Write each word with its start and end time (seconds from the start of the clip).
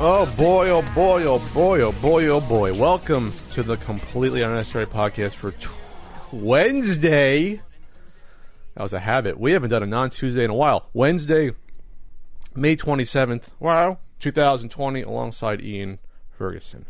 Oh 0.00 0.32
boy, 0.36 0.70
oh 0.70 0.82
boy, 0.94 1.24
oh 1.24 1.40
boy, 1.52 1.80
oh 1.80 1.92
boy, 2.00 2.26
oh 2.28 2.40
boy. 2.40 2.72
Welcome 2.72 3.32
to 3.52 3.64
the 3.64 3.76
Completely 3.78 4.42
Unnecessary 4.42 4.86
Podcast 4.86 5.34
for 5.34 5.50
Wednesday. 6.32 7.60
That 8.74 8.82
was 8.82 8.92
a 8.92 9.00
habit. 9.00 9.38
We 9.38 9.52
haven't 9.52 9.70
done 9.70 9.82
a 9.82 9.86
non 9.86 10.10
Tuesday 10.10 10.44
in 10.44 10.50
a 10.50 10.54
while. 10.54 10.88
Wednesday, 10.92 11.52
May 12.54 12.76
27th, 12.76 13.48
wow, 13.58 13.98
2020, 14.20 15.02
alongside 15.02 15.60
Ian 15.62 15.98
Ferguson. 16.30 16.86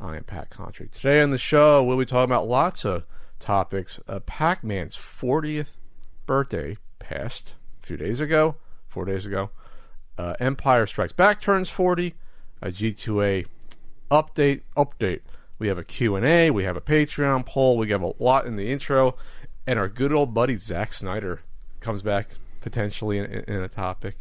I 0.00 0.16
am 0.16 0.24
Pat 0.24 0.50
Contri. 0.50 0.90
Today 0.90 1.20
on 1.20 1.30
the 1.30 1.38
show, 1.38 1.82
we'll 1.82 1.98
be 1.98 2.04
talking 2.04 2.24
about 2.24 2.48
lots 2.48 2.84
of 2.84 3.04
topics. 3.38 4.00
Uh, 4.08 4.20
Pac 4.20 4.64
Man's 4.64 4.96
40th 4.96 5.76
birthday 6.26 6.76
passed 6.98 7.54
a 7.82 7.86
few 7.86 7.96
days 7.96 8.20
ago, 8.20 8.56
four 8.88 9.04
days 9.04 9.26
ago. 9.26 9.50
Uh, 10.18 10.34
Empire 10.40 10.86
Strikes 10.86 11.12
Back 11.12 11.40
turns 11.40 11.70
40. 11.70 12.14
A 12.62 12.68
G2A 12.68 13.46
update. 14.10 14.62
Update. 14.76 15.20
We 15.58 15.68
have 15.68 15.78
a 15.78 15.84
Q&A. 15.84 16.50
We 16.50 16.64
have 16.64 16.76
a 16.76 16.80
Patreon 16.80 17.46
poll. 17.46 17.78
We 17.78 17.90
have 17.90 18.02
a 18.02 18.12
lot 18.18 18.46
in 18.46 18.56
the 18.56 18.70
intro. 18.70 19.16
And 19.66 19.78
our 19.78 19.88
good 19.88 20.12
old 20.12 20.34
buddy 20.34 20.56
Zack 20.56 20.92
Snyder 20.92 21.40
comes 21.80 22.02
back 22.02 22.30
potentially 22.60 23.18
in, 23.18 23.26
in 23.26 23.62
a 23.62 23.68
topic. 23.68 24.16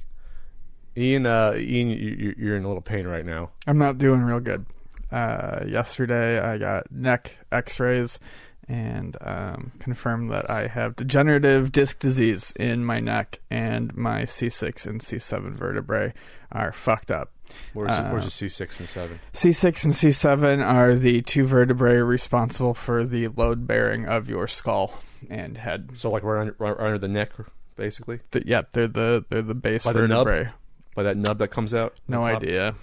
Ian, 0.95 1.26
uh, 1.26 1.54
Ian, 1.56 1.89
you, 1.89 2.36
you're 2.38 2.56
in 2.56 2.64
a 2.64 2.67
little 2.67 2.81
pain 2.81 3.08
right 3.08 3.26
now. 3.26 3.50
I'm 3.66 3.78
not 3.78 3.98
doing 3.98 4.22
real 4.22 4.39
good. 4.39 4.66
Uh, 5.11 5.64
yesterday, 5.67 6.39
I 6.39 6.58
got 6.58 6.92
neck 6.92 7.38
X-rays 7.52 8.20
and 8.67 9.17
um, 9.22 9.72
confirmed 9.80 10.31
that 10.31 10.50
I 10.50 10.67
have 10.67 10.95
degenerative 10.95 11.72
disc 11.72 12.00
disease 12.00 12.53
in 12.56 12.86
my 12.86 13.00
neck, 13.00 13.39
and 13.50 13.95
my 13.95 14.23
C6 14.23 14.86
and 14.86 15.02
C7 15.02 15.53
vertebrae 15.55 16.14
are 16.52 16.72
fucked 16.72 17.11
up. 17.11 17.31
Where's, 17.73 17.89
uh, 17.89 18.09
where's 18.09 18.25
the 18.25 18.47
C6 18.47 18.80
and 18.80 18.89
7? 18.89 19.20
C6 19.33 19.83
and 19.83 19.94
C7 19.94 20.66
are 20.66 20.95
the 20.95 21.22
two 21.22 21.45
vertebrae 21.45 21.97
responsible 21.97 22.73
for 22.73 23.03
the 23.03 23.28
load 23.30 23.67
bearing 23.67 24.05
of 24.05 24.30
your 24.30 24.47
skull 24.47 24.94
and 25.30 25.58
head. 25.58 25.92
So, 25.95 26.09
like, 26.09 26.23
right 26.23 26.42
under, 26.42 26.55
right 26.58 26.77
under 26.77 26.98
the 26.98 27.08
neck, 27.08 27.31
basically? 27.75 28.20
The, 28.31 28.44
yeah, 28.48 28.64
they're 28.72 28.88
the 28.88 29.26
they're 29.30 29.42
the 29.42 29.55
base 29.55 29.86
By 29.86 29.93
vertebrae. 29.93 30.39
The 30.39 30.43
nub? 30.45 30.54
By 30.95 31.04
that 31.04 31.17
nub 31.17 31.37
that 31.39 31.49
comes 31.49 31.73
out? 31.73 31.99
No 32.08 32.23
idea. 32.23 32.76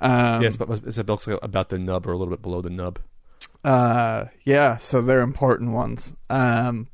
Um, 0.00 0.42
yes, 0.42 0.56
but 0.56 0.68
it's 0.84 0.98
about 0.98 1.68
the 1.68 1.78
nub 1.78 2.06
or 2.06 2.12
a 2.12 2.18
little 2.18 2.32
bit 2.32 2.42
below 2.42 2.60
the 2.60 2.70
nub. 2.70 2.98
Uh, 3.66 4.26
yeah, 4.44 4.76
so 4.76 5.02
they're 5.02 5.22
important 5.22 5.72
ones. 5.72 6.14
Um, 6.30 6.86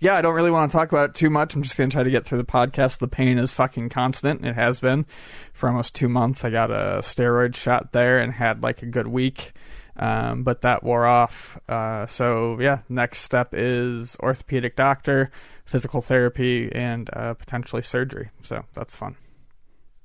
yeah, 0.00 0.16
I 0.16 0.20
don't 0.20 0.34
really 0.34 0.50
want 0.50 0.70
to 0.70 0.76
talk 0.76 0.92
about 0.92 1.10
it 1.10 1.14
too 1.14 1.30
much. 1.30 1.54
I'm 1.54 1.62
just 1.62 1.78
going 1.78 1.88
to 1.88 1.94
try 1.94 2.02
to 2.02 2.10
get 2.10 2.26
through 2.26 2.38
the 2.38 2.44
podcast. 2.44 2.98
The 2.98 3.08
pain 3.08 3.38
is 3.38 3.54
fucking 3.54 3.88
constant. 3.88 4.44
It 4.44 4.54
has 4.54 4.80
been 4.80 5.06
for 5.54 5.70
almost 5.70 5.94
two 5.94 6.10
months. 6.10 6.44
I 6.44 6.50
got 6.50 6.70
a 6.70 7.00
steroid 7.00 7.56
shot 7.56 7.92
there 7.92 8.18
and 8.18 8.34
had 8.34 8.62
like 8.62 8.82
a 8.82 8.86
good 8.86 9.06
week, 9.06 9.52
um, 9.96 10.42
but 10.42 10.60
that 10.60 10.84
wore 10.84 11.06
off. 11.06 11.58
Uh, 11.66 12.04
so 12.04 12.58
yeah, 12.60 12.80
next 12.90 13.20
step 13.20 13.54
is 13.54 14.14
orthopedic 14.20 14.76
doctor, 14.76 15.30
physical 15.64 16.02
therapy, 16.02 16.70
and 16.70 17.08
uh, 17.14 17.32
potentially 17.32 17.80
surgery. 17.80 18.28
So 18.42 18.62
that's 18.74 18.94
fun. 18.94 19.16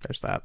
There's 0.07 0.21
that. 0.21 0.43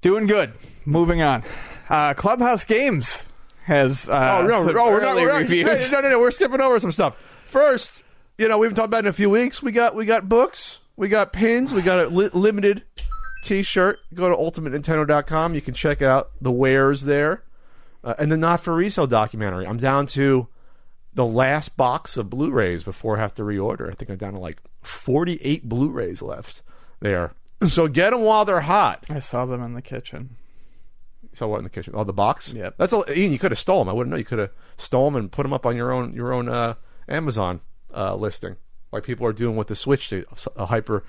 Doing 0.00 0.26
good. 0.26 0.54
Moving 0.84 1.22
on. 1.22 1.44
Uh, 1.88 2.14
Clubhouse 2.14 2.64
Games 2.64 3.28
has 3.64 4.08
uh, 4.08 4.38
oh 4.40 4.46
no, 4.46 4.64
some 4.64 4.74
no, 4.74 4.86
we're 4.86 5.00
not, 5.00 5.12
early 5.12 5.22
we're 5.26 5.64
not, 5.64 5.92
no, 5.92 6.00
no, 6.00 6.10
no, 6.10 6.20
we're 6.20 6.30
skipping 6.30 6.60
over 6.60 6.78
some 6.80 6.92
stuff. 6.92 7.16
First, 7.46 8.02
you 8.38 8.48
know, 8.48 8.58
we've 8.58 8.74
talked 8.74 8.86
about 8.86 8.98
it 8.98 9.06
in 9.06 9.10
a 9.10 9.12
few 9.12 9.30
weeks. 9.30 9.62
We 9.62 9.72
got 9.72 9.94
we 9.94 10.04
got 10.04 10.28
books, 10.28 10.80
we 10.96 11.08
got 11.08 11.32
pins, 11.32 11.72
we 11.72 11.82
got 11.82 12.06
a 12.06 12.08
li- 12.08 12.30
limited 12.32 12.82
T-shirt. 13.42 14.00
Go 14.14 14.28
to 14.28 14.36
ultimatenintendo.com. 14.36 15.54
You 15.54 15.60
can 15.60 15.74
check 15.74 16.02
out 16.02 16.30
the 16.40 16.52
wares 16.52 17.02
there, 17.02 17.42
uh, 18.04 18.14
and 18.18 18.30
the 18.30 18.36
not 18.36 18.60
for 18.60 18.74
resale 18.74 19.06
documentary. 19.06 19.66
I'm 19.66 19.78
down 19.78 20.06
to 20.08 20.48
the 21.14 21.26
last 21.26 21.76
box 21.76 22.16
of 22.16 22.28
Blu-rays 22.28 22.84
before 22.84 23.16
I 23.16 23.20
have 23.20 23.34
to 23.34 23.42
reorder. 23.42 23.90
I 23.90 23.94
think 23.94 24.10
I'm 24.10 24.16
down 24.18 24.34
to 24.34 24.38
like 24.38 24.58
48 24.82 25.66
Blu-rays 25.68 26.20
left 26.20 26.62
there. 27.00 27.32
So 27.66 27.88
get 27.88 28.10
them 28.10 28.20
while 28.20 28.44
they're 28.44 28.60
hot. 28.60 29.04
I 29.08 29.20
saw 29.20 29.46
them 29.46 29.62
in 29.62 29.72
the 29.72 29.80
kitchen. 29.80 30.36
So 31.36 31.46
what 31.48 31.58
in 31.58 31.64
the 31.64 31.70
kitchen? 31.70 31.92
Oh, 31.94 32.02
the 32.02 32.14
box. 32.14 32.50
Yeah, 32.50 32.70
That's 32.78 32.94
a, 32.94 33.04
Ian. 33.12 33.30
You 33.30 33.38
could 33.38 33.50
have 33.50 33.58
stole 33.58 33.80
them. 33.80 33.90
I 33.90 33.92
wouldn't 33.92 34.10
know. 34.10 34.16
You 34.16 34.24
could 34.24 34.38
have 34.38 34.50
stole 34.78 35.04
them 35.04 35.16
and 35.16 35.30
put 35.30 35.42
them 35.42 35.52
up 35.52 35.66
on 35.66 35.76
your 35.76 35.92
own 35.92 36.14
your 36.14 36.32
own 36.32 36.48
uh, 36.48 36.74
Amazon 37.08 37.60
uh, 37.94 38.14
listing, 38.14 38.56
like 38.90 39.02
people 39.02 39.26
are 39.26 39.34
doing 39.34 39.54
with 39.54 39.68
the 39.68 39.76
Switch 39.76 40.08
to 40.08 40.24
uh, 40.56 40.64
hyper 40.64 41.04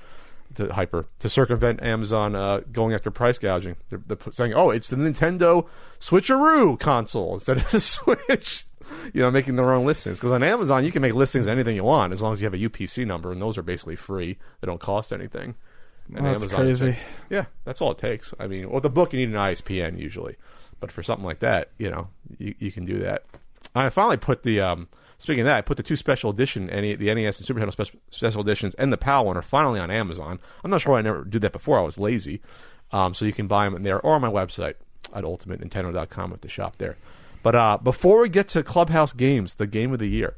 to 0.56 0.74
hyper 0.74 1.06
to 1.20 1.30
circumvent 1.30 1.82
Amazon 1.82 2.36
uh, 2.36 2.60
going 2.74 2.94
after 2.94 3.10
price 3.10 3.40
gouging. 3.40 3.78
They're, 3.90 4.02
they're 4.06 4.18
saying, 4.34 4.54
"Oh, 4.54 4.70
it's 4.70 4.90
the 4.90 4.98
Nintendo 4.98 5.66
Switcheroo 6.02 6.78
console 6.78 7.36
instead 7.36 7.58
of 7.58 7.72
the 7.72 7.80
Switch." 7.80 8.66
You 9.14 9.22
know, 9.22 9.32
making 9.32 9.56
their 9.56 9.74
own 9.74 9.86
listings 9.86 10.18
because 10.18 10.32
on 10.34 10.44
Amazon 10.44 10.84
you 10.84 10.92
can 10.92 11.02
make 11.02 11.14
listings 11.14 11.48
anything 11.48 11.76
you 11.76 11.84
want 11.84 12.12
as 12.12 12.22
long 12.22 12.34
as 12.34 12.42
you 12.42 12.46
have 12.46 12.54
a 12.54 12.58
UPC 12.58 13.06
number, 13.06 13.32
and 13.32 13.42
those 13.42 13.58
are 13.58 13.62
basically 13.62 13.96
free. 13.96 14.38
They 14.60 14.66
don't 14.66 14.80
cost 14.80 15.14
anything. 15.14 15.56
And 16.14 16.24
well, 16.24 16.40
that's 16.40 16.54
crazy. 16.54 16.96
Yeah, 17.30 17.46
that's 17.66 17.82
all 17.82 17.92
it 17.92 17.98
takes. 17.98 18.34
I 18.40 18.48
mean, 18.48 18.70
well, 18.70 18.82
the 18.82 18.90
book 18.90 19.14
you 19.14 19.20
need 19.20 19.30
an 19.30 19.36
ISBN 19.38 19.98
usually, 19.98 20.36
but 20.80 20.92
for 20.92 21.04
something 21.04 21.26
like 21.26 21.40
that, 21.40 21.72
you 21.78 21.90
know, 21.90 22.08
you, 22.38 22.56
you 22.60 22.72
can 22.72 22.86
do 22.86 23.00
that. 23.00 23.26
I 23.76 23.90
finally 23.90 24.18
put 24.18 24.44
the 24.44 24.62
um, 24.62 24.88
speaking 25.18 25.42
of 25.42 25.46
that, 25.46 25.58
I 25.58 25.62
put 25.62 25.78
the 25.78 25.84
two 25.84 25.96
special 25.96 26.30
edition, 26.30 26.70
any 26.70 26.96
the 26.96 27.14
NES 27.14 27.40
and 27.40 27.46
Super 27.46 27.60
Nintendo 27.60 27.72
special, 27.72 28.00
special 28.12 28.42
editions, 28.42 28.76
and 28.76 28.92
the 28.92 28.98
PAL 28.98 29.26
one 29.26 29.38
are 29.38 29.42
finally 29.42 29.80
on 29.80 29.92
Amazon. 29.92 30.40
I'm 30.64 30.72
not 30.72 30.82
sure 30.82 30.94
why 30.94 31.00
I 31.00 31.04
never 31.04 31.24
did 31.24 31.42
that 31.42 31.52
before. 31.52 31.80
I 31.80 31.84
was 31.84 31.98
lazy, 31.98 32.42
um, 32.92 33.14
so 33.14 33.26
you 33.26 33.34
can 33.34 33.48
buy 33.48 33.70
them 33.70 33.84
there 33.84 34.00
or 34.00 34.16
on 34.16 34.22
my 34.22 34.30
website 34.30 34.76
at 35.14 35.24
ultimatenintendo.com 35.24 36.34
at 36.34 36.42
the 36.42 36.50
shop 36.50 36.78
there. 36.78 36.96
But 37.44 37.56
uh, 37.56 37.78
before 37.78 38.22
we 38.22 38.30
get 38.30 38.50
to 38.50 38.64
Clubhouse 38.64 39.14
Games, 39.14 39.56
the 39.56 39.68
game 39.68 39.94
of 39.94 40.00
the 40.00 40.08
year, 40.08 40.36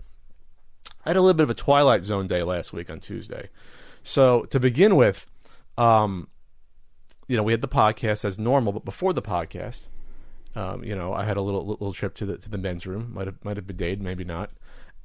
I 1.05 1.09
had 1.09 1.15
a 1.15 1.21
little 1.21 1.33
bit 1.33 1.43
of 1.43 1.49
a 1.49 1.55
Twilight 1.55 2.03
Zone 2.03 2.27
day 2.27 2.43
last 2.43 2.73
week 2.73 2.89
on 2.89 2.99
Tuesday. 2.99 3.49
So 4.03 4.43
to 4.45 4.59
begin 4.59 4.95
with, 4.95 5.25
um, 5.79 6.27
you 7.27 7.37
know, 7.37 7.43
we 7.43 7.53
had 7.53 7.61
the 7.61 7.67
podcast 7.67 8.25
as 8.25 8.37
normal, 8.37 8.73
but 8.73 8.83
before 8.83 9.13
the 9.13 9.21
podcast, 9.21 9.79
um, 10.55 10.83
you 10.83 10.95
know, 10.95 11.13
I 11.13 11.23
had 11.23 11.37
a 11.37 11.41
little 11.41 11.65
little 11.65 11.93
trip 11.93 12.15
to 12.15 12.25
the 12.25 12.37
to 12.37 12.49
the 12.49 12.57
men's 12.57 12.85
room. 12.85 13.11
Might 13.13 13.27
have 13.27 13.43
might 13.45 13.55
have 13.55 13.65
bidayed, 13.65 14.01
maybe 14.01 14.23
not. 14.23 14.51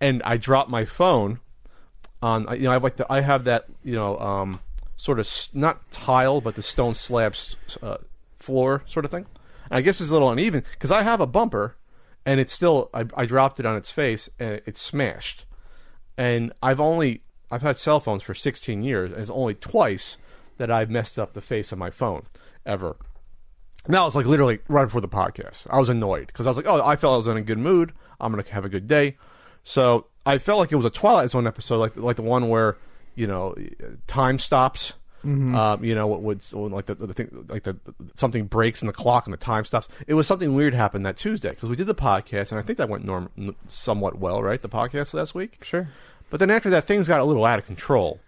And 0.01 0.23
I 0.25 0.37
dropped 0.37 0.71
my 0.71 0.85
phone 0.85 1.39
on. 2.21 2.47
You 2.53 2.65
know, 2.65 2.71
I 2.71 2.73
have 2.75 2.83
like 2.83 2.97
the, 2.97 3.07
I 3.11 3.21
have 3.21 3.45
that 3.45 3.67
you 3.85 3.95
know 3.95 4.19
um, 4.19 4.61
sort 4.97 5.21
of 5.21 5.31
not 5.53 5.91
tile, 5.93 6.41
but 6.41 6.57
the 6.57 6.63
stone 6.63 6.95
slabs 6.95 7.57
uh, 7.83 7.99
floor 8.39 8.83
sort 8.87 9.05
of 9.05 9.11
thing. 9.11 9.27
And 9.71 9.79
I 9.79 9.81
guess 9.83 10.01
it's 10.01 10.11
a 10.11 10.13
little 10.13 10.31
uneven 10.31 10.65
because 10.73 10.91
I 10.91 11.03
have 11.03 11.21
a 11.21 11.27
bumper, 11.27 11.77
and 12.27 12.41
it's 12.41 12.53
still 12.53 12.91
I, 12.93 13.05
I 13.15 13.27
dropped 13.27 13.61
it 13.61 13.67
on 13.67 13.77
its 13.77 13.91
face 13.91 14.29
and 14.41 14.61
it 14.67 14.77
smashed. 14.77 15.45
And 16.17 16.53
I've 16.63 16.81
only 16.81 17.21
I've 17.51 17.63
had 17.63 17.79
cell 17.79 18.01
phones 18.01 18.23
for 18.23 18.35
16 18.35 18.83
years, 18.83 19.13
and 19.13 19.21
it's 19.21 19.31
only 19.31 19.55
twice 19.55 20.17
that 20.59 20.71
I've 20.71 20.91
messed 20.91 21.19
up 21.19 21.33
the 21.33 21.41
face 21.41 21.73
of 21.73 21.79
my 21.79 21.91
phone 21.91 22.25
ever. 22.65 22.97
Now 23.89 24.07
it's 24.07 24.15
like 24.15 24.27
literally 24.27 24.61
right 24.69 24.85
before 24.87 25.01
the 25.01 25.09
podcast. 25.09 25.67
I 25.71 25.79
was 25.79 25.89
annoyed 25.89 26.29
because 26.29 26.47
I 26.47 26.51
was 26.51 26.57
like, 26.57 26.67
oh, 26.67 26.83
I 26.85 26.97
felt 26.97 27.15
I 27.15 27.17
was 27.17 27.27
in 27.27 27.37
a 27.37 27.43
good 27.43 27.59
mood. 27.59 27.93
I'm 28.21 28.33
gonna 28.33 28.45
have 28.51 28.65
a 28.65 28.71
good 28.71 28.89
day. 28.89 29.17
So 29.63 30.07
I 30.25 30.39
felt 30.39 30.59
like 30.59 30.73
it 30.73 30.77
was 30.77 30.85
a 30.87 30.91
Twilight 30.91 31.31
Zone 31.31 31.47
episode, 31.47 31.79
like 31.79 31.97
like 31.97 32.17
the 32.17 32.23
one 32.23 32.49
where 32.49 32.77
you 33.15 33.27
know 33.27 33.55
time 34.07 34.39
stops 34.39 34.95
Um, 35.55 35.83
you 35.83 35.95
know, 35.95 36.07
what 36.07 36.21
would 36.21 36.43
like 36.53 36.85
the, 36.85 36.95
the 36.97 37.15
thing 37.15 37.47
like 37.49 37.63
the, 37.63 37.79
something 38.15 38.45
breaks 38.47 38.83
in 38.83 38.87
the 38.87 38.93
clock 38.93 39.27
and 39.27 39.33
the 39.33 39.39
time 39.39 39.65
stops. 39.65 39.89
It 40.07 40.13
was 40.15 40.27
something 40.27 40.55
weird 40.55 40.75
happened 40.75 41.07
that 41.07 41.17
Tuesday 41.17 41.49
because 41.51 41.71
we 41.71 41.77
did 41.77 41.87
the 41.87 41.95
podcast 41.95 42.53
and 42.53 42.59
I 42.59 42.63
think 42.63 42.77
that 42.77 42.91
went 42.91 43.05
norm 43.07 43.57
somewhat 43.69 44.19
well, 44.19 44.43
right? 44.43 44.61
The 44.61 44.69
podcast 44.69 45.15
last 45.15 45.35
week. 45.35 45.59
Sure. 45.63 45.89
But 46.29 46.41
then 46.41 46.51
after 46.51 46.69
that, 46.71 46.85
things 46.85 47.09
got 47.09 47.21
a 47.21 47.25
little 47.25 47.47
out 47.47 47.59
of 47.59 47.65
control 47.65 48.21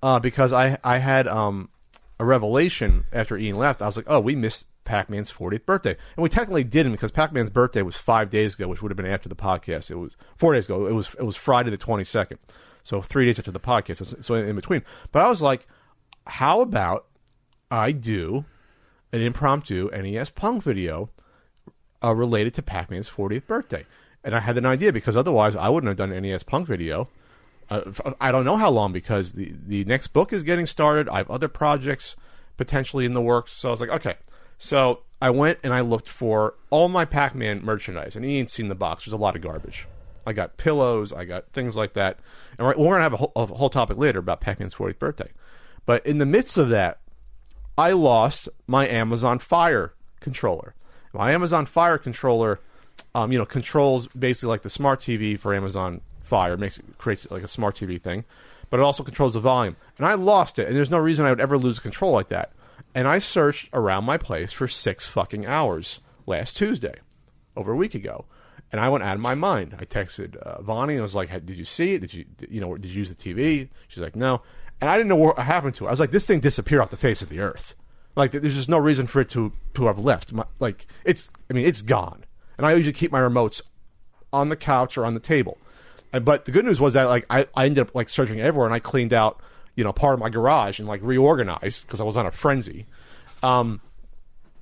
uh, 0.00 0.20
because 0.20 0.52
I 0.52 0.78
I 0.84 0.98
had 0.98 1.26
um, 1.26 1.70
a 2.18 2.24
revelation 2.24 3.04
after 3.12 3.36
Ian 3.36 3.56
left. 3.56 3.82
I 3.82 3.86
was 3.86 3.96
like, 3.96 4.06
oh, 4.08 4.20
we 4.20 4.36
missed 4.36 4.66
Pac-Man's 4.84 5.32
40th 5.32 5.64
birthday, 5.64 5.96
and 6.16 6.22
we 6.22 6.28
technically 6.28 6.64
didn't 6.64 6.92
because 6.92 7.10
Pac-Man's 7.10 7.50
birthday 7.50 7.82
was 7.82 7.96
five 7.96 8.30
days 8.30 8.54
ago, 8.54 8.68
which 8.68 8.82
would 8.82 8.90
have 8.90 8.96
been 8.96 9.06
after 9.06 9.28
the 9.28 9.36
podcast. 9.36 9.90
It 9.90 9.96
was 9.96 10.16
four 10.36 10.54
days 10.54 10.66
ago. 10.66 10.86
It 10.86 10.92
was 10.92 11.14
it 11.18 11.24
was 11.24 11.36
Friday 11.36 11.70
the 11.70 11.78
22nd, 11.78 12.38
so 12.82 13.02
three 13.02 13.26
days 13.26 13.38
after 13.38 13.50
the 13.50 13.60
podcast. 13.60 14.22
So, 14.24 14.34
in 14.34 14.56
between. 14.56 14.82
But 15.12 15.22
I 15.22 15.28
was 15.28 15.42
like, 15.42 15.66
how 16.26 16.60
about 16.60 17.06
I 17.70 17.92
do 17.92 18.44
an 19.12 19.20
impromptu 19.20 19.90
NES 19.92 20.30
Punk 20.30 20.62
video 20.62 21.08
uh, 22.02 22.14
related 22.14 22.52
to 22.54 22.62
Pac-Man's 22.62 23.08
40th 23.08 23.46
birthday. 23.46 23.86
And 24.22 24.34
I 24.34 24.40
had 24.40 24.58
an 24.58 24.66
idea 24.66 24.92
because 24.92 25.16
otherwise 25.16 25.54
I 25.56 25.68
wouldn't 25.68 25.88
have 25.88 25.96
done 25.96 26.12
an 26.12 26.22
NES 26.22 26.42
Punk 26.42 26.66
video. 26.66 27.08
Uh, 27.70 27.82
f- 27.86 28.14
I 28.20 28.32
don't 28.32 28.44
know 28.44 28.56
how 28.56 28.70
long 28.70 28.92
because 28.92 29.32
the, 29.32 29.54
the 29.66 29.84
next 29.84 30.08
book 30.08 30.32
is 30.32 30.42
getting 30.42 30.66
started. 30.66 31.08
I 31.08 31.18
have 31.18 31.30
other 31.30 31.48
projects 31.48 32.16
potentially 32.56 33.04
in 33.04 33.14
the 33.14 33.22
works. 33.22 33.52
So 33.52 33.68
I 33.68 33.70
was 33.70 33.80
like, 33.80 33.90
okay. 33.90 34.16
So 34.58 35.00
I 35.20 35.30
went 35.30 35.58
and 35.62 35.72
I 35.72 35.80
looked 35.80 36.08
for 36.08 36.54
all 36.70 36.88
my 36.88 37.04
Pac-Man 37.04 37.64
merchandise, 37.64 38.16
and 38.16 38.24
he 38.24 38.38
ain't 38.38 38.50
seen 38.50 38.68
the 38.68 38.74
box. 38.74 39.04
There's 39.04 39.12
a 39.12 39.18
lot 39.18 39.36
of 39.36 39.42
garbage. 39.42 39.86
I 40.26 40.32
got 40.32 40.56
pillows, 40.56 41.12
I 41.12 41.24
got 41.24 41.48
things 41.52 41.76
like 41.76 41.94
that, 41.94 42.18
and 42.58 42.66
we're, 42.66 42.76
we're 42.76 42.94
gonna 42.94 43.02
have 43.02 43.12
a 43.12 43.18
whole, 43.18 43.32
a 43.36 43.46
whole 43.46 43.70
topic 43.70 43.98
later 43.98 44.20
about 44.20 44.40
Pac-Man's 44.40 44.74
40th 44.74 44.98
birthday. 44.98 45.30
But 45.86 46.04
in 46.06 46.18
the 46.18 46.26
midst 46.26 46.56
of 46.56 46.70
that, 46.70 46.98
I 47.76 47.92
lost 47.92 48.48
my 48.66 48.88
Amazon 48.88 49.38
Fire 49.38 49.92
controller. 50.20 50.74
My 51.12 51.32
Amazon 51.32 51.66
Fire 51.66 51.98
controller, 51.98 52.60
um, 53.14 53.32
you 53.32 53.38
know, 53.38 53.44
controls 53.44 54.06
basically 54.08 54.48
like 54.48 54.62
the 54.62 54.70
smart 54.70 55.00
TV 55.00 55.38
for 55.38 55.54
Amazon 55.54 56.00
Fire, 56.24 56.56
makes 56.56 56.78
it 56.78 56.84
creates 56.98 57.30
like 57.30 57.42
a 57.42 57.48
smart 57.48 57.76
TV 57.76 58.00
thing, 58.00 58.24
but 58.70 58.80
it 58.80 58.82
also 58.82 59.02
controls 59.02 59.34
the 59.34 59.40
volume. 59.40 59.76
And 59.98 60.06
I 60.06 60.14
lost 60.14 60.58
it, 60.58 60.66
and 60.66 60.76
there's 60.76 60.90
no 60.90 60.98
reason 60.98 61.26
I 61.26 61.30
would 61.30 61.40
ever 61.40 61.58
lose 61.58 61.78
control 61.78 62.12
like 62.12 62.28
that. 62.28 62.52
And 62.94 63.08
I 63.08 63.18
searched 63.18 63.68
around 63.72 64.04
my 64.04 64.18
place 64.18 64.52
for 64.52 64.68
six 64.68 65.08
fucking 65.08 65.46
hours 65.46 66.00
last 66.26 66.56
Tuesday, 66.56 66.94
over 67.56 67.72
a 67.72 67.76
week 67.76 67.94
ago, 67.94 68.24
and 68.72 68.80
I 68.80 68.88
went 68.88 69.04
out 69.04 69.14
of 69.14 69.20
my 69.20 69.34
mind. 69.34 69.76
I 69.78 69.84
texted 69.84 70.36
uh, 70.36 70.62
Vonnie 70.62 70.94
and 70.94 71.00
I 71.00 71.02
was 71.02 71.14
like, 71.14 71.30
"Did 71.46 71.56
you 71.56 71.64
see 71.64 71.94
it? 71.94 72.00
Did 72.00 72.14
you, 72.14 72.24
you 72.48 72.60
know, 72.60 72.76
did 72.76 72.90
you 72.90 72.98
use 72.98 73.08
the 73.08 73.14
TV?" 73.14 73.68
She's 73.88 74.02
like, 74.02 74.16
"No." 74.16 74.42
And 74.80 74.90
I 74.90 74.96
didn't 74.96 75.08
know 75.08 75.16
what 75.16 75.38
happened 75.38 75.76
to 75.76 75.84
it. 75.84 75.88
I 75.88 75.90
was 75.90 76.00
like, 76.00 76.10
"This 76.10 76.26
thing 76.26 76.40
disappeared 76.40 76.82
off 76.82 76.90
the 76.90 76.96
face 76.96 77.22
of 77.22 77.28
the 77.28 77.40
earth." 77.40 77.74
Like, 78.16 78.32
there's 78.32 78.54
just 78.54 78.68
no 78.68 78.78
reason 78.78 79.06
for 79.06 79.20
it 79.20 79.28
to 79.30 79.52
to 79.74 79.86
have 79.86 79.98
left. 79.98 80.32
My, 80.32 80.44
like, 80.60 80.86
it's, 81.04 81.30
I 81.50 81.52
mean, 81.52 81.66
it's 81.66 81.82
gone. 81.82 82.24
And 82.56 82.66
I 82.66 82.72
usually 82.72 82.92
keep 82.92 83.10
my 83.10 83.20
remotes 83.20 83.60
on 84.32 84.48
the 84.48 84.56
couch 84.56 84.96
or 84.96 85.04
on 85.04 85.14
the 85.14 85.20
table. 85.20 85.58
But 86.18 86.44
the 86.44 86.52
good 86.52 86.64
news 86.64 86.80
was 86.80 86.94
that 86.94 87.04
like 87.04 87.26
I, 87.30 87.46
I 87.54 87.66
ended 87.66 87.82
up 87.82 87.94
like 87.94 88.08
searching 88.08 88.40
everywhere 88.40 88.66
and 88.66 88.74
I 88.74 88.78
cleaned 88.78 89.12
out 89.12 89.40
you 89.76 89.84
know 89.84 89.92
part 89.92 90.14
of 90.14 90.20
my 90.20 90.30
garage 90.30 90.78
and 90.78 90.88
like 90.88 91.00
reorganized 91.02 91.86
because 91.86 92.00
I 92.00 92.04
was 92.04 92.16
on 92.16 92.26
a 92.26 92.30
frenzy. 92.30 92.86
Um, 93.42 93.80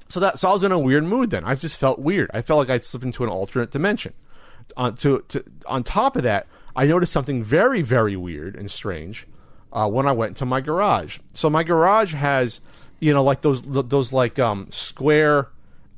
so 0.08 0.20
that 0.20 0.38
so 0.38 0.48
I 0.48 0.52
was 0.52 0.62
in 0.62 0.72
a 0.72 0.78
weird 0.78 1.04
mood 1.04 1.30
then. 1.30 1.44
I 1.44 1.54
just 1.54 1.76
felt 1.76 1.98
weird. 1.98 2.30
I 2.34 2.42
felt 2.42 2.58
like 2.58 2.70
I'd 2.70 2.84
slipped 2.84 3.04
into 3.04 3.24
an 3.24 3.30
alternate 3.30 3.70
dimension. 3.70 4.14
On 4.76 4.94
to, 4.96 5.24
to 5.28 5.44
on 5.66 5.84
top 5.84 6.16
of 6.16 6.22
that, 6.22 6.46
I 6.76 6.86
noticed 6.86 7.12
something 7.12 7.42
very 7.42 7.82
very 7.82 8.16
weird 8.16 8.56
and 8.56 8.70
strange 8.70 9.26
uh, 9.72 9.88
when 9.88 10.06
I 10.06 10.12
went 10.12 10.30
into 10.30 10.44
my 10.44 10.60
garage. 10.60 11.18
So 11.34 11.48
my 11.48 11.62
garage 11.62 12.14
has 12.14 12.60
you 13.00 13.12
know 13.12 13.24
like 13.24 13.42
those 13.42 13.62
those 13.62 14.12
like 14.12 14.38
um, 14.38 14.68
square 14.70 15.48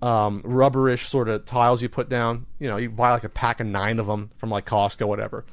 um, 0.04 0.42
rubberish 0.44 1.08
sort 1.08 1.30
of 1.30 1.46
tiles 1.46 1.80
you 1.80 1.88
put 1.88 2.10
down. 2.10 2.44
You 2.58 2.68
know, 2.68 2.76
you 2.76 2.90
buy 2.90 3.10
like 3.12 3.24
a 3.24 3.30
pack 3.30 3.60
of 3.60 3.66
nine 3.66 3.98
of 3.98 4.06
them 4.06 4.28
from 4.36 4.50
like 4.50 4.66
Costco, 4.66 5.08
whatever. 5.08 5.46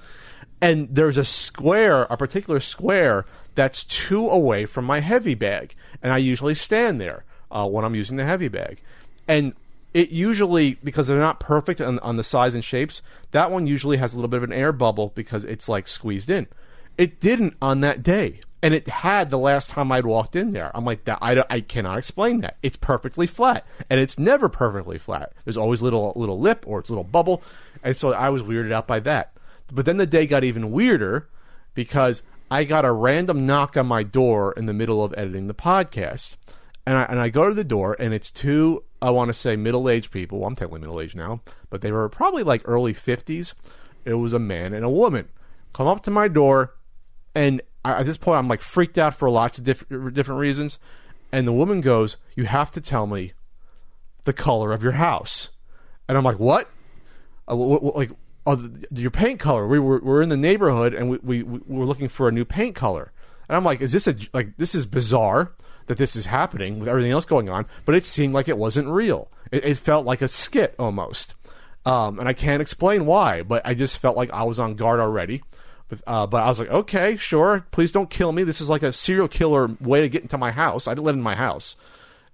And 0.60 0.94
there's 0.94 1.18
a 1.18 1.24
square, 1.24 2.04
a 2.04 2.18
particular 2.18 2.60
square 2.60 3.26
that's 3.56 3.86
two 3.86 4.28
away 4.28 4.66
from 4.66 4.86
my 4.86 5.00
heavy 5.00 5.36
bag, 5.36 5.74
and 6.04 6.14
I 6.14 6.18
usually 6.18 6.54
stand 6.54 7.00
there 7.00 7.24
uh, 7.50 7.68
when 7.68 7.86
I'm 7.86 7.96
using 7.96 8.18
the 8.18 8.26
heavy 8.26 8.50
bag. 8.50 8.82
And 9.28 9.56
it 9.94 10.10
usually, 10.10 10.76
because 10.84 11.08
they're 11.08 11.18
not 11.18 11.40
perfect 11.40 11.80
on, 11.80 12.00
on 12.00 12.18
the 12.18 12.24
size 12.24 12.54
and 12.54 12.64
shapes, 12.64 13.02
that 13.32 13.52
one 13.52 13.68
usually 13.68 13.98
has 13.98 14.14
a 14.14 14.18
little 14.18 14.30
bit 14.30 14.38
of 14.38 14.44
an 14.44 14.54
air 14.54 14.74
bubble 14.74 15.14
because 15.16 15.46
it's 15.46 15.70
like 15.70 15.88
squeezed 15.88 16.30
in. 16.30 16.48
It 16.98 17.22
didn't 17.22 17.56
on 17.62 17.80
that 17.82 18.04
day, 18.04 18.42
and 18.64 18.74
it 18.74 18.88
had 18.88 19.30
the 19.30 19.38
last 19.38 19.70
time 19.70 19.92
I'd 19.92 20.06
walked 20.06 20.36
in 20.36 20.52
there. 20.52 20.72
I'm 20.76 20.86
like, 20.86 21.06
that 21.06 21.20
I, 21.22 21.44
I 21.50 21.62
cannot 21.62 21.98
explain 21.98 22.42
that. 22.42 22.58
It's 22.62 22.78
perfectly 22.78 23.28
flat, 23.28 23.66
and 23.90 24.00
it's 24.00 24.20
never 24.20 24.50
perfectly 24.50 24.98
flat. 24.98 25.34
There's 25.44 25.58
always 25.58 25.82
little 25.82 26.14
little 26.16 26.40
lip 26.40 26.64
or 26.68 26.80
it's 26.80 26.90
little 26.90 27.04
bubble, 27.04 27.42
and 27.84 27.96
so 27.96 28.14
I 28.14 28.30
was 28.30 28.44
weirded 28.44 28.72
out 28.72 28.88
by 28.88 29.00
that. 29.02 29.34
But 29.74 29.86
then 29.86 29.98
the 29.98 30.06
day 30.06 30.28
got 30.28 30.44
even 30.44 30.72
weirder 30.72 31.30
because 31.74 32.24
I 32.50 32.66
got 32.66 32.86
a 32.86 32.92
random 32.92 33.46
knock 33.46 33.78
on 33.78 33.88
my 33.88 34.04
door 34.04 34.54
in 34.54 34.66
the 34.66 34.74
middle 34.74 35.04
of 35.04 35.14
editing 35.18 35.48
the 35.48 35.54
podcast. 35.54 36.36
And 36.86 36.98
I, 36.98 37.04
and 37.04 37.20
I 37.20 37.30
go 37.30 37.48
to 37.48 37.54
the 37.54 37.64
door, 37.64 37.96
and 38.00 38.14
it's 38.14 38.32
two, 38.32 38.84
I 39.02 39.12
want 39.12 39.30
to 39.30 39.34
say, 39.34 39.56
middle 39.56 39.88
aged 39.88 40.12
people. 40.12 40.40
Well, 40.40 40.48
I'm 40.48 40.56
technically 40.56 40.82
middle 40.82 41.00
aged 41.00 41.16
now, 41.16 41.42
but 41.70 41.82
they 41.82 41.92
were 41.92 42.10
probably 42.10 42.44
like 42.44 42.64
early 42.66 42.94
50s. 42.94 43.54
It 44.04 44.16
was 44.16 44.34
a 44.34 44.40
man 44.40 44.74
and 44.74 44.84
a 44.84 44.90
woman. 44.90 45.30
Come 45.74 45.88
up 45.88 46.04
to 46.04 46.12
my 46.12 46.28
door, 46.28 46.74
and 47.36 47.62
I, 47.84 48.00
at 48.00 48.06
this 48.06 48.18
point, 48.18 48.40
I'm 48.40 48.48
like 48.48 48.62
freaked 48.62 48.98
out 48.98 49.16
for 49.16 49.30
lots 49.30 49.58
of 49.58 49.64
different 49.64 50.14
different 50.14 50.40
reasons. 50.40 50.80
And 51.32 51.48
the 51.48 51.54
woman 51.54 51.82
goes, 51.82 52.18
"You 52.36 52.46
have 52.46 52.72
to 52.72 52.82
tell 52.82 53.08
me 53.08 53.34
the 54.26 54.34
color 54.34 54.74
of 54.74 54.84
your 54.84 54.94
house." 54.94 55.50
And 56.08 56.18
I'm 56.18 56.24
like, 56.24 56.40
"What?" 56.40 56.70
Uh, 57.48 57.56
like, 57.56 58.12
oh, 58.46 58.70
your 58.92 59.12
paint 59.12 59.40
color. 59.40 59.68
We 59.68 59.80
were 59.80 60.00
we're 60.04 60.22
in 60.22 60.30
the 60.30 60.38
neighborhood, 60.38 60.94
and 60.94 61.10
we, 61.10 61.18
we 61.24 61.44
we 61.44 61.60
were 61.68 61.86
looking 61.86 62.10
for 62.10 62.28
a 62.28 62.32
new 62.32 62.46
paint 62.46 62.76
color. 62.76 63.12
And 63.50 63.56
I'm 63.56 63.64
like, 63.64 63.82
"Is 63.82 63.92
this 63.92 64.08
a 64.08 64.16
like 64.34 64.58
this 64.58 64.76
is 64.76 64.86
bizarre 64.86 65.54
that 65.88 65.98
this 65.98 66.16
is 66.16 66.28
happening 66.28 66.80
with 66.80 66.88
everything 66.88 67.12
else 67.12 67.26
going 67.26 67.50
on?" 67.50 67.66
But 67.86 67.96
it 67.96 68.06
seemed 68.06 68.34
like 68.34 68.48
it 68.48 68.58
wasn't 68.58 68.88
real. 68.88 69.30
It, 69.52 69.66
it 69.66 69.78
felt 69.78 70.06
like 70.06 70.22
a 70.22 70.28
skit 70.28 70.76
almost. 70.78 71.34
Um, 71.84 72.20
and 72.20 72.28
I 72.28 72.34
can't 72.34 72.62
explain 72.62 73.06
why, 73.06 73.42
but 73.42 73.66
I 73.66 73.74
just 73.74 73.98
felt 73.98 74.16
like 74.16 74.32
I 74.32 74.44
was 74.44 74.60
on 74.60 74.76
guard 74.76 75.00
already. 75.00 75.42
Uh, 76.08 76.28
but 76.28 76.44
I 76.44 76.48
was 76.48 76.60
like, 76.60 76.70
okay, 76.70 77.18
sure. 77.18 77.66
Please 77.72 77.92
don't 77.92 78.10
kill 78.10 78.32
me. 78.32 78.44
This 78.44 78.62
is 78.62 78.70
like 78.70 78.84
a 78.84 78.94
serial 78.94 79.28
killer 79.28 79.70
way 79.80 80.02
to 80.02 80.10
get 80.10 80.22
into 80.22 80.38
my 80.38 80.52
house. 80.52 80.88
I 80.88 80.94
didn't 80.94 81.06
live 81.06 81.16
in 81.16 81.22
my 81.22 81.36
house, 81.36 81.76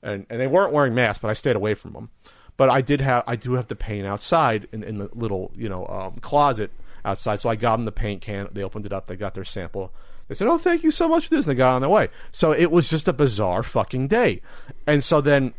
and 0.02 0.26
and 0.30 0.40
they 0.40 0.48
weren't 0.48 0.74
wearing 0.74 0.94
masks, 0.94 1.20
but 1.22 1.30
I 1.30 1.34
stayed 1.34 1.56
away 1.56 1.74
from 1.74 1.94
them. 1.94 2.10
But 2.58 2.70
I 2.70 2.82
did 2.82 3.02
have, 3.02 3.24
I 3.28 3.36
do 3.36 3.54
have 3.54 3.68
the 3.68 3.76
paint 3.76 4.08
outside 4.08 4.68
in, 4.72 4.84
in 4.84 4.98
the 4.98 5.10
little, 5.14 5.52
you 5.56 5.70
know, 5.70 5.86
um, 5.88 6.20
closet 6.22 6.72
outside. 7.06 7.40
So 7.40 7.50
I 7.50 7.56
got 7.56 7.76
them 7.76 7.86
the 7.86 7.92
paint 7.92 8.22
can. 8.22 8.50
They 8.52 8.64
opened 8.64 8.88
it 8.88 8.92
up. 8.94 9.06
They 9.06 9.16
got 9.16 9.36
their 9.36 9.46
sample. 9.46 9.94
They 10.28 10.36
said, 10.36 10.48
"Oh, 10.48 10.58
thank 10.58 10.84
you 10.84 10.92
so 10.92 11.08
much 11.08 11.28
for 11.28 11.36
this." 11.36 11.46
And 11.46 11.56
they 11.56 11.58
got 11.58 11.76
on 11.76 11.82
their 11.82 11.90
way. 11.90 12.10
So 12.32 12.52
it 12.52 12.72
was 12.72 12.90
just 12.90 13.08
a 13.08 13.14
bizarre 13.14 13.64
fucking 13.64 14.08
day. 14.08 14.42
And 14.86 15.04
so 15.04 15.22
then 15.22 15.54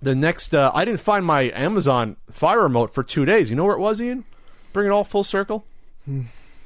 the 0.00 0.14
next, 0.14 0.54
uh, 0.54 0.70
I 0.74 0.84
didn't 0.84 1.00
find 1.00 1.24
my 1.24 1.50
Amazon 1.54 2.16
Fire 2.30 2.62
remote 2.62 2.94
for 2.94 3.02
two 3.02 3.24
days. 3.24 3.50
You 3.50 3.56
know 3.56 3.64
where 3.64 3.76
it 3.76 3.80
was, 3.80 4.00
Ian? 4.00 4.24
Bring 4.72 4.86
it 4.86 4.90
all 4.90 5.04
full 5.04 5.24
circle. 5.24 5.64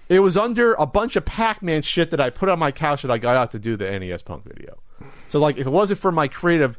It 0.09 0.21
was 0.21 0.37
under 0.37 0.75
a 0.75 0.87
bunch 0.87 1.17
of 1.17 1.25
Pac-Man 1.25 1.83
shit 1.83 2.11
that 2.11 2.21
I 2.21 2.31
put 2.31 2.49
on 2.49 2.59
my 2.59 2.73
couch 2.73 3.03
that 3.03 3.11
I 3.11 3.19
got 3.19 3.37
out 3.37 3.51
to 3.51 3.59
do 3.59 3.77
the 3.77 3.99
NES 3.99 4.23
Punk 4.23 4.45
video. 4.45 4.79
So 5.29 5.39
like, 5.39 5.59
if 5.59 5.67
it 5.67 5.71
wasn't 5.71 6.01
for 6.01 6.11
my 6.11 6.29
creative, 6.29 6.79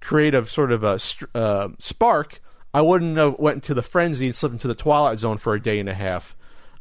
creative 0.00 0.50
sort 0.50 0.72
of 0.72 0.84
a 0.84 0.98
str- 0.98 1.24
uh, 1.34 1.68
spark, 1.78 2.40
I 2.74 2.82
wouldn't 2.82 3.16
have 3.16 3.38
went 3.38 3.56
into 3.56 3.72
the 3.72 3.82
frenzy 3.82 4.26
and 4.26 4.34
slipped 4.34 4.52
into 4.52 4.68
the 4.68 4.74
Twilight 4.74 5.18
Zone 5.18 5.38
for 5.38 5.54
a 5.54 5.62
day 5.62 5.80
and 5.80 5.88
a 5.88 5.94
half, 5.94 6.36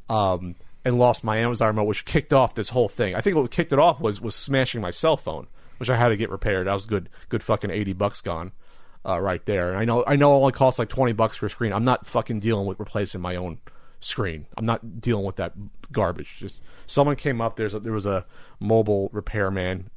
um, 0.10 0.56
and 0.84 1.00
lost 1.00 1.24
my 1.24 1.38
Amazon 1.38 1.70
remote, 1.70 1.86
which 1.86 2.04
kicked 2.04 2.34
off 2.34 2.56
this 2.56 2.70
whole 2.70 2.90
thing. 2.90 3.16
I 3.16 3.22
think 3.22 3.38
what 3.38 3.50
kicked 3.50 3.72
it 3.72 3.80
off 3.80 4.02
was 4.02 4.20
was 4.20 4.36
smashing 4.36 4.82
my 4.82 4.92
cell 4.92 5.16
phone, 5.16 5.48
which 5.78 5.90
I 5.90 5.96
had 5.96 6.10
to 6.10 6.18
get 6.18 6.30
repaired. 6.30 6.68
That 6.68 6.74
was 6.74 6.86
good, 6.86 7.10
good 7.30 7.42
fucking 7.42 7.72
eighty 7.72 7.94
bucks 7.94 8.20
gone. 8.22 8.52
Uh, 9.08 9.20
right 9.20 9.46
there, 9.46 9.70
and 9.70 9.78
I 9.78 9.86
know 9.86 10.04
I 10.08 10.16
know 10.16 10.34
it 10.34 10.38
only 10.40 10.52
costs 10.52 10.80
like 10.80 10.90
twenty 10.90 11.14
bucks 11.14 11.38
for 11.38 11.46
a 11.46 11.50
screen. 11.50 11.74
I'm 11.74 11.86
not 11.86 12.08
fucking 12.08 12.40
dealing 12.40 12.66
with 12.66 12.80
replacing 12.80 13.22
my 13.22 13.36
own 13.36 13.60
screen. 14.06 14.46
I'm 14.56 14.66
not 14.66 15.02
dealing 15.02 15.26
with 15.26 15.38
that 15.38 15.54
garbage. 15.92 16.38
Just 16.40 16.62
someone 16.86 17.16
came 17.16 17.42
up. 17.42 17.56
There's 17.56 17.74
a, 17.74 17.80
there 17.80 17.94
was 17.94 18.06
a 18.06 18.26
mobile 18.60 19.10
repairman. 19.12 19.90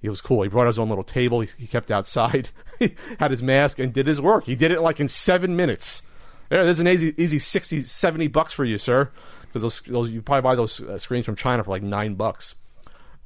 He 0.00 0.08
was 0.08 0.20
cool. 0.20 0.42
He 0.42 0.48
brought 0.48 0.66
his 0.66 0.78
own 0.78 0.88
little 0.88 1.04
table. 1.04 1.40
He, 1.40 1.48
he 1.56 1.66
kept 1.66 1.90
outside. 1.90 2.50
had 3.18 3.30
his 3.30 3.42
mask 3.42 3.78
and 3.78 3.92
did 3.92 4.06
his 4.06 4.20
work. 4.20 4.44
He 4.44 4.56
did 4.56 4.70
it 4.70 4.80
like 4.80 5.00
in 5.00 5.08
seven 5.08 5.56
minutes. 5.56 6.02
There, 6.50 6.64
there's 6.64 6.80
an 6.80 6.88
easy, 6.88 7.14
easy 7.16 7.38
60, 7.38 7.84
70 7.84 8.26
bucks 8.28 8.52
for 8.52 8.64
you, 8.64 8.76
sir. 8.76 9.10
Because 9.42 9.62
those, 9.62 9.80
those, 9.82 10.10
you 10.10 10.20
probably 10.20 10.42
buy 10.42 10.56
those 10.56 10.80
uh, 10.80 10.98
screens 10.98 11.24
from 11.24 11.36
China 11.36 11.62
for 11.64 11.70
like 11.70 11.82
nine 11.82 12.14
bucks. 12.14 12.56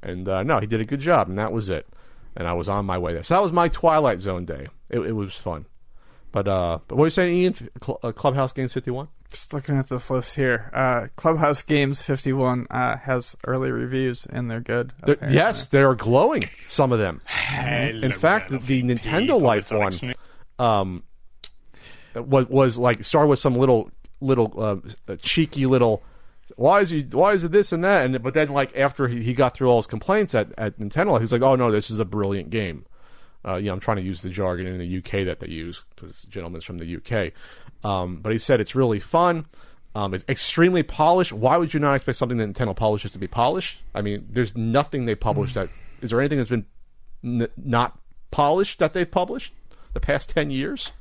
And 0.01 0.29
uh, 0.29 0.43
no, 0.43 0.59
he 0.59 0.67
did 0.67 0.79
a 0.79 0.85
good 0.85 1.01
job, 1.01 1.27
and 1.27 1.37
that 1.39 1.51
was 1.51 1.69
it. 1.69 1.87
And 2.35 2.47
I 2.47 2.53
was 2.53 2.69
on 2.69 2.85
my 2.85 2.97
way 2.97 3.13
there. 3.13 3.23
So 3.23 3.33
that 3.33 3.41
was 3.41 3.51
my 3.51 3.67
Twilight 3.67 4.21
Zone 4.21 4.45
day. 4.45 4.67
It, 4.89 4.99
it 4.99 5.11
was 5.13 5.35
fun. 5.35 5.65
But 6.31 6.47
uh, 6.47 6.79
but 6.87 6.95
what 6.95 7.03
are 7.03 7.07
you 7.07 7.11
saying, 7.11 7.35
Ian? 7.35 7.69
Uh, 8.03 8.11
Clubhouse 8.11 8.53
Games 8.53 8.71
51? 8.71 9.07
Just 9.31 9.53
looking 9.53 9.77
at 9.77 9.87
this 9.89 10.09
list 10.09 10.35
here, 10.35 10.71
uh, 10.73 11.07
Clubhouse 11.15 11.61
Games 11.61 12.01
51 12.01 12.65
uh, 12.71 12.97
has 12.97 13.35
early 13.45 13.71
reviews 13.71 14.25
and 14.25 14.49
they're 14.49 14.59
good. 14.59 14.91
They're- 15.05 15.19
yes, 15.29 15.65
they're 15.65 15.93
glowing. 15.93 16.45
Some 16.67 16.91
of 16.91 16.97
them. 16.97 17.21
Hello, 17.25 18.01
In 18.01 18.11
fact, 18.11 18.49
fellow 18.49 18.61
the 18.65 18.81
Nintendo. 18.83 19.39
Life 19.39 19.71
one 19.71 20.15
um, 20.57 21.03
was 22.15 22.47
was 22.47 22.77
like 22.79 23.03
started 23.03 23.27
with 23.27 23.39
some 23.39 23.53
little 23.55 23.91
little 24.19 24.53
uh, 25.07 25.15
cheeky 25.21 25.65
little. 25.67 26.01
Why 26.55 26.81
is 26.81 26.89
he? 26.89 27.03
Why 27.03 27.33
is 27.33 27.43
it 27.43 27.51
this 27.51 27.71
and 27.71 27.83
that? 27.83 28.05
And 28.05 28.23
but 28.23 28.33
then 28.33 28.49
like 28.49 28.75
after 28.75 29.07
he, 29.07 29.21
he 29.21 29.33
got 29.33 29.53
through 29.55 29.69
all 29.69 29.77
his 29.77 29.87
complaints 29.87 30.33
at 30.33 30.51
at 30.57 30.79
Nintendo, 30.79 31.17
he 31.17 31.21
was 31.21 31.31
like, 31.31 31.43
"Oh 31.43 31.55
no, 31.55 31.71
this 31.71 31.91
is 31.91 31.99
a 31.99 32.05
brilliant 32.05 32.49
game." 32.49 32.85
Uh, 33.47 33.55
you 33.55 33.67
know, 33.67 33.73
I'm 33.73 33.79
trying 33.79 33.97
to 33.97 34.03
use 34.03 34.21
the 34.21 34.29
jargon 34.29 34.67
in 34.67 34.79
the 34.79 34.97
UK 34.97 35.25
that 35.25 35.39
they 35.39 35.47
use 35.47 35.85
because 35.95 36.23
gentleman's 36.23 36.65
from 36.65 36.77
the 36.79 36.95
UK. 36.97 37.31
Um, 37.83 38.17
but 38.17 38.31
he 38.31 38.39
said 38.39 38.59
it's 38.59 38.75
really 38.75 38.99
fun. 38.99 39.45
Um, 39.95 40.13
it's 40.13 40.25
extremely 40.29 40.83
polished. 40.83 41.31
Why 41.31 41.57
would 41.57 41.73
you 41.73 41.79
not 41.79 41.95
expect 41.95 42.17
something 42.17 42.37
that 42.37 42.53
Nintendo 42.53 42.75
publishes 42.75 43.11
to 43.11 43.17
be 43.19 43.27
polished? 43.27 43.79
I 43.95 44.01
mean, 44.01 44.27
there's 44.29 44.55
nothing 44.55 45.05
they 45.05 45.15
published 45.15 45.55
that. 45.55 45.69
Is 46.01 46.11
there 46.11 46.19
anything 46.19 46.37
that's 46.37 46.49
been 46.49 46.65
n- 47.23 47.47
not 47.57 47.97
polished 48.31 48.79
that 48.79 48.93
they've 48.93 49.09
published 49.09 49.53
the 49.93 49.99
past 49.99 50.29
ten 50.29 50.51
years? 50.51 50.91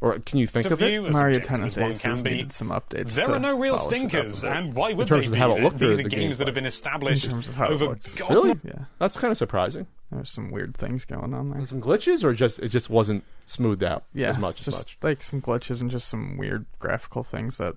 Or 0.00 0.18
can 0.18 0.40
you 0.40 0.48
think 0.48 0.66
To 0.66 0.72
of 0.72 0.82
it? 0.82 1.12
Mario 1.12 1.38
Tennis 1.38 1.78
as 1.78 1.82
Aces 1.90 2.02
can 2.02 2.22
be. 2.24 2.30
needed 2.30 2.50
some 2.52 2.70
updates. 2.70 3.14
There 3.14 3.30
are 3.30 3.38
no 3.38 3.56
real 3.56 3.76
polish 3.76 3.92
it 4.02 4.14
up 4.16 4.24
a 4.24 4.30
stinkers, 4.32 4.42
and 4.44 4.74
why 4.74 4.92
would 4.94 5.06
terms 5.06 5.20
they 5.20 5.26
of 5.28 5.32
be? 5.34 5.38
how 5.38 5.54
it 5.54 5.62
looked 5.62 5.80
or 5.80 5.88
These 5.88 5.98
the 5.98 6.06
are 6.06 6.08
games 6.08 6.38
that 6.38 6.48
have 6.48 6.54
been 6.56 6.66
established 6.66 7.24
In 7.26 7.30
terms 7.30 7.46
of 7.48 7.54
how 7.54 7.66
it 7.66 7.70
over 7.74 7.84
looks. 7.84 8.12
God 8.16 8.30
Really? 8.32 8.58
Yeah, 8.64 8.86
That's 8.98 9.16
kind 9.16 9.30
of 9.30 9.38
surprising. 9.38 9.86
There's 10.12 10.30
some 10.30 10.50
weird 10.50 10.76
things 10.76 11.04
going 11.04 11.34
on 11.34 11.50
there. 11.50 11.66
Some 11.66 11.80
glitches, 11.80 12.22
or 12.24 12.32
just 12.34 12.58
it 12.58 12.68
just 12.68 12.90
wasn't 12.90 13.24
smoothed 13.46 13.82
out 13.82 14.04
Yeah, 14.14 14.28
as 14.28 14.38
much 14.38 14.60
as 14.60 14.64
just 14.66 14.78
much. 14.78 14.98
like 15.02 15.22
some 15.22 15.40
glitches 15.40 15.80
and 15.80 15.90
just 15.90 16.08
some 16.08 16.36
weird 16.36 16.66
graphical 16.78 17.22
things 17.22 17.58
that 17.58 17.74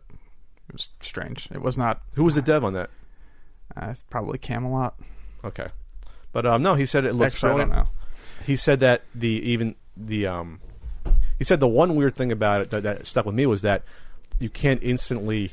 it 0.68 0.74
was 0.74 0.90
strange. 1.02 1.48
It 1.52 1.62
was 1.62 1.78
not. 1.78 2.02
Who 2.14 2.24
was 2.24 2.36
the 2.36 2.42
dev 2.42 2.64
on 2.64 2.74
that? 2.74 2.90
Uh, 3.76 3.88
it's 3.92 4.04
probably 4.04 4.38
Camelot. 4.38 4.96
Okay, 5.44 5.68
but 6.32 6.46
um, 6.46 6.62
no, 6.64 6.76
he 6.76 6.86
said 6.86 7.06
it 7.06 7.14
looks 7.14 7.34
Actually, 7.36 7.52
I 7.52 7.58
don't 7.58 7.70
know. 7.70 7.88
he 8.46 8.56
said 8.56 8.80
that 8.80 9.04
the 9.14 9.28
even 9.30 9.76
the 9.98 10.28
um 10.28 10.60
he 11.38 11.44
said 11.46 11.60
the 11.60 11.68
one 11.68 11.96
weird 11.96 12.16
thing 12.16 12.32
about 12.32 12.62
it 12.62 12.70
that, 12.72 12.84
that 12.84 13.06
stuck 13.08 13.26
with 13.26 13.36
me 13.36 13.46
was 13.46 13.62
that 13.62 13.84
you 14.40 14.50
can't 14.50 14.82
instantly 14.84 15.52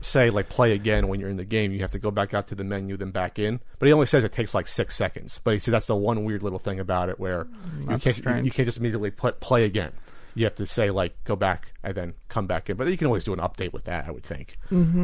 say 0.00 0.30
like 0.30 0.48
play 0.48 0.72
again 0.72 1.08
when 1.08 1.20
you're 1.20 1.30
in 1.30 1.36
the 1.36 1.44
game 1.44 1.72
you 1.72 1.80
have 1.80 1.92
to 1.92 1.98
go 1.98 2.10
back 2.10 2.34
out 2.34 2.48
to 2.48 2.54
the 2.54 2.64
menu 2.64 2.96
then 2.96 3.10
back 3.10 3.38
in. 3.38 3.60
But 3.78 3.86
he 3.86 3.92
only 3.92 4.06
says 4.06 4.24
it 4.24 4.32
takes 4.32 4.54
like 4.54 4.68
six 4.68 4.96
seconds. 4.96 5.40
But 5.44 5.54
he 5.54 5.60
said 5.60 5.74
that's 5.74 5.86
the 5.86 5.96
one 5.96 6.24
weird 6.24 6.42
little 6.42 6.58
thing 6.58 6.80
about 6.80 7.08
it 7.08 7.18
where 7.18 7.46
you 7.80 7.98
can't 7.98 8.18
you, 8.18 8.44
you 8.44 8.50
can't 8.50 8.66
just 8.66 8.78
immediately 8.78 9.10
put 9.10 9.40
play 9.40 9.64
again. 9.64 9.92
You 10.34 10.44
have 10.44 10.54
to 10.56 10.66
say 10.66 10.90
like 10.90 11.24
go 11.24 11.36
back 11.36 11.72
and 11.82 11.94
then 11.94 12.14
come 12.28 12.46
back 12.46 12.70
in. 12.70 12.76
But 12.76 12.88
you 12.88 12.96
can 12.96 13.06
always 13.06 13.24
do 13.24 13.32
an 13.32 13.40
update 13.40 13.72
with 13.72 13.84
that 13.84 14.06
i 14.06 14.10
would 14.10 14.24
think 14.24 14.58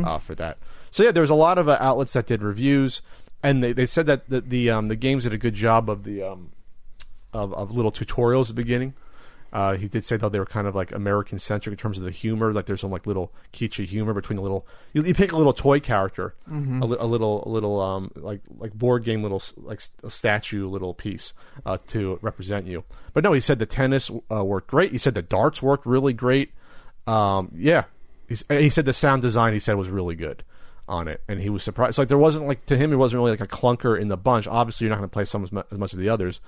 uh, 0.05 0.19
for 0.19 0.35
that. 0.37 0.59
So 0.91 1.03
yeah 1.03 1.13
there's 1.13 1.31
a 1.31 1.35
lot 1.35 1.59
of 1.59 1.69
uh, 1.69 1.77
outlets 1.81 2.13
that 2.13 2.27
did 2.27 2.43
reviews 2.43 3.01
and 3.43 3.63
they, 3.63 3.73
they 3.73 3.87
said 3.87 4.07
that 4.07 4.29
the 4.29 4.41
the, 4.41 4.71
um, 4.71 4.89
the 4.89 4.97
games 4.97 5.25
did 5.25 5.33
a 5.33 5.39
good 5.39 5.55
job 5.55 5.91
of 5.91 6.05
the 6.05 6.23
um, 6.23 6.53
of, 7.33 7.53
of 7.53 7.71
little 7.71 7.93
tutorials 7.93 8.43
at 8.43 8.49
the 8.49 8.55
beginning. 8.55 8.95
Uh, 9.55 9.77
he 9.77 9.87
did 9.87 10.05
say 10.05 10.17
though 10.17 10.29
they 10.29 10.41
were 10.41 10.45
kind 10.47 10.67
of 10.67 10.75
like 10.75 10.91
American 10.93 11.39
centric 11.39 11.73
in 11.73 11.77
terms 11.79 11.97
of 11.97 12.03
the 12.03 12.11
humor. 12.11 12.53
Like 12.53 12.67
there's 12.67 12.81
some 12.81 12.91
like 12.91 13.07
little 13.07 13.33
kitschy 13.53 13.87
humor 13.87 14.13
between 14.13 14.35
the 14.35 14.43
little. 14.43 14.67
You, 14.93 15.05
you 15.05 15.15
pick 15.15 15.31
a 15.31 15.37
little 15.37 15.53
toy 15.53 15.79
character, 15.79 16.35
a, 16.83 16.87
li- 16.87 16.97
a 16.99 17.07
little 17.07 17.47
a 17.47 17.49
little 17.49 17.81
um 17.81 18.11
like 18.17 18.41
like 18.59 18.73
board 18.75 19.05
game 19.05 19.23
little 19.23 19.41
like 19.57 19.81
a 20.03 20.11
statue 20.11 20.69
little 20.69 20.93
piece 20.93 21.33
uh, 21.65 21.79
to 21.87 22.19
represent 22.21 22.67
you. 22.67 22.83
But 23.13 23.23
no, 23.23 23.33
he 23.33 23.39
said 23.39 23.61
the 23.61 23.67
tennis 23.67 24.11
uh, 24.29 24.45
worked 24.45 24.67
great. 24.67 24.91
He 24.91 24.99
said 24.99 25.15
the 25.15 25.23
darts 25.23 25.63
worked 25.63 25.87
really 25.87 26.13
great. 26.13 26.51
Um, 27.07 27.53
yeah, 27.55 27.85
He's, 28.29 28.43
he 28.49 28.71
said 28.71 28.87
the 28.87 28.93
sound 28.93 29.23
design 29.23 29.53
he 29.53 29.59
said 29.61 29.75
was 29.77 29.89
really 29.89 30.17
good 30.17 30.43
on 30.89 31.07
it, 31.09 31.23
and 31.29 31.41
he 31.41 31.49
was 31.49 31.63
surprised. 31.63 31.97
Like 31.99 32.09
there 32.09 32.19
wasn't 32.19 32.47
like 32.47 32.67
to 32.67 32.77
him, 32.77 32.93
it 32.93 32.97
wasn't 32.97 33.19
really 33.21 33.31
like 33.31 33.41
a 33.41 33.47
clunker 33.47 34.01
in 34.01 34.09
the 34.09 34.17
bunch. 34.17 34.49
Obviously, 34.49 34.87
you're 34.87 34.91
not 34.91 34.99
going 34.99 35.09
to 35.09 35.13
play 35.15 35.25
some 35.27 35.45
as 35.45 35.53
much 35.53 35.93
as 35.93 35.99
the 35.99 36.09
others, 36.09 36.41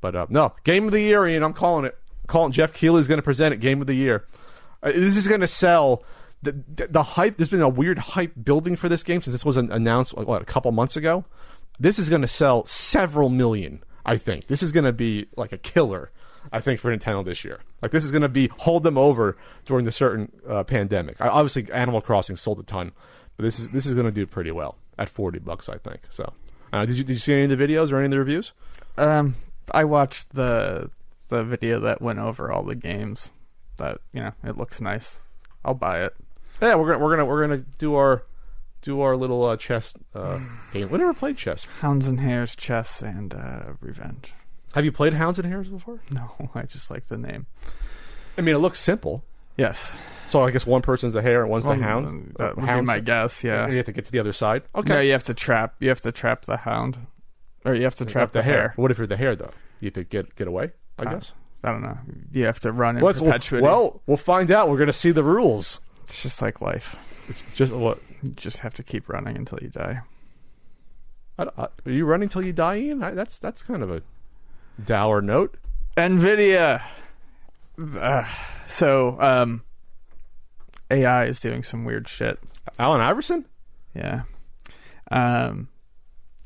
but 0.00 0.16
uh, 0.16 0.26
no, 0.30 0.54
game 0.64 0.86
of 0.86 0.92
the 0.92 1.00
year, 1.00 1.26
Ian. 1.26 1.42
I'm 1.42 1.52
calling 1.52 1.84
it. 1.84 1.98
Calling 2.26 2.52
Geoff 2.52 2.72
Keighley's 2.72 3.08
going 3.08 3.18
to 3.18 3.22
present 3.22 3.54
it. 3.54 3.60
Game 3.60 3.80
of 3.80 3.86
the 3.86 3.94
year. 3.94 4.26
Uh, 4.82 4.92
this 4.92 5.16
is 5.16 5.28
going 5.28 5.40
to 5.40 5.46
sell. 5.46 6.02
The, 6.42 6.52
the, 6.52 6.86
the 6.88 7.02
hype. 7.02 7.36
There's 7.36 7.48
been 7.48 7.62
a 7.62 7.68
weird 7.68 7.98
hype 7.98 8.32
building 8.42 8.76
for 8.76 8.88
this 8.88 9.02
game 9.02 9.22
since 9.22 9.32
this 9.32 9.44
was 9.44 9.56
announced 9.56 10.14
what 10.16 10.42
a 10.42 10.44
couple 10.44 10.70
months 10.72 10.96
ago. 10.96 11.24
This 11.80 11.98
is 11.98 12.10
going 12.10 12.22
to 12.22 12.28
sell 12.28 12.66
several 12.66 13.28
million. 13.30 13.82
I 14.04 14.18
think 14.18 14.46
this 14.46 14.62
is 14.62 14.70
going 14.70 14.84
to 14.84 14.92
be 14.92 15.26
like 15.36 15.52
a 15.52 15.58
killer. 15.58 16.10
I 16.52 16.60
think 16.60 16.80
for 16.80 16.94
Nintendo 16.94 17.24
this 17.24 17.42
year, 17.42 17.60
like 17.80 17.90
this 17.90 18.04
is 18.04 18.10
going 18.10 18.22
to 18.22 18.28
be 18.28 18.48
hold 18.58 18.82
them 18.82 18.98
over 18.98 19.38
during 19.64 19.86
the 19.86 19.92
certain 19.92 20.30
uh, 20.46 20.62
pandemic. 20.64 21.16
I, 21.18 21.28
obviously, 21.28 21.72
Animal 21.72 22.02
Crossing 22.02 22.36
sold 22.36 22.60
a 22.60 22.62
ton, 22.62 22.92
but 23.36 23.44
this 23.44 23.58
is 23.58 23.70
this 23.70 23.86
is 23.86 23.94
going 23.94 24.04
to 24.04 24.12
do 24.12 24.26
pretty 24.26 24.50
well 24.50 24.76
at 24.98 25.08
forty 25.08 25.38
bucks. 25.38 25.70
I 25.70 25.78
think 25.78 26.00
so. 26.10 26.32
Uh, 26.72 26.84
did 26.84 26.98
you 26.98 27.04
did 27.04 27.14
you 27.14 27.18
see 27.18 27.32
any 27.32 27.44
of 27.44 27.48
the 27.48 27.56
videos 27.56 27.90
or 27.90 27.96
any 27.96 28.04
of 28.04 28.10
the 28.10 28.18
reviews? 28.18 28.52
Um, 28.98 29.36
I 29.70 29.84
watched 29.84 30.34
the 30.34 30.90
the 31.28 31.42
video 31.44 31.80
that 31.80 32.00
went 32.02 32.18
over 32.18 32.50
all 32.52 32.62
the 32.62 32.74
games. 32.74 33.30
That 33.76 33.98
you 34.12 34.20
know, 34.20 34.32
it 34.44 34.56
looks 34.56 34.80
nice. 34.80 35.18
I'll 35.64 35.74
buy 35.74 36.04
it. 36.04 36.14
Yeah, 36.62 36.76
we're 36.76 36.92
gonna 36.92 37.04
we're 37.04 37.10
gonna 37.10 37.24
we're 37.24 37.40
gonna 37.46 37.64
do 37.78 37.94
our 37.96 38.24
do 38.82 39.00
our 39.00 39.16
little 39.16 39.44
uh, 39.44 39.56
chess 39.56 39.94
uh, 40.14 40.38
game. 40.72 40.90
We 40.90 40.98
never 40.98 41.14
played 41.14 41.36
chess. 41.36 41.66
Hounds 41.80 42.06
and 42.06 42.20
Hares, 42.20 42.54
Chess, 42.54 43.02
and 43.02 43.34
uh, 43.34 43.72
Revenge. 43.80 44.32
Have 44.74 44.84
you 44.84 44.92
played 44.92 45.14
Hounds 45.14 45.38
and 45.38 45.46
Hares 45.48 45.68
before? 45.68 45.98
No, 46.10 46.30
I 46.54 46.62
just 46.62 46.90
like 46.90 47.06
the 47.06 47.16
name. 47.18 47.46
I 48.36 48.40
mean, 48.40 48.54
it 48.54 48.58
looks 48.58 48.80
simple. 48.80 49.24
Yes, 49.56 49.94
So 50.26 50.42
I 50.42 50.50
guess 50.50 50.66
one 50.66 50.82
person's 50.82 51.12
the 51.12 51.22
hare 51.22 51.42
and 51.42 51.48
one's 51.50 51.64
Well, 51.64 51.76
the 51.76 51.82
hound. 51.84 52.34
That 52.38 52.52
Or 52.52 52.54
would 52.56 52.66
be 52.66 52.80
my 52.82 52.96
the- 52.96 53.02
guess. 53.02 53.44
Yeah. 53.44 53.62
And 53.64 53.72
you 53.72 53.76
have 53.76 53.86
to 53.86 53.92
get 53.92 54.04
to 54.06 54.10
the 54.10 54.18
other 54.18 54.32
side. 54.32 54.64
Okay. 54.74 55.06
you 55.06 55.12
have 55.12 55.22
to 55.24 55.34
trap. 55.34 55.76
You 55.78 55.90
have 55.90 56.00
to 56.00 56.10
trap 56.10 56.44
the 56.44 56.56
hound, 56.56 56.98
or 57.64 57.74
you 57.76 57.84
have 57.84 57.94
to 57.96 58.04
trap 58.04 58.32
the, 58.32 58.42
hare. 58.42 58.72
What 58.74 58.90
if 58.90 58.98
you're 58.98 59.06
the 59.06 59.16
hare 59.16 59.36
though? 59.36 59.52
You 59.78 59.86
have 59.86 59.94
to 59.94 60.02
get 60.04 60.34
get 60.34 60.48
away. 60.48 60.72
I 60.98 61.04
guess. 61.04 61.32
I 61.62 61.72
don't 61.72 61.82
know. 61.82 61.98
You 62.32 62.44
have 62.44 62.60
to 62.60 62.72
run 62.72 62.96
in 62.98 63.02
well, 63.02 63.14
perpetuity. 63.14 63.64
well, 63.64 64.02
we'll 64.06 64.16
find 64.16 64.50
out. 64.50 64.68
We're 64.68 64.78
gonna 64.78 64.92
see 64.92 65.12
the 65.12 65.24
rules. 65.24 65.80
it's 66.04 66.22
just 66.22 66.42
like 66.42 66.60
life. 66.60 66.96
It's 67.28 67.42
just 67.54 67.72
what 67.72 67.98
You 68.22 68.30
just 68.30 68.58
have 68.58 68.74
to 68.74 68.82
keep 68.82 69.08
running 69.08 69.36
until 69.36 69.58
you 69.62 69.70
die. 69.70 70.02
I, 71.38 71.44
I, 71.56 71.62
are 71.62 71.90
you 71.90 72.04
running 72.04 72.28
till 72.28 72.42
you 72.42 72.52
die, 72.52 72.78
Ian? 72.78 73.02
I, 73.02 73.12
that's 73.12 73.38
that's 73.38 73.62
kind 73.62 73.82
of 73.82 73.90
a 73.90 74.02
dour 74.84 75.22
note. 75.22 75.56
Nvidia. 75.96 76.82
Uh, 77.78 78.24
so, 78.66 79.16
um, 79.18 79.62
AI 80.90 81.26
is 81.26 81.40
doing 81.40 81.64
some 81.64 81.84
weird 81.84 82.08
shit. 82.08 82.38
Allen 82.78 83.00
Iverson. 83.00 83.46
Yeah. 83.94 84.22
Um, 85.10 85.68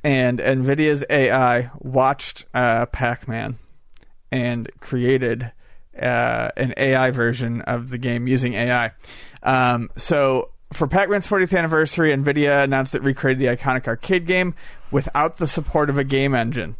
and 0.04 0.38
NVIDIA's 0.38 1.04
AI 1.10 1.70
watched 1.80 2.46
uh, 2.54 2.86
Pac 2.86 3.26
Man 3.28 3.56
and 4.30 4.70
created 4.80 5.50
uh, 6.00 6.50
an 6.56 6.74
AI 6.76 7.10
version 7.10 7.62
of 7.62 7.88
the 7.90 7.98
game 7.98 8.26
using 8.26 8.54
AI. 8.54 8.92
Um, 9.42 9.90
so, 9.96 10.50
for 10.72 10.86
Pac 10.86 11.08
Man's 11.08 11.26
40th 11.26 11.56
anniversary, 11.56 12.10
NVIDIA 12.10 12.62
announced 12.62 12.94
it 12.94 13.02
recreated 13.02 13.40
the 13.40 13.56
iconic 13.56 13.88
arcade 13.88 14.26
game 14.26 14.54
without 14.90 15.38
the 15.38 15.46
support 15.46 15.88
of 15.90 15.98
a 15.98 16.04
game 16.04 16.34
engine. 16.34 16.76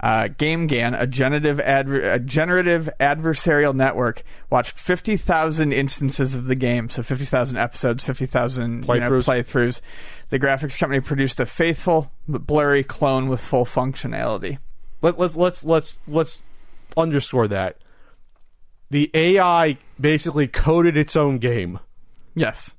Uh, 0.00 0.26
GameGAN, 0.26 1.00
a 1.00 1.06
generative, 1.06 1.60
adver- 1.60 2.00
a 2.00 2.18
generative 2.18 2.88
adversarial 2.98 3.72
network, 3.72 4.22
watched 4.50 4.76
50,000 4.76 5.72
instances 5.72 6.34
of 6.34 6.46
the 6.46 6.56
game, 6.56 6.88
so 6.88 7.04
50,000 7.04 7.56
episodes, 7.56 8.02
50,000 8.02 8.62
you 8.64 8.78
know, 8.80 8.86
Playthroughs. 8.86 9.24
playthroughs. 9.24 9.80
The 10.30 10.40
graphics 10.40 10.76
company 10.78 11.00
produced 11.00 11.38
a 11.38 11.46
faithful 11.46 12.10
but 12.26 12.46
blurry 12.46 12.82
clone 12.82 13.28
with 13.28 13.40
full 13.40 13.64
functionality. 13.64 14.58
Let, 15.02 15.18
let's 15.18 15.36
let's 15.36 15.64
let's 15.64 15.94
let's 16.08 16.38
underscore 16.96 17.48
that. 17.48 17.78
The 18.90 19.10
AI 19.14 19.78
basically 20.00 20.46
coded 20.48 20.96
its 20.96 21.16
own 21.16 21.38
game 21.38 21.78
Yes. 22.34 22.74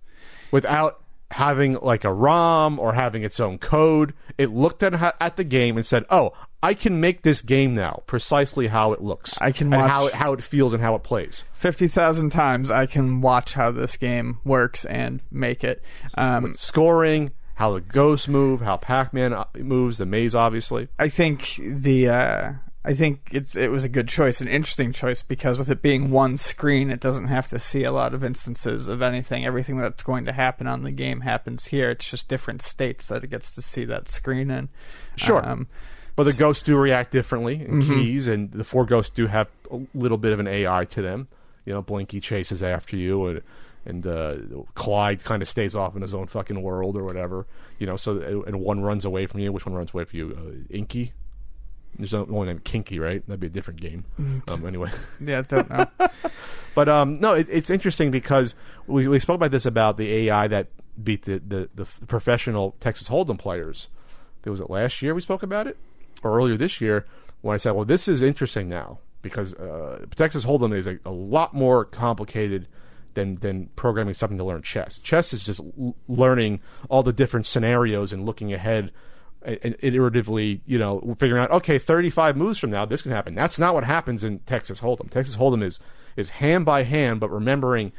without 0.51 0.99
having 1.31 1.73
like 1.81 2.03
a 2.03 2.13
ROM 2.13 2.77
or 2.77 2.93
having 2.93 3.23
its 3.23 3.39
own 3.39 3.57
code. 3.57 4.13
It 4.37 4.51
looked 4.51 4.83
at 4.83 4.93
at 5.19 5.35
the 5.37 5.43
game 5.43 5.77
and 5.77 5.85
said, 5.85 6.05
"Oh, 6.11 6.33
I 6.61 6.75
can 6.75 6.99
make 7.01 7.23
this 7.23 7.41
game 7.41 7.73
now 7.73 8.03
precisely 8.05 8.67
how 8.67 8.93
it 8.93 9.01
looks. 9.01 9.35
I 9.41 9.51
can 9.51 9.73
and 9.73 9.81
watch- 9.81 9.89
how 9.91 10.05
it, 10.07 10.13
how 10.13 10.33
it 10.33 10.43
feels 10.43 10.73
and 10.73 10.83
how 10.83 10.93
it 10.93 11.01
plays." 11.03 11.43
50,000 11.55 12.29
times 12.29 12.69
I 12.69 12.85
can 12.85 13.21
watch 13.21 13.53
how 13.55 13.71
this 13.71 13.97
game 13.97 14.37
works 14.45 14.85
and 14.85 15.21
make 15.31 15.63
it. 15.63 15.81
Um, 16.15 16.53
Scoring, 16.53 17.31
how 17.55 17.73
the 17.73 17.81
ghosts 17.81 18.27
move, 18.27 18.61
how 18.61 18.77
Pac-Man 18.77 19.33
uh, 19.33 19.45
moves, 19.57 19.97
the 19.97 20.05
maze, 20.05 20.35
obviously. 20.35 20.87
I 20.99 21.09
think 21.09 21.55
the 21.59 22.09
uh, 22.09 22.51
I 22.85 22.93
think 22.93 23.29
it's 23.31 23.55
it 23.55 23.71
was 23.71 23.83
a 23.85 23.89
good 23.89 24.09
choice, 24.09 24.41
an 24.41 24.47
interesting 24.49 24.91
choice 24.91 25.21
because 25.21 25.57
with 25.57 25.69
it 25.69 25.81
being 25.81 26.11
one 26.11 26.35
screen, 26.37 26.89
it 26.91 26.99
doesn't 26.99 27.27
have 27.27 27.47
to 27.49 27.59
see 27.59 27.83
a 27.85 27.91
lot 27.93 28.13
of 28.13 28.23
instances 28.25 28.87
of 28.89 29.01
anything. 29.01 29.45
Everything 29.45 29.77
that's 29.77 30.03
going 30.03 30.25
to 30.25 30.33
happen 30.33 30.67
on 30.67 30.83
the 30.83 30.91
game 30.91 31.21
happens 31.21 31.65
here. 31.67 31.91
It's 31.91 32.09
just 32.09 32.27
different 32.27 32.61
states 32.61 33.07
that 33.07 33.23
it 33.23 33.29
gets 33.29 33.55
to 33.55 33.61
see 33.61 33.85
that 33.85 34.09
screen 34.09 34.51
in. 34.51 34.67
Sure. 35.15 35.47
Um, 35.47 35.67
But 36.17 36.25
the 36.25 36.33
ghosts 36.33 36.61
do 36.61 36.75
react 36.77 37.11
differently 37.11 37.61
in 37.61 37.79
Mm-hmm. 37.81 37.93
keys, 37.93 38.27
and 38.27 38.51
the 38.51 38.63
four 38.65 38.85
ghosts 38.85 39.15
do 39.15 39.27
have 39.27 39.47
a 39.71 39.79
little 39.95 40.17
bit 40.17 40.33
of 40.33 40.39
an 40.39 40.47
AI 40.47 40.83
to 40.85 41.01
them. 41.01 41.27
You 41.65 41.71
know, 41.73 41.81
Blinky 41.81 42.19
chases 42.19 42.61
after 42.61 42.97
you, 42.97 43.25
and 43.27 43.41
and 43.85 44.05
uh, 44.07 44.35
Clyde 44.75 45.23
kind 45.23 45.41
of 45.41 45.47
stays 45.47 45.73
off 45.75 45.95
in 45.95 46.01
his 46.01 46.13
own 46.13 46.27
fucking 46.27 46.61
world 46.61 46.97
or 46.97 47.03
whatever. 47.05 47.45
You 47.79 47.87
know, 47.87 47.95
so 47.95 48.43
and 48.45 48.59
one 48.59 48.81
runs 48.81 49.05
away 49.05 49.25
from 49.25 49.39
you. 49.39 49.53
Which 49.53 49.65
one 49.65 49.73
runs 49.73 49.93
away 49.93 50.03
from 50.03 50.19
you? 50.19 50.37
Uh, 50.37 50.73
Inky. 50.75 51.13
There's 51.97 52.13
no 52.13 52.23
one 52.23 52.47
named 52.47 52.63
Kinky, 52.63 52.99
right? 52.99 53.25
That'd 53.27 53.39
be 53.39 53.47
a 53.47 53.49
different 53.49 53.81
game. 53.81 54.05
Um, 54.47 54.65
anyway. 54.65 54.91
Yeah, 55.19 55.41
don't 55.41 55.69
know. 55.69 55.85
But 56.75 56.89
um, 56.89 57.19
no, 57.19 57.33
it, 57.33 57.47
it's 57.51 57.69
interesting 57.69 58.09
because 58.09 58.55
we, 58.87 59.07
we 59.07 59.19
spoke 59.19 59.35
about 59.35 59.51
this 59.51 59.65
about 59.65 59.97
the 59.97 60.11
AI 60.11 60.47
that 60.47 60.67
beat 61.03 61.25
the, 61.25 61.39
the, 61.39 61.69
the 61.75 61.85
professional 62.07 62.75
Texas 62.79 63.09
Hold'em 63.09 63.37
players. 63.37 63.89
There 64.41 64.49
was 64.51 64.59
it 64.59 64.69
last 64.69 65.01
year 65.01 65.13
we 65.13 65.21
spoke 65.21 65.43
about 65.43 65.67
it, 65.67 65.77
or 66.23 66.35
earlier 66.35 66.57
this 66.57 66.81
year 66.81 67.05
when 67.41 67.53
I 67.53 67.57
said, 67.57 67.71
well, 67.71 67.85
this 67.85 68.07
is 68.07 68.21
interesting 68.21 68.69
now 68.69 68.99
because 69.21 69.53
uh, 69.53 70.05
Texas 70.15 70.45
Hold'em 70.45 70.73
is 70.75 70.87
a, 70.87 70.97
a 71.05 71.11
lot 71.11 71.53
more 71.53 71.85
complicated 71.85 72.67
than 73.13 73.35
than 73.35 73.67
programming 73.75 74.15
something 74.15 74.39
to 74.39 74.43
learn 74.43 74.63
chess. 74.63 74.97
Chess 74.97 75.31
is 75.33 75.43
just 75.43 75.59
l- 75.59 75.95
learning 76.07 76.59
all 76.89 77.03
the 77.03 77.13
different 77.13 77.45
scenarios 77.45 78.11
and 78.11 78.25
looking 78.25 78.51
ahead 78.51 78.91
iteratively, 79.45 80.61
you 80.65 80.79
know, 80.79 81.15
figuring 81.17 81.41
out 81.41 81.51
okay, 81.51 81.77
35 81.77 82.37
moves 82.37 82.59
from 82.59 82.71
now 82.71 82.85
this 82.85 83.01
can 83.01 83.11
happen. 83.11 83.35
That's 83.35 83.59
not 83.59 83.73
what 83.73 83.83
happens 83.83 84.23
in 84.23 84.39
Texas 84.39 84.79
Hold'em. 84.79 85.09
Texas 85.09 85.35
Hold'em 85.35 85.63
is 85.63 85.79
is 86.15 86.29
hand 86.29 86.65
by 86.65 86.83
hand, 86.83 87.19
but 87.19 87.29
remembering 87.31 87.91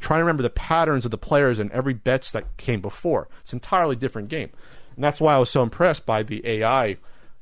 trying 0.00 0.18
to 0.18 0.24
remember 0.24 0.42
the 0.42 0.50
patterns 0.50 1.04
of 1.04 1.10
the 1.10 1.18
players 1.18 1.58
and 1.58 1.70
every 1.72 1.94
bets 1.94 2.32
that 2.32 2.56
came 2.56 2.80
before. 2.80 3.28
It's 3.40 3.52
an 3.52 3.56
entirely 3.56 3.96
different 3.96 4.28
game. 4.28 4.50
And 4.96 5.02
that's 5.02 5.20
why 5.20 5.34
I 5.34 5.38
was 5.38 5.50
so 5.50 5.62
impressed 5.62 6.04
by 6.04 6.22
the 6.22 6.46
AI 6.46 6.98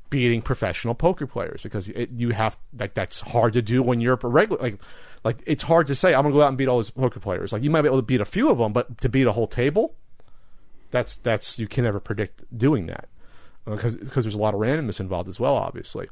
beating 0.09 0.41
professional 0.41 0.93
poker 0.93 1.25
players 1.25 1.63
because 1.63 1.89
it, 1.89 2.09
you 2.15 2.29
have 2.29 2.57
like 2.79 2.93
that's 2.93 3.19
hard 3.19 3.53
to 3.53 3.61
do 3.61 3.81
when 3.81 3.99
you're 3.99 4.19
a 4.21 4.27
regular 4.27 4.61
like 4.61 4.79
like 5.23 5.41
it's 5.45 5.63
hard 5.63 5.87
to 5.87 5.95
say 5.95 6.13
I'm 6.13 6.23
gonna 6.23 6.33
go 6.33 6.41
out 6.41 6.49
and 6.49 6.57
beat 6.57 6.67
all 6.67 6.77
these 6.77 6.91
poker 6.91 7.19
players. 7.19 7.51
Like 7.51 7.63
you 7.63 7.69
might 7.69 7.81
be 7.81 7.87
able 7.87 7.97
to 7.97 8.03
beat 8.03 8.21
a 8.21 8.25
few 8.25 8.49
of 8.49 8.57
them, 8.57 8.73
but 8.73 8.99
to 9.01 9.09
beat 9.09 9.27
a 9.27 9.31
whole 9.31 9.47
table, 9.47 9.95
that's 10.91 11.17
that's 11.17 11.57
you 11.57 11.67
can 11.67 11.83
never 11.83 11.99
predict 11.99 12.43
doing 12.55 12.85
that 12.87 13.09
because 13.65 13.95
because 13.95 14.25
there's 14.25 14.35
a 14.35 14.39
lot 14.39 14.53
of 14.53 14.59
randomness 14.59 14.99
involved 14.99 15.29
as 15.29 15.39
well, 15.39 15.55
obviously. 15.55 16.07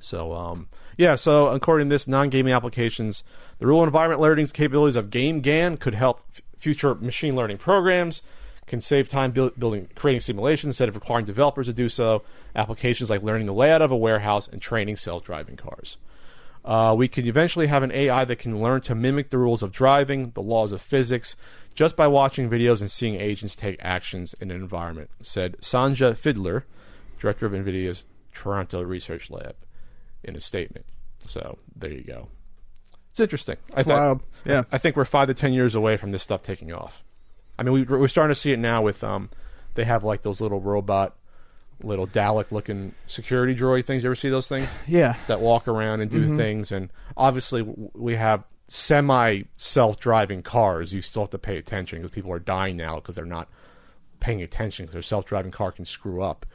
So 0.00 0.32
um, 0.32 0.68
yeah, 0.96 1.14
so 1.14 1.48
according 1.48 1.88
to 1.88 1.94
this, 1.94 2.06
non-gaming 2.06 2.52
applications, 2.52 3.24
the 3.58 3.66
rule 3.66 3.84
environment 3.84 4.20
learning 4.20 4.46
capabilities 4.48 4.96
of 4.96 5.10
GameGAN 5.10 5.80
could 5.80 5.94
help 5.94 6.22
f- 6.34 6.42
future 6.58 6.94
machine 6.94 7.36
learning 7.36 7.58
programs. 7.58 8.22
Can 8.66 8.80
save 8.80 9.08
time 9.08 9.30
build, 9.30 9.56
building, 9.56 9.88
creating 9.94 10.22
simulations 10.22 10.70
instead 10.70 10.88
of 10.88 10.96
requiring 10.96 11.24
developers 11.24 11.66
to 11.66 11.72
do 11.72 11.88
so. 11.88 12.24
Applications 12.56 13.08
like 13.08 13.22
learning 13.22 13.46
the 13.46 13.52
layout 13.52 13.80
of 13.80 13.92
a 13.92 13.96
warehouse 13.96 14.48
and 14.48 14.60
training 14.60 14.96
self-driving 14.96 15.54
cars. 15.54 15.98
Uh, 16.64 16.92
we 16.98 17.06
could 17.06 17.28
eventually 17.28 17.68
have 17.68 17.84
an 17.84 17.92
AI 17.92 18.24
that 18.24 18.40
can 18.40 18.60
learn 18.60 18.80
to 18.80 18.94
mimic 18.96 19.30
the 19.30 19.38
rules 19.38 19.62
of 19.62 19.70
driving, 19.70 20.32
the 20.32 20.42
laws 20.42 20.72
of 20.72 20.82
physics, 20.82 21.36
just 21.76 21.94
by 21.94 22.08
watching 22.08 22.48
videos 22.48 22.80
and 22.80 22.90
seeing 22.90 23.20
agents 23.20 23.54
take 23.54 23.76
actions 23.80 24.34
in 24.40 24.50
an 24.50 24.56
environment, 24.56 25.10
said 25.22 25.56
Sanja 25.60 26.14
Fidler, 26.18 26.64
director 27.20 27.44
of 27.44 27.52
NVIDIA's 27.52 28.02
Toronto 28.32 28.82
Research 28.82 29.30
Lab, 29.30 29.54
in 30.24 30.34
a 30.34 30.40
statement. 30.40 30.86
So 31.26 31.58
there 31.76 31.92
you 31.92 32.02
go. 32.02 32.28
It's 33.10 33.20
interesting. 33.20 33.56
I 33.74 33.80
It's 33.80 33.88
wild. 33.88 34.22
Yeah. 34.44 34.64
I 34.72 34.78
think 34.78 34.96
we're 34.96 35.04
five 35.04 35.28
to 35.28 35.34
ten 35.34 35.52
years 35.52 35.74
away 35.74 35.96
from 35.98 36.12
this 36.12 36.22
stuff 36.22 36.42
taking 36.42 36.72
off. 36.72 37.04
I 37.58 37.62
mean, 37.62 37.72
we, 37.72 37.82
we're 37.84 38.08
starting 38.08 38.34
to 38.34 38.40
see 38.40 38.52
it 38.52 38.58
now 38.58 38.82
with 38.82 39.04
um, 39.04 39.30
they 39.74 39.84
have 39.84 40.02
like 40.02 40.22
those 40.22 40.40
little 40.40 40.60
robot, 40.60 41.14
little 41.82 42.06
Dalek 42.06 42.52
looking 42.52 42.94
security 43.06 43.54
droid 43.54 43.84
things. 43.84 44.02
You 44.02 44.08
ever 44.08 44.16
see 44.16 44.30
those 44.30 44.48
things? 44.48 44.68
Yeah. 44.86 45.16
that 45.28 45.40
walk 45.40 45.68
around 45.68 46.00
and 46.00 46.10
do 46.10 46.36
things. 46.36 46.72
And 46.72 46.90
obviously, 47.16 47.62
we 47.62 48.14
have 48.16 48.44
semi 48.68 49.42
self 49.56 49.98
driving 49.98 50.42
cars. 50.42 50.92
You 50.92 51.02
still 51.02 51.22
have 51.22 51.30
to 51.30 51.38
pay 51.38 51.56
attention 51.56 52.00
because 52.00 52.14
people 52.14 52.32
are 52.32 52.38
dying 52.38 52.76
now 52.76 52.96
because 52.96 53.14
they're 53.14 53.24
not 53.24 53.48
paying 54.20 54.42
attention 54.42 54.84
because 54.84 54.94
their 54.94 55.02
self 55.02 55.26
driving 55.26 55.52
car 55.52 55.72
can 55.72 55.84
screw 55.84 56.22
up. 56.22 56.46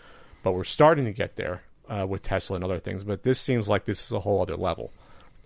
But 0.44 0.54
we're 0.54 0.64
starting 0.64 1.06
to 1.06 1.14
get 1.14 1.36
there 1.36 1.64
uh, 1.88 2.06
with 2.08 2.24
Tesla 2.24 2.56
and 2.56 2.64
other 2.64 2.80
things. 2.80 3.04
But 3.04 3.24
this 3.24 3.40
seems 3.40 3.70
like 3.70 3.86
this 3.86 4.06
is 4.06 4.12
a 4.12 4.20
whole 4.20 4.42
other 4.42 4.56
level 4.56 4.92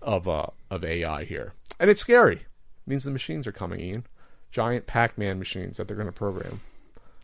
of 0.02 0.28
uh, 0.28 0.48
of 0.70 0.84
AI 0.84 1.26
here, 1.26 1.54
and 1.80 1.90
it's 1.90 2.02
scary. 2.02 2.36
It 2.38 2.88
means 2.88 3.04
the 3.04 3.12
machines 3.12 3.48
are 3.48 3.52
coming, 3.52 3.80
Ian. 3.80 4.06
Giant 4.52 4.88
Pac-Man 4.88 5.38
machines 5.38 5.76
that 5.76 5.88
they're 5.88 5.98
going 5.98 6.08
to 6.08 6.14
program. 6.14 6.62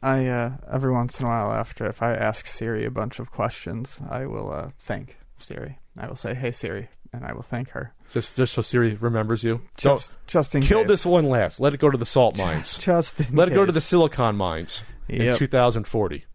I 0.03 0.27
uh, 0.27 0.51
every 0.69 0.91
once 0.91 1.19
in 1.19 1.25
a 1.25 1.29
while, 1.29 1.51
after 1.51 1.85
if 1.85 2.01
I 2.01 2.13
ask 2.13 2.45
Siri 2.45 2.85
a 2.85 2.91
bunch 2.91 3.19
of 3.19 3.31
questions, 3.31 3.99
I 4.09 4.25
will 4.25 4.51
uh, 4.51 4.71
thank 4.79 5.17
Siri. 5.37 5.79
I 5.97 6.07
will 6.07 6.15
say, 6.15 6.33
"Hey 6.33 6.51
Siri," 6.51 6.89
and 7.13 7.25
I 7.25 7.33
will 7.33 7.41
thank 7.41 7.69
her. 7.71 7.93
Just 8.13 8.35
just 8.35 8.53
so 8.53 8.61
Siri 8.61 8.95
remembers 8.95 9.43
you. 9.43 9.61
Just, 9.77 10.17
just 10.27 10.55
in 10.55 10.61
kill 10.61 10.79
case. 10.79 10.87
this 10.87 11.05
one 11.05 11.25
last. 11.25 11.59
Let 11.59 11.73
it 11.73 11.79
go 11.79 11.89
to 11.89 11.97
the 11.97 12.05
salt 12.05 12.37
mines. 12.37 12.77
Just 12.79 13.19
in 13.19 13.35
Let 13.35 13.49
it 13.49 13.53
go 13.53 13.65
to 13.65 13.71
the 13.71 13.81
silicon 13.81 14.35
mines 14.35 14.83
in 15.07 15.33
2040. 15.33 16.25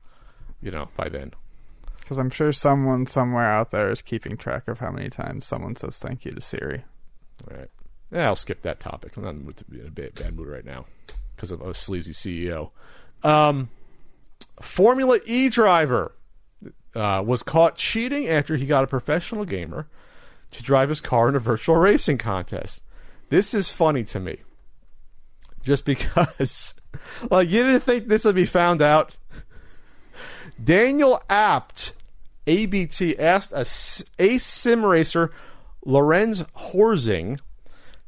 You 0.63 0.71
know, 0.71 0.89
by 0.97 1.09
then. 1.09 1.33
Because 2.01 2.19
I'm 2.19 2.31
sure 2.31 2.53
someone 2.53 3.07
somewhere 3.07 3.47
out 3.47 3.71
there 3.71 3.91
is 3.91 4.01
keeping 4.01 4.37
track 4.37 4.69
of 4.69 4.79
how 4.79 4.91
many 4.91 5.11
times 5.11 5.47
someone 5.47 5.77
says 5.77 5.99
thank 5.99 6.25
you 6.25 6.31
to 6.31 6.41
Siri. 6.41 6.85
All 7.51 7.57
right. 7.57 7.71
Yeah, 8.13 8.27
I'll 8.27 8.37
skip 8.37 8.63
that 8.63 8.79
topic. 8.79 9.17
I'm 9.17 9.25
not 9.25 9.31
in 9.31 9.39
the 9.39 9.45
mood 9.45 9.57
to 9.57 9.65
be 9.65 9.81
in 9.81 9.87
a 9.87 9.91
bad, 9.91 10.15
bad 10.15 10.37
mood 10.37 10.49
right 10.49 10.65
now 10.65 10.87
because 11.35 11.51
of 11.51 11.61
a 11.61 11.75
sleazy 11.75 12.13
CEO. 12.13 12.71
Um, 13.23 13.71
Formula 14.61 15.19
E 15.27 15.49
driver 15.49 16.13
uh, 16.95 17.23
was 17.27 17.43
caught 17.43 17.77
cheating 17.77 18.29
after 18.29 18.57
he 18.57 18.67
got 18.67 18.85
a 18.85 18.87
professional 18.87 19.45
gamer 19.45 19.89
to 20.53 20.63
drive 20.63 20.89
his 20.89 21.01
car 21.01 21.29
in 21.29 21.37
a 21.37 21.41
virtual 21.41 21.77
racing 21.77 22.19
contest. 22.19 22.83
This 23.29 23.55
is 23.55 23.69
funny 23.69 24.05
to 24.05 24.21
me. 24.21 24.39
Just 25.63 25.85
because, 25.85 26.81
like, 27.31 27.49
you 27.49 27.65
didn't 27.65 27.81
think 27.81 28.07
this 28.07 28.25
would 28.25 28.37
be 28.37 28.47
found 28.47 28.81
out. 28.81 29.17
Daniel 30.63 31.21
Apt, 31.29 31.93
ABT, 32.47 33.19
asked 33.19 33.53
a, 33.53 34.39
sim 34.39 34.87
racer, 34.87 35.33
Lorenz 35.85 36.43
Horzing, 36.57 37.41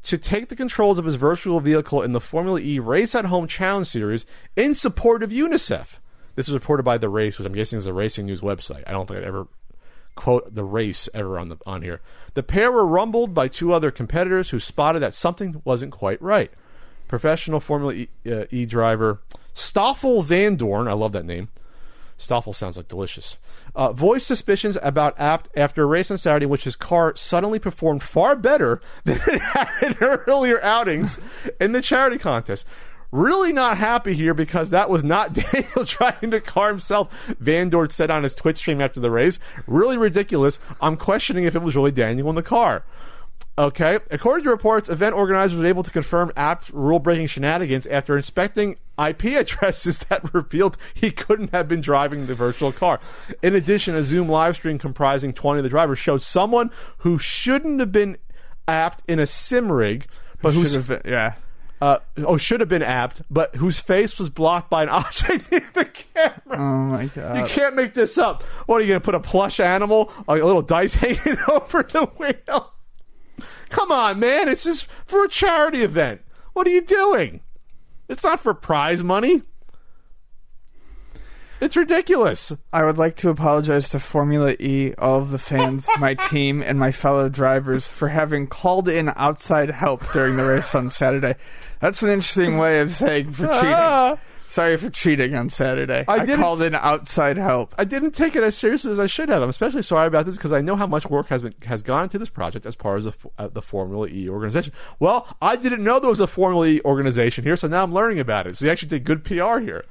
to 0.05 0.17
take 0.17 0.49
the 0.49 0.57
controls 0.57 0.99
of 0.99 1.05
his 1.05 1.17
virtual 1.17 1.61
vehicle 1.61 2.03
in 2.03 2.13
the 2.13 2.21
Formula 2.21 2.61
E 2.61 2.79
Race 2.79 3.15
at 3.15 3.27
Home 3.27 3.47
Challenge 3.47 3.87
Series 3.87 4.25
in 4.57 4.75
support 4.75 5.23
of 5.23 5.31
UNICEF. 5.31 5.99
This 6.37 6.49
is 6.49 6.55
reported 6.55 6.85
by 6.85 6.99
the 6.99 7.09
race, 7.09 7.37
which 7.37 7.47
I'm 7.47 7.53
guessing 7.53 7.79
is 7.79 7.87
a 7.87 7.93
racing 7.93 8.27
news 8.27 8.41
website. 8.41 8.85
I 8.87 8.93
don't 8.93 9.07
think 9.07 9.19
I'd 9.19 9.27
ever 9.27 9.49
quote 10.19 10.53
the 10.53 10.65
race 10.65 11.09
ever 11.15 11.39
on 11.39 11.49
the 11.49 11.57
on 11.65 11.83
here. 11.83 12.01
The 12.35 12.43
pair 12.43 12.73
were 12.73 12.85
rumbled 12.85 13.33
by 13.33 13.47
two 13.47 13.73
other 13.73 13.93
competitors 13.93 14.51
who 14.51 14.59
spotted 14.59 14.99
that 14.99 15.15
something 15.15 15.63
wasn't 15.65 15.93
quite 15.93 16.21
right. 16.21 16.51
Professional 17.07 17.61
Formula 17.61 17.95
E, 17.95 18.09
uh, 18.27 18.45
e 18.51 18.67
driver 18.67 19.21
Stoffel 19.55 20.25
Vandoorne, 20.25 20.89
I 20.89 20.93
love 20.93 21.13
that 21.13 21.25
name. 21.25 21.49
Stoffel 22.17 22.53
sounds 22.53 22.77
like 22.77 22.89
delicious. 22.89 23.37
Uh, 23.77 23.93
voiced 23.93 24.27
suspicions 24.27 24.77
about 24.83 25.19
Abt 25.21 25.49
after 25.57 25.85
a 25.85 25.87
race 25.87 26.11
on 26.11 26.19
Saturday, 26.19 26.45
in 26.45 26.51
which 26.51 26.65
his 26.65 26.75
car 26.75 27.15
suddenly 27.15 27.61
performed 27.61 28.03
far 28.03 28.35
better 28.35 28.81
than 29.05 29.21
it 29.29 29.41
had 29.41 29.83
in 29.83 29.97
earlier 30.01 30.61
outings 30.63 31.21
in 31.61 31.71
the 31.71 31.81
charity 31.81 32.19
contest. 32.19 32.67
Really 33.11 33.53
not 33.53 33.79
happy 33.79 34.13
here 34.13 34.35
because 34.35 34.71
that 34.71 34.91
was 34.91 35.03
not 35.03 35.33
Daniel 35.53 35.85
driving 35.85 36.31
the 36.31 36.41
car 36.41 36.69
himself. 36.69 37.09
Vandoorne 37.43 37.93
said 37.93 38.11
on 38.11 38.23
his 38.23 38.35
Twitch 38.35 38.59
stream 38.59 38.81
after 38.81 39.01
the 39.01 39.11
race. 39.11 39.39
Really 39.67 39.97
ridiculous. 39.97 40.61
I'm 40.81 40.97
questioning 40.97 41.45
if 41.45 41.55
it 41.55 41.63
was 41.63 41.75
really 41.75 41.93
Daniel 41.93 42.29
in 42.29 42.35
the 42.35 42.43
car. 42.43 42.85
Okay. 43.57 43.99
According 44.11 44.45
to 44.45 44.51
reports, 44.51 44.89
event 44.89 45.15
organizers 45.15 45.59
were 45.59 45.67
able 45.67 45.83
to 45.83 45.91
confirm 45.91 46.31
Abt's 46.37 46.71
rule 46.71 47.01
breaking 47.01 47.27
shenanigans 47.27 47.87
after 47.87 48.17
inspecting 48.17 48.77
IP 49.05 49.25
addresses 49.37 50.01
that 50.01 50.33
revealed 50.35 50.77
he 50.95 51.11
couldn't 51.11 51.53
have 51.53 51.67
been 51.67 51.81
driving 51.81 52.27
the 52.27 52.35
virtual 52.35 52.73
car. 52.73 53.01
In 53.43 53.55
addition, 53.55 53.97
a 53.97 54.05
Zoom 54.05 54.29
live 54.29 54.55
stream 54.55 54.79
comprising 54.79 55.33
20 55.33 55.61
of 55.61 55.65
the 55.65 55.71
drivers 55.71 55.99
showed 55.99 56.23
someone 56.23 56.71
who 56.99 57.19
shouldn't 57.19 57.81
have 57.81 57.91
been 57.91 58.19
Abt 58.69 59.03
in 59.09 59.19
a 59.19 59.27
sim 59.27 59.73
rig, 59.73 60.07
but 60.43 60.53
who's 60.53 60.73
Should 60.73 60.85
have 60.85 61.03
been, 61.03 61.11
yeah. 61.11 61.35
Uh, 61.81 61.99
oh 62.19 62.37
should 62.37 62.61
have 62.61 62.69
been 62.69 62.83
Abt, 62.83 63.23
but 63.31 63.55
whose 63.57 63.79
face 63.79 64.19
was 64.19 64.29
blocked 64.29 64.69
by 64.69 64.83
an 64.83 64.89
object 64.89 65.53
in 65.53 65.63
the 65.75 65.85
camera. 65.85 66.59
Oh 66.59 66.85
my 66.85 67.07
god! 67.07 67.37
You 67.37 67.45
can't 67.45 67.77
make 67.77 67.95
this 67.95 68.19
up. 68.19 68.43
What 68.67 68.79
are 68.79 68.81
you 68.81 68.89
going 68.89 69.01
to 69.01 69.05
put 69.05 69.15
a 69.15 69.21
plush 69.21 69.61
animal, 69.61 70.13
a 70.27 70.35
little 70.35 70.63
dice 70.63 70.95
hanging 70.95 71.39
over 71.49 71.83
the 71.83 72.07
wheel? 72.07 72.73
Come 73.69 73.93
on, 73.93 74.19
man. 74.19 74.49
It's 74.49 74.65
just 74.65 74.87
for 75.07 75.25
a 75.25 75.29
charity 75.29 75.83
event. 75.83 76.23
What 76.55 76.67
are 76.67 76.71
you 76.71 76.81
doing? 76.81 77.43
It's 78.09 78.25
not 78.25 78.41
for 78.41 78.55
prize 78.55 79.05
money. 79.05 79.43
It's 81.61 81.77
ridiculous. 81.77 82.53
I 82.73 82.85
would 82.85 82.99
like 82.99 83.17
to 83.17 83.31
apologize 83.31 83.89
to 83.91 84.01
Formula 84.01 84.55
E, 84.61 84.95
all 84.97 85.21
of 85.21 85.31
the 85.31 85.39
fans, 85.39 85.89
my 85.99 86.15
team, 86.15 86.63
and 86.63 86.79
my 86.79 86.93
fellow 86.93 87.29
drivers 87.29 87.89
for 87.89 88.09
having 88.09 88.47
called 88.47 88.89
in 88.89 89.11
outside 89.17 89.71
help 89.71 90.11
during 90.13 90.37
the 90.37 90.45
race 90.45 90.75
on 90.75 90.89
Saturday. 90.89 91.35
That's 91.81 92.03
an 92.03 92.11
interesting 92.11 92.59
way 92.59 92.81
of 92.81 92.93
saying 92.93 93.33
for 93.33 93.47
cheating. 93.47 93.73
Ah, 93.75 94.19
Sorry 94.49 94.79
for 94.79 94.89
cheating 94.89 95.35
on 95.35 95.51
Saturday. 95.51 96.07
I 96.09 96.21
I, 96.21 96.27
called 96.27 96.63
in 96.63 96.75
outside 96.75 97.37
help. 97.37 97.75
I 97.77 97.85
didn't 97.85 98.13
take 98.13 98.35
it 98.35 98.43
as 98.43 98.57
seriously 98.57 98.91
as 98.93 98.99
I 98.99 99.07
should 99.07 99.29
have. 99.29 99.43
I'm 99.43 99.51
especially 99.51 99.83
sorry 99.83 100.07
about 100.07 100.25
this 100.25 100.37
because 100.37 100.53
I 100.53 100.63
know 100.63 100.75
how 100.75 100.87
much 100.87 101.05
work 101.11 101.29
has 101.29 101.43
been 101.43 101.55
has 101.67 101.83
gone 101.83 102.05
into 102.05 102.19
this 102.19 102.31
project 102.31 102.65
as 102.65 102.75
part 102.75 103.05
of 103.05 103.05
the, 103.05 103.31
uh, 103.39 103.49
the 103.49 103.61
Formula 103.61 104.09
E 104.09 104.27
organization. 104.27 104.73
Well, 105.01 105.29
I 105.43 105.57
didn't 105.57 105.85
know 105.85 106.01
there 106.01 106.09
was 106.09 106.21
a 106.21 106.27
Formula 106.27 106.67
E 106.67 106.81
organization 106.83 107.45
here, 107.45 107.59
so 107.59 107.69
now 107.69 107.83
I'm 107.83 107.93
learning 107.93 108.21
about 108.21 108.47
it. 108.47 108.57
So 108.57 108.65
you 108.65 108.71
actually 108.71 108.89
did 108.89 109.05
good 109.05 109.23
PR 109.23 109.59
here. 109.59 109.85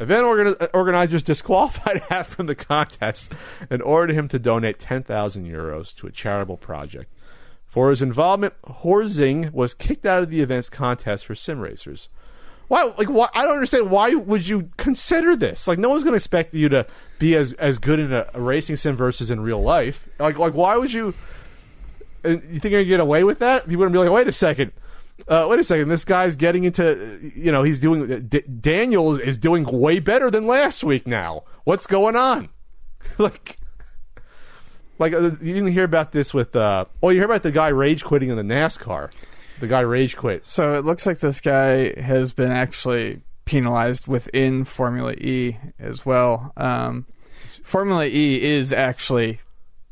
Event 0.00 0.24
organi- 0.24 0.60
uh, 0.60 0.68
organizers 0.74 1.22
disqualified 1.22 2.02
Hat 2.08 2.26
from 2.26 2.46
the 2.46 2.54
contest 2.54 3.32
and 3.70 3.80
ordered 3.82 4.14
him 4.14 4.26
to 4.28 4.38
donate 4.38 4.78
10,000 4.78 5.46
euros 5.46 5.94
to 5.96 6.06
a 6.06 6.10
charitable 6.10 6.56
project. 6.56 7.10
For 7.66 7.90
his 7.90 8.02
involvement, 8.02 8.54
Horzing 8.62 9.52
was 9.52 9.74
kicked 9.74 10.06
out 10.06 10.22
of 10.22 10.30
the 10.30 10.40
event's 10.40 10.68
contest 10.70 11.26
for 11.26 11.34
sim 11.34 11.60
racers. 11.60 12.08
Why? 12.68 12.84
Like, 12.96 13.08
why? 13.10 13.28
I 13.34 13.42
don't 13.44 13.54
understand. 13.54 13.90
Why 13.90 14.14
would 14.14 14.46
you 14.48 14.70
consider 14.76 15.36
this? 15.36 15.68
Like, 15.68 15.78
no 15.78 15.88
one's 15.90 16.02
going 16.02 16.12
to 16.12 16.16
expect 16.16 16.54
you 16.54 16.68
to 16.70 16.86
be 17.18 17.36
as 17.36 17.52
as 17.54 17.78
good 17.78 17.98
in 17.98 18.12
a, 18.12 18.26
a 18.32 18.40
racing 18.40 18.76
sim 18.76 18.96
versus 18.96 19.30
in 19.30 19.40
real 19.40 19.60
life. 19.60 20.08
Like, 20.18 20.38
like, 20.38 20.54
why 20.54 20.76
would 20.76 20.92
you? 20.92 21.14
uh, 22.24 22.28
You 22.30 22.58
think 22.60 22.72
gonna 22.72 22.84
get 22.84 23.00
away 23.00 23.22
with 23.24 23.40
that? 23.40 23.68
People 23.68 23.84
would 23.84 23.92
be 23.92 23.98
like, 23.98 24.10
wait 24.10 24.28
a 24.28 24.32
second. 24.32 24.72
Uh, 25.28 25.46
wait 25.48 25.60
a 25.60 25.64
second. 25.64 25.88
This 25.88 26.04
guy's 26.04 26.36
getting 26.36 26.64
into, 26.64 27.32
you 27.34 27.52
know, 27.52 27.62
he's 27.62 27.80
doing. 27.80 28.26
D- 28.26 28.42
Daniel 28.42 29.18
is, 29.18 29.38
doing 29.38 29.64
way 29.64 30.00
better 30.00 30.30
than 30.30 30.46
last 30.46 30.82
week. 30.82 31.06
Now, 31.06 31.44
what's 31.64 31.86
going 31.86 32.16
on? 32.16 32.48
like, 33.18 33.58
like 34.98 35.12
uh, 35.12 35.30
you 35.40 35.54
didn't 35.54 35.72
hear 35.72 35.84
about 35.84 36.12
this 36.12 36.34
with. 36.34 36.54
Uh, 36.56 36.86
oh, 37.02 37.10
you 37.10 37.20
heard 37.20 37.30
about 37.30 37.42
the 37.42 37.52
guy 37.52 37.68
rage 37.68 38.04
quitting 38.04 38.30
in 38.30 38.36
the 38.36 38.54
NASCAR. 38.54 39.12
The 39.60 39.68
guy 39.68 39.80
rage 39.80 40.16
quit. 40.16 40.46
So 40.46 40.74
it 40.74 40.84
looks 40.84 41.06
like 41.06 41.20
this 41.20 41.40
guy 41.40 41.98
has 42.00 42.32
been 42.32 42.50
actually 42.50 43.22
penalized 43.44 44.08
within 44.08 44.64
Formula 44.64 45.12
E 45.12 45.56
as 45.78 46.04
well. 46.04 46.52
Um, 46.56 47.06
Formula 47.62 48.04
E 48.04 48.42
is 48.42 48.72
actually 48.72 49.38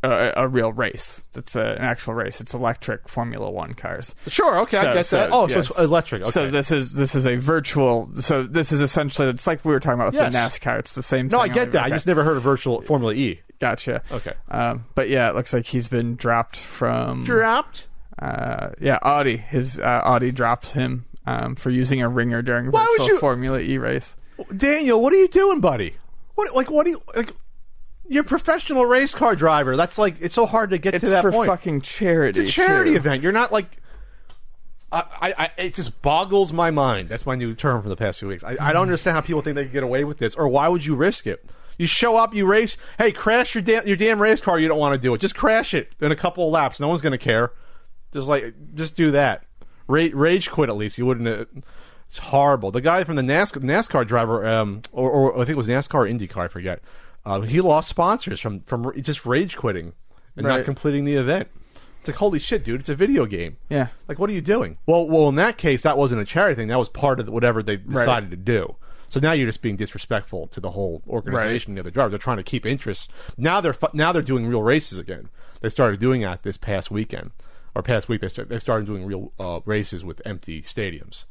a, 0.03 0.33
a 0.37 0.49
real 0.49 0.73
race. 0.73 1.23
That's 1.33 1.55
a, 1.57 1.61
an 1.77 1.83
actual 1.83 2.15
race. 2.15 2.41
It's 2.41 2.55
electric 2.55 3.09
Formula 3.09 3.51
One 3.51 3.75
cars. 3.75 4.15
Sure. 4.29 4.59
Okay, 4.61 4.79
I 4.79 4.83
So- 4.83 4.93
get 4.95 5.07
so, 5.07 5.17
that. 5.19 5.31
Oh, 5.33 5.49
so 5.49 5.59
it's 5.61 5.79
electric. 5.79 6.23
Okay. 6.23 6.31
So 6.31 6.51
this 6.51 6.71
is 6.71 6.93
this 6.93 7.15
is 7.15 7.27
a 7.27 7.37
virtual. 7.37 8.11
So 8.21 8.43
this 8.43 8.73
is 8.73 8.81
essentially 8.81 9.29
it's 9.29 9.47
like 9.47 9.65
we 9.65 9.73
were 9.73 9.81
talking 9.81 9.95
about 10.01 10.07
with 10.07 10.15
Yes. 10.15 10.33
the 10.33 10.39
NASCAR. 10.39 10.79
It's 10.81 10.93
the 10.95 11.03
same. 11.03 11.29
Thing. 11.29 11.37
No, 11.37 11.43
I 11.43 11.49
get 11.49 11.73
that. 11.73 11.85
I 11.85 11.89
just 11.91 12.07
never 12.07 12.25
heard 12.25 12.37
of 12.37 12.43
virtual 12.43 12.81
Formula 12.83 13.15
E. 13.15 13.41
gotcha. 13.61 14.03
Okay. 14.11 14.33
Um, 14.51 14.85
but 14.95 15.09
yeah, 15.09 15.29
it 15.31 15.35
looks 15.35 15.53
like 15.53 15.67
he's 15.67 15.89
been 15.89 16.17
dropped 16.17 16.57
from. 16.57 17.25
Dropped. 17.25 17.87
Uh, 18.19 18.71
yeah, 18.81 18.99
Audi. 19.03 19.37
His 19.37 19.81
uh, 19.81 20.03
Audi 20.05 20.31
drops 20.33 20.73
him 20.73 21.07
um, 21.27 21.55
for 21.57 21.71
using 21.71 22.03
a 22.03 22.09
ringer 22.09 22.43
during 22.43 22.71
Why 22.71 22.85
virtual 22.99 23.07
you- 23.09 23.19
Formula 23.19 23.61
E 23.61 23.79
race. 23.79 24.15
Daniel, 24.57 25.01
what 25.01 25.13
are 25.13 25.17
you 25.17 25.29
doing, 25.29 25.61
buddy? 25.61 25.95
What 26.35 26.55
like 26.57 26.71
what 26.71 26.85
do 26.85 26.91
you 26.93 27.03
like? 27.15 27.33
You're 28.13 28.23
a 28.23 28.27
professional 28.27 28.85
race 28.85 29.15
car 29.15 29.35
driver. 29.35 29.77
That's 29.77 29.97
like 29.99 30.17
it's 30.21 30.35
so 30.35 30.45
hard 30.47 30.71
to 30.71 30.79
get 30.79 30.95
It's 30.95 31.05
to 31.05 31.11
that 31.11 31.23
for 31.23 31.33
point. 31.33 31.49
fucking 31.49 31.81
charity. 31.81 32.43
it's 32.43 32.51
a 32.51 32.53
charity 32.53 32.91
too. 32.91 32.97
event. 32.99 33.23
You're 33.23 33.33
not 33.33 33.51
like. 33.53 33.79
I, 34.95 35.33
I, 35.39 35.51
it 35.57 35.73
just 35.73 36.03
boggles 36.03 36.53
my 36.53 36.71
mind. 36.71 37.09
That's 37.09 37.25
my 37.25 37.35
new 37.35 37.55
term 37.55 37.83
for 37.83 37.89
the 37.89 37.97
past 37.97 38.19
few 38.19 38.29
weeks. 38.29 38.45
I, 38.45 38.59
I 38.61 38.73
don't 38.75 38.83
understand 38.83 39.15
how 39.15 39.23
people 39.23 39.41
think 39.41 39.55
they 39.55 39.65
can 39.65 39.73
get 39.73 39.83
away 39.83 40.05
with 40.05 40.19
this, 40.19 40.35
or 40.35 40.47
why 40.49 40.69
would 40.69 40.85
you 40.85 40.95
risk 40.95 41.27
it? 41.27 41.43
You 41.79 41.87
show 41.87 42.17
up, 42.17 42.35
you 42.35 42.45
race. 42.45 42.77
Hey, 42.99 43.11
crash 43.11 43.55
your 43.55 43.63
damn 43.63 43.87
your 43.87 43.97
damn 43.97 44.21
race 44.21 44.43
car. 44.43 44.59
You 44.59 44.69
don't 44.69 44.79
want 44.79 44.93
to 44.95 44.99
do 45.01 45.15
it. 45.15 45.19
Just 45.23 45.35
crash 45.35 45.73
it 45.73 45.95
in 46.01 46.13
a 46.13 46.17
couple 46.17 46.47
of 46.47 46.53
laps. 46.53 46.79
No 46.79 46.89
one's 46.89 47.01
going 47.01 47.13
to 47.13 47.19
care. 47.19 47.53
Just 48.13 48.29
like 48.29 48.53
just 48.75 48.95
do 48.95 49.11
that. 49.13 49.45
Rage, 49.89 50.13
rage 50.13 50.51
quit 50.51 50.69
at 50.69 50.77
least. 50.77 50.99
You 50.99 51.07
wouldn't. 51.07 51.27
Uh, 51.27 51.45
it's 52.09 52.19
horrible. 52.19 52.71
The 52.71 52.83
guy 52.83 53.05
from 53.05 53.17
the 53.17 53.23
NASCAR, 53.23 53.63
NASCAR 53.63 54.07
driver, 54.07 54.47
um, 54.47 54.83
or, 54.93 55.11
or 55.11 55.35
I 55.37 55.39
think 55.47 55.51
it 55.51 55.57
was 55.57 55.69
NASCAR 55.69 55.95
or 55.95 56.07
IndyCar, 56.07 56.45
I 56.45 56.49
forget. 56.49 56.83
Uh, 57.25 57.41
he 57.43 57.61
lost 57.61 57.89
sponsors 57.89 58.41
from 58.41 58.61
from 58.61 58.93
just 59.01 59.25
rage 59.25 59.57
quitting 59.57 59.93
and 60.37 60.47
not 60.47 60.65
completing 60.65 61.05
the 61.05 61.15
event. 61.15 61.49
It's 62.01 62.09
like 62.09 62.17
holy 62.17 62.41
shit, 62.41 62.65
dude! 62.65 62.81
It's 62.81 62.89
a 62.89 62.97
video 62.97 63.27
game. 63.27 63.59
Yeah. 63.69 63.89
Like, 64.09 64.19
what 64.19 64.29
are 64.29 64.33
you 64.33 64.41
doing? 64.41 64.79
Well, 64.87 65.07
well, 65.07 65.29
in 65.29 65.37
that 65.37 65.57
case, 65.57 65.83
that 65.83 65.97
wasn't 65.97 66.21
a 66.21 66.25
charity 66.25 66.57
thing. 66.57 66.69
That 66.69 66.79
was 66.79 66.89
part 66.89 67.21
of 67.21 67.29
whatever 67.29 67.63
they 67.63 67.77
decided 67.77 68.31
to 68.31 68.37
do. 68.37 68.75
So 69.09 69.21
now 69.21 69.33
you're 69.33 69.47
just 69.47 69.63
being 69.63 69.77
disrespectful 69.77 70.49
to 70.49 70.61
the 70.61 70.71
whole 70.71 71.03
organization, 71.07 71.73
and 71.73 71.77
the 71.77 71.83
other 71.83 71.91
drivers. 71.91 72.13
They're 72.13 72.19
trying 72.19 72.39
to 72.39 72.43
keep 72.43 72.67
interest. 72.67 73.11
Now 73.37 73.61
they're 73.61 73.77
now 73.93 74.11
they're 74.11 74.23
doing 74.23 74.47
real 74.47 74.63
races 74.63 74.99
again. 74.99 75.29
They 75.61 75.69
started 75.69 76.01
doing 76.01 76.23
that 76.23 76.43
this 76.43 76.57
past 76.57 76.91
weekend 76.91 77.31
or 77.75 77.83
past 77.83 78.09
week. 78.09 78.21
They 78.21 78.29
start, 78.29 78.49
they 78.49 78.59
started 78.59 78.87
doing 78.87 79.05
real 79.05 79.33
uh, 79.39 79.61
races 79.65 80.05
with 80.05 80.23
empty 80.25 80.63
stadiums. 80.63 81.25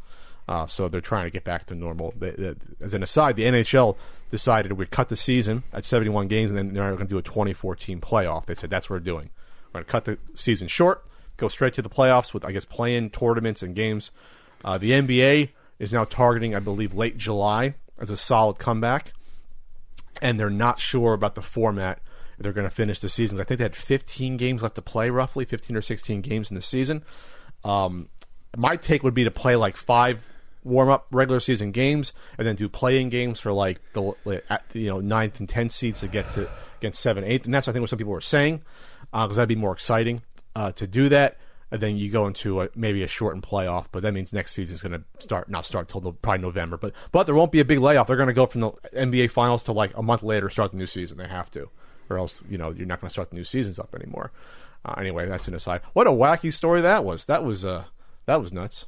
Uh, 0.47 0.67
so 0.67 0.87
they're 0.87 1.01
trying 1.01 1.25
to 1.25 1.31
get 1.31 1.43
back 1.43 1.65
to 1.65 1.75
normal. 1.75 2.13
They, 2.17 2.31
they, 2.31 2.55
as 2.79 2.93
an 2.93 3.03
aside, 3.03 3.35
the 3.35 3.43
NHL 3.43 3.95
decided 4.31 4.71
we'd 4.73 4.89
cut 4.89 5.09
the 5.09 5.15
season 5.15 5.63
at 5.71 5.85
71 5.85 6.27
games, 6.27 6.51
and 6.51 6.57
then 6.57 6.73
they're 6.73 6.95
going 6.95 6.99
to 6.99 7.05
do 7.05 7.17
a 7.17 7.23
24-team 7.23 8.01
playoff. 8.01 8.45
They 8.45 8.55
said 8.55 8.69
that's 8.69 8.89
what 8.89 8.95
we're 8.95 8.99
doing. 9.01 9.29
We're 9.67 9.81
going 9.81 9.85
to 9.85 9.91
cut 9.91 10.05
the 10.05 10.17
season 10.33 10.67
short, 10.67 11.05
go 11.37 11.47
straight 11.47 11.73
to 11.75 11.81
the 11.81 11.89
playoffs 11.89 12.33
with, 12.33 12.43
I 12.43 12.51
guess, 12.51 12.65
playing 12.65 13.11
tournaments 13.11 13.61
and 13.61 13.75
games. 13.75 14.11
Uh, 14.65 14.77
the 14.77 14.91
NBA 14.91 15.49
is 15.77 15.93
now 15.93 16.05
targeting, 16.05 16.55
I 16.55 16.59
believe, 16.59 16.93
late 16.93 17.17
July 17.17 17.75
as 17.99 18.09
a 18.09 18.17
solid 18.17 18.57
comeback, 18.57 19.13
and 20.21 20.39
they're 20.39 20.49
not 20.49 20.79
sure 20.79 21.13
about 21.13 21.35
the 21.35 21.41
format. 21.41 21.99
They're 22.39 22.53
going 22.53 22.67
to 22.67 22.75
finish 22.75 22.99
the 22.99 23.09
season. 23.09 23.39
I 23.39 23.43
think 23.43 23.59
they 23.59 23.65
had 23.65 23.75
15 23.75 24.37
games 24.37 24.63
left 24.63 24.75
to 24.75 24.81
play, 24.81 25.11
roughly 25.11 25.45
15 25.45 25.75
or 25.75 25.81
16 25.81 26.21
games 26.21 26.49
in 26.49 26.55
the 26.55 26.61
season. 26.61 27.03
Um, 27.63 28.09
my 28.57 28.75
take 28.75 29.03
would 29.03 29.13
be 29.13 29.23
to 29.23 29.31
play 29.31 29.55
like 29.55 29.77
five 29.77 30.25
warm 30.63 30.89
up 30.89 31.07
regular 31.11 31.39
season 31.39 31.71
games 31.71 32.13
and 32.37 32.45
then 32.45 32.55
do 32.55 32.69
playing 32.69 33.09
games 33.09 33.39
for 33.39 33.51
like 33.51 33.81
the 33.93 34.13
you 34.73 34.89
know 34.89 34.99
ninth 34.99 35.39
and 35.39 35.49
tenth 35.49 35.71
seeds 35.71 36.01
to 36.01 36.07
get 36.07 36.31
to 36.33 36.49
against 36.79 36.99
seven 36.99 37.23
eighth. 37.23 37.45
And 37.45 37.53
that's 37.53 37.67
I 37.67 37.71
think 37.71 37.81
what 37.81 37.89
some 37.89 37.97
people 37.97 38.13
were 38.13 38.21
saying 38.21 38.61
because 39.11 39.35
that'd 39.35 39.49
be 39.49 39.55
more 39.55 39.73
exciting 39.73 40.21
uh, 40.55 40.71
to 40.73 40.87
do 40.87 41.09
that. 41.09 41.37
And 41.73 41.79
then 41.79 41.95
you 41.95 42.11
go 42.11 42.27
into 42.27 42.59
a, 42.61 42.69
maybe 42.75 43.01
a 43.01 43.07
shortened 43.07 43.43
playoff 43.43 43.85
but 43.91 44.03
that 44.03 44.13
means 44.13 44.33
next 44.33 44.53
season's 44.53 44.81
going 44.81 44.91
to 44.91 45.03
start 45.19 45.49
not 45.49 45.65
start 45.65 45.89
till 45.89 46.01
no, 46.01 46.11
probably 46.11 46.41
November. 46.41 46.77
But 46.77 46.93
but 47.11 47.23
there 47.23 47.35
won't 47.35 47.51
be 47.51 47.59
a 47.59 47.65
big 47.65 47.79
layoff. 47.79 48.07
They're 48.07 48.17
going 48.17 48.27
to 48.27 48.33
go 48.33 48.45
from 48.45 48.61
the 48.61 48.71
NBA 48.93 49.31
finals 49.31 49.63
to 49.63 49.71
like 49.71 49.95
a 49.97 50.03
month 50.03 50.23
later 50.23 50.49
start 50.49 50.71
the 50.71 50.77
new 50.77 50.87
season. 50.87 51.17
They 51.17 51.27
have 51.27 51.49
to 51.51 51.69
or 52.09 52.17
else 52.17 52.43
you 52.49 52.57
know 52.57 52.71
you're 52.71 52.87
not 52.87 52.99
going 52.99 53.07
to 53.07 53.13
start 53.13 53.29
the 53.29 53.37
new 53.37 53.43
seasons 53.43 53.79
up 53.79 53.95
anymore. 53.95 54.31
Uh, 54.83 54.95
anyway 54.97 55.27
that's 55.27 55.47
an 55.47 55.55
aside. 55.55 55.81
What 55.93 56.07
a 56.07 56.11
wacky 56.11 56.51
story 56.51 56.81
that 56.81 57.05
was. 57.05 57.25
That 57.25 57.43
was 57.43 57.63
uh 57.63 57.85
that 58.25 58.41
was 58.41 58.51
nuts 58.51 58.85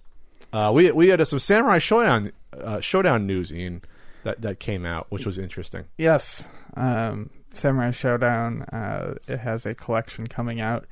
uh, 0.51 0.71
we 0.73 0.91
we 0.91 1.07
had 1.09 1.25
some 1.27 1.39
Samurai 1.39 1.79
Shodown 1.79 2.31
uh, 2.53 2.77
Shodown 2.77 3.25
news, 3.25 3.51
Ian, 3.51 3.81
that 4.23 4.41
that 4.41 4.59
came 4.59 4.85
out, 4.85 5.07
which 5.09 5.25
was 5.25 5.37
interesting. 5.37 5.85
Yes. 5.97 6.47
Um, 6.75 7.29
Samurai 7.53 7.89
Shodown. 7.89 8.71
Uh, 8.73 9.15
it 9.27 9.39
has 9.39 9.65
a 9.65 9.73
collection 9.73 10.27
coming 10.27 10.59
out 10.59 10.85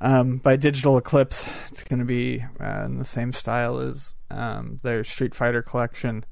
um, 0.00 0.38
by 0.38 0.56
Digital 0.56 0.96
Eclipse. 0.96 1.44
It's 1.68 1.84
going 1.84 2.00
to 2.00 2.04
be 2.04 2.44
uh, 2.60 2.84
in 2.86 2.98
the 2.98 3.04
same 3.04 3.32
style 3.32 3.78
as 3.78 4.14
um, 4.30 4.80
their 4.82 5.04
Street 5.04 5.34
Fighter 5.34 5.62
collection, 5.62 6.24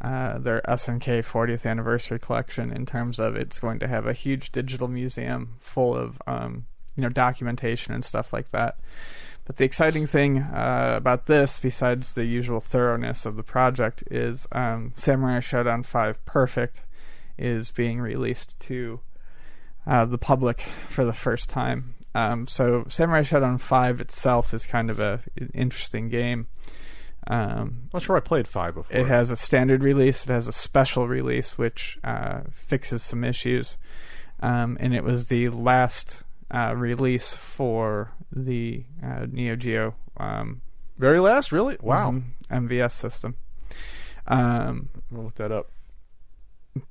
uh, 0.00 0.38
their 0.38 0.62
SNK 0.62 1.24
40th 1.24 1.66
anniversary 1.66 2.18
collection. 2.18 2.72
In 2.72 2.86
terms 2.86 3.18
of, 3.18 3.36
it's 3.36 3.60
going 3.60 3.78
to 3.80 3.88
have 3.88 4.06
a 4.06 4.12
huge 4.12 4.52
digital 4.52 4.88
museum 4.88 5.56
full 5.60 5.94
of 5.94 6.20
um, 6.26 6.66
you 6.96 7.02
know 7.02 7.08
documentation 7.08 7.94
and 7.94 8.04
stuff 8.04 8.32
like 8.32 8.50
that. 8.50 8.78
But 9.44 9.56
the 9.56 9.64
exciting 9.64 10.06
thing 10.06 10.38
uh, 10.38 10.94
about 10.96 11.26
this, 11.26 11.58
besides 11.58 12.12
the 12.12 12.24
usual 12.24 12.60
thoroughness 12.60 13.26
of 13.26 13.36
the 13.36 13.42
project, 13.42 14.04
is 14.10 14.46
um, 14.52 14.92
Samurai 14.96 15.40
Shodown 15.40 15.84
5 15.84 16.24
Perfect 16.24 16.84
is 17.36 17.70
being 17.70 18.00
released 18.00 18.58
to 18.60 19.00
uh, 19.86 20.04
the 20.04 20.18
public 20.18 20.60
for 20.88 21.04
the 21.04 21.12
first 21.12 21.48
time. 21.48 21.94
Um, 22.14 22.46
so 22.46 22.84
Samurai 22.88 23.22
Shodown 23.22 23.60
5 23.60 24.00
itself 24.00 24.54
is 24.54 24.66
kind 24.66 24.90
of 24.90 25.00
a 25.00 25.20
an 25.36 25.50
interesting 25.54 26.08
game. 26.08 26.46
Um, 27.26 27.38
I'm 27.38 27.90
not 27.94 28.02
sure 28.02 28.16
I 28.16 28.20
played 28.20 28.48
five 28.48 28.74
before. 28.74 28.96
it 28.96 29.06
has 29.06 29.30
a 29.30 29.36
standard 29.36 29.82
release. 29.82 30.24
It 30.24 30.32
has 30.32 30.48
a 30.48 30.52
special 30.52 31.06
release, 31.06 31.56
which 31.56 31.98
uh, 32.02 32.40
fixes 32.50 33.02
some 33.02 33.22
issues. 33.22 33.76
Um, 34.40 34.76
and 34.80 34.92
it 34.92 35.04
was 35.04 35.28
the 35.28 35.48
last 35.50 36.24
uh, 36.52 36.74
release 36.76 37.32
for 37.32 38.12
the 38.30 38.84
uh, 39.02 39.26
Neo 39.30 39.56
Geo 39.56 39.94
um, 40.16 40.60
very 40.98 41.20
last, 41.20 41.52
really? 41.52 41.76
Wow. 41.80 42.22
MVS 42.50 42.92
system. 42.92 43.36
Um, 44.26 44.88
I'll 45.14 45.24
look 45.24 45.34
that 45.36 45.50
up. 45.50 45.70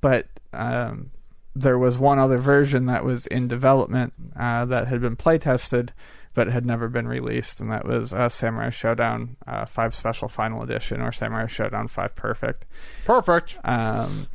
but 0.00 0.26
um, 0.52 1.10
there 1.54 1.78
was 1.78 1.98
one 1.98 2.18
other 2.18 2.38
version 2.38 2.86
that 2.86 3.04
was 3.04 3.26
in 3.26 3.48
development 3.48 4.12
uh, 4.38 4.64
that 4.66 4.88
had 4.88 5.00
been 5.00 5.16
play 5.16 5.38
tested 5.38 5.92
but 6.34 6.46
had 6.46 6.64
never 6.64 6.88
been 6.88 7.06
released, 7.06 7.60
and 7.60 7.70
that 7.70 7.86
was 7.86 8.12
uh, 8.14 8.26
Samurai 8.26 8.68
Shodown 8.68 9.36
uh, 9.46 9.66
5 9.66 9.94
Special 9.94 10.28
Final 10.28 10.62
Edition 10.62 11.02
or 11.02 11.12
Samurai 11.12 11.44
Shodown 11.44 11.90
5 11.90 12.14
Perfect. 12.14 12.64
Perfect. 13.04 13.58
Um, 13.64 14.28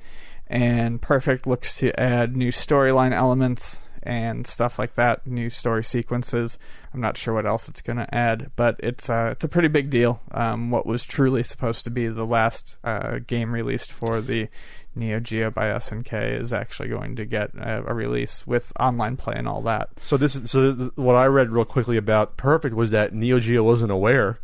and 0.45 1.01
Perfect 1.01 1.47
looks 1.47 1.77
to 1.79 1.99
add 1.99 2.37
new 2.37 2.51
storyline 2.51 3.13
elements 3.13 3.79
and 4.07 4.47
stuff 4.47 4.79
like 4.79 4.95
that. 4.95 5.27
New 5.27 5.49
story 5.49 5.83
sequences. 5.83 6.57
I'm 6.93 7.01
not 7.01 7.17
sure 7.17 7.33
what 7.33 7.45
else 7.45 7.67
it's 7.67 7.81
going 7.81 7.97
to 7.97 8.15
add, 8.15 8.51
but 8.55 8.77
it's 8.79 9.09
uh, 9.09 9.29
it's 9.33 9.43
a 9.43 9.49
pretty 9.49 9.67
big 9.67 9.89
deal. 9.89 10.21
Um, 10.31 10.71
what 10.71 10.85
was 10.85 11.03
truly 11.03 11.43
supposed 11.43 11.83
to 11.83 11.89
be 11.89 12.07
the 12.07 12.25
last 12.25 12.77
uh, 12.85 13.19
game 13.27 13.51
released 13.51 13.91
for 13.91 14.21
the 14.21 14.47
Neo 14.95 15.19
Geo 15.19 15.51
by 15.51 15.65
SNK 15.65 16.39
is 16.39 16.53
actually 16.53 16.87
going 16.87 17.17
to 17.17 17.25
get 17.25 17.53
a, 17.55 17.83
a 17.85 17.93
release 17.93 18.47
with 18.47 18.71
online 18.79 19.17
play 19.17 19.35
and 19.35 19.47
all 19.47 19.61
that. 19.63 19.89
So 20.01 20.15
this 20.15 20.35
is 20.35 20.49
so 20.49 20.91
what 20.95 21.17
I 21.17 21.25
read 21.25 21.51
real 21.51 21.65
quickly 21.65 21.97
about 21.97 22.37
Perfect 22.37 22.75
was 22.75 22.91
that 22.91 23.13
Neo 23.13 23.41
Geo 23.41 23.61
wasn't 23.61 23.91
aware 23.91 24.39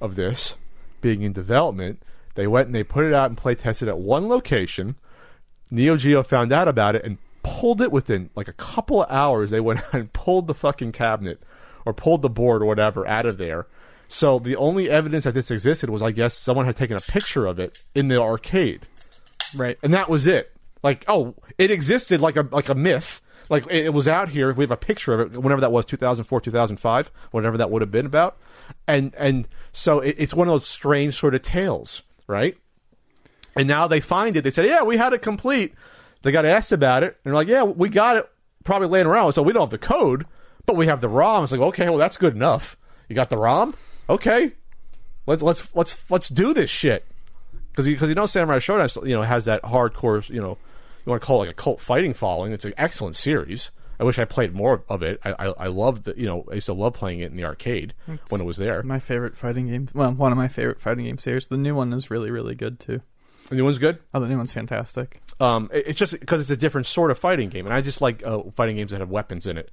of 0.00 0.16
this 0.16 0.54
being 1.00 1.22
in 1.22 1.32
development. 1.32 2.02
They 2.34 2.48
went 2.48 2.66
and 2.66 2.74
they 2.74 2.82
put 2.82 3.04
it 3.04 3.14
out 3.14 3.30
and 3.30 3.38
play 3.38 3.54
tested 3.54 3.88
at 3.88 3.98
one 3.98 4.28
location. 4.28 4.96
Neo 5.70 5.96
Geo 5.96 6.24
found 6.24 6.52
out 6.52 6.66
about 6.66 6.96
it 6.96 7.04
and 7.04 7.18
pulled 7.46 7.80
it 7.80 7.92
within 7.92 8.30
like 8.34 8.48
a 8.48 8.52
couple 8.52 9.02
of 9.02 9.10
hours. 9.10 9.50
They 9.50 9.60
went 9.60 9.80
out 9.80 9.94
and 10.00 10.12
pulled 10.12 10.46
the 10.46 10.54
fucking 10.54 10.92
cabinet 10.92 11.42
or 11.84 11.92
pulled 11.94 12.22
the 12.22 12.30
board 12.30 12.62
or 12.62 12.66
whatever 12.66 13.06
out 13.06 13.26
of 13.26 13.38
there. 13.38 13.66
So 14.08 14.38
the 14.38 14.56
only 14.56 14.88
evidence 14.90 15.24
that 15.24 15.34
this 15.34 15.50
existed 15.50 15.90
was, 15.90 16.02
I 16.02 16.10
guess, 16.12 16.34
someone 16.34 16.66
had 16.66 16.76
taken 16.76 16.96
a 16.96 17.00
picture 17.00 17.46
of 17.46 17.58
it 17.58 17.82
in 17.94 18.08
the 18.08 18.20
arcade 18.20 18.86
Right. 19.54 19.78
and 19.82 19.94
that 19.94 20.08
was 20.08 20.26
it. 20.26 20.52
Like, 20.82 21.04
oh, 21.08 21.34
it 21.58 21.70
existed 21.70 22.20
like 22.20 22.36
a 22.36 22.46
like 22.52 22.68
a 22.68 22.74
myth. 22.74 23.20
Like 23.48 23.64
it, 23.66 23.86
it 23.86 23.94
was 23.94 24.06
out 24.08 24.28
here. 24.28 24.52
We 24.52 24.64
have 24.64 24.70
a 24.70 24.76
picture 24.76 25.14
of 25.14 25.34
it. 25.34 25.40
Whenever 25.40 25.60
that 25.60 25.72
was, 25.72 25.84
two 25.84 25.96
thousand 25.96 26.24
four, 26.24 26.40
two 26.40 26.50
thousand 26.50 26.76
five, 26.78 27.10
whatever 27.30 27.56
that 27.58 27.70
would 27.70 27.82
have 27.82 27.90
been 27.90 28.06
about. 28.06 28.36
And 28.86 29.14
and 29.16 29.48
so 29.72 30.00
it, 30.00 30.14
it's 30.18 30.34
one 30.34 30.46
of 30.48 30.52
those 30.52 30.66
strange 30.66 31.18
sort 31.18 31.34
of 31.34 31.42
tales, 31.42 32.02
right? 32.26 32.56
And 33.56 33.66
now 33.66 33.86
they 33.88 34.00
find 34.00 34.36
it. 34.36 34.42
They 34.42 34.50
said, 34.50 34.66
yeah, 34.66 34.82
we 34.82 34.96
had 34.98 35.12
it 35.12 35.22
complete. 35.22 35.74
They 36.22 36.32
got 36.32 36.44
asked 36.44 36.72
about 36.72 37.02
it, 37.02 37.16
and 37.24 37.24
they're 37.24 37.34
like, 37.34 37.48
yeah, 37.48 37.62
we 37.62 37.88
got 37.88 38.16
it. 38.16 38.28
Probably 38.64 38.88
laying 38.88 39.06
around. 39.06 39.32
So 39.32 39.42
we 39.42 39.52
don't 39.52 39.62
have 39.62 39.70
the 39.70 39.78
code, 39.78 40.26
but 40.64 40.76
we 40.76 40.86
have 40.86 41.00
the 41.00 41.08
ROM. 41.08 41.44
It's 41.44 41.52
like, 41.52 41.60
okay, 41.60 41.88
well, 41.88 41.98
that's 41.98 42.16
good 42.16 42.34
enough. 42.34 42.76
You 43.08 43.14
got 43.14 43.30
the 43.30 43.38
ROM? 43.38 43.74
Okay, 44.08 44.52
let's 45.26 45.42
let's 45.42 45.74
let's 45.74 46.08
let's 46.10 46.28
do 46.28 46.54
this 46.54 46.70
shit 46.70 47.04
because 47.70 47.86
because 47.86 48.08
you 48.08 48.14
know 48.14 48.26
Samurai 48.26 48.58
Shodown 48.58 49.06
you 49.06 49.14
know 49.14 49.22
has 49.22 49.44
that 49.44 49.62
hardcore 49.62 50.28
you 50.28 50.40
know 50.40 50.58
you 51.04 51.10
want 51.10 51.20
to 51.20 51.26
call 51.26 51.42
it 51.42 51.46
like 51.46 51.50
a 51.50 51.54
cult 51.54 51.80
fighting 51.80 52.14
following. 52.14 52.52
It's 52.52 52.64
an 52.64 52.74
excellent 52.76 53.16
series. 53.16 53.70
I 53.98 54.04
wish 54.04 54.18
I 54.18 54.24
played 54.24 54.54
more 54.54 54.82
of 54.88 55.02
it. 55.02 55.20
I 55.24 55.32
I, 55.32 55.46
I 55.58 55.66
loved 55.68 56.04
the 56.04 56.14
you 56.16 56.26
know 56.26 56.44
I 56.50 56.54
used 56.54 56.66
to 56.66 56.72
love 56.72 56.94
playing 56.94 57.20
it 57.20 57.30
in 57.30 57.36
the 57.36 57.44
arcade 57.44 57.94
when 58.28 58.40
it 58.40 58.44
was 58.44 58.56
there. 58.56 58.82
My 58.82 58.98
favorite 58.98 59.36
fighting 59.36 59.68
game. 59.68 59.88
Well, 59.94 60.12
one 60.12 60.32
of 60.32 60.38
my 60.38 60.48
favorite 60.48 60.80
fighting 60.80 61.04
game 61.04 61.18
series. 61.18 61.48
The 61.48 61.56
new 61.56 61.74
one 61.74 61.92
is 61.92 62.10
really, 62.10 62.30
really 62.30 62.54
good 62.54 62.80
too. 62.80 63.00
The 63.48 63.54
new 63.56 63.64
one's 63.64 63.78
good. 63.78 63.98
Oh, 64.12 64.20
the 64.20 64.28
new 64.28 64.36
one's 64.36 64.52
fantastic. 64.52 65.20
Um, 65.40 65.70
it- 65.72 65.84
it's 65.88 65.98
just 65.98 66.18
because 66.18 66.40
it's 66.40 66.50
a 66.50 66.56
different 66.56 66.86
sort 66.86 67.10
of 67.10 67.18
fighting 67.18 67.48
game, 67.48 67.64
and 67.66 67.74
I 67.74 67.80
just 67.80 68.00
like 68.00 68.24
uh, 68.26 68.42
fighting 68.54 68.76
games 68.76 68.90
that 68.90 69.00
have 69.00 69.10
weapons 69.10 69.46
in 69.46 69.58
it. 69.58 69.70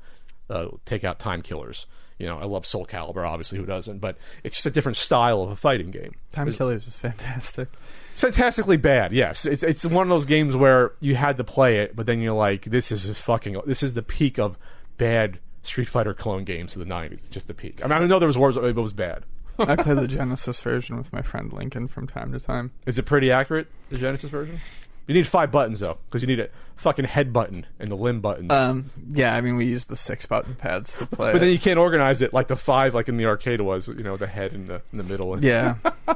Uh, 0.50 0.68
take 0.86 1.04
out 1.04 1.20
time 1.20 1.42
killers. 1.42 1.86
You 2.20 2.28
know, 2.28 2.38
I 2.38 2.44
love 2.46 2.66
Soul 2.66 2.86
Calibur, 2.86 3.28
obviously, 3.28 3.58
who 3.58 3.66
doesn't? 3.66 3.98
But 4.00 4.18
it's 4.44 4.58
just 4.58 4.66
a 4.68 4.72
different 4.72 4.98
style 4.98 5.42
of 5.42 5.50
a 5.50 5.56
fighting 5.56 5.90
game. 5.90 6.14
Time 6.32 6.52
Killers 6.52 6.86
is 6.86 6.98
fantastic. 6.98 7.70
It's 8.12 8.22
fantastically 8.22 8.78
bad. 8.78 9.14
Yes, 9.14 9.46
it's 9.48 9.64
it's 9.64 9.84
one 9.86 10.04
of 10.04 10.10
those 10.10 10.26
games 10.28 10.56
where 10.56 10.92
you 11.00 11.16
had 11.16 11.38
to 11.38 11.44
play 11.44 11.78
it, 11.78 11.96
but 11.96 12.06
then 12.06 12.22
you're 12.22 12.34
like, 12.36 12.66
this 12.66 12.92
is 12.92 13.06
just 13.06 13.24
fucking. 13.24 13.60
This 13.66 13.82
is 13.82 13.96
the 13.96 14.04
peak 14.04 14.38
of 14.38 14.58
bad 14.98 15.40
Street 15.64 15.88
Fighter 15.90 16.14
clone 16.14 16.44
games 16.44 16.76
of 16.76 16.86
the 16.88 16.94
'90s. 16.94 17.14
It's 17.14 17.30
just 17.30 17.48
the 17.48 17.54
peak. 17.56 17.84
I 17.84 17.88
mean, 17.88 17.98
I 18.04 18.06
know 18.06 18.20
there 18.20 18.28
was 18.28 18.38
wars, 18.38 18.56
but 18.56 18.66
it 18.66 18.76
was 18.76 18.94
bad. 18.94 19.24
I 19.60 19.76
play 19.76 19.94
the 19.94 20.08
Genesis 20.08 20.60
version 20.60 20.98
with 20.98 21.12
my 21.14 21.22
friend 21.22 21.52
Lincoln 21.54 21.88
from 21.88 22.08
time 22.08 22.32
to 22.34 22.40
time. 22.40 22.72
Is 22.86 22.98
it 22.98 23.04
pretty 23.04 23.32
accurate? 23.32 23.68
The 23.90 23.98
Genesis 23.98 24.30
version. 24.30 24.60
You 25.08 25.14
need 25.14 25.28
five 25.28 25.52
buttons 25.52 25.80
though, 25.80 25.98
because 26.06 26.22
you 26.22 26.28
need 26.28 26.40
a 26.40 26.50
fucking 26.78 27.06
head 27.06 27.34
button 27.34 27.66
and 27.80 27.92
the 27.92 27.96
limb 27.96 28.22
buttons. 28.22 28.52
Um, 28.52 28.90
yeah, 29.12 29.36
I 29.36 29.42
mean 29.42 29.56
we 29.58 29.66
use 29.66 29.86
the 29.88 29.98
six 29.98 30.26
button 30.26 30.56
pads 30.56 30.98
to 30.98 31.06
play. 31.06 31.34
but 31.34 31.40
then 31.40 31.50
you 31.50 31.60
can't 31.60 31.78
organize 31.78 32.22
it 32.22 32.34
like 32.34 32.48
the 32.48 32.56
five, 32.56 32.94
like 32.94 33.10
in 33.10 33.18
the 33.18 33.26
arcade 33.26 33.60
was. 33.62 33.88
You 33.88 34.04
know, 34.04 34.16
the 34.18 34.28
head 34.28 34.54
in 34.54 34.68
the 34.68 34.82
in 34.92 34.98
the 34.98 35.04
middle. 35.04 35.34
And 35.34 35.44
yeah, 35.44 35.76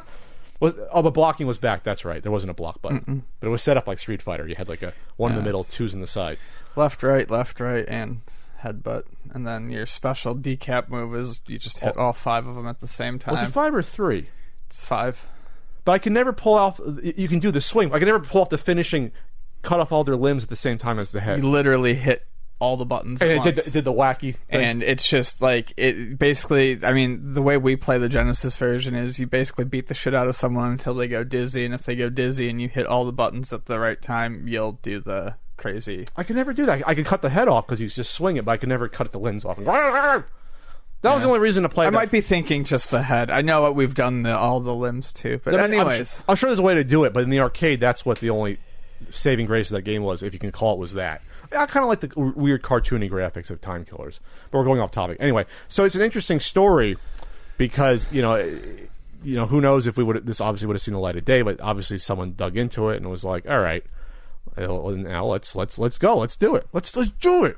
Was, 0.60 0.73
oh, 0.91 1.04
but 1.04 1.13
blocking 1.13 1.45
was 1.45 1.60
back. 1.60 1.84
That's 1.84 2.04
right. 2.04 2.23
There 2.23 2.32
wasn't 2.32 2.50
a 2.50 2.56
block 2.56 2.82
button, 2.82 3.23
but 3.39 3.47
it 3.47 3.50
was 3.52 3.62
set 3.62 3.78
up 3.78 3.86
like 3.88 4.00
Street 4.00 4.23
Fighter. 4.23 4.47
You 4.47 4.56
had 4.56 4.67
like 4.67 4.82
a 4.82 4.93
one 5.15 5.32
in 5.32 5.38
the 5.38 5.43
middle, 5.43 5.63
two's 5.63 5.93
in 5.93 6.02
the 6.02 6.08
side. 6.08 6.39
left, 6.76 7.04
right, 7.04 7.30
left, 7.30 7.60
right, 7.60 7.86
and 7.88 8.21
headbutt, 8.63 9.04
and 9.34 9.46
then 9.46 9.70
your 9.70 9.86
special 9.86 10.36
decap 10.36 10.89
move 10.89 11.15
is 11.15 11.41
you 11.48 11.58
just 11.58 11.80
hit 11.80 11.93
oh. 11.98 12.02
all 12.02 12.13
five 12.13 12.48
of 12.48 12.56
them 12.56 12.67
at 12.67 12.80
the 12.80 12.88
same 12.88 13.20
time. 13.20 13.34
Was 13.34 13.43
it 13.43 13.52
five 13.52 13.74
or 13.74 13.84
three? 13.84 14.30
It's 14.67 14.86
five. 14.86 15.20
But 15.86 15.93
I 15.93 16.00
can 16.00 16.13
never 16.13 16.34
pull 16.34 16.56
off. 16.56 16.82
You 17.02 17.28
can 17.28 17.39
do 17.39 17.52
the 17.52 17.62
swing. 17.62 17.93
I 17.93 18.00
can 18.00 18.08
never 18.08 18.20
pull 18.20 18.41
off 18.41 18.50
the 18.50 18.58
finishing, 18.58 19.12
cut 19.62 19.80
off 19.80 19.91
all 19.91 20.04
their 20.04 20.17
limbs 20.17 20.43
at 20.43 20.50
the 20.50 20.56
same 20.56 20.78
time 20.78 21.00
as 21.00 21.12
the 21.12 21.22
head. 21.22 21.39
You 21.39 21.50
literally 21.50 21.93
hit 21.93 22.28
all 22.60 22.76
the 22.76 22.86
buttons 22.86 23.22
at 23.22 23.28
and 23.30 23.46
it 23.46 23.56
did, 23.56 23.72
did 23.72 23.84
the 23.84 23.93
wacky. 23.93 24.36
Thing. 24.36 24.39
and 24.50 24.84
it's 24.84 25.08
just 25.08 25.41
like 25.41 25.74
it 25.78 26.17
basically 26.17 26.80
i 26.84 26.91
mean 26.91 27.34
the 27.34 27.41
way 27.41 27.58
we 27.58 27.76
play 27.76 28.00
the 28.00 28.10
genesis 28.10 28.56
version 28.56 28.96
is 28.96 29.20
you 29.20 29.28
basically 29.28 29.65
beat 29.65 29.88
the 29.88 29.93
shit 29.93 30.15
out 30.15 30.28
of 30.28 30.36
someone 30.36 30.72
until 30.72 30.96
they 30.96 31.08
go 31.08 31.24
dizzy 31.24 31.65
and 31.65 31.74
if 31.76 31.84
they 31.84 31.96
go 31.96 32.10
dizzy 32.10 32.50
and 32.50 32.60
you 32.60 32.67
hit 32.67 32.88
all 32.88 33.06
the 33.06 33.13
buttons 33.13 33.54
at 33.54 33.65
the 33.65 33.78
right 33.78 34.02
time 34.02 34.48
you'll 34.48 34.72
do 34.72 35.00
the 35.00 35.36
crazy 35.58 36.08
I 36.15 36.24
could 36.24 36.36
never 36.36 36.54
do 36.54 36.65
that. 36.65 36.88
I 36.88 36.96
could 36.96 37.06
cut 37.06 37.22
the 37.22 37.30
head 37.30 37.48
off 37.48 37.65
because 37.65 37.82
you 37.82 37.89
just 37.89 38.13
swing 38.13 38.38
it, 38.38 38.46
but 38.46 38.52
I 38.52 38.58
could 38.58 38.70
never 38.70 38.88
cut 38.88 39.12
the 39.12 39.20
limbs 39.20 39.43
off. 39.43 39.58
And 39.58 39.67
that 41.02 41.13
was 41.13 41.24
the 41.24 41.28
only 41.28 41.39
reason 41.39 41.63
to 41.63 41.70
play. 41.70 41.86
i 41.86 41.89
that. 41.89 41.96
might 41.96 42.12
be 42.12 42.22
thinking 42.22 42.63
just 42.63 42.89
the 42.89 43.02
head 43.04 43.30
i 43.30 43.41
know 43.41 43.62
what 43.62 43.76
we've 43.76 43.93
done 43.93 44.24
the 44.24 44.36
all 44.36 44.60
the 44.60 44.74
limbs 44.74 45.13
too 45.13 45.39
but 45.43 45.54
I 45.54 45.58
mean, 45.58 45.65
I'm 45.65 45.88
anyways 45.88 46.10
su- 46.10 46.24
I'm, 46.28 46.36
sure 46.36 46.50
there's 46.50 46.60
a 46.60 46.63
way 46.63 46.76
to 46.76 46.84
do 46.84 47.04
it, 47.04 47.13
but 47.13 47.24
in 47.24 47.30
the 47.30 47.39
arcade, 47.39 47.80
that's 47.80 48.06
what 48.06 48.20
the 48.20 48.32
only 48.32 48.58
saving 49.12 49.46
grace 49.46 49.70
of 49.72 49.76
that 49.76 49.84
game 49.84 50.04
was, 50.04 50.24
if 50.24 50.34
you 50.34 50.39
can 50.39 50.52
call 50.52 50.74
it, 50.74 50.80
was 50.80 50.93
that. 50.93 51.22
I 51.56 51.65
kind 51.65 51.84
of 51.84 51.89
like 51.89 52.02
the 52.02 52.08
w- 52.08 52.34
weird 52.36 52.62
cartoony 52.62 53.10
graphics 53.10 53.50
of 53.50 53.62
Time 53.62 53.86
Killers, 53.86 54.20
but 54.52 54.58
we're 54.58 54.65
going 54.65 54.82
off 54.82 54.91
topic 54.91 55.17
anyway. 55.20 55.46
So 55.67 55.86
it's 55.86 55.96
an 55.96 56.02
interesting 56.02 56.39
story 56.39 56.98
because 57.58 58.08
you 58.12 58.22
know, 58.22 58.34
eh, 58.34 58.58
you 59.24 59.36
know, 59.36 59.46
who 59.46 59.62
knows 59.62 59.88
if 59.88 59.98
we 59.98 60.04
would 60.04 60.26
this 60.26 60.41
obviously 60.41 60.67
would 60.67 60.76
have 60.76 60.82
seen 60.82 60.93
the 60.93 61.00
light 61.00 61.15
of 61.15 61.26
day, 61.26 61.41
but 61.41 61.62
obviously 61.62 61.98
someone 61.98 62.34
dug 62.34 62.58
into 62.58 62.89
it 62.89 62.98
and 62.98 63.10
was 63.10 63.24
like, 63.24 63.50
all 63.50 63.60
right, 63.60 63.84
well, 63.84 63.97
now 64.58 65.26
let's 65.26 65.56
let's 65.56 65.78
let's 65.78 65.98
go, 65.98 66.17
let's 66.17 66.36
do 66.36 66.56
it, 66.56 66.67
let's 66.74 66.96
let's 66.96 67.12
do 67.12 67.46
it. 67.46 67.58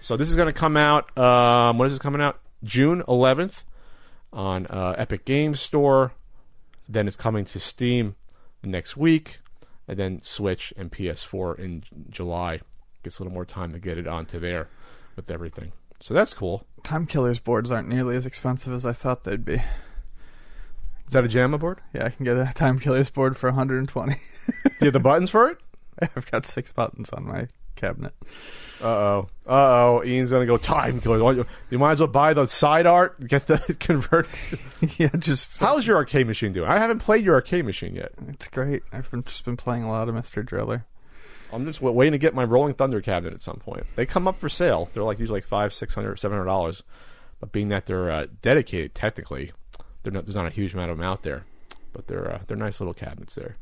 So 0.00 0.16
this 0.16 0.30
is 0.30 0.36
going 0.36 0.46
to 0.48 0.52
come 0.58 0.76
out. 0.76 1.16
Um, 1.18 1.76
when 1.78 1.86
is 1.86 1.92
this 1.92 1.98
coming 1.98 2.20
out? 2.22 2.40
June 2.64 3.02
11th 3.08 3.64
on 4.32 4.66
uh, 4.66 4.94
Epic 4.96 5.24
Games 5.24 5.60
Store. 5.60 6.12
Then 6.88 7.06
it's 7.06 7.16
coming 7.16 7.44
to 7.46 7.60
Steam 7.60 8.16
next 8.62 8.96
week, 8.96 9.38
and 9.86 9.98
then 9.98 10.20
Switch 10.22 10.72
and 10.76 10.90
PS4 10.90 11.58
in 11.58 11.84
July. 12.08 12.60
Gets 13.02 13.18
a 13.18 13.22
little 13.22 13.32
more 13.34 13.44
time 13.44 13.72
to 13.72 13.78
get 13.78 13.96
it 13.98 14.06
onto 14.06 14.38
there 14.38 14.68
with 15.16 15.30
everything. 15.30 15.72
So 16.00 16.14
that's 16.14 16.32
cool. 16.34 16.64
time 16.82 17.06
killers 17.06 17.38
boards 17.38 17.70
aren't 17.70 17.88
nearly 17.88 18.16
as 18.16 18.24
expensive 18.24 18.72
as 18.72 18.86
i 18.86 18.92
thought 18.94 19.24
they'd 19.24 19.44
be 19.44 19.56
Is 21.06 21.12
that 21.12 21.24
a 21.24 21.28
JAMMA 21.28 21.58
board? 21.60 21.78
yeah 21.92 22.06
i 22.06 22.08
can 22.10 22.24
get 22.24 22.38
a 22.38 22.50
time 22.54 22.78
killers 22.78 23.10
board 23.10 23.36
for 23.36 23.48
120 23.50 24.14
Do 24.46 24.70
you 24.80 24.86
have 24.86 24.92
the 24.94 25.00
buttons 25.00 25.28
for 25.28 25.50
it? 25.50 25.58
i've 26.16 26.30
got 26.30 26.46
six 26.46 26.72
buttons 26.72 27.10
on 27.10 27.26
my 27.26 27.46
cabinet 27.76 28.12
Uh 28.82 28.86
oh. 28.86 29.28
Uh 29.46 29.50
oh. 29.50 30.02
Ian's 30.04 30.30
gonna 30.30 30.46
go 30.46 30.56
time 30.58 31.00
killer. 31.00 31.46
You 31.70 31.78
might 31.78 31.92
as 31.92 32.00
well 32.00 32.08
buy 32.08 32.34
the 32.34 32.46
side 32.46 32.86
art, 32.86 33.26
get 33.26 33.46
the 33.46 33.58
converted. 33.80 34.30
yeah 34.98 35.08
just 35.18 35.58
How's 35.58 35.86
your 35.86 35.96
arcade 35.96 36.26
machine 36.26 36.52
doing? 36.52 36.68
I 36.68 36.78
haven't 36.78 36.98
played 36.98 37.24
your 37.24 37.34
arcade 37.34 37.64
machine 37.64 37.94
yet. 37.94 38.12
it's 38.28 38.48
great 38.48 38.82
i've 38.92 39.10
been, 39.10 39.22
just 39.24 39.44
been 39.44 39.56
playing 39.56 39.82
a 39.82 39.88
lot 39.90 40.08
of 40.08 40.14
mr 40.14 40.44
driller 40.44 40.84
I'm 41.52 41.66
just 41.66 41.80
waiting 41.80 42.12
to 42.12 42.18
get 42.18 42.34
my 42.34 42.44
Rolling 42.44 42.74
Thunder 42.74 43.00
cabinet 43.00 43.34
at 43.34 43.42
some 43.42 43.56
point. 43.56 43.84
They 43.96 44.06
come 44.06 44.28
up 44.28 44.38
for 44.38 44.48
sale. 44.48 44.88
They're 44.94 45.02
like 45.02 45.18
usually 45.18 45.38
like 45.38 45.44
five, 45.48 45.72
six 45.74 45.94
hundred, 45.96 46.18
seven 46.20 46.36
hundred 46.36 46.46
dollars. 46.46 46.82
But 47.40 47.50
being 47.50 47.70
that 47.70 47.86
they're 47.86 48.08
uh, 48.10 48.26
dedicated, 48.40 48.94
technically, 48.94 49.50
they're 50.02 50.12
not, 50.12 50.26
there's 50.26 50.36
not 50.36 50.46
a 50.46 50.50
huge 50.50 50.74
amount 50.74 50.90
of 50.92 50.98
them 50.98 51.04
out 51.04 51.22
there. 51.22 51.44
But 51.92 52.06
they're 52.06 52.34
uh, 52.34 52.40
they're 52.46 52.56
nice 52.56 52.78
little 52.78 52.94
cabinets 52.94 53.34
there. 53.34 53.56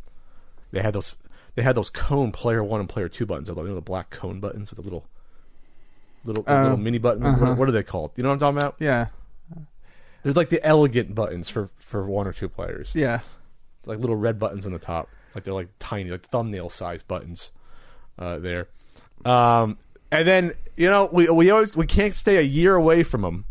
They 0.70 0.82
had 0.82 0.92
those 0.92 1.16
they 1.58 1.64
had 1.64 1.74
those 1.76 1.90
cone 1.90 2.30
player 2.30 2.62
one 2.62 2.78
and 2.78 2.88
player 2.88 3.08
two 3.08 3.26
buttons. 3.26 3.48
You 3.48 3.54
know 3.56 3.74
the 3.74 3.80
black 3.80 4.10
cone 4.10 4.38
buttons 4.38 4.70
with 4.70 4.76
the 4.76 4.82
little 4.82 5.04
little 6.24 6.44
Oh, 6.46 6.62
little 6.62 6.76
mini 6.76 6.98
button. 6.98 7.24
uh-huh. 7.26 7.46
What, 7.46 7.58
what 7.58 7.68
are 7.68 7.72
they 7.72 7.82
called? 7.82 8.12
You 8.14 8.22
know 8.22 8.28
what 8.28 8.34
I'm 8.34 8.54
talking 8.54 8.58
about? 8.58 8.76
yeah 8.78 9.06
They're 10.22 10.32
like 10.34 10.50
the 10.50 10.64
elegant 10.64 11.16
buttons 11.16 11.48
for 11.48 11.70
for 11.76 12.06
one 12.06 12.28
or 12.28 12.32
two 12.32 12.48
players. 12.48 12.92
yeah 12.94 13.20
like 13.86 13.98
little 13.98 14.14
red 14.14 14.38
buttons 14.38 14.66
on 14.66 14.72
the 14.72 14.78
top, 14.78 15.08
like 15.34 15.42
they're 15.44 15.54
like 15.54 15.68
tiny, 15.80 16.10
like 16.10 16.28
thumbnail 16.28 16.70
size 16.70 17.02
buttons 17.02 17.50
uh, 18.18 18.38
there. 18.38 18.68
Um, 19.24 19.78
and 20.12 20.28
then 20.28 20.52
you 20.76 20.88
know 20.88 21.08
we 21.12 21.28
we 21.28 21.50
always 21.50 21.74
we 21.74 21.86
can't 21.86 22.14
stay 22.14 22.36
a 22.36 22.42
year 22.42 22.76
away 22.76 23.02
from 23.02 23.22
them. 23.22 23.46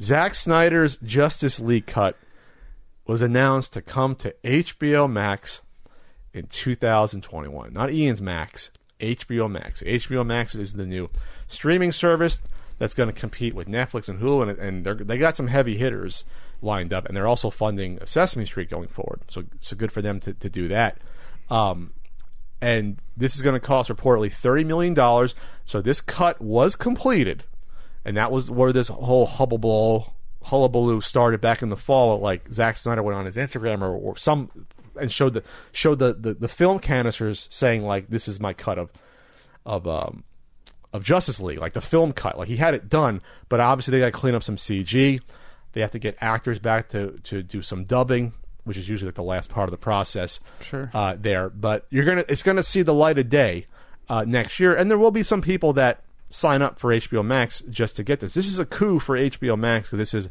Zack 0.00 0.34
Snyder's 0.34 0.96
Justice 0.98 1.60
League 1.60 1.86
cut 1.86 2.16
was 3.06 3.20
announced 3.20 3.72
to 3.74 3.82
come 3.82 4.14
to 4.16 4.34
HBO 4.44 5.10
Max 5.10 5.60
in 6.32 6.46
2021. 6.46 7.72
Not 7.72 7.92
Ian's 7.92 8.22
Max, 8.22 8.70
HBO 9.00 9.50
Max. 9.50 9.82
HBO 9.82 10.24
Max 10.24 10.54
is 10.54 10.74
the 10.74 10.86
new 10.86 11.10
streaming 11.48 11.92
service 11.92 12.40
that's 12.78 12.94
going 12.94 13.08
to 13.08 13.18
compete 13.18 13.54
with 13.54 13.68
Netflix 13.68 14.08
and 14.08 14.20
Hulu, 14.20 14.48
and, 14.48 14.86
and 14.86 15.06
they 15.06 15.18
got 15.18 15.36
some 15.36 15.48
heavy 15.48 15.76
hitters 15.76 16.24
lined 16.62 16.92
up, 16.92 17.06
and 17.06 17.16
they're 17.16 17.26
also 17.26 17.50
funding 17.50 17.98
Sesame 18.04 18.46
Street 18.46 18.70
going 18.70 18.88
forward. 18.88 19.20
So, 19.28 19.44
so 19.60 19.76
good 19.76 19.92
for 19.92 20.02
them 20.02 20.20
to, 20.20 20.32
to 20.34 20.48
do 20.48 20.68
that. 20.68 20.98
Um, 21.50 21.92
and 22.60 22.98
this 23.16 23.36
is 23.36 23.42
going 23.42 23.54
to 23.54 23.60
cost 23.60 23.90
reportedly 23.90 24.32
thirty 24.32 24.64
million 24.64 24.94
dollars. 24.94 25.34
So 25.64 25.80
this 25.80 26.00
cut 26.00 26.40
was 26.40 26.76
completed, 26.76 27.44
and 28.04 28.16
that 28.16 28.30
was 28.30 28.50
where 28.50 28.72
this 28.72 28.88
whole 28.88 29.26
hullabaloo 29.26 30.04
hullabaloo 30.42 31.00
started 31.00 31.40
back 31.40 31.62
in 31.62 31.68
the 31.68 31.76
fall. 31.76 32.18
Like 32.18 32.52
Zack 32.52 32.76
Snyder 32.76 33.02
went 33.02 33.16
on 33.16 33.26
his 33.26 33.36
Instagram 33.36 33.82
or, 33.82 33.94
or 33.94 34.16
some 34.16 34.50
and 35.00 35.12
showed 35.12 35.34
the 35.34 35.42
showed 35.72 35.98
the, 35.98 36.12
the 36.12 36.34
the 36.34 36.48
film 36.48 36.78
canisters 36.78 37.48
saying 37.50 37.84
like 37.84 38.08
this 38.08 38.28
is 38.28 38.40
my 38.40 38.52
cut 38.52 38.78
of 38.78 38.90
of 39.64 39.86
um 39.86 40.24
of 40.92 41.04
Justice 41.04 41.40
League, 41.40 41.58
like 41.58 41.72
the 41.72 41.80
film 41.80 42.12
cut. 42.12 42.36
Like 42.38 42.48
he 42.48 42.56
had 42.56 42.74
it 42.74 42.88
done, 42.88 43.22
but 43.48 43.60
obviously 43.60 43.92
they 43.92 44.00
got 44.00 44.06
to 44.06 44.12
clean 44.12 44.34
up 44.34 44.42
some 44.42 44.56
CG. 44.56 45.20
They 45.72 45.80
have 45.80 45.92
to 45.92 45.98
get 45.98 46.16
actors 46.20 46.58
back 46.58 46.88
to 46.90 47.18
to 47.24 47.42
do 47.42 47.62
some 47.62 47.84
dubbing, 47.84 48.32
which 48.64 48.76
is 48.76 48.88
usually 48.88 49.08
like 49.08 49.14
the 49.14 49.22
last 49.22 49.50
part 49.50 49.68
of 49.68 49.70
the 49.70 49.78
process. 49.78 50.40
Sure. 50.60 50.90
Uh, 50.92 51.16
there, 51.18 51.48
but 51.48 51.86
you're 51.90 52.04
gonna 52.04 52.24
it's 52.28 52.42
gonna 52.42 52.62
see 52.62 52.82
the 52.82 52.94
light 52.94 53.18
of 53.18 53.28
day 53.28 53.66
uh, 54.08 54.24
next 54.26 54.58
year, 54.58 54.74
and 54.74 54.90
there 54.90 54.98
will 54.98 55.12
be 55.12 55.22
some 55.22 55.40
people 55.42 55.72
that 55.74 56.02
sign 56.30 56.62
up 56.62 56.78
for 56.78 56.90
HBO 56.90 57.24
Max 57.24 57.62
just 57.70 57.96
to 57.96 58.04
get 58.04 58.20
this. 58.20 58.34
This 58.34 58.48
is 58.48 58.58
a 58.58 58.66
coup 58.66 58.98
for 58.98 59.16
HBO 59.16 59.58
Max 59.58 59.88
because 59.88 59.98
this 59.98 60.14
is 60.14 60.28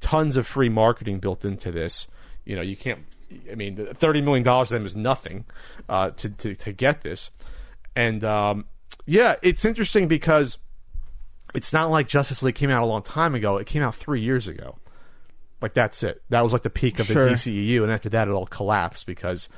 tons 0.00 0.36
of 0.36 0.46
free 0.46 0.68
marketing 0.68 1.18
built 1.18 1.44
into 1.44 1.72
this. 1.72 2.06
You 2.44 2.56
know, 2.56 2.62
you 2.62 2.76
can't. 2.76 3.00
I 3.50 3.54
mean, 3.54 3.88
thirty 3.94 4.20
million 4.22 4.44
dollars 4.44 4.68
to 4.68 4.74
them 4.74 4.86
is 4.86 4.96
nothing 4.96 5.44
uh, 5.88 6.10
to, 6.10 6.28
to 6.30 6.54
to 6.54 6.72
get 6.72 7.02
this, 7.02 7.30
and 7.94 8.22
um, 8.24 8.64
yeah, 9.04 9.36
it's 9.42 9.64
interesting 9.64 10.08
because 10.08 10.58
it's 11.54 11.72
not 11.72 11.90
like 11.90 12.08
Justice 12.08 12.42
League 12.42 12.54
came 12.54 12.70
out 12.70 12.82
a 12.82 12.86
long 12.86 13.02
time 13.02 13.34
ago. 13.34 13.56
It 13.56 13.66
came 13.66 13.82
out 13.82 13.94
three 13.94 14.20
years 14.20 14.48
ago. 14.48 14.76
Like 15.60 15.74
that's 15.74 16.02
it. 16.02 16.22
That 16.28 16.42
was 16.42 16.52
like 16.52 16.62
the 16.62 16.70
peak 16.70 16.98
of 16.98 17.06
Sure. 17.06 17.24
the 17.24 17.30
DCEU, 17.30 17.82
and 17.82 17.90
after 17.90 18.08
that, 18.10 18.28
it 18.28 18.30
all 18.30 18.46
collapsed 18.46 19.06
because 19.06 19.48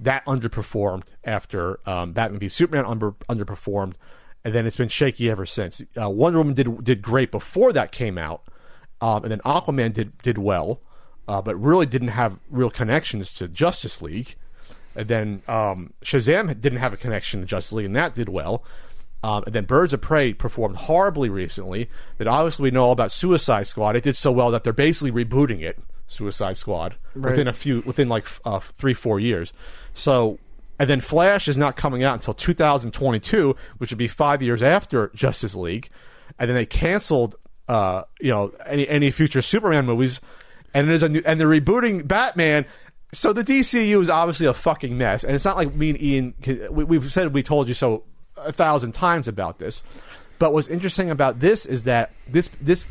that 0.00 0.24
underperformed 0.26 1.04
after 1.24 1.80
um, 1.86 2.12
Batman 2.12 2.38
v 2.38 2.48
Superman 2.48 2.84
under, 2.86 3.12
underperformed, 3.28 3.94
and 4.44 4.54
then 4.54 4.66
it's 4.66 4.76
been 4.76 4.88
shaky 4.88 5.28
ever 5.30 5.44
since. 5.46 5.82
Uh, 6.00 6.08
Wonder 6.10 6.38
Woman 6.38 6.54
did 6.54 6.84
did 6.84 7.02
great 7.02 7.30
before 7.30 7.72
that 7.72 7.90
came 7.92 8.18
out, 8.18 8.42
um, 9.00 9.24
and 9.24 9.30
then 9.32 9.40
Aquaman 9.40 9.92
did 9.92 10.16
did 10.18 10.38
well, 10.38 10.80
uh, 11.28 11.42
but 11.42 11.56
really 11.56 11.86
didn't 11.86 12.08
have 12.08 12.38
real 12.50 12.70
connections 12.70 13.30
to 13.32 13.48
Justice 13.48 14.00
League. 14.02 14.36
And 14.94 15.08
then 15.08 15.42
um, 15.46 15.92
Shazam 16.02 16.60
didn't 16.60 16.78
have 16.78 16.92
a 16.92 16.96
connection 16.96 17.40
to 17.40 17.46
Justice 17.46 17.72
League, 17.72 17.86
and 17.86 17.96
that 17.96 18.14
did 18.14 18.28
well. 18.28 18.64
Um, 19.22 19.42
and 19.44 19.54
then 19.54 19.64
Birds 19.64 19.92
of 19.92 20.00
Prey 20.00 20.32
performed 20.32 20.76
horribly 20.76 21.28
recently. 21.28 21.90
That 22.18 22.28
obviously 22.28 22.64
we 22.64 22.70
know 22.70 22.84
all 22.84 22.92
about 22.92 23.12
Suicide 23.12 23.66
Squad. 23.66 23.96
It 23.96 24.04
did 24.04 24.16
so 24.16 24.30
well 24.30 24.50
that 24.52 24.64
they're 24.64 24.72
basically 24.72 25.24
rebooting 25.24 25.62
it, 25.62 25.78
Suicide 26.06 26.56
Squad, 26.56 26.96
within 27.14 27.48
a 27.48 27.52
few, 27.52 27.80
within 27.80 28.08
like 28.08 28.26
uh, 28.44 28.60
three, 28.60 28.94
four 28.94 29.18
years. 29.18 29.52
So, 29.94 30.38
and 30.78 30.88
then 30.88 31.00
Flash 31.00 31.48
is 31.48 31.58
not 31.58 31.76
coming 31.76 32.04
out 32.04 32.14
until 32.14 32.34
2022, 32.34 33.56
which 33.78 33.90
would 33.90 33.98
be 33.98 34.08
five 34.08 34.42
years 34.42 34.62
after 34.62 35.10
Justice 35.14 35.54
League. 35.54 35.88
And 36.38 36.48
then 36.48 36.54
they 36.54 36.66
canceled, 36.66 37.34
uh, 37.68 38.02
you 38.20 38.30
know, 38.30 38.52
any 38.64 38.86
any 38.88 39.10
future 39.10 39.42
Superman 39.42 39.86
movies. 39.86 40.20
And 40.74 40.88
there's 40.88 41.02
a 41.02 41.08
new, 41.08 41.22
and 41.24 41.40
they're 41.40 41.48
rebooting 41.48 42.06
Batman. 42.06 42.66
So 43.12 43.32
the 43.32 43.44
DCU 43.44 44.02
is 44.02 44.10
obviously 44.10 44.46
a 44.46 44.54
fucking 44.54 44.96
mess, 44.98 45.24
and 45.24 45.34
it's 45.34 45.44
not 45.44 45.56
like 45.56 45.74
me 45.74 45.90
and 45.90 46.02
Ian. 46.02 46.34
We, 46.70 46.84
we've 46.84 47.12
said 47.12 47.32
we 47.32 47.42
told 47.42 47.68
you 47.68 47.74
so 47.74 48.02
a 48.36 48.52
thousand 48.52 48.92
times 48.92 49.28
about 49.28 49.58
this. 49.58 49.82
But 50.38 50.52
what's 50.52 50.68
interesting 50.68 51.10
about 51.10 51.40
this 51.40 51.64
is 51.64 51.84
that 51.84 52.12
this 52.28 52.50
this 52.60 52.86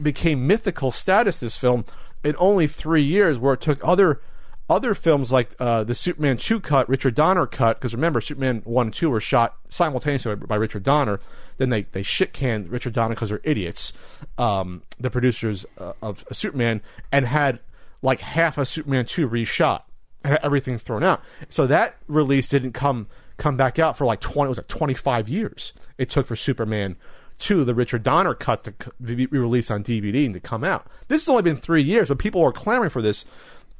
became 0.00 0.46
mythical 0.46 0.92
status. 0.92 1.40
This 1.40 1.56
film 1.56 1.84
in 2.22 2.36
only 2.38 2.66
three 2.66 3.02
years, 3.02 3.38
where 3.38 3.54
it 3.54 3.60
took 3.60 3.80
other 3.82 4.20
other 4.68 4.94
films 4.94 5.30
like 5.30 5.54
uh, 5.58 5.84
the 5.84 5.94
Superman 5.94 6.36
two 6.36 6.60
cut, 6.60 6.88
Richard 6.88 7.14
Donner 7.14 7.46
cut. 7.46 7.78
Because 7.78 7.94
remember, 7.94 8.20
Superman 8.20 8.62
one 8.64 8.88
and 8.88 8.94
two 8.94 9.10
were 9.10 9.20
shot 9.20 9.56
simultaneously 9.68 10.34
by 10.34 10.56
Richard 10.56 10.82
Donner. 10.82 11.20
Then 11.58 11.70
they 11.70 11.82
they 11.82 12.02
shit 12.02 12.32
canned 12.32 12.70
Richard 12.70 12.92
Donner 12.92 13.14
because 13.14 13.28
they're 13.28 13.40
idiots. 13.44 13.92
Um, 14.38 14.82
the 14.98 15.10
producers 15.10 15.64
uh, 15.78 15.92
of 16.02 16.24
Superman 16.32 16.82
and 17.12 17.26
had 17.26 17.60
like 18.02 18.20
half 18.20 18.58
of 18.58 18.68
Superman 18.68 19.06
two 19.06 19.28
reshot 19.28 19.82
and 20.24 20.38
everything 20.42 20.78
thrown 20.78 21.02
out. 21.02 21.22
So 21.48 21.66
that 21.66 21.96
release 22.08 22.48
didn't 22.48 22.72
come 22.72 23.06
come 23.36 23.56
back 23.56 23.78
out 23.78 23.96
for 23.96 24.04
like 24.04 24.20
twenty. 24.20 24.46
It 24.46 24.50
was 24.50 24.58
like 24.58 24.68
twenty 24.68 24.94
five 24.94 25.28
years 25.28 25.72
it 25.98 26.10
took 26.10 26.26
for 26.26 26.36
Superman 26.36 26.96
two, 27.38 27.64
the 27.64 27.74
Richard 27.74 28.02
Donner 28.02 28.34
cut 28.34 28.64
to 28.64 28.72
be 29.02 29.26
released 29.26 29.70
on 29.70 29.84
DVD 29.84 30.24
and 30.24 30.34
to 30.34 30.40
come 30.40 30.64
out. 30.64 30.86
This 31.08 31.22
has 31.22 31.28
only 31.28 31.42
been 31.42 31.56
three 31.56 31.82
years, 31.82 32.08
but 32.08 32.18
people 32.18 32.40
were 32.40 32.52
clamoring 32.52 32.90
for 32.90 33.02
this, 33.02 33.24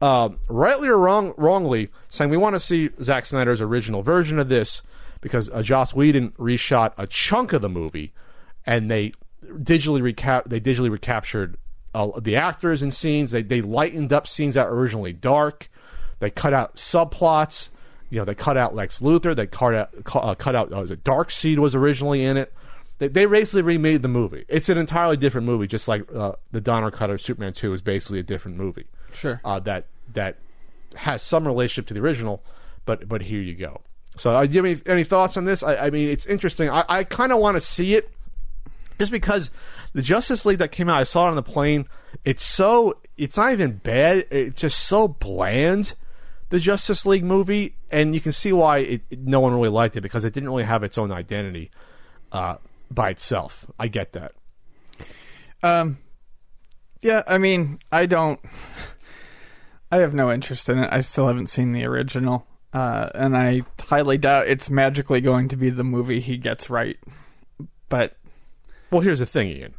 uh, 0.01 0.31
rightly 0.49 0.89
or 0.89 0.99
wrong, 0.99 1.33
wrongly, 1.37 1.91
saying 2.09 2.31
we 2.31 2.37
want 2.37 2.55
to 2.55 2.61
see 2.61 2.91
Zack 3.03 3.27
Snyder's 3.27 3.61
original 3.61 4.03
version 4.03 4.39
of 4.39 4.49
this 4.49 4.83
because 5.21 5.49
uh, 5.51 5.63
Joss 5.63 5.95
Whedon 5.95 6.31
reshot 6.33 6.93
a 6.99 7.07
chunk 7.07 7.53
of 7.53 7.63
the 7.63 7.69
movie, 7.69 8.13
and 8.67 8.91
they 8.91 9.13
digitally 9.45 10.03
recap 10.03 10.45
they 10.47 10.61
digitally 10.61 10.91
recaptured 10.91 11.57
uh, 11.95 12.21
the 12.21 12.37
actors 12.37 12.83
and 12.83 12.93
scenes. 12.93 13.31
They 13.31 13.43
they 13.43 13.63
lightened 13.63 14.13
up 14.13 14.27
scenes 14.27 14.55
that 14.55 14.69
were 14.69 14.77
originally 14.77 15.13
dark. 15.13 15.71
They 16.19 16.31
cut 16.31 16.53
out 16.53 16.77
subplots. 16.77 17.71
You 18.11 18.19
know, 18.19 18.25
they 18.25 18.35
cut 18.35 18.57
out 18.57 18.75
Lex 18.75 19.01
Luthor. 19.01 19.35
They 19.35 19.47
cut 19.47 19.75
out 19.75 19.91
uh, 20.15 20.35
cut 20.35 20.55
out 20.55 20.73
uh, 20.73 20.85
Darkseid 20.85 21.59
was 21.59 21.75
originally 21.75 22.23
in 22.23 22.37
it. 22.37 22.53
They, 22.99 23.09
they 23.09 23.27
basically 23.27 23.63
remade 23.63 24.03
the 24.03 24.09
movie. 24.09 24.45
It's 24.49 24.69
an 24.69 24.79
entirely 24.79 25.17
different 25.17 25.47
movie, 25.47 25.67
just 25.67 25.89
like 25.89 26.11
uh, 26.15 26.33
the 26.53 26.61
Donner 26.61 26.91
cut 26.91 27.11
of 27.11 27.21
Superman 27.21 27.55
Two 27.55 27.73
is 27.73 27.83
basically 27.83 28.19
a 28.19 28.23
different 28.23 28.59
movie. 28.59 28.87
Sure. 29.17 29.41
Uh, 29.45 29.59
that 29.61 29.87
that 30.13 30.37
has 30.95 31.23
some 31.23 31.47
relationship 31.47 31.87
to 31.89 31.95
the 31.95 32.01
original, 32.01 32.43
but 32.85 33.09
but 33.09 33.23
here 33.23 33.41
you 33.41 33.55
go. 33.55 33.81
So, 34.19 34.31
uh, 34.31 34.47
do 34.47 34.53
you 34.55 34.65
have 34.65 34.81
any, 34.87 34.93
any 34.95 35.05
thoughts 35.05 35.37
on 35.37 35.45
this? 35.45 35.63
I, 35.63 35.77
I 35.77 35.91
mean, 35.91 36.09
it's 36.09 36.25
interesting. 36.27 36.71
I, 36.71 36.85
I 36.89 37.05
kind 37.05 37.33
of 37.33 37.39
want 37.39 37.57
to 37.57 37.61
see 37.61 37.95
it 37.95 38.11
just 38.99 39.11
because 39.13 39.51
the 39.93 40.01
Justice 40.01 40.47
League 40.47 40.59
that 40.59 40.73
came 40.73 40.89
out, 40.89 40.99
I 40.99 41.05
saw 41.05 41.27
it 41.27 41.31
on 41.31 41.37
the 41.37 41.43
plane. 41.43 41.87
It's 42.25 42.43
so 42.45 42.97
it's 43.19 43.37
not 43.37 43.53
even 43.53 43.73
bad. 43.77 44.27
It's 44.31 44.61
just 44.61 44.79
so 44.85 45.07
bland. 45.09 45.93
The 46.49 46.61
Justice 46.61 47.05
League 47.05 47.25
movie, 47.25 47.75
and 47.91 48.15
you 48.15 48.21
can 48.21 48.31
see 48.33 48.53
why 48.53 48.79
it, 48.79 49.03
it- 49.11 49.19
no 49.19 49.41
one 49.41 49.53
really 49.53 49.69
liked 49.69 49.97
it 49.97 50.01
because 50.01 50.25
it 50.25 50.33
didn't 50.33 50.49
really 50.49 50.63
have 50.63 50.83
its 50.85 50.97
own 50.97 51.11
identity 51.13 51.71
uh, 52.33 52.57
by 52.91 53.11
itself. 53.11 53.67
I 53.79 53.89
get 53.89 54.13
that. 54.13 54.33
Um, 55.63 55.99
yeah, 57.01 57.23
I 57.27 57.39
mean, 57.39 57.81
I 57.91 58.07
don't. 58.07 58.39
I 59.91 59.99
have 59.99 60.15
no 60.15 60.33
interest 60.33 60.69
in 60.69 60.79
it. 60.79 60.89
I 60.93 61.01
still 61.01 61.27
haven't 61.29 61.47
seen 61.49 61.73
the 61.73 61.85
original, 61.85 62.47
uh, 62.73 63.11
and 63.15 63.37
I 63.37 63.63
highly 63.81 64.19
doubt 64.19 64.49
it's 64.49 64.69
magically 64.69 65.21
going 65.21 65.49
to 65.49 65.57
be 65.57 65.71
the 65.71 65.85
movie 65.85 66.21
he 66.21 66.37
gets 66.37 66.69
right. 66.69 66.97
But 67.89 68.17
Well, 68.91 69.01
here's 69.01 69.21
the 69.21 69.27
thing, 69.27 69.49
Ian. 69.49 69.75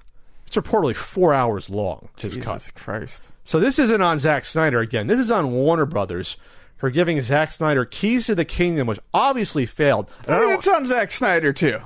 It's 0.45 0.55
reportedly 0.55 0.95
four 0.95 1.33
hours 1.33 1.69
long. 1.69 2.07
His 2.17 2.35
Jesus 2.35 2.71
cut. 2.71 2.81
Christ, 2.81 3.27
So 3.43 3.59
this 3.59 3.79
isn't 3.79 4.01
on 4.01 4.17
Zack 4.19 4.45
Snyder 4.45 4.79
again. 4.79 5.07
This 5.07 5.19
is 5.19 5.29
on 5.29 5.51
Warner 5.51 5.85
Brothers 5.85 6.37
for 6.77 6.89
giving 6.89 7.19
Zack 7.21 7.51
Snyder 7.51 7.83
keys 7.83 8.27
to 8.27 8.35
the 8.35 8.45
kingdom, 8.45 8.87
which 8.87 8.99
obviously 9.13 9.65
failed. 9.65 10.09
And 10.25 10.35
I 10.35 10.39
mean, 10.41 10.51
it's 10.51 10.67
on 10.67 10.85
Zack 10.85 11.11
Snyder 11.11 11.51
too. 11.51 11.79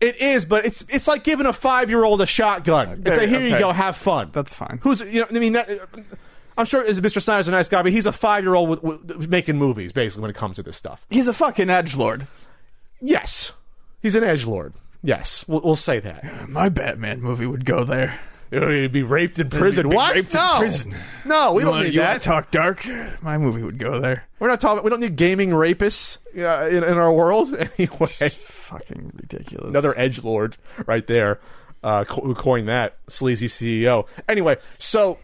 it 0.00 0.16
is, 0.22 0.46
but 0.46 0.64
it's 0.64 0.82
it's 0.88 1.06
like 1.06 1.22
giving 1.24 1.44
a 1.44 1.52
five 1.52 1.90
year 1.90 2.02
old 2.04 2.22
a 2.22 2.26
shotgun. 2.26 3.02
It's 3.04 3.18
like 3.18 3.28
here 3.28 3.40
you 3.42 3.58
go, 3.58 3.72
have 3.72 3.96
fun. 3.96 4.30
That's 4.32 4.54
fine. 4.54 4.78
Who's 4.82 5.00
you 5.00 5.20
know? 5.20 5.26
I 5.28 5.38
mean, 5.38 5.52
that, 5.52 5.68
I'm 6.58 6.66
sure 6.66 6.84
Mr. 6.84 7.22
Snyder's 7.22 7.48
a 7.48 7.52
nice 7.52 7.68
guy, 7.68 7.82
but 7.82 7.92
he's 7.92 8.04
a 8.04 8.12
five 8.12 8.44
year 8.44 8.54
old 8.54 8.68
with, 8.68 8.82
with 8.82 9.28
making 9.30 9.56
movies 9.56 9.92
basically 9.92 10.22
when 10.22 10.30
it 10.30 10.36
comes 10.36 10.56
to 10.56 10.62
this 10.62 10.76
stuff. 10.76 11.06
He's 11.08 11.28
a 11.28 11.32
fucking 11.32 11.70
edge 11.70 11.96
lord. 11.96 12.26
Yes, 13.00 13.52
he's 14.02 14.14
an 14.14 14.24
edge 14.24 14.44
lord. 14.44 14.74
Yes, 15.02 15.46
we'll, 15.46 15.60
we'll 15.60 15.76
say 15.76 16.00
that. 16.00 16.48
My 16.48 16.68
Batman 16.68 17.20
movie 17.22 17.46
would 17.46 17.64
go 17.64 17.84
there. 17.84 18.18
He'd 18.50 18.92
be 18.92 19.02
raped 19.02 19.38
in 19.38 19.50
prison. 19.50 19.90
what? 19.90 20.14
raped 20.14 20.34
in 20.34 20.40
no. 20.40 20.58
prison. 20.58 20.96
No, 21.26 21.52
we 21.52 21.60
You 21.60 21.66
don't 21.66 21.74
wanna- 21.74 21.84
need 21.84 21.94
you 21.94 22.00
that. 22.00 22.22
talk 22.22 22.50
dark. 22.50 22.82
My 23.22 23.36
movie 23.36 23.62
would 23.62 23.78
go 23.78 24.00
there. 24.00 24.24
We're 24.38 24.48
not 24.48 24.60
talking. 24.60 24.82
We 24.82 24.88
don't 24.90 25.00
need 25.00 25.16
gaming 25.16 25.50
rapists 25.50 26.16
uh, 26.36 26.66
in, 26.68 26.82
in 26.82 26.96
our 26.96 27.12
world 27.12 27.54
anyway. 27.78 28.30
Fucking 28.30 29.12
ridiculous. 29.14 29.68
Another 29.68 29.96
edge 29.98 30.24
lord 30.24 30.56
right 30.86 31.06
there, 31.06 31.40
uh, 31.82 32.04
co- 32.04 32.34
coined 32.34 32.68
that 32.68 32.96
sleazy 33.08 33.48
CEO. 33.48 34.08
Anyway, 34.28 34.56
so 34.78 35.18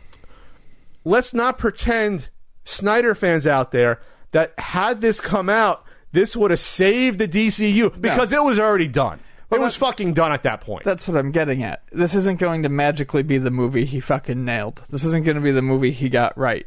let's 1.05 1.35
not 1.35 1.59
pretend 1.59 2.29
Snyder 2.64 3.14
fans 3.14 3.47
out 3.47 3.71
there 3.71 4.01
that 4.33 4.59
had 4.59 5.01
this 5.01 5.21
come 5.21 5.49
out, 5.49 5.85
this 6.12 6.37
would 6.37 6.51
have 6.51 6.61
saved 6.61 7.19
the 7.19 7.29
DCU 7.29 8.01
because 8.01 8.33
it 8.33 8.43
was 8.43 8.59
already 8.59 8.88
done. 8.88 9.21
it 9.51 9.61
was 9.61 9.77
fucking 9.77 10.14
done 10.14 10.33
at 10.33 10.43
that 10.43 10.61
point. 10.61 10.85
That's 10.85 11.07
what 11.07 11.17
I'm 11.17 11.31
getting 11.31 11.62
at. 11.62 11.83
This 11.93 12.14
isn't 12.14 12.40
going 12.40 12.62
to 12.64 12.69
magically 12.69 13.23
be 13.23 13.38
the 13.38 13.51
movie 13.51 13.85
he 13.85 14.01
fucking 14.01 14.45
nailed. 14.45 14.83
This 14.90 15.05
isn't 15.05 15.25
going 15.25 15.37
to 15.37 15.40
be 15.43 15.53
the 15.53 15.62
movie 15.62 15.93
he 15.93 16.09
got 16.09 16.37
right. 16.37 16.67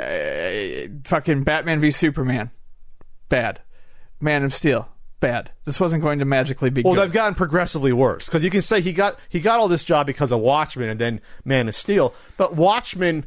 Uh, 0.00 0.88
fucking 1.04 1.44
Batman 1.44 1.80
v 1.80 1.90
Superman, 1.90 2.50
bad. 3.28 3.60
Man 4.20 4.44
of 4.44 4.54
Steel, 4.54 4.88
bad. 5.24 5.50
This 5.64 5.80
wasn't 5.80 6.02
going 6.02 6.18
to 6.18 6.26
magically 6.26 6.68
be 6.68 6.82
well, 6.82 6.94
good. 6.94 7.04
they've 7.04 7.12
gotten 7.12 7.34
progressively 7.34 7.94
worse 7.94 8.26
because 8.26 8.44
you 8.44 8.50
can 8.50 8.60
say 8.60 8.82
he 8.82 8.92
got 8.92 9.18
he 9.30 9.40
got 9.40 9.58
all 9.58 9.68
this 9.68 9.82
job 9.82 10.06
because 10.06 10.30
of 10.30 10.40
Watchmen 10.40 10.90
and 10.90 11.00
then 11.00 11.20
Man 11.46 11.66
of 11.66 11.74
Steel, 11.74 12.14
but 12.36 12.54
Watchmen 12.54 13.24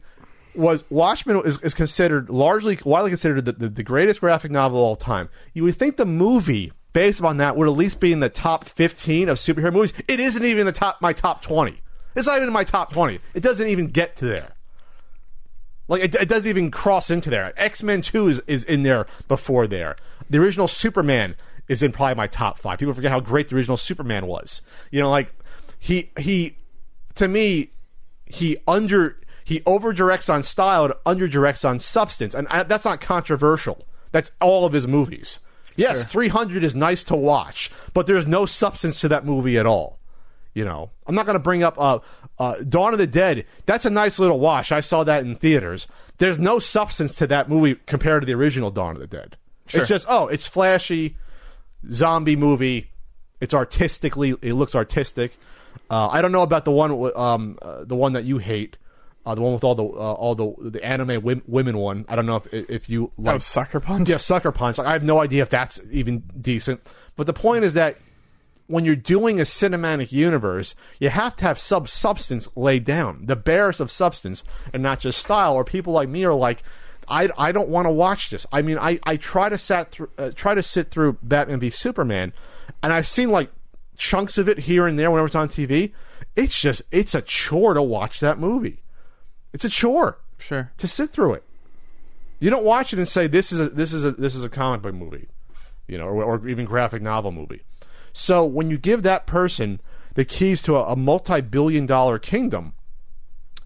was 0.54 0.84
Watchmen 0.92 1.42
is, 1.44 1.60
is 1.62 1.74
considered 1.74 2.30
largely 2.30 2.78
widely 2.86 3.10
considered 3.10 3.46
the, 3.46 3.52
the, 3.54 3.70
the 3.70 3.84
greatest 3.84 4.20
graphic 4.20 4.52
novel 4.52 4.78
of 4.78 4.84
all 4.84 4.96
time. 4.96 5.30
You 5.54 5.64
would 5.64 5.76
think 5.76 5.98
the 5.98 6.06
movie 6.06 6.72
based 6.94 7.24
on 7.24 7.38
that 7.38 7.58
would 7.58 7.68
at 7.68 7.74
least 7.74 8.00
be 8.00 8.12
in 8.12 8.20
the 8.20 8.30
top 8.30 8.66
15 8.66 9.30
of 9.30 9.38
superhero 9.38 9.74
movies. 9.74 9.94
It 10.08 10.20
isn't 10.20 10.46
even 10.46 10.62
in 10.62 10.66
the 10.68 10.72
top 10.72 11.02
my 11.02 11.14
top 11.14 11.42
20. 11.42 11.82
It's 12.16 12.28
not 12.28 12.38
even 12.38 12.48
in 12.48 12.54
my 12.54 12.64
top 12.64 12.94
20. 12.94 13.20
It 13.34 13.42
doesn't 13.42 13.68
even 13.68 13.88
get 13.88 14.16
to 14.18 14.26
there. 14.26 14.54
Like 15.88 16.04
it, 16.04 16.14
it 16.14 16.30
doesn't 16.30 16.50
even 16.50 16.70
cross 16.70 17.10
into 17.10 17.32
there. 17.32 17.54
X 17.58 17.82
Men 17.82 18.04
Two 18.04 18.28
is, 18.28 18.40
is 18.46 18.64
in 18.64 18.84
there 18.84 19.08
before 19.28 19.66
there. 19.66 19.96
The 20.30 20.38
original 20.40 20.68
Superman 20.68 21.36
is 21.68 21.84
in 21.84 21.92
probably 21.92 22.16
my 22.16 22.28
top 22.28 22.60
five. 22.60 22.80
People 22.80 22.94
forget 22.94 23.12
how 23.12 23.20
great 23.20 23.50
the 23.50 23.56
original 23.56 23.78
Superman 23.78 24.28
was. 24.28 24.62
You 24.92 25.02
know, 25.02 25.10
like 25.10 25.34
he 25.80 26.12
he 26.18 26.58
to 27.16 27.28
me 27.28 27.72
he 28.26 28.58
under 28.68 29.18
he 29.44 29.62
over 29.66 29.94
directs 29.94 30.30
on 30.30 30.44
style 30.44 30.86
and 30.86 30.94
under 31.06 31.28
directs 31.28 31.64
on 31.64 31.80
substance, 31.80 32.36
and 32.36 32.48
I, 32.50 32.64
that's 32.64 32.86
not 32.86 33.02
controversial. 33.02 33.88
That's 34.12 34.32
all 34.42 34.66
of 34.66 34.74
his 34.74 34.88
movies. 34.88 35.40
Yes, 35.78 36.06
300 36.06 36.64
is 36.64 36.76
nice 36.76 37.04
to 37.04 37.16
watch, 37.16 37.72
but 37.94 38.08
there's 38.08 38.26
no 38.26 38.48
substance 38.48 39.00
to 39.02 39.08
that 39.10 39.26
movie 39.26 39.60
at 39.60 39.68
all. 39.68 40.00
You 40.56 40.66
know, 40.66 40.90
I'm 41.06 41.14
not 41.14 41.28
going 41.28 41.36
to 41.36 41.40
bring 41.40 41.62
up 41.62 41.80
uh, 41.80 42.00
uh, 42.40 42.56
Dawn 42.68 42.94
of 42.94 42.98
the 42.98 43.06
Dead. 43.06 43.46
That's 43.68 43.86
a 43.86 43.92
nice 43.92 44.18
little 44.18 44.40
watch. 44.40 44.72
I 44.72 44.80
saw 44.80 45.04
that 45.04 45.24
in 45.24 45.36
theaters. 45.36 45.86
There's 46.18 46.40
no 46.40 46.58
substance 46.58 47.14
to 47.16 47.28
that 47.28 47.48
movie 47.48 47.76
compared 47.86 48.24
to 48.24 48.26
the 48.26 48.34
original 48.34 48.72
Dawn 48.72 48.96
of 48.96 49.00
the 49.00 49.08
Dead. 49.08 49.38
It's 49.72 49.88
just 49.88 50.08
oh, 50.10 50.28
it's 50.28 50.48
flashy, 50.48 51.16
zombie 51.92 52.36
movie. 52.36 52.92
It's 53.40 53.54
artistically, 53.54 54.36
it 54.42 54.54
looks 54.54 54.74
artistic. 54.76 55.38
Uh, 55.90 56.08
I 56.08 56.22
don't 56.22 56.32
know 56.32 56.42
about 56.42 56.66
the 56.66 56.72
one, 56.72 57.12
um, 57.16 57.58
uh, 57.62 57.84
the 57.84 57.96
one 57.96 58.14
that 58.14 58.24
you 58.26 58.40
hate, 58.40 58.78
uh, 59.26 59.36
the 59.36 59.42
one 59.42 59.54
with 59.54 59.64
all 59.64 59.76
the 59.76 59.84
uh, 59.84 59.86
all 60.14 60.34
the 60.36 60.54
the 60.72 60.84
anime 60.84 61.22
wim- 61.22 61.44
women 61.48 61.78
one. 61.78 62.06
I 62.08 62.16
don't 62.16 62.26
know 62.26 62.38
if 62.38 62.48
if 62.52 62.90
you 62.90 63.12
like 63.18 63.36
Oh, 63.36 63.40
Sucker 63.40 63.80
Punch. 63.80 64.10
yeah, 64.10 64.18
Sucker 64.18 64.52
Punch. 64.52 64.78
Like, 64.80 64.88
I 64.88 64.94
have 64.94 65.04
no 65.04 65.20
idea 65.20 65.44
if 65.44 65.50
that's 65.50 65.80
even 65.92 66.24
decent. 66.42 66.82
But 67.16 67.28
the 67.28 67.34
point 67.34 67.64
is 67.64 67.74
that 67.76 67.98
when 68.68 68.84
you're 68.86 68.96
doing 68.96 69.40
a 69.40 69.44
cinematic 69.44 70.12
universe, 70.12 70.76
you 71.00 71.10
have 71.10 71.36
to 71.38 71.46
have 71.46 71.60
sub 71.60 71.88
substance 71.88 72.50
laid 72.56 72.84
down, 72.84 73.26
the 73.26 73.36
barest 73.36 73.80
of 73.80 73.92
substance, 73.92 74.44
and 74.74 74.82
not 74.82 75.00
just 75.00 75.20
style. 75.20 75.54
Or 75.54 75.64
people 75.64 75.94
like 75.94 76.10
me 76.10 76.26
are 76.26 76.34
like, 76.34 76.64
I, 77.08 77.30
I 77.38 77.52
don't 77.52 77.70
want 77.70 77.86
to 77.86 77.92
watch 77.92 78.30
this. 78.30 78.46
I 78.52 78.62
mean, 78.62 78.78
I, 78.78 79.00
I 79.04 79.18
try 79.18 79.50
to 79.50 79.58
sat 79.58 79.92
through, 79.92 80.10
uh, 80.18 80.32
try 80.36 80.54
to 80.56 80.64
sit 80.64 80.92
through 80.92 81.18
Batman 81.24 81.60
v 81.60 81.70
Superman, 81.70 82.34
and 82.84 82.92
I've 82.92 83.08
seen 83.08 83.32
like 83.32 83.50
chunks 83.98 84.38
of 84.38 84.48
it 84.50 84.60
here 84.60 84.86
and 84.86 85.00
there 85.00 85.10
whenever 85.10 85.28
it's 85.28 85.36
on 85.36 85.48
TV. 85.50 85.94
It's 86.36 86.60
just 86.60 86.82
it's 86.92 87.16
a 87.16 87.22
chore 87.22 87.74
to 87.74 87.82
watch 87.82 88.20
that 88.20 88.40
movie. 88.40 88.82
It's 89.54 89.66
a 89.66 89.70
chore 89.70 90.20
Sure. 90.38 90.72
to 90.78 90.88
sit 90.88 91.12
through 91.12 91.34
it. 91.36 91.44
You 92.40 92.50
don't 92.52 92.64
watch 92.66 92.94
it 92.94 93.00
and 93.00 93.08
say 93.08 93.26
this 93.28 93.52
is 93.52 93.60
a 93.60 93.70
this 93.70 93.94
is 93.94 94.04
a 94.04 94.12
this 94.12 94.36
is 94.36 94.44
a 94.44 94.50
comic 94.50 94.82
book 94.84 94.94
movie, 94.94 95.28
you 95.88 95.98
know, 95.98 96.06
or, 96.06 96.24
or 96.24 96.48
even 96.48 96.66
graphic 96.66 97.02
novel 97.02 97.32
movie. 97.32 97.64
So 98.14 98.46
when 98.46 98.70
you 98.70 98.78
give 98.78 99.04
that 99.04 99.26
person 99.26 99.80
the 100.16 100.26
keys 100.26 100.62
to 100.64 100.76
a, 100.76 100.84
a 100.92 100.96
multi-billion-dollar 100.96 102.20
kingdom, 102.20 102.74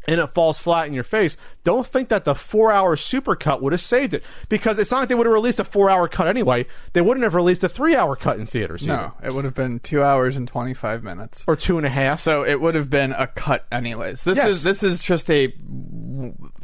and 0.08 0.20
it 0.20 0.34
falls 0.34 0.58
flat 0.58 0.88
in 0.88 0.94
your 0.94 1.04
face, 1.04 1.38
don't 1.64 1.86
think 1.86 2.10
that 2.10 2.26
the 2.26 2.34
four-hour 2.34 2.96
supercut 2.96 3.62
would 3.62 3.72
have 3.72 3.82
saved 3.82 4.14
it 4.14 4.24
because 4.50 4.80
it's 4.80 4.90
not 4.92 5.00
like 5.02 5.10
they 5.10 5.16
would 5.16 5.28
have 5.28 5.34
released 5.34 5.60
a 5.60 5.64
four-hour 5.64 6.08
cut 6.08 6.28
anyway. 6.28 6.66
They 6.94 7.02
wouldn't 7.02 7.24
have 7.24 7.36
released 7.36 7.64
a 7.64 7.70
three-hour 7.70 8.16
cut 8.16 8.40
in 8.40 8.46
theaters, 8.48 8.84
either. 8.88 8.98
No, 8.98 9.14
it 9.24 9.34
would 9.34 9.46
have 9.46 9.54
been 9.54 9.80
two 9.80 10.04
hours 10.04 10.38
and 10.38 10.48
twenty 10.48 10.74
five 10.74 11.04
minutes. 11.04 11.44
or 11.48 11.56
two 11.56 11.78
and 11.78 11.86
a 11.86 11.90
half. 11.90 12.20
So 12.20 12.44
it 12.44 12.60
would 12.60 12.74
have 12.76 12.90
been 12.90 13.12
a 13.12 13.28
cut 13.28 13.66
anyways. 13.72 14.24
This 14.24 14.38
Yes. 14.38 14.48
is 14.50 14.64
this 14.64 14.82
is 14.84 15.00
just 15.00 15.30
a 15.30 15.54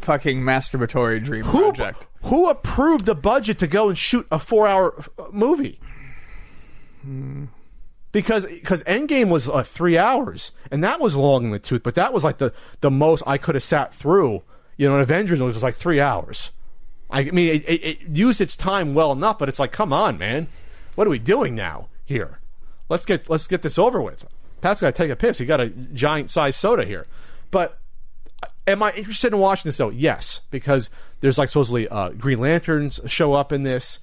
fucking 0.01 0.41
masturbatory 0.41 1.23
dream 1.23 1.43
who 1.43 1.59
project. 1.59 2.07
who 2.23 2.49
approved 2.49 3.05
the 3.05 3.15
budget 3.15 3.59
to 3.59 3.67
go 3.67 3.89
and 3.89 3.97
shoot 3.97 4.25
a 4.31 4.39
four-hour 4.39 5.03
uh, 5.19 5.23
movie? 5.31 5.79
Because 8.18 8.47
because 8.47 8.82
Endgame 8.86 9.30
was 9.30 9.47
uh, 9.47 9.61
three 9.61 9.95
hours, 9.95 10.51
and 10.72 10.84
that 10.84 10.99
was 10.99 11.15
long 11.15 11.45
in 11.45 11.51
the 11.51 11.59
tooth. 11.59 11.84
But 11.84 11.93
that 11.93 12.11
was 12.13 12.24
like 12.24 12.39
the 12.39 12.51
the 12.82 12.89
most 12.89 13.22
I 13.28 13.38
could 13.38 13.53
have 13.53 13.63
sat 13.63 13.93
through. 13.93 14.41
You 14.76 14.89
know, 14.89 14.95
an 14.95 15.01
Avengers 15.01 15.39
was 15.39 15.61
like 15.61 15.76
three 15.76 15.99
hours. 15.99 16.49
I 17.11 17.26
mean, 17.26 17.53
it, 17.57 17.70
it, 17.70 17.86
it 17.86 18.01
used 18.18 18.41
its 18.41 18.55
time 18.55 18.95
well 18.95 19.11
enough, 19.11 19.38
but 19.38 19.49
it's 19.49 19.59
like, 19.59 19.72
come 19.72 19.93
on, 19.93 20.18
man, 20.18 20.47
what 20.95 21.05
are 21.05 21.11
we 21.11 21.20
doing 21.20 21.53
now 21.53 21.89
here? 22.05 22.39
Let's 22.89 23.05
get 23.05 23.30
let's 23.30 23.45
get 23.45 23.61
this 23.61 23.78
over 23.78 24.01
with. 24.01 24.26
Pat's 24.61 24.82
got 24.82 24.95
to 24.95 24.97
take 24.97 25.11
a 25.11 25.15
piss. 25.15 25.38
He 25.38 25.45
got 25.45 25.61
a 25.61 25.70
giant 25.70 26.32
size 26.32 26.55
soda 26.55 26.86
here, 26.86 27.05
but 27.51 27.78
am 28.65 28.82
I 28.82 28.93
interested 28.93 29.32
in 29.32 29.38
watching 29.38 29.70
this 29.70 29.78
though? 29.78 29.91
Yes, 29.91 30.41
because 30.49 30.89
there's 31.20 31.38
like 31.38 31.49
supposedly 31.49 31.88
uh, 31.88 32.09
Green 32.09 32.39
Lanterns 32.39 32.99
show 33.05 33.36
up 33.36 33.51
in 33.51 33.61
this 33.61 33.99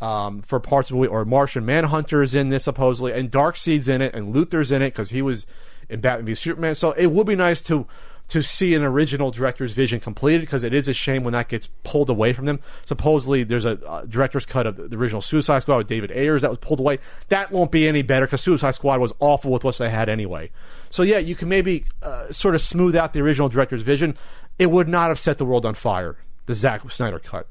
um, 0.00 0.42
for 0.42 0.60
parts 0.60 0.90
of 0.90 0.94
the 0.94 1.00
movie, 1.00 1.08
or 1.08 1.24
Martian 1.24 1.64
Manhunter 1.64 2.22
is 2.22 2.34
in 2.34 2.48
this 2.48 2.64
supposedly, 2.64 3.12
and 3.12 3.30
Darkseid's 3.30 3.88
in 3.88 4.02
it, 4.02 4.14
and 4.14 4.34
Luthor's 4.34 4.70
in 4.70 4.82
it 4.82 4.88
because 4.90 5.10
he 5.10 5.22
was 5.22 5.46
in 5.88 6.00
Batman 6.00 6.26
v 6.26 6.34
Superman. 6.34 6.74
So 6.74 6.92
it 6.92 7.06
would 7.06 7.26
be 7.26 7.36
nice 7.36 7.60
to 7.62 7.86
to 8.26 8.42
see 8.42 8.74
an 8.74 8.82
original 8.82 9.30
director's 9.30 9.72
vision 9.72 10.00
completed 10.00 10.40
because 10.40 10.62
it 10.64 10.72
is 10.72 10.88
a 10.88 10.94
shame 10.94 11.24
when 11.24 11.32
that 11.32 11.48
gets 11.48 11.68
pulled 11.84 12.08
away 12.08 12.32
from 12.32 12.46
them. 12.46 12.58
Supposedly 12.86 13.44
there's 13.44 13.66
a 13.66 13.78
uh, 13.86 14.04
director's 14.06 14.46
cut 14.46 14.66
of 14.66 14.90
the 14.90 14.96
original 14.96 15.20
Suicide 15.20 15.60
Squad 15.60 15.76
with 15.76 15.88
David 15.88 16.10
Ayers 16.10 16.40
that 16.42 16.48
was 16.48 16.58
pulled 16.58 16.80
away. 16.80 16.98
That 17.28 17.52
won't 17.52 17.70
be 17.70 17.86
any 17.86 18.02
better 18.02 18.26
because 18.26 18.40
Suicide 18.40 18.74
Squad 18.74 19.00
was 19.00 19.12
awful 19.20 19.50
with 19.50 19.62
what 19.62 19.76
they 19.76 19.90
had 19.90 20.08
anyway. 20.08 20.50
So 20.90 21.02
yeah, 21.02 21.18
you 21.18 21.34
can 21.34 21.48
maybe 21.48 21.84
uh, 22.02 22.32
sort 22.32 22.54
of 22.54 22.62
smooth 22.62 22.96
out 22.96 23.12
the 23.12 23.20
original 23.20 23.48
director's 23.48 23.82
vision. 23.82 24.16
It 24.58 24.70
would 24.70 24.88
not 24.88 25.08
have 25.08 25.20
set 25.20 25.38
the 25.38 25.44
world 25.44 25.66
on 25.66 25.74
fire. 25.74 26.16
The 26.46 26.54
Zack 26.54 26.90
Snyder 26.90 27.18
cut. 27.18 27.46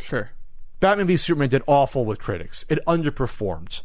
Sure. 0.00 0.30
Batman 0.80 1.06
v 1.06 1.16
Superman 1.16 1.48
did 1.48 1.62
awful 1.66 2.04
with 2.04 2.18
critics. 2.18 2.64
It 2.68 2.78
underperformed. 2.86 3.80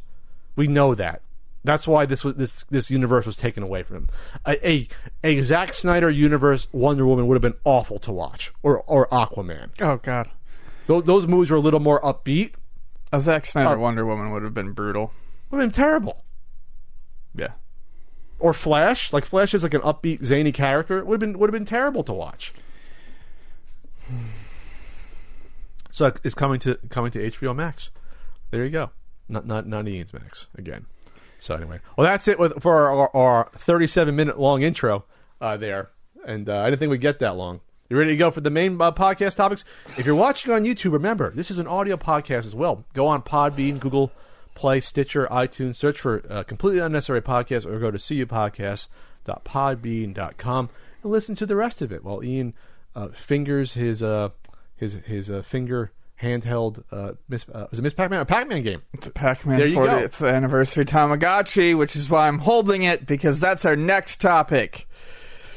We 0.56 0.68
know 0.68 0.94
that. 0.96 1.22
That's 1.64 1.88
why 1.88 2.06
this 2.06 2.24
was 2.24 2.36
this 2.36 2.64
this 2.66 2.90
universe 2.90 3.26
was 3.26 3.36
taken 3.36 3.62
away 3.62 3.84
from 3.84 3.98
him. 3.98 4.08
A 4.48 4.68
a, 4.68 4.88
a 5.24 5.42
Zack 5.44 5.74
Snyder 5.74 6.10
universe 6.10 6.68
Wonder 6.72 7.06
Woman 7.06 7.28
would 7.28 7.36
have 7.36 7.42
been 7.42 7.60
awful 7.64 8.00
to 8.00 8.12
watch, 8.12 8.52
or 8.64 8.80
or 8.88 9.08
Aquaman. 9.10 9.70
Oh 9.80 9.98
god. 9.98 10.30
Those 10.88 11.04
those 11.04 11.28
movies 11.28 11.52
were 11.52 11.58
a 11.58 11.62
little 11.62 11.80
more 11.80 12.02
upbeat. 12.02 12.54
A 13.14 13.22
Zack 13.22 13.46
Snyder 13.46 13.70
Uh, 13.70 13.78
Wonder 13.78 14.06
Woman 14.06 14.32
would 14.32 14.42
have 14.44 14.54
been 14.56 14.72
brutal. 14.72 15.14
Would 15.52 15.62
have 15.62 15.70
been 15.72 15.76
terrible. 15.76 16.24
Yeah. 17.36 17.52
Or 18.40 18.54
Flash, 18.54 19.14
like 19.14 19.24
Flash 19.26 19.54
is 19.54 19.62
like 19.62 19.76
an 19.76 19.82
upbeat 19.82 20.24
zany 20.26 20.52
character. 20.52 20.98
It 20.98 21.06
would 21.06 21.22
have 21.22 21.32
been 21.32 21.38
would 21.40 21.48
have 21.50 21.54
been 21.54 21.66
terrible 21.66 22.04
to 22.06 22.14
watch. 22.14 22.54
So 25.92 26.12
it's 26.24 26.36
coming 26.36 26.60
to 26.62 26.76
coming 26.90 27.12
to 27.12 27.32
HBO 27.32 27.56
Max. 27.56 27.90
There 28.50 28.64
you 28.64 28.70
go. 28.70 28.92
Not 29.30 29.46
not 29.46 29.68
not 29.68 29.88
Ian's 29.88 30.14
Max 30.14 30.48
again. 30.58 30.86
So 31.40 31.56
anyway, 31.56 31.80
well 31.98 32.06
that's 32.06 32.28
it 32.28 32.38
with, 32.38 32.62
for 32.62 32.90
our, 32.90 33.16
our 33.16 33.50
37 33.56 34.16
minute 34.16 34.40
long 34.40 34.62
intro 34.62 35.06
uh, 35.40 35.58
there, 35.58 35.90
and 36.26 36.48
uh, 36.48 36.62
I 36.62 36.70
didn't 36.70 36.80
think 36.80 36.92
we'd 36.92 37.02
get 37.02 37.20
that 37.20 37.36
long. 37.36 37.62
You 37.90 37.98
ready 37.98 38.12
to 38.12 38.18
go 38.18 38.32
for 38.32 38.42
the 38.42 38.50
main 38.50 38.80
uh, 38.80 38.92
podcast 38.94 39.36
topics? 39.36 39.66
If 39.98 40.06
you're 40.06 40.16
watching 40.16 40.54
on 40.54 40.64
YouTube, 40.64 40.94
remember 40.94 41.32
this 41.32 41.52
is 41.52 41.60
an 41.60 41.68
audio 41.68 41.98
podcast 41.98 42.46
as 42.46 42.56
well. 42.56 42.86
Go 42.94 43.08
on 43.08 43.22
Podbean, 43.22 43.80
Google 43.80 44.12
Play, 44.56 44.80
Stitcher, 44.80 45.28
iTunes, 45.32 45.76
search 45.76 46.00
for 46.00 46.24
uh, 46.30 46.44
completely 46.44 46.80
unnecessary 46.80 47.22
podcast, 47.22 47.66
or 47.66 47.80
go 47.80 47.92
to 47.92 47.98
cupodcast.podbean.com 47.98 50.70
and 51.04 51.12
listen 51.12 51.36
to 51.36 51.46
the 51.46 51.56
rest 51.56 51.82
of 51.82 51.92
it 51.92 52.04
while 52.04 52.24
Ian 52.24 52.54
uh, 52.96 53.08
fingers 53.10 53.74
his 53.74 54.04
uh, 54.04 54.30
his 54.82 54.96
his 55.06 55.30
uh, 55.30 55.42
finger 55.44 55.92
handheld 56.22 56.84
uh, 56.92 57.14
Miss 57.30 57.48
uh, 57.48 57.68
was 57.70 57.80
it 57.80 57.84
Miss 57.84 57.94
Pac-Man 57.94 58.20
or 58.20 58.26
Pac-Man 58.26 58.64
game? 58.64 58.82
It's 58.94 59.08
a 59.08 59.12
Pac-Man 59.12 59.58
There 59.58 59.68
you 59.68 59.76
go. 59.76 59.82
40th 59.82 60.28
anniversary 60.28 60.86
Tamagotchi, 60.86 61.78
which 61.78 61.96
is 61.96 62.10
why 62.10 62.28
I'm 62.28 62.40
holding 62.40 62.84
it 62.84 63.06
because 63.06 63.40
that's 63.40 63.64
our 63.64 63.76
next 63.78 64.20
topic. 64.20 64.88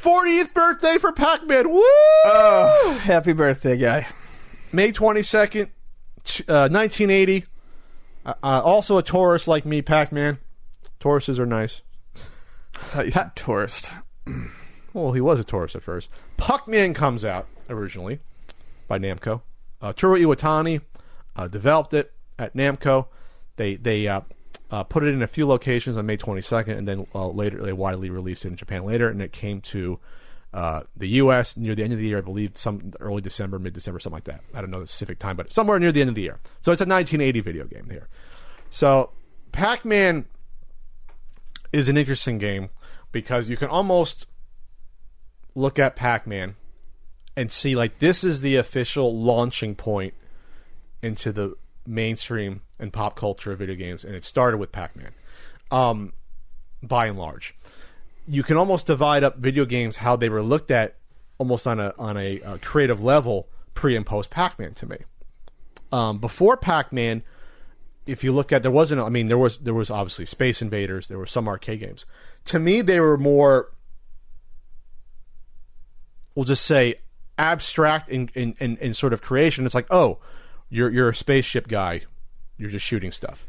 40th 0.01 0.53
birthday 0.53 0.97
for 0.99 1.11
Pac-Man! 1.11 1.69
Woo! 1.69 1.81
Oh, 1.83 2.99
happy 3.01 3.33
birthday, 3.33 3.75
guy. 3.75 4.05
May 4.71 4.91
22nd, 4.91 5.63
uh, 6.47 6.69
1980. 6.69 7.45
Uh, 8.23 8.33
uh, 8.43 8.61
also 8.63 8.99
a 8.99 9.03
Taurus 9.03 9.47
like 9.47 9.65
me, 9.65 9.81
Pac-Man. 9.81 10.37
Tauruses 10.99 11.39
are 11.39 11.47
nice. 11.47 11.81
I 12.75 12.79
thought 12.79 13.05
you 13.05 13.11
said 13.11 13.35
tourist. 13.35 13.91
Well, 14.93 15.13
he 15.13 15.21
was 15.21 15.39
a 15.39 15.43
Taurus 15.43 15.75
at 15.75 15.81
first. 15.81 16.09
Puckman 16.37 16.93
comes 16.93 17.25
out 17.25 17.47
originally 17.69 18.19
by 18.87 18.99
Namco. 18.99 19.41
Uh, 19.81 19.93
Toru 19.93 20.19
Iwatani 20.19 20.81
uh, 21.35 21.47
developed 21.47 21.93
it 21.93 22.11
at 22.39 22.55
Namco. 22.55 23.07
They 23.57 23.75
they 23.75 24.07
uh, 24.07 24.21
uh, 24.71 24.83
put 24.83 25.03
it 25.03 25.13
in 25.13 25.21
a 25.21 25.27
few 25.27 25.45
locations 25.47 25.97
on 25.97 26.05
May 26.05 26.17
22nd, 26.17 26.77
and 26.77 26.87
then 26.87 27.07
uh, 27.13 27.27
later 27.27 27.61
they 27.61 27.73
widely 27.73 28.09
released 28.09 28.45
it 28.45 28.49
in 28.49 28.55
Japan 28.55 28.85
later, 28.85 29.09
and 29.09 29.21
it 29.21 29.31
came 29.31 29.61
to 29.61 29.99
uh, 30.53 30.83
the 30.95 31.07
U.S. 31.07 31.57
near 31.57 31.75
the 31.75 31.83
end 31.83 31.93
of 31.93 31.99
the 31.99 32.05
year, 32.05 32.19
I 32.19 32.21
believe, 32.21 32.51
some 32.55 32.93
early 32.99 33.21
December, 33.21 33.59
mid 33.59 33.73
December, 33.73 33.99
something 33.99 34.15
like 34.15 34.23
that. 34.25 34.41
I 34.53 34.61
don't 34.61 34.71
know 34.71 34.79
the 34.79 34.87
specific 34.87 35.19
time, 35.19 35.35
but 35.35 35.51
somewhere 35.51 35.77
near 35.79 35.91
the 35.91 36.01
end 36.01 36.09
of 36.09 36.15
the 36.15 36.21
year. 36.21 36.39
So 36.61 36.71
it's 36.71 36.81
a 36.81 36.85
1980 36.85 37.41
video 37.41 37.65
game 37.65 37.89
here. 37.89 38.07
So 38.69 39.11
Pac-Man 39.51 40.25
is 41.73 41.89
an 41.89 41.97
interesting 41.97 42.37
game 42.37 42.69
because 43.11 43.49
you 43.49 43.57
can 43.57 43.67
almost 43.67 44.27
look 45.55 45.77
at 45.77 45.95
Pac-Man 45.95 46.55
and 47.35 47.51
see 47.51 47.75
like 47.75 47.99
this 47.99 48.23
is 48.23 48.41
the 48.41 48.55
official 48.55 49.15
launching 49.17 49.75
point 49.75 50.13
into 51.01 51.31
the 51.31 51.55
mainstream 51.85 52.61
and 52.79 52.91
pop 52.91 53.15
culture 53.15 53.51
of 53.51 53.59
video 53.59 53.75
games, 53.75 54.03
and 54.03 54.15
it 54.15 54.23
started 54.23 54.57
with 54.57 54.71
Pac-Man. 54.71 55.11
Um, 55.71 56.13
by 56.81 57.07
and 57.07 57.17
large, 57.17 57.55
you 58.27 58.43
can 58.43 58.57
almost 58.57 58.85
divide 58.85 59.23
up 59.23 59.37
video 59.37 59.65
games 59.65 59.97
how 59.97 60.15
they 60.15 60.29
were 60.29 60.41
looked 60.41 60.71
at 60.71 60.95
almost 61.37 61.67
on 61.67 61.79
a 61.79 61.93
on 61.97 62.17
a, 62.17 62.41
uh 62.41 62.57
creative 62.61 63.03
level 63.03 63.47
pre 63.73 63.95
and 63.95 64.05
post 64.05 64.29
Pac-Man 64.29 64.73
to 64.75 64.85
me. 64.85 64.97
Um, 65.91 66.19
before 66.19 66.57
Pac-Man, 66.57 67.23
if 68.05 68.23
you 68.23 68.31
look 68.31 68.51
at 68.51 68.61
there 68.61 68.71
wasn't 68.71 69.01
I 69.01 69.09
mean 69.09 69.27
there 69.27 69.37
was 69.37 69.57
there 69.57 69.73
was 69.73 69.89
obviously 69.89 70.25
Space 70.25 70.61
Invaders, 70.61 71.07
there 71.07 71.17
were 71.17 71.25
some 71.25 71.47
arcade 71.47 71.81
games. 71.81 72.05
To 72.45 72.59
me 72.59 72.81
they 72.81 72.99
were 72.99 73.17
more 73.17 73.71
we'll 76.35 76.45
just 76.45 76.65
say 76.65 76.95
abstract 77.37 78.09
in 78.09 78.29
in, 78.35 78.55
in, 78.59 78.77
in 78.77 78.93
sort 78.93 79.13
of 79.13 79.21
creation. 79.21 79.65
It's 79.65 79.75
like, 79.75 79.87
oh, 79.91 80.19
you're 80.69 80.89
you're 80.89 81.09
a 81.09 81.15
spaceship 81.15 81.67
guy, 81.67 82.01
you're 82.57 82.69
just 82.71 82.85
shooting 82.85 83.11
stuff. 83.11 83.45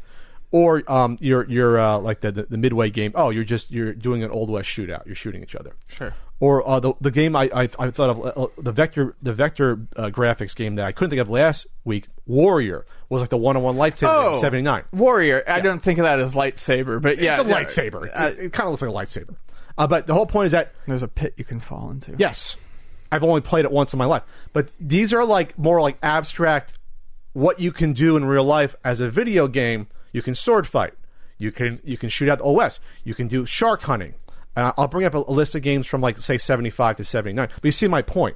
Or 0.49 0.81
um, 0.89 1.17
you're 1.19 1.45
you're 1.49 1.77
uh, 1.77 1.99
like 1.99 2.21
the, 2.21 2.31
the 2.31 2.43
the 2.43 2.57
midway 2.57 2.89
game. 2.89 3.11
Oh, 3.15 3.31
you're 3.31 3.43
just 3.43 3.69
you're 3.69 3.93
doing 3.93 4.23
an 4.23 4.31
old 4.31 4.49
west 4.49 4.69
shootout. 4.69 5.05
You're 5.05 5.15
shooting 5.15 5.43
each 5.43 5.55
other. 5.55 5.73
Sure. 5.89 6.13
Or 6.39 6.65
uh, 6.65 6.79
the 6.79 6.93
the 7.01 7.11
game 7.11 7.35
I, 7.35 7.49
I 7.53 7.61
I 7.79 7.91
thought 7.91 8.09
of 8.11 8.25
uh, 8.37 8.47
the 8.61 8.71
vector 8.71 9.15
the 9.21 9.33
vector 9.33 9.79
uh, 9.97 10.05
graphics 10.05 10.55
game 10.55 10.75
that 10.75 10.85
I 10.85 10.93
couldn't 10.93 11.09
think 11.09 11.19
of 11.21 11.29
last 11.29 11.67
week. 11.83 12.07
Warrior 12.27 12.85
was 13.09 13.21
like 13.21 13.29
the 13.29 13.37
one 13.37 13.57
on 13.57 13.63
one 13.63 13.75
lightsaber 13.75 14.35
Oh, 14.35 14.39
seventy 14.39 14.61
nine. 14.61 14.83
Warrior. 14.93 15.43
I 15.47 15.59
don't 15.59 15.79
think 15.81 15.99
of 15.99 16.03
that 16.03 16.19
as 16.19 16.33
lightsaber, 16.33 17.01
but 17.01 17.19
yeah, 17.19 17.35
it's 17.41 17.43
a 17.43 17.49
yeah, 17.49 17.63
lightsaber. 17.63 18.09
uh, 18.13 18.31
it 18.37 18.53
kind 18.53 18.67
of 18.67 18.71
looks 18.71 18.81
like 18.83 18.91
a 18.91 18.93
lightsaber. 18.93 19.35
Uh, 19.77 19.87
but 19.87 20.07
the 20.07 20.13
whole 20.13 20.25
point 20.25 20.45
is 20.45 20.51
that 20.53 20.73
there's 20.87 21.03
a 21.03 21.07
pit 21.09 21.33
you 21.37 21.43
can 21.43 21.59
fall 21.59 21.89
into. 21.91 22.15
Yes. 22.17 22.55
I've 23.11 23.23
only 23.23 23.41
played 23.41 23.65
it 23.65 23.71
once 23.71 23.93
in 23.93 23.99
my 23.99 24.05
life. 24.05 24.23
But 24.53 24.71
these 24.79 25.13
are 25.13 25.25
like 25.25 25.57
more 25.57 25.81
like 25.81 25.97
abstract 26.03 26.73
what 27.33 27.59
you 27.59 27.71
can 27.71 27.93
do 27.93 28.17
in 28.17 28.25
real 28.25 28.43
life 28.43 28.75
as 28.83 28.99
a 28.99 29.09
video 29.09 29.47
game. 29.47 29.87
You 30.11 30.21
can 30.21 30.35
sword 30.35 30.67
fight. 30.67 30.93
You 31.37 31.51
can 31.51 31.79
you 31.83 31.97
can 31.97 32.09
shoot 32.09 32.29
out 32.29 32.39
the 32.39 32.45
OS. 32.45 32.79
You 33.03 33.13
can 33.13 33.27
do 33.27 33.45
shark 33.45 33.81
hunting. 33.83 34.13
And 34.55 34.73
I'll 34.77 34.87
bring 34.87 35.05
up 35.05 35.13
a, 35.13 35.19
a 35.19 35.31
list 35.31 35.53
of 35.55 35.61
games 35.61 35.85
from 35.85 36.01
like 36.01 36.19
say 36.19 36.37
75 36.37 36.97
to 36.97 37.03
79. 37.03 37.49
But 37.53 37.63
you 37.63 37.71
see 37.71 37.87
my 37.87 38.01
point. 38.01 38.35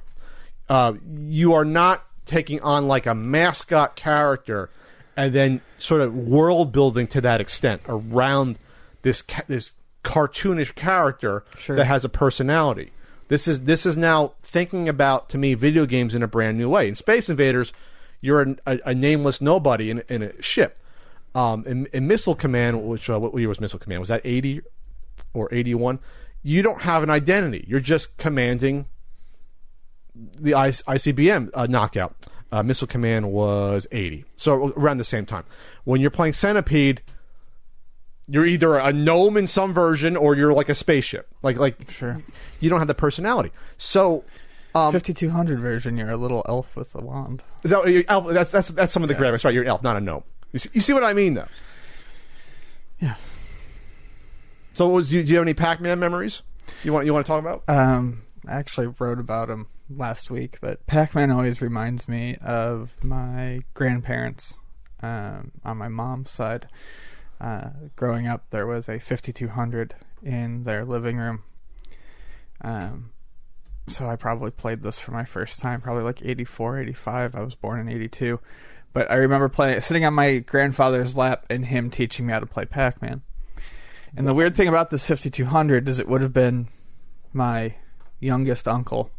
Uh, 0.68 0.94
you 1.10 1.52
are 1.54 1.64
not 1.64 2.06
taking 2.26 2.60
on 2.60 2.86
like 2.86 3.06
a 3.06 3.14
mascot 3.14 3.96
character 3.96 4.70
and 5.16 5.34
then 5.34 5.60
sort 5.78 6.00
of 6.00 6.14
world 6.16 6.70
building 6.72 7.06
to 7.08 7.20
that 7.20 7.40
extent 7.40 7.82
around 7.88 8.56
this 9.02 9.20
ca- 9.22 9.42
this 9.48 9.72
cartoonish 10.04 10.74
character 10.74 11.44
Sure. 11.58 11.76
that 11.76 11.84
has 11.86 12.04
a 12.04 12.08
personality. 12.08 12.92
This 13.28 13.48
is 13.48 13.64
this 13.64 13.84
is 13.84 13.96
now 13.96 14.34
thinking 14.52 14.88
about 14.88 15.28
to 15.30 15.38
me 15.38 15.54
video 15.54 15.86
games 15.86 16.14
in 16.14 16.22
a 16.22 16.28
brand 16.28 16.58
new 16.58 16.68
way. 16.68 16.86
In 16.86 16.94
Space 16.94 17.30
Invaders, 17.30 17.72
you're 18.20 18.42
a, 18.42 18.56
a, 18.66 18.78
a 18.86 18.94
nameless 18.94 19.40
nobody 19.40 19.90
in, 19.90 20.02
in 20.08 20.22
a 20.22 20.42
ship. 20.42 20.78
Um, 21.34 21.64
in, 21.66 21.86
in 21.94 22.06
Missile 22.06 22.34
Command, 22.34 22.86
which 22.86 23.08
uh, 23.08 23.18
what 23.18 23.34
year 23.38 23.48
was 23.48 23.58
Missile 23.60 23.78
Command? 23.78 24.00
Was 24.00 24.10
that 24.10 24.20
eighty 24.24 24.60
or 25.32 25.48
eighty 25.52 25.74
one? 25.74 25.98
You 26.42 26.60
don't 26.60 26.82
have 26.82 27.02
an 27.02 27.08
identity. 27.10 27.64
You're 27.66 27.80
just 27.80 28.18
commanding 28.18 28.84
the 30.14 30.50
ICBM 30.52 31.50
uh, 31.54 31.66
knockout. 31.66 32.14
Uh, 32.50 32.62
Missile 32.62 32.86
Command 32.86 33.32
was 33.32 33.86
80. 33.92 34.26
So 34.36 34.74
around 34.76 34.98
the 34.98 35.04
same 35.04 35.24
time. 35.24 35.44
When 35.84 36.02
you're 36.02 36.10
playing 36.10 36.34
Centipede, 36.34 37.00
you're 38.28 38.44
either 38.44 38.76
a 38.76 38.92
gnome 38.92 39.38
in 39.38 39.46
some 39.46 39.72
version 39.72 40.16
or 40.16 40.34
you're 40.36 40.52
like 40.52 40.68
a 40.68 40.74
spaceship. 40.74 41.28
Like 41.42 41.56
like 41.56 41.90
Sure. 41.90 42.20
you 42.60 42.68
don't 42.68 42.78
have 42.78 42.88
the 42.88 42.94
personality. 42.94 43.52
So 43.78 44.24
um, 44.74 44.92
5200 44.92 45.58
version, 45.60 45.96
you're 45.96 46.10
a 46.10 46.16
little 46.16 46.42
elf 46.48 46.74
with 46.76 46.94
a 46.94 46.98
wand. 47.00 47.42
is 47.62 47.70
that 47.70 47.80
what 47.80 47.92
you- 47.92 48.04
elf, 48.08 48.26
that's 48.28 48.50
that's 48.50 48.68
that's 48.70 48.92
some 48.92 49.02
of 49.02 49.08
the 49.08 49.14
Yes. 49.14 49.22
graphics, 49.22 49.44
right? 49.44 49.54
You're 49.54 49.62
an 49.64 49.68
elf, 49.68 49.82
not 49.82 49.96
a 49.96 50.00
gnome. 50.00 50.24
You 50.52 50.58
see, 50.58 50.70
you 50.72 50.80
see 50.80 50.92
what 50.92 51.04
I 51.04 51.12
mean, 51.12 51.34
though. 51.34 51.48
Yeah. 53.00 53.14
So, 54.74 54.86
what 54.88 54.94
was, 54.94 55.08
do, 55.10 55.16
you, 55.16 55.22
do 55.22 55.28
you 55.30 55.34
have 55.36 55.44
any 55.44 55.54
Pac-Man 55.54 55.98
memories 55.98 56.42
you 56.82 56.92
want 56.92 57.04
you 57.06 57.12
want 57.12 57.26
to 57.26 57.30
talk 57.30 57.40
about? 57.40 57.62
Um, 57.68 58.22
I 58.48 58.52
actually 58.54 58.86
wrote 58.98 59.18
about 59.18 59.50
him 59.50 59.66
last 59.90 60.30
week, 60.30 60.58
but 60.60 60.86
Pac-Man 60.86 61.30
always 61.30 61.60
reminds 61.60 62.08
me 62.08 62.36
of 62.42 62.94
my 63.02 63.60
grandparents 63.74 64.56
um, 65.02 65.52
on 65.64 65.76
my 65.76 65.88
mom's 65.88 66.30
side. 66.30 66.68
Uh, 67.40 67.70
growing 67.96 68.26
up, 68.26 68.44
there 68.50 68.66
was 68.66 68.88
a 68.88 68.98
5200 68.98 69.94
in 70.22 70.64
their 70.64 70.84
living 70.84 71.16
room. 71.18 71.42
Um, 72.62 73.10
so 73.88 74.08
I 74.08 74.16
probably 74.16 74.50
played 74.50 74.82
this 74.82 74.98
for 74.98 75.12
my 75.12 75.24
first 75.24 75.58
time, 75.58 75.80
probably 75.80 76.04
like 76.04 76.22
84, 76.24 76.80
85. 76.80 77.34
I 77.34 77.40
was 77.42 77.54
born 77.54 77.80
in 77.80 77.88
82. 77.88 78.38
But 78.92 79.10
I 79.10 79.16
remember 79.16 79.48
playing, 79.48 79.80
sitting 79.80 80.04
on 80.04 80.14
my 80.14 80.38
grandfather's 80.38 81.16
lap 81.16 81.46
and 81.50 81.64
him 81.64 81.90
teaching 81.90 82.26
me 82.26 82.32
how 82.32 82.40
to 82.40 82.46
play 82.46 82.64
Pac-Man. 82.64 83.22
And 84.16 84.26
the 84.26 84.34
weird 84.34 84.54
thing 84.54 84.68
about 84.68 84.90
this 84.90 85.04
5200 85.04 85.88
is 85.88 85.98
it 85.98 86.08
would 86.08 86.20
have 86.20 86.34
been 86.34 86.68
my 87.32 87.74
youngest 88.20 88.68
uncle, 88.68 89.10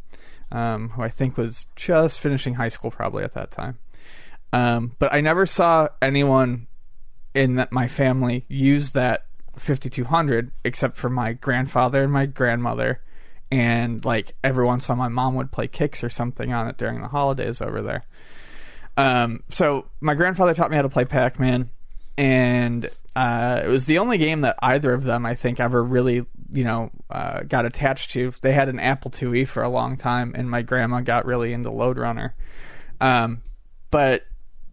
um, 0.52 0.90
who 0.90 1.02
I 1.02 1.10
think 1.10 1.38
was 1.38 1.66
just 1.76 2.20
finishing 2.20 2.54
high 2.54 2.70
school 2.70 2.92
probably 2.92 3.24
at 3.24 3.34
that 3.34 3.50
time. 3.50 3.80
Um, 4.54 4.96
but 5.00 5.12
I 5.12 5.22
never 5.22 5.48
saw 5.48 5.90
anyone 6.00 6.68
in 7.34 7.66
my 7.72 7.88
family 7.88 8.46
use 8.48 8.92
that 8.92 9.26
5200 9.58 10.52
except 10.64 10.98
for 10.98 11.10
my 11.10 11.34
grandfather 11.34 12.04
and 12.04 12.14
my 12.14 12.28
grandmother. 12.28 13.02
And 13.54 14.04
like 14.04 14.36
every 14.44 14.66
once 14.66 14.88
in 14.88 14.94
a 14.94 14.96
while, 14.96 15.10
my 15.10 15.14
mom 15.14 15.36
would 15.36 15.52
play 15.52 15.68
Qix 15.68 16.04
or 16.04 16.10
something 16.10 16.52
on 16.52 16.68
it 16.70 16.78
during 16.78 17.02
the 17.02 17.08
holidays 17.08 17.62
over 17.62 17.84
there. 17.84 18.04
Um, 18.98 19.44
so 19.50 19.86
my 20.02 20.16
grandfather 20.16 20.56
taught 20.56 20.72
me 20.72 20.76
how 20.76 20.82
to 20.82 20.90
play 20.90 21.06
Pac-Man, 21.06 21.70
and 22.18 22.90
uh, 23.16 23.62
it 23.64 23.68
was 23.68 23.86
the 23.86 24.00
only 24.00 24.18
game 24.18 24.42
that 24.42 24.58
either 24.60 24.92
of 24.92 25.04
them, 25.04 25.24
I 25.24 25.36
think, 25.36 25.60
ever 25.60 25.84
really, 25.84 26.26
you 26.52 26.64
know, 26.64 26.90
uh, 27.12 27.44
got 27.44 27.68
attached 27.68 28.10
to. 28.12 28.34
They 28.42 28.54
had 28.54 28.70
an 28.70 28.80
Apple 28.80 29.12
IIe 29.12 29.48
for 29.48 29.62
a 29.62 29.70
long 29.70 29.98
time, 29.98 30.34
and 30.36 30.50
my 30.50 30.64
grandma 30.64 31.02
got 31.02 31.28
really 31.28 31.54
into 31.54 31.70
Lode 31.70 32.00
Runner. 32.00 32.34
Um, 33.02 33.44
but 33.92 34.24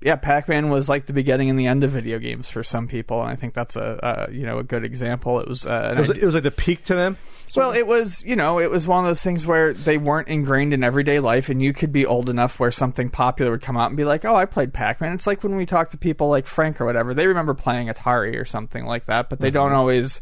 yeah, 0.01 0.17
Pac-Man 0.17 0.71
was 0.71 0.89
like 0.89 1.05
the 1.05 1.13
beginning 1.13 1.51
and 1.51 1.59
the 1.59 1.67
end 1.67 1.85
of 1.85 1.91
video 1.91 2.19
games 2.19 2.49
for 2.49 2.65
some 2.65 2.89
people, 2.89 3.21
and 3.21 3.31
I 3.31 3.37
think 3.37 3.53
that's 3.53 3.77
a, 3.77 4.27
a 4.31 4.33
you 4.33 4.47
know 4.47 4.59
a 4.59 4.65
good 4.65 4.85
example. 4.85 5.39
It 5.41 5.49
was, 5.49 5.67
uh, 5.67 5.95
It 5.99 6.01
was, 6.01 6.11
it 6.11 6.25
was 6.25 6.33
like 6.33 6.45
the 6.45 6.51
peak 6.51 6.87
to 6.87 6.95
them. 6.95 7.19
Well, 7.57 7.73
it 7.73 7.87
was, 7.87 8.25
you 8.25 8.37
know, 8.37 8.59
it 8.61 8.71
was 8.71 8.87
one 8.87 9.05
of 9.05 9.09
those 9.09 9.23
things 9.23 9.47
where 9.47 9.73
they 9.75 9.99
weren't 9.99 10.29
ingrained 10.29 10.73
in 10.73 10.85
everyday 10.85 11.21
life, 11.21 11.49
and 11.49 11.61
you 11.63 11.73
could 11.73 11.93
be 11.93 12.07
old 12.07 12.29
enough 12.29 12.59
where 12.61 12.71
something 12.71 13.11
popular 13.11 13.51
would 13.51 13.63
come 13.63 13.77
out 13.77 13.89
and 13.89 13.97
be 13.97 14.05
like, 14.05 14.25
"Oh, 14.25 14.35
I 14.37 14.45
played 14.45 14.73
Pac-Man." 14.73 15.13
It's 15.13 15.27
like 15.27 15.43
when 15.43 15.57
we 15.57 15.67
talk 15.67 15.91
to 15.91 15.97
people 15.99 16.29
like 16.29 16.47
Frank 16.47 16.81
or 16.81 16.85
whatever; 16.87 17.15
they 17.15 17.27
remember 17.27 17.55
playing 17.55 17.89
Atari 17.89 18.39
or 18.41 18.45
something 18.45 18.85
like 18.85 19.07
that, 19.07 19.29
but 19.31 19.41
they 19.41 19.51
don't 19.51 19.73
always. 19.73 20.21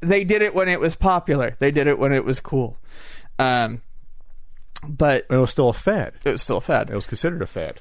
They 0.00 0.24
did 0.24 0.42
it 0.42 0.54
when 0.54 0.68
it 0.68 0.80
was 0.80 0.94
popular. 0.96 1.56
They 1.58 1.70
did 1.70 1.86
it 1.86 1.98
when 1.98 2.12
it 2.12 2.24
was 2.24 2.38
cool. 2.40 2.76
Um, 3.38 3.80
but 4.86 5.26
It 5.30 5.36
was 5.36 5.50
still 5.50 5.70
a 5.70 5.72
fad. 5.72 6.12
it 6.24 6.30
was 6.30 6.42
still 6.42 6.58
a 6.58 6.60
fad 6.60 6.90
It 6.90 6.94
was 6.94 7.06
considered 7.06 7.40
a 7.42 7.46
fad. 7.46 7.80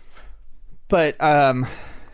but 0.87 1.21
um 1.21 1.67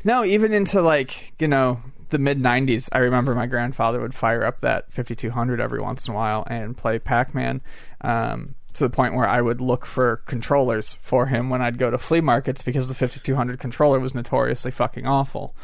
no 0.04 0.24
even 0.26 0.52
into 0.54 0.82
like 0.82 1.34
you 1.40 1.48
know 1.48 1.80
the 2.10 2.20
mid 2.20 2.40
90s 2.40 2.90
i 2.92 3.00
remember 3.00 3.36
my 3.36 3.48
grandfather 3.48 4.00
would 4.02 4.14
fire 4.14 4.44
up 4.44 4.62
that 4.62 4.92
5200 4.92 5.60
every 5.60 5.82
once 5.82 6.08
in 6.08 6.14
a 6.14 6.16
while 6.16 6.46
and 6.48 6.78
play 6.78 7.00
pac-man 7.00 7.62
um 8.02 8.56
to 8.74 8.84
the 8.84 8.90
point 8.90 9.16
where 9.16 9.28
i 9.28 9.42
would 9.42 9.62
look 9.62 9.86
for 9.86 10.18
controllers 10.26 10.94
for 11.02 11.26
him 11.26 11.50
when 11.50 11.62
i'd 11.62 11.78
go 11.78 11.90
to 11.90 11.98
flea 11.98 12.22
markets 12.22 12.62
because 12.62 12.88
the 12.88 12.94
5200 12.94 13.60
controller 13.60 14.00
was 14.00 14.16
notoriously 14.16 14.72
fucking 14.72 15.08
awful. 15.08 15.56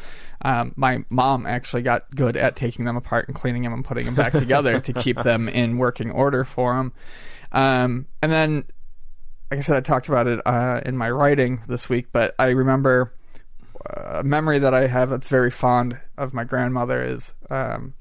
Um, 0.42 0.74
my 0.76 1.02
mom 1.08 1.46
actually 1.46 1.80
got 1.80 2.14
good 2.14 2.36
at 2.36 2.56
taking 2.56 2.84
them 2.84 2.96
apart 2.96 3.26
and 3.26 3.34
cleaning 3.34 3.62
them 3.62 3.72
and 3.72 3.82
putting 3.82 4.04
them 4.04 4.14
back 4.14 4.32
together 4.34 4.80
to 4.80 4.92
keep 4.92 5.16
them 5.22 5.48
in 5.48 5.78
working 5.78 6.10
order 6.10 6.44
for 6.44 6.76
him 6.78 6.92
um, 7.52 8.06
and 8.20 8.30
then 8.30 8.64
like 9.50 9.58
I 9.58 9.62
said, 9.62 9.76
I 9.76 9.80
talked 9.80 10.08
about 10.08 10.26
it 10.26 10.40
uh, 10.44 10.80
in 10.84 10.96
my 10.96 11.10
writing 11.10 11.62
this 11.68 11.88
week, 11.88 12.08
but 12.12 12.34
I 12.38 12.50
remember 12.50 13.12
a 13.90 14.22
memory 14.24 14.58
that 14.58 14.74
I 14.74 14.86
have 14.86 15.10
that's 15.10 15.28
very 15.28 15.50
fond 15.50 15.98
of 16.16 16.34
my 16.34 16.44
grandmother 16.44 17.02
is 17.02 17.32
um, 17.50 17.94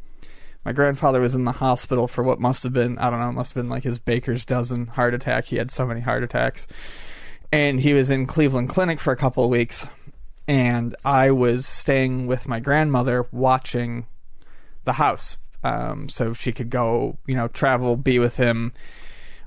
my 0.66 0.72
grandfather 0.72 1.22
was 1.22 1.36
in 1.36 1.44
the 1.44 1.52
hospital 1.52 2.08
for 2.08 2.24
what 2.24 2.40
must 2.40 2.64
have 2.64 2.74
been, 2.74 2.98
I 2.98 3.10
don't 3.10 3.20
know, 3.20 3.32
must 3.32 3.54
have 3.54 3.62
been 3.62 3.70
like 3.70 3.84
his 3.84 4.00
baker's 4.00 4.46
dozen 4.46 4.88
heart 4.88 5.14
attack. 5.14 5.46
He 5.46 5.58
had 5.58 5.70
so 5.70 5.86
many 5.86 6.02
heart 6.02 6.24
attacks. 6.24 6.68
And 7.52 7.80
he 7.80 7.94
was 7.94 8.10
in 8.10 8.26
Cleveland 8.26 8.70
Clinic 8.70 9.00
for 9.00 9.14
a 9.14 9.18
couple 9.18 9.44
of 9.44 9.52
weeks. 9.52 9.86
And 10.48 10.96
I 11.06 11.32
was 11.32 11.68
staying 11.68 12.26
with 12.26 12.48
my 12.48 12.60
grandmother 12.60 13.28
watching 13.32 14.08
the 14.86 14.94
house. 14.94 15.38
Um, 15.64 16.10
so 16.10 16.34
she 16.34 16.52
could 16.52 16.70
go, 16.70 17.18
you 17.28 17.36
know, 17.36 17.48
travel, 17.48 17.96
be 17.96 18.20
with 18.20 18.36
him, 18.36 18.74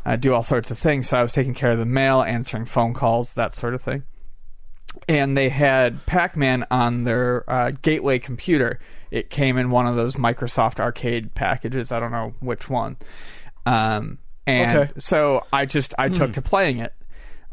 uh, 0.05 0.17
do 0.17 0.33
all 0.33 0.43
sorts 0.43 0.71
of 0.71 0.79
things. 0.79 1.09
So 1.09 1.17
I 1.17 1.23
was 1.23 1.33
taking 1.33 1.55
care 1.55 1.73
of 1.73 1.79
the 1.79 1.85
mail, 1.85 2.23
answering 2.23 2.65
phone 2.65 2.95
calls, 2.95 3.35
that 3.35 3.55
sort 3.55 3.75
of 3.75 3.83
thing. 3.83 4.05
And 5.07 5.37
they 5.37 5.49
had 5.49 6.05
Pac 6.07 6.37
Man 6.37 6.67
on 6.71 7.05
their 7.05 7.45
uh, 7.49 7.71
gateway 7.83 8.19
computer. 8.19 8.79
It 9.11 9.31
came 9.31 9.57
in 9.57 9.71
one 9.71 9.87
of 9.87 9.97
those 9.97 10.15
Microsoft 10.17 10.81
Arcade 10.81 11.35
packages. 11.35 11.93
I 11.93 12.01
don't 12.01 12.13
know 12.13 12.35
which 12.41 12.69
one. 12.69 12.97
Um, 13.65 14.19
and 14.47 14.79
Okay. 14.79 14.93
so 14.99 15.45
I 15.53 15.67
just 15.67 15.95
I 15.99 16.09
took 16.09 16.35
to 16.35 16.43
playing 16.43 16.81
it. 16.81 16.93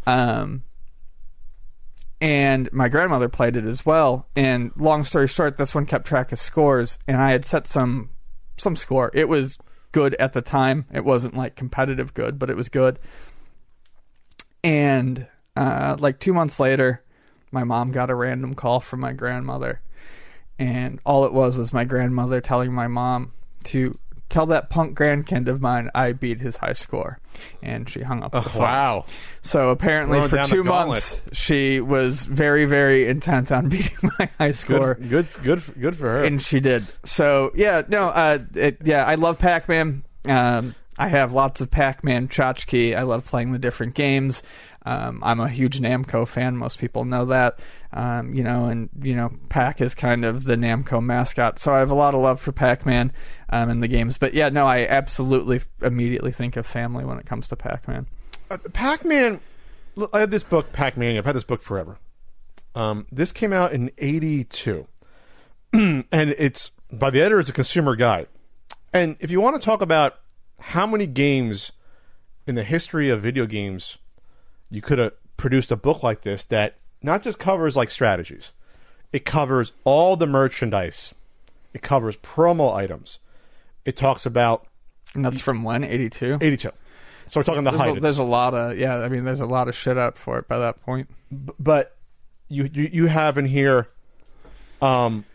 Um, 0.07 0.63
and 2.21 2.71
my 2.71 2.89
grandmother 2.89 3.29
played 3.29 3.55
it 3.57 3.65
as 3.65 3.85
well. 3.85 4.27
And 4.35 4.71
long 4.77 5.03
story 5.03 5.27
short, 5.27 5.57
this 5.57 5.75
one 5.75 5.85
kept 5.85 6.07
track 6.07 6.31
of 6.31 6.39
scores, 6.39 6.97
and 7.07 7.17
I 7.21 7.31
had 7.31 7.45
set 7.45 7.67
some 7.67 8.09
some 8.57 8.75
score. 8.75 9.11
It 9.13 9.27
was 9.27 9.57
good 9.91 10.15
at 10.15 10.33
the 10.33 10.41
time. 10.41 10.85
It 10.93 11.05
wasn't 11.05 11.35
like 11.35 11.55
competitive 11.55 12.13
good, 12.13 12.39
but 12.39 12.49
it 12.49 12.55
was 12.57 12.69
good. 12.69 12.99
And 14.63 15.27
uh, 15.55 15.95
like 15.99 16.19
two 16.19 16.33
months 16.33 16.59
later, 16.59 17.03
my 17.55 17.63
mom 17.63 17.91
got 17.91 18.09
a 18.11 18.15
random 18.15 18.53
call 18.53 18.79
from 18.81 18.99
my 18.99 19.13
grandmother, 19.13 19.81
and 20.59 20.99
all 21.05 21.25
it 21.25 21.33
was 21.33 21.57
was 21.57 21.73
my 21.73 21.85
grandmother 21.85 22.41
telling 22.41 22.71
my 22.73 22.87
mom 22.87 23.31
to 23.63 23.97
tell 24.27 24.47
that 24.47 24.69
punk 24.69 24.97
grandkid 24.97 25.47
of 25.47 25.61
mine 25.61 25.89
I 25.95 26.11
beat 26.11 26.39
his 26.39 26.57
high 26.57 26.73
score, 26.73 27.19
and 27.63 27.89
she 27.89 28.01
hung 28.01 28.23
up. 28.23 28.31
the 28.33 28.41
phone. 28.41 28.61
Wow. 28.61 29.05
So 29.41 29.69
apparently, 29.69 30.17
Throwing 30.27 30.45
for 30.45 30.51
two 30.53 30.63
months, 30.63 31.21
she 31.31 31.79
was 31.79 32.25
very, 32.25 32.65
very 32.65 33.07
intent 33.07 33.51
on 33.51 33.69
beating 33.69 34.11
my 34.19 34.29
high 34.37 34.51
score, 34.51 34.95
Good, 34.95 35.09
good, 35.09 35.27
good, 35.43 35.81
good 35.81 35.97
for 35.97 36.09
her. 36.09 36.23
and 36.23 36.41
she 36.41 36.59
did. 36.59 36.85
So 37.05 37.51
yeah, 37.55 37.83
no, 37.87 38.09
uh, 38.09 38.39
it, 38.53 38.77
yeah, 38.83 39.05
I 39.05 39.15
love 39.15 39.39
Pac-Man. 39.39 40.03
Um, 40.25 40.75
I 40.97 41.09
have 41.09 41.33
lots 41.33 41.59
of 41.61 41.69
Pac-Man 41.69 42.29
tchotchke. 42.29 42.95
I 42.95 43.03
love 43.03 43.25
playing 43.25 43.51
the 43.51 43.59
different 43.59 43.95
games. 43.95 44.41
Um, 44.85 45.21
I'm 45.23 45.39
a 45.39 45.49
huge 45.49 45.81
Namco 45.81 46.27
fan. 46.27 46.55
Most 46.55 46.79
people 46.79 47.05
know 47.05 47.25
that. 47.25 47.59
Um, 47.91 48.33
you 48.33 48.43
know, 48.43 48.65
and 48.65 48.89
you 49.01 49.15
know, 49.15 49.31
Pac 49.49 49.81
is 49.81 49.95
kind 49.95 50.23
of 50.23 50.43
the 50.43 50.55
Namco 50.55 51.03
mascot. 51.03 51.59
So 51.59 51.73
I 51.73 51.79
have 51.79 51.89
a 51.89 51.95
lot 51.95 52.13
of 52.13 52.21
love 52.21 52.39
for 52.39 52.51
Pac-Man 52.51 53.11
um, 53.49 53.69
in 53.69 53.79
the 53.79 53.87
games. 53.87 54.17
But 54.17 54.33
yeah, 54.33 54.49
no, 54.49 54.67
I 54.67 54.85
absolutely 54.85 55.61
immediately 55.81 56.31
think 56.31 56.55
of 56.55 56.65
family 56.65 57.03
when 57.03 57.17
it 57.17 57.25
comes 57.25 57.47
to 57.49 57.55
Pac-Man. 57.55 58.05
Uh, 58.51 58.57
Pac-Man. 58.73 59.41
I 60.13 60.19
had 60.19 60.31
this 60.31 60.43
book, 60.43 60.71
Pac-Man. 60.71 61.17
I've 61.17 61.25
had 61.25 61.35
this 61.35 61.43
book 61.43 61.61
forever. 61.61 61.97
Um, 62.75 63.07
this 63.11 63.31
came 63.31 63.53
out 63.53 63.71
in 63.71 63.91
'82, 63.97 64.85
and 65.73 66.05
it's 66.11 66.71
by 66.91 67.09
the 67.09 67.21
editor. 67.21 67.39
It's 67.39 67.49
a 67.49 67.53
consumer 67.53 67.95
guide. 67.95 68.27
And 68.93 69.15
if 69.21 69.31
you 69.31 69.39
want 69.39 69.59
to 69.59 69.65
talk 69.65 69.81
about 69.81 70.19
how 70.59 70.85
many 70.85 71.05
games 71.07 71.71
in 72.47 72.55
the 72.55 72.63
history 72.63 73.09
of 73.09 73.21
video 73.21 73.45
games 73.45 73.97
you 74.69 74.81
could 74.81 74.99
have 74.99 75.13
produced 75.37 75.71
a 75.71 75.75
book 75.75 76.03
like 76.03 76.21
this 76.21 76.43
that 76.45 76.77
not 77.01 77.21
just 77.23 77.39
covers 77.39 77.75
like 77.75 77.89
strategies, 77.89 78.51
it 79.11 79.25
covers 79.25 79.73
all 79.83 80.15
the 80.15 80.27
merchandise, 80.27 81.13
it 81.73 81.81
covers 81.81 82.15
promo 82.17 82.73
items, 82.73 83.19
it 83.85 83.95
talks 83.95 84.25
about 84.25 84.67
And 85.13 85.23
that's 85.23 85.39
from 85.39 85.63
when? 85.63 85.83
82? 85.83 86.39
82. 86.41 86.71
So 87.27 87.39
we're 87.39 87.43
talking 87.43 87.63
the 87.63 87.71
there's, 87.71 87.81
height. 87.81 87.97
a, 87.97 87.99
there's 87.99 88.17
a 88.19 88.23
lot 88.23 88.53
of 88.53 88.77
yeah. 88.77 88.97
I 88.99 89.09
mean, 89.09 89.25
there's 89.25 89.39
a 89.39 89.47
lot 89.47 89.67
of 89.67 89.75
shit 89.75 89.97
out 89.97 90.17
for 90.17 90.37
it 90.37 90.47
by 90.47 90.59
that 90.59 90.81
point. 90.81 91.09
but 91.31 91.95
you, 92.49 92.69
you 92.71 92.89
you 92.93 93.05
have 93.07 93.37
in 93.39 93.45
here 93.45 93.87
um 94.81 95.25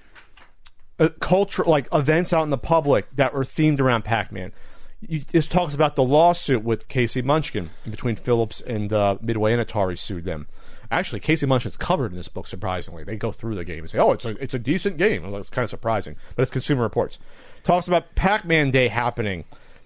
culture 1.18 1.64
like 1.64 1.88
events 1.92 2.32
out 2.32 2.42
in 2.42 2.50
the 2.50 2.58
public 2.58 3.08
that 3.16 3.34
were 3.34 3.42
themed 3.44 3.80
around 3.80 4.04
Pac-Man. 4.04 4.52
You, 5.00 5.22
this 5.32 5.46
talks 5.46 5.74
about 5.74 5.96
the 5.96 6.02
lawsuit 6.02 6.62
with 6.62 6.88
K.C. 6.88 7.22
Munchkin 7.22 7.70
between 7.88 8.16
Philips 8.16 8.60
and 8.60 8.92
uh, 8.92 9.16
Midway 9.22 9.52
and 9.54 9.66
Atari 9.66 9.98
sued 9.98 10.24
them. 10.24 10.46
Actually, 10.90 11.20
K.C. 11.20 11.46
Munchkin's 11.46 11.76
covered 11.76 12.10
in 12.10 12.16
this 12.16 12.28
book. 12.28 12.46
Surprisingly, 12.46 13.04
they 13.04 13.16
go 13.16 13.32
through 13.32 13.54
the 13.54 13.64
game 13.64 13.80
and 13.80 13.88
say, 13.90 13.98
"Oh, 13.98 14.12
it's 14.12 14.24
a 14.24 14.30
it's 14.42 14.54
a 14.54 14.58
decent 14.58 14.98
game." 14.98 15.22
Well, 15.22 15.36
It's 15.40 15.48
kind 15.50 15.62
of 15.64 15.70
surprising, 15.70 16.16
but 16.36 16.42
it's 16.42 16.50
Consumer 16.50 16.82
Reports. 16.82 17.18
Talks 17.62 17.86
about 17.88 18.14
Pac-Man 18.14 18.70
Day 18.70 18.88
happening 18.88 19.44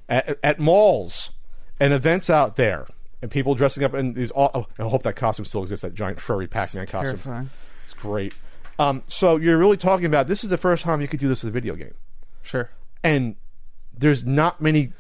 at, 0.09 0.39
at 0.43 0.59
malls 0.59 1.31
and 1.79 1.93
events 1.93 2.31
out 2.31 2.57
there, 2.57 2.87
and 3.23 3.31
people 3.31 3.55
dressing 3.55 3.85
up 3.85 3.95
in 3.95 4.15
these. 4.15 4.33
Oh, 4.35 4.67
I 4.79 4.83
hope 4.83 5.03
that 5.05 5.15
costume 5.15 5.45
still 5.45 5.63
exists. 5.63 5.83
That 5.83 5.95
giant 5.95 6.21
furry 6.21 6.47
Pac-Man 6.47 6.87
costume. 6.87 7.19
Terrifying. 7.19 7.51
It's 7.85 7.95
great. 7.95 8.35
Um, 8.79 9.03
so 9.07 9.37
you're 9.37 9.59
really 9.59 9.77
talking 9.77 10.07
about 10.07 10.27
this 10.27 10.43
is 10.43 10.51
the 10.51 10.57
first 10.57 10.83
time 10.83 11.01
you 11.01 11.07
could 11.09 11.21
do 11.21 11.29
this 11.29 11.43
with 11.45 11.51
a 11.51 11.53
video 11.53 11.77
game, 11.77 11.95
Sure. 12.43 12.71
and 13.05 13.37
there's 13.97 14.25
not 14.25 14.61
many 14.61 14.93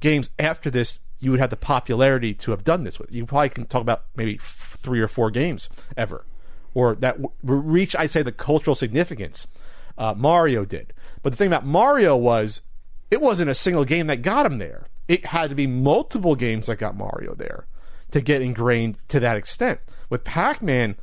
games 0.00 0.30
after 0.38 0.70
this 0.70 1.00
you 1.18 1.30
would 1.30 1.40
have 1.40 1.50
the 1.50 1.56
popularity 1.56 2.34
to 2.34 2.50
have 2.50 2.64
done 2.64 2.84
this 2.84 2.98
with. 2.98 3.14
You 3.14 3.24
probably 3.24 3.48
can 3.48 3.66
talk 3.66 3.80
about 3.80 4.04
maybe 4.16 4.36
f- 4.36 4.76
three 4.80 5.00
or 5.00 5.08
four 5.08 5.30
games 5.30 5.68
ever, 5.96 6.24
or 6.74 6.94
that 6.96 7.20
w- 7.22 7.32
reach 7.42 7.96
I'd 7.96 8.10
say 8.10 8.22
the 8.22 8.32
cultural 8.32 8.74
significance. 8.74 9.46
Uh, 9.98 10.14
Mario 10.14 10.66
did, 10.66 10.92
but 11.22 11.32
the 11.32 11.36
thing 11.36 11.46
about 11.46 11.64
Mario 11.64 12.14
was 12.16 12.60
it 13.10 13.20
wasn't 13.20 13.50
a 13.50 13.54
single 13.54 13.84
game 13.84 14.08
that 14.08 14.20
got 14.20 14.44
him 14.44 14.58
there. 14.58 14.86
It 15.08 15.26
had 15.26 15.48
to 15.48 15.56
be 15.56 15.66
multiple 15.66 16.34
games 16.34 16.66
that 16.66 16.76
got 16.76 16.96
Mario 16.96 17.34
there 17.34 17.66
to 18.10 18.20
get 18.20 18.42
ingrained 18.42 18.96
to 19.08 19.20
that 19.20 19.36
extent. 19.36 19.80
With 20.10 20.24
Pac-Man, 20.24 20.96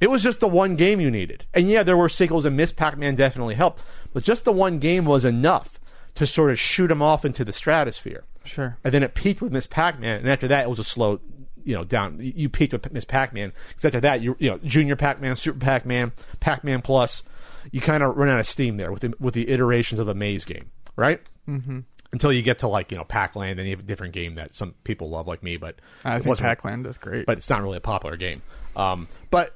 it 0.00 0.10
was 0.10 0.22
just 0.22 0.40
the 0.40 0.48
one 0.48 0.76
game 0.76 1.00
you 1.00 1.10
needed. 1.10 1.46
And 1.54 1.68
yeah, 1.68 1.82
there 1.82 1.96
were 1.96 2.08
sequels, 2.08 2.44
and 2.44 2.56
Miss 2.56 2.72
Pac 2.72 2.98
Man 2.98 3.14
definitely 3.14 3.54
helped, 3.54 3.82
but 4.12 4.24
just 4.24 4.44
the 4.44 4.52
one 4.52 4.78
game 4.78 5.06
was 5.06 5.24
enough 5.24 5.75
to 6.16 6.26
sort 6.26 6.50
of 6.50 6.58
shoot 6.58 6.90
him 6.90 7.00
off 7.02 7.24
into 7.24 7.44
the 7.44 7.52
stratosphere. 7.52 8.24
Sure. 8.44 8.76
And 8.84 8.92
then 8.92 9.02
it 9.02 9.14
peaked 9.14 9.40
with 9.40 9.52
Miss 9.52 9.66
Pac 9.66 9.98
Man, 10.00 10.20
and 10.20 10.28
after 10.28 10.48
that, 10.48 10.64
it 10.64 10.68
was 10.68 10.78
a 10.78 10.84
slow, 10.84 11.20
you 11.64 11.74
know, 11.74 11.84
down. 11.84 12.18
You 12.20 12.48
peaked 12.48 12.72
with 12.72 12.92
Miss 12.92 13.04
Pac 13.04 13.32
Man, 13.32 13.52
because 13.68 13.84
after 13.84 14.00
that, 14.00 14.20
you 14.20 14.36
you 14.38 14.50
know, 14.50 14.58
Junior 14.58 14.96
Pac 14.96 15.20
Man, 15.20 15.36
Super 15.36 15.58
Pac 15.58 15.86
Man, 15.86 16.12
Pac 16.40 16.64
Man 16.64 16.82
Plus, 16.82 17.22
you 17.70 17.80
kind 17.80 18.02
of 18.02 18.16
run 18.16 18.28
out 18.28 18.40
of 18.40 18.46
steam 18.46 18.76
there 18.76 18.92
with 18.92 19.02
the, 19.02 19.14
with 19.20 19.34
the 19.34 19.48
iterations 19.50 20.00
of 20.00 20.08
a 20.08 20.14
maze 20.14 20.44
game, 20.44 20.70
right? 20.96 21.20
Mm-hmm. 21.48 21.80
Until 22.12 22.32
you 22.32 22.42
get 22.42 22.60
to 22.60 22.68
like 22.68 22.92
you 22.92 22.98
know 22.98 23.04
Pac 23.04 23.36
Land, 23.36 23.58
and 23.58 23.68
you 23.68 23.74
have 23.74 23.84
a 23.84 23.86
different 23.88 24.14
game 24.14 24.36
that 24.36 24.54
some 24.54 24.74
people 24.84 25.10
love, 25.10 25.26
like 25.26 25.42
me, 25.42 25.56
but 25.56 25.76
I 26.04 26.18
think 26.20 26.38
Pac-Land 26.38 26.86
is 26.86 26.98
great, 26.98 27.26
but 27.26 27.38
it's 27.38 27.50
not 27.50 27.62
really 27.62 27.78
a 27.78 27.80
popular 27.80 28.16
game. 28.16 28.42
Um, 28.76 29.08
but 29.30 29.54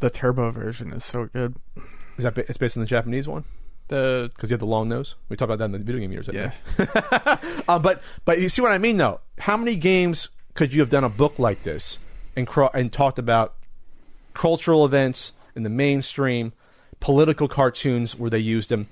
the 0.00 0.10
turbo 0.10 0.50
version 0.50 0.92
is 0.92 1.04
so 1.04 1.26
good. 1.26 1.54
is 2.16 2.24
that 2.24 2.36
it's 2.38 2.58
based 2.58 2.76
on 2.76 2.80
the 2.80 2.86
Japanese 2.86 3.28
one? 3.28 3.44
The 3.88 4.30
because 4.34 4.50
you 4.50 4.54
have 4.54 4.60
the 4.60 4.66
long 4.66 4.88
nose. 4.88 5.16
We 5.28 5.36
talked 5.36 5.50
about 5.50 5.58
that 5.58 5.66
in 5.66 5.72
the 5.72 5.78
video 5.78 6.00
game 6.00 6.12
years. 6.12 6.28
I 6.28 6.32
yeah, 6.32 6.50
think. 6.76 7.62
Uh, 7.68 7.78
but 7.78 8.02
but 8.24 8.40
you 8.40 8.48
see 8.48 8.62
what 8.62 8.72
I 8.72 8.78
mean 8.78 8.96
though. 8.96 9.20
How 9.38 9.56
many 9.56 9.76
games 9.76 10.28
could 10.54 10.72
you 10.72 10.80
have 10.80 10.90
done 10.90 11.04
a 11.04 11.08
book 11.08 11.38
like 11.38 11.62
this 11.62 11.98
and 12.36 12.46
cro- 12.46 12.70
and 12.74 12.92
talked 12.92 13.18
about 13.18 13.54
cultural 14.34 14.84
events 14.84 15.32
in 15.54 15.62
the 15.62 15.70
mainstream, 15.70 16.52
political 17.00 17.48
cartoons 17.48 18.16
where 18.16 18.30
they 18.30 18.38
used 18.38 18.68
them, 18.70 18.88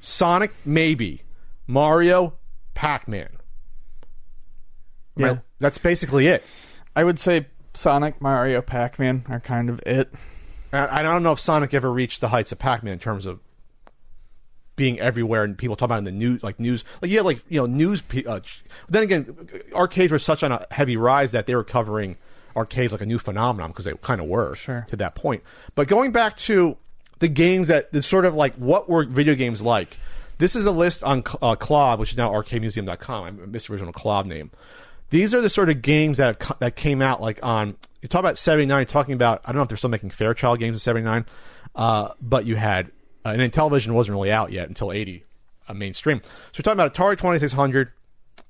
Sonic 0.00 0.52
maybe, 0.64 1.22
Mario, 1.66 2.34
Pac 2.74 3.08
Man. 3.08 3.28
Yeah. 5.16 5.38
that's 5.58 5.78
basically 5.78 6.26
it. 6.26 6.44
I 6.94 7.04
would 7.04 7.18
say 7.18 7.46
Sonic, 7.76 8.20
Mario, 8.20 8.62
Pac-Man 8.62 9.24
are 9.28 9.40
kind 9.40 9.68
of 9.68 9.80
it. 9.86 10.12
I, 10.72 11.00
I 11.00 11.02
don't 11.02 11.22
know 11.22 11.32
if 11.32 11.40
Sonic 11.40 11.74
ever 11.74 11.92
reached 11.92 12.20
the 12.20 12.28
heights 12.28 12.52
of 12.52 12.58
Pac 12.58 12.82
Man 12.82 12.94
in 12.94 12.98
terms 12.98 13.26
of 13.26 13.40
being 14.76 15.00
everywhere 15.00 15.42
and 15.44 15.56
people 15.58 15.74
talking 15.76 15.86
about 15.92 15.98
in 15.98 16.04
the 16.04 16.12
news, 16.12 16.42
like 16.42 16.60
news, 16.60 16.84
like 17.02 17.10
yeah, 17.10 17.22
like 17.22 17.42
you 17.48 17.58
know, 17.60 17.66
news. 17.66 18.02
Uh, 18.26 18.40
then 18.88 19.02
again, 19.02 19.48
arcades 19.74 20.12
were 20.12 20.18
such 20.18 20.42
on 20.42 20.52
a 20.52 20.66
heavy 20.70 20.96
rise 20.96 21.32
that 21.32 21.46
they 21.46 21.54
were 21.54 21.64
covering 21.64 22.16
arcades 22.54 22.92
like 22.92 23.02
a 23.02 23.06
new 23.06 23.18
phenomenon 23.18 23.70
because 23.70 23.84
they 23.84 23.92
kind 24.02 24.20
of 24.20 24.26
were 24.26 24.54
Sure. 24.54 24.86
to 24.88 24.96
that 24.96 25.14
point. 25.14 25.42
But 25.74 25.88
going 25.88 26.12
back 26.12 26.36
to 26.38 26.76
the 27.18 27.28
games 27.28 27.68
that 27.68 27.92
the 27.92 28.02
sort 28.02 28.24
of 28.24 28.34
like 28.34 28.54
what 28.56 28.88
were 28.88 29.04
video 29.04 29.34
games 29.34 29.62
like. 29.62 29.98
This 30.38 30.54
is 30.54 30.66
a 30.66 30.70
list 30.70 31.02
on 31.02 31.20
uh, 31.40 31.56
KLOV, 31.56 31.98
which 31.98 32.12
is 32.12 32.18
now 32.18 32.30
arcademuseum.com. 32.30 33.24
I 33.24 33.30
missed 33.30 33.68
the 33.68 33.72
original 33.72 33.92
KLOV 33.92 34.26
name. 34.26 34.50
These 35.08 35.34
are 35.34 35.40
the 35.40 35.48
sort 35.48 35.70
of 35.70 35.80
games 35.80 36.18
that 36.18 36.42
have, 36.42 36.58
that 36.58 36.76
came 36.76 37.00
out 37.00 37.22
like 37.22 37.38
on. 37.42 37.76
You 38.02 38.08
talk 38.08 38.20
about 38.20 38.36
seventy 38.38 38.66
nine. 38.66 38.80
you're 38.80 38.84
Talking 38.86 39.14
about 39.14 39.40
I 39.44 39.48
don't 39.48 39.56
know 39.56 39.62
if 39.62 39.68
they're 39.68 39.78
still 39.78 39.90
making 39.90 40.10
Fairchild 40.10 40.58
games 40.58 40.74
in 40.74 40.78
seventy 40.80 41.04
nine, 41.04 41.24
uh, 41.74 42.10
but 42.20 42.44
you 42.44 42.56
had 42.56 42.90
uh, 43.26 43.32
and 43.32 43.40
Intellivision 43.40 43.90
wasn't 43.90 44.14
really 44.14 44.30
out 44.30 44.52
yet 44.52 44.68
until 44.68 44.92
eighty, 44.92 45.24
uh, 45.68 45.74
mainstream. 45.74 46.20
So 46.52 46.60
we're 46.60 46.62
talking 46.62 46.80
about 46.80 46.94
Atari 46.94 47.18
twenty 47.18 47.40
six 47.40 47.52
hundred, 47.52 47.90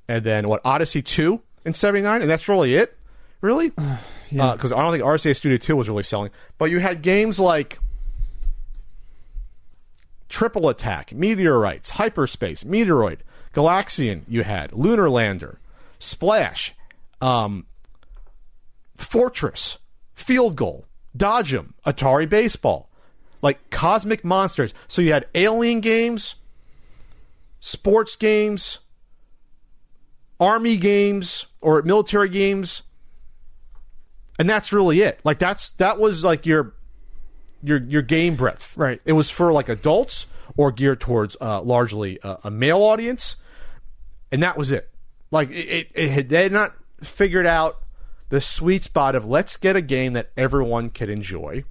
and 0.07 0.22
then 0.22 0.49
what 0.49 0.61
Odyssey 0.64 1.01
two 1.01 1.41
in 1.64 1.72
seventy 1.72 2.03
nine, 2.03 2.20
and 2.20 2.31
that's 2.31 2.47
really 2.47 2.74
it, 2.74 2.97
really, 3.41 3.70
because 4.31 4.72
I 4.72 4.83
don't 4.83 4.93
think 4.93 5.03
RCA 5.03 5.35
Studio 5.35 5.57
two 5.57 5.77
was 5.77 5.89
really 5.89 6.03
selling. 6.03 6.31
But 6.59 6.70
you 6.70 6.79
had 6.79 7.01
games 7.01 7.41
like 7.41 7.79
Triple 10.29 10.68
Attack, 10.68 11.14
Meteorites, 11.14 11.91
Hyperspace, 11.91 12.64
Meteoroid, 12.64 13.20
Galaxian. 13.55 14.24
You 14.29 14.43
had 14.43 14.74
Lunar 14.74 15.09
Lander, 15.09 15.59
Splash, 15.99 16.74
um, 17.22 17.64
Fortress, 18.97 19.79
Field 20.14 20.55
Goal, 20.55 20.85
Dodge 21.16 21.55
'em, 21.55 21.72
Atari 21.87 22.29
Baseball, 22.29 22.86
like 23.47 23.70
Cosmic 23.70 24.24
Monsters. 24.24 24.74
So 24.88 25.01
you 25.01 25.12
had 25.12 25.28
alien 25.32 25.78
games, 25.78 26.34
sports 27.61 28.16
games, 28.16 28.80
army 30.40 30.76
games, 30.76 31.47
or 31.61 31.80
military 31.82 32.28
games, 32.28 32.82
and 34.36 34.51
that's 34.51 34.72
really 34.72 35.01
it. 35.01 35.20
Like 35.22 35.38
that's 35.38 35.70
that 35.78 36.01
was 36.01 36.24
like 36.24 36.44
your 36.44 36.74
your 37.62 37.78
your 37.84 38.03
game 38.03 38.34
breadth. 38.34 38.76
Right. 38.76 39.01
It 39.05 39.12
was 39.12 39.30
for 39.30 39.53
like 39.53 39.68
adults 39.68 40.26
or 40.57 40.72
geared 40.72 41.01
towards 41.01 41.36
uh, 41.40 41.62
largely 41.62 42.20
uh, 42.22 42.38
a 42.42 42.51
male 42.51 42.82
audience, 42.82 43.36
and 44.32 44.42
that 44.42 44.59
was 44.59 44.72
it. 44.72 44.90
Like 45.30 45.51
it, 45.51 45.55
it, 45.55 45.90
it 45.94 46.11
had 46.11 46.28
they 46.30 46.42
had 46.42 46.53
not 46.53 46.74
figured 47.01 47.47
out 47.47 47.80
the 48.28 48.40
sweet 48.40 48.82
spot 48.82 49.14
of 49.14 49.24
let's 49.24 49.57
get 49.57 49.76
a 49.76 49.82
game 49.82 50.14
that 50.14 50.32
everyone 50.36 50.90
could 50.90 51.11
enjoy, 51.11 51.62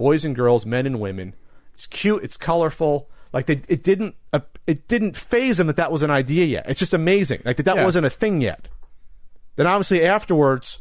boys 0.00 0.24
and 0.24 0.34
girls, 0.34 0.64
men 0.64 0.86
and 0.86 0.98
women. 0.98 1.34
It's 1.74 1.86
cute, 1.86 2.24
it's 2.24 2.38
colorful. 2.38 3.10
Like 3.34 3.44
they, 3.44 3.60
it 3.68 3.82
didn't, 3.84 4.14
uh, 4.32 4.40
it 4.66 4.88
didn't 4.88 5.14
phase 5.14 5.58
them 5.58 5.66
that 5.66 5.76
that 5.76 5.92
was 5.92 6.02
an 6.02 6.10
idea 6.10 6.46
yet. 6.46 6.64
It's 6.70 6.78
just 6.80 6.94
amazing. 6.94 7.42
Like 7.44 7.58
that, 7.58 7.64
that 7.64 7.76
Yeah. 7.76 7.84
wasn't 7.84 8.06
a 8.06 8.10
thing 8.10 8.40
yet. 8.40 8.66
Then 9.56 9.66
obviously 9.66 10.02
afterwards, 10.06 10.78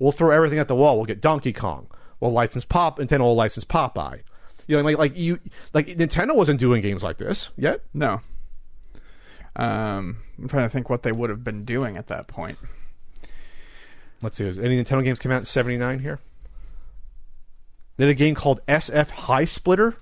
we'll 0.00 0.10
throw 0.10 0.30
everything 0.30 0.58
at 0.58 0.66
the 0.66 0.74
wall. 0.74 0.96
We'll 0.96 1.06
get 1.06 1.20
Donkey 1.20 1.52
Kong. 1.52 1.86
We'll 2.18 2.32
license 2.32 2.64
Pop. 2.64 2.98
Nintendo 2.98 3.20
will 3.20 3.36
license 3.36 3.64
Popeye. 3.64 4.22
You 4.66 4.76
know, 4.76 4.82
like 4.82 4.98
like 4.98 5.16
you 5.16 5.38
like 5.72 5.86
Nintendo 5.86 6.34
wasn't 6.34 6.58
doing 6.58 6.82
games 6.82 7.04
like 7.04 7.18
this 7.18 7.50
yet. 7.56 7.82
No. 7.94 8.20
Um, 9.54 10.18
I'm 10.38 10.48
trying 10.48 10.64
to 10.64 10.68
think 10.68 10.90
what 10.90 11.02
they 11.04 11.12
would 11.12 11.30
have 11.30 11.44
been 11.44 11.64
doing 11.64 11.96
at 11.96 12.08
that 12.08 12.26
point. 12.26 12.58
Let's 14.22 14.36
see. 14.38 14.44
Any 14.46 14.82
Nintendo 14.82 15.04
games 15.04 15.20
came 15.20 15.30
out 15.30 15.38
in 15.38 15.44
'79 15.44 16.00
here? 16.00 16.18
They 17.96 18.04
had 18.04 18.10
a 18.10 18.14
game 18.14 18.34
called 18.34 18.60
SF 18.66 19.10
High 19.10 19.44
Splitter. 19.44 19.96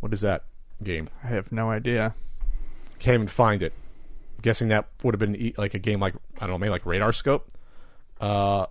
What 0.00 0.12
is 0.12 0.20
that 0.22 0.44
game? 0.82 1.08
I 1.22 1.28
have 1.28 1.52
no 1.52 1.70
idea. 1.70 2.14
Can't 2.98 3.14
even 3.14 3.28
find 3.28 3.62
it. 3.62 3.72
guessing 4.40 4.68
that 4.68 4.88
would 5.02 5.14
have 5.14 5.18
been 5.18 5.52
like 5.56 5.74
a 5.74 5.78
game 5.78 6.00
like 6.00 6.14
I 6.36 6.46
don't 6.46 6.50
know, 6.50 6.58
maybe 6.58 6.70
like 6.70 6.86
Radar 6.86 7.12
Scope. 7.12 7.48
Uh, 8.20 8.66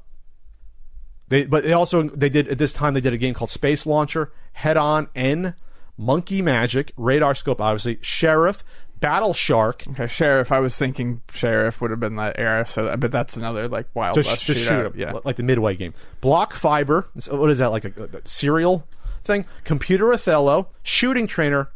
they 1.30 1.46
but 1.46 1.64
they 1.64 1.74
also 1.74 2.04
they 2.04 2.30
did 2.30 2.48
at 2.48 2.58
this 2.58 2.72
time 2.72 2.94
they 2.94 3.02
did 3.02 3.14
a 3.14 3.18
game 3.18 3.34
called 3.34 3.50
Space 3.50 3.86
Launcher, 3.86 4.32
Head 4.54 4.78
On 4.78 5.10
N, 5.16 5.56
Monkey 5.98 6.42
Magic, 6.42 6.94
Radar 6.98 7.36
Scope, 7.36 7.60
obviously 7.62 8.00
Sheriff, 8.02 8.64
Battle 9.00 9.34
Shark, 9.34 9.84
Okay, 9.92 10.08
sheriff. 10.08 10.52
I 10.52 10.60
was 10.60 10.78
thinking 10.78 11.22
sheriff 11.32 11.80
would 11.82 11.92
have 11.92 12.00
been 12.00 12.16
that 12.16 12.36
era. 12.40 12.66
So, 12.66 12.96
but 12.98 13.12
that's 13.12 13.38
another 13.38 13.68
like 13.68 13.88
wild 13.94 14.16
just, 14.16 14.30
West 14.30 14.42
just 14.42 14.60
shoot 14.62 14.68
shootout. 14.70 14.86
'em, 14.88 14.94
Yeah, 15.00 15.20
like 15.24 15.36
the 15.36 15.44
midway 15.44 15.76
game. 15.76 15.94
Block 16.22 16.54
Fever, 16.54 17.08
so 17.20 17.40
what 17.40 17.50
is 17.50 17.60
that 17.60 17.68
like 17.72 17.86
a, 17.86 18.04
a 18.04 18.28
serial 18.28 18.88
thing? 19.24 19.46
Computer 19.64 20.12
Othello, 20.14 20.70
Shooting 20.84 21.28
Trainer, 21.28 21.70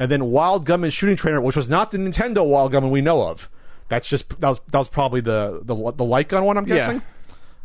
and 0.00 0.10
then 0.10 0.26
Wild 0.26 0.64
Gunman 0.66 0.90
Shooting 0.90 1.16
Trainer, 1.16 1.40
which 1.40 1.56
was 1.56 1.68
not 1.68 1.90
the 1.92 1.98
Nintendo 1.98 2.44
Wild 2.48 2.72
Gunman 2.72 2.90
we 2.90 3.00
know 3.02 3.28
of. 3.28 3.48
That's 3.88 4.08
just 4.08 4.28
that 4.40 4.48
was 4.48 4.60
that 4.70 4.78
was 4.78 4.88
probably 4.88 5.20
the 5.20 5.60
the 5.62 5.74
the 5.92 6.04
light 6.04 6.28
gun 6.28 6.44
one. 6.44 6.56
I'm 6.58 6.66
Yeah. 6.66 6.76
guessing. 6.76 7.02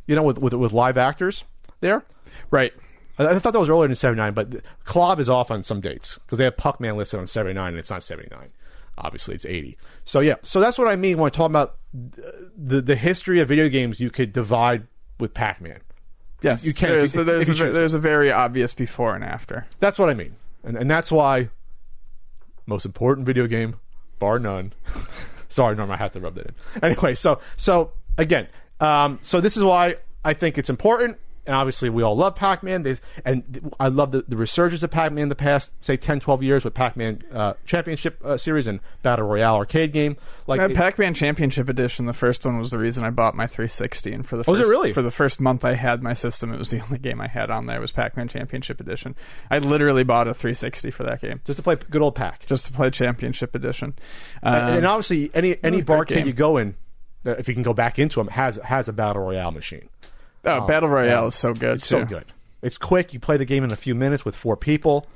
You 0.08 0.16
know, 0.16 0.24
with 0.24 0.38
with 0.38 0.54
with 0.54 0.72
live 0.74 0.98
actors 0.98 1.44
there. 1.80 2.04
right. 2.52 2.74
I, 3.18 3.28
I 3.28 3.40
thought 3.40 3.54
that 3.54 3.60
was 3.60 3.70
earlier 3.70 3.88
than 3.88 3.96
'79, 3.96 4.34
but 4.34 4.50
KLOV 4.86 5.20
is 5.20 5.30
off 5.30 5.52
on 5.52 5.64
some 5.64 5.82
dates 5.82 6.18
because 6.20 6.38
they 6.40 6.44
have 6.46 6.56
Puckman 6.58 6.96
listed 6.96 7.20
on 7.20 7.28
'79 7.28 7.70
and 7.70 7.78
it's 7.78 7.90
not 7.90 8.04
'79. 8.04 8.50
Obviously, 8.98 9.36
it's 9.36 9.46
'80. 9.46 9.78
So 10.04 10.20
yeah, 10.20 10.36
so 10.44 10.60
that's 10.60 10.78
what 10.78 10.88
I 10.88 10.96
mean 10.96 11.18
when 11.18 11.28
I 11.28 11.30
talk 11.30 11.50
about 11.50 11.78
the 11.94 12.82
the 12.82 12.96
history 12.96 13.40
of 13.40 13.48
video 13.48 13.70
games. 13.70 14.00
You 14.00 14.10
could 14.12 14.32
divide 14.34 14.88
with 15.20 15.34
Pac-Man. 15.34 15.80
Yes, 16.42 16.66
You 16.66 16.74
can 16.74 16.90
if 16.92 16.96
There's, 16.98 17.14
you- 17.16 17.20
so 17.20 17.24
there's 17.24 17.50
a, 17.62 17.72
there's 17.72 17.94
a 17.94 18.00
very 18.00 18.32
obvious 18.32 18.74
before 18.74 19.16
and 19.16 19.24
after. 19.24 19.66
That's 19.80 19.98
what 19.98 20.10
I 20.10 20.14
mean, 20.14 20.36
and 20.64 20.76
and 20.78 20.92
that's 20.92 21.12
why 21.12 21.50
most 22.66 22.86
important 22.86 23.26
video 23.26 23.48
game, 23.48 23.78
bar 24.20 24.40
none. 24.40 24.74
Sorry, 25.50 25.76
Norm, 25.76 25.92
I 25.92 25.98
have 25.98 26.12
to 26.14 26.20
rub 26.20 26.36
that 26.36 26.48
in. 26.48 26.56
Anyway, 26.82 27.16
so 27.16 27.40
so 27.58 27.94
again, 28.18 28.48
um, 28.80 29.20
so 29.22 29.40
this 29.42 29.56
is 29.58 29.64
why 29.64 29.98
I 30.26 30.34
think 30.34 30.58
it's 30.58 30.70
important. 30.70 31.18
And 31.46 31.56
obviously, 31.58 31.90
we 31.90 32.04
all 32.04 32.16
love 32.16 32.36
Pac-Man. 32.36 32.84
They, 32.84 32.96
and 33.26 33.74
I 33.78 33.90
love 33.90 34.12
the, 34.12 34.24
the 34.28 34.38
resurgence 34.38 34.82
of 34.82 34.92
Pac-Man 34.92 35.24
in 35.24 35.30
the 35.30 35.36
past, 35.36 35.72
say, 35.84 35.98
10, 35.98 36.22
12 36.22 36.42
years 36.42 36.64
with 36.64 36.74
Pac-Man 36.74 37.22
uh, 37.34 37.54
Championship 37.66 38.24
uh, 38.24 38.38
Series 38.38 38.66
and 38.66 38.80
Battle 39.02 39.28
Royale 39.28 39.56
arcade 39.56 39.92
game. 39.92 40.16
Like, 40.48 40.62
Uh, 40.62 40.70
it- 40.70 40.76
Pac-Man 40.78 41.14
Championship 41.14 41.68
Edition, 41.68 42.06
the 42.06 42.14
first 42.14 42.46
one 42.46 42.58
was 42.60 42.72
the 42.72 42.78
reason 42.78 43.04
I 43.04 43.10
bought 43.10 43.36
my 43.36 43.46
360, 43.46 44.14
and 44.14 44.26
for 44.26 44.38
the 44.38 44.44
Oh, 44.48 44.56
first, 44.56 44.62
it 44.62 44.70
really? 44.70 44.94
for 44.94 45.02
the 45.02 45.12
first 45.12 45.42
month 45.42 45.66
I 45.66 45.74
had 45.74 46.02
my 46.02 46.14
system, 46.14 46.54
it 46.54 46.58
was 46.60 46.70
the 46.70 46.80
only 46.84 46.98
game 46.98 47.20
I 47.20 47.28
had 47.28 47.50
on 47.52 47.66
there 47.66 47.82
was 47.82 47.92
Pac-Man 47.92 48.30
Championship 48.30 48.80
Edition. 48.80 49.14
I 49.52 49.60
literally 49.60 50.04
bought 50.06 50.30
a 50.30 50.34
360 50.34 50.92
for 50.92 51.04
that 51.04 51.20
game 51.20 51.42
just 51.44 51.58
to 51.58 51.64
play 51.64 51.76
good 51.76 52.02
old 52.02 52.16
Pac. 52.16 52.46
just 52.46 52.68
to 52.68 52.72
play 52.72 52.90
Championship 52.90 53.54
Edition. 53.54 53.96
and, 54.42 54.56
Um, 54.56 54.74
and 54.78 54.86
obviously, 54.86 55.30
any 55.34 55.58
any 55.62 55.82
barcade 55.84 56.26
you 56.26 56.32
go 56.34 56.56
in, 56.56 56.76
uh, 57.26 57.32
if 57.32 57.50
you 57.50 57.54
can 57.54 57.64
go 57.64 57.74
back 57.74 58.00
into 58.00 58.22
them, 58.22 58.28
has 58.30 58.56
has 58.64 58.88
a 58.88 58.94
Battle 58.94 59.24
Royale 59.24 59.52
machine. 59.52 59.90
Oh, 60.46 60.68
Battle 60.68 60.90
Royale 60.90 61.22
yeah. 61.22 61.28
is 61.28 61.36
so 61.36 61.54
good. 61.54 61.76
It's 61.76 61.86
so 61.86 62.06
good. 62.06 62.26
It's 62.62 62.78
quick. 62.78 63.14
You 63.14 63.20
play 63.20 63.38
the 63.38 63.46
game 63.46 63.64
in 63.64 63.72
a 63.72 63.76
few 63.76 63.96
minutes 63.96 64.24
with 64.24 64.36
four 64.36 64.56
people. 64.56 65.08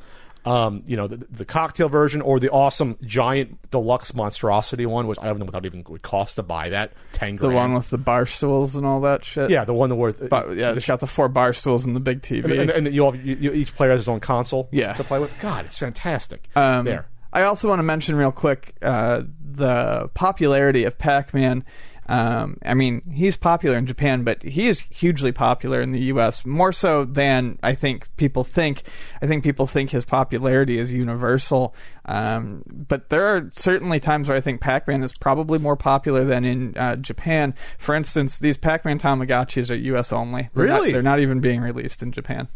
Um, 0.46 0.82
you 0.86 0.96
know 0.96 1.08
the, 1.08 1.18
the 1.30 1.44
cocktail 1.44 1.90
version 1.90 2.22
or 2.22 2.40
the 2.40 2.50
awesome 2.50 2.98
giant 3.04 3.70
deluxe 3.70 4.14
monstrosity 4.14 4.86
one, 4.86 5.08
which 5.08 5.20
I 5.20 5.26
don't 5.26 5.40
know 5.40 5.46
what 5.46 5.54
that 5.56 5.66
even 5.66 5.84
would 5.90 6.04
cost 6.04 6.38
to 6.38 6.44
buy 6.44 6.70
that 6.70 6.94
ten 7.12 7.36
The 7.36 7.50
one 7.50 7.74
with 7.74 7.90
the 7.90 7.98
bar 7.98 8.26
stools 8.26 8.78
and 8.78 8.86
all 8.86 9.02
that 9.02 9.26
shit. 9.26 9.50
yeah, 9.50 9.66
the 9.66 9.74
one 9.74 9.90
that 9.90 9.96
worth 9.96 10.30
But, 10.30 10.56
yeah, 10.56 10.72
it's 10.72 10.86
got 10.86 11.02
the 11.02 11.08
four 11.08 11.28
bar 11.28 11.52
stools 11.52 11.86
and 11.86 11.96
the 11.96 12.00
big 12.00 12.22
TV. 12.22 12.46
and, 12.46 12.54
and, 12.54 12.88
and 12.88 12.96
you, 12.96 13.04
all, 13.04 13.14
you, 13.14 13.36
you 13.36 13.52
each 13.52 13.76
player 13.76 13.92
has 13.92 14.02
his 14.02 14.08
own 14.08 14.22
console. 14.22 14.70
Yeah. 14.72 14.94
to 14.94 15.04
play 15.04 15.20
with. 15.20 15.38
God, 15.40 15.66
it's 15.66 15.80
fantastic. 15.80 16.48
Um, 16.56 16.86
there, 16.86 17.08
I 17.34 17.44
also 17.44 17.68
want 17.68 17.80
to 17.80 17.84
mention 17.84 18.16
real 18.16 18.32
quick 18.32 18.76
uh, 18.82 19.24
the 19.40 20.10
popularity 20.14 20.86
of 20.86 20.98
Pac-Man. 20.98 21.66
Um, 22.10 22.58
I 22.66 22.74
mean, 22.74 23.02
he's 23.12 23.36
popular 23.36 23.78
in 23.78 23.86
Japan, 23.86 24.24
but 24.24 24.42
he 24.42 24.68
is 24.68 24.80
hugely 24.90 25.32
popular 25.34 25.82
in 25.82 25.92
the 25.92 26.00
U.S. 26.04 26.46
More 26.46 26.72
so 26.72 27.04
than 27.04 27.60
I 27.62 27.76
think 27.76 28.08
people 28.16 28.44
think. 28.46 28.84
I 29.22 29.28
think 29.28 29.44
people 29.44 29.68
think 29.68 29.90
his 29.90 30.06
popularity 30.06 30.78
is 30.80 30.92
universal. 30.92 31.76
Um, 32.06 32.64
but 32.68 33.10
there 33.10 33.26
are 33.26 33.50
certainly 33.54 34.00
times 34.00 34.30
where 34.30 34.38
I 34.38 34.42
think 34.42 34.62
Pac-Man 34.62 35.04
is 35.04 35.12
probably 35.14 35.60
more 35.60 35.76
popular 35.76 36.24
than 36.24 36.46
in 36.46 36.78
uh, 36.78 36.96
Japan. 36.96 37.54
For 37.78 37.94
instance, 37.94 38.40
these 38.40 38.56
Pac-Man 38.58 39.00
Tamagotchis 39.00 39.70
are 39.70 39.76
U.S. 39.76 40.14
only. 40.14 40.50
They're 40.54 40.68
not- 40.68 40.80
Really? 40.80 40.92
they're 40.94 41.02
not 41.02 41.20
even 41.20 41.42
being 41.42 41.60
released 41.62 42.02
in 42.04 42.14
Japan. 42.14 42.48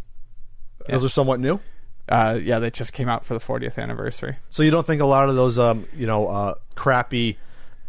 those 0.87 1.03
are 1.03 1.09
somewhat 1.09 1.39
new. 1.41 1.59
Uh, 2.07 2.39
yeah, 2.41 2.59
they 2.59 2.69
just 2.71 2.93
came 2.93 3.07
out 3.09 3.23
for 3.25 3.33
the 3.33 3.39
40th 3.39 3.77
anniversary. 3.77 4.37
So 4.49 4.63
you 4.63 4.71
don't 4.71 4.85
think 4.87 5.01
a 5.01 5.05
lot 5.05 5.29
of 5.29 5.35
those, 5.35 5.57
um, 5.57 5.87
you 5.95 6.07
know, 6.07 6.27
uh, 6.27 6.55
crappy 6.75 7.37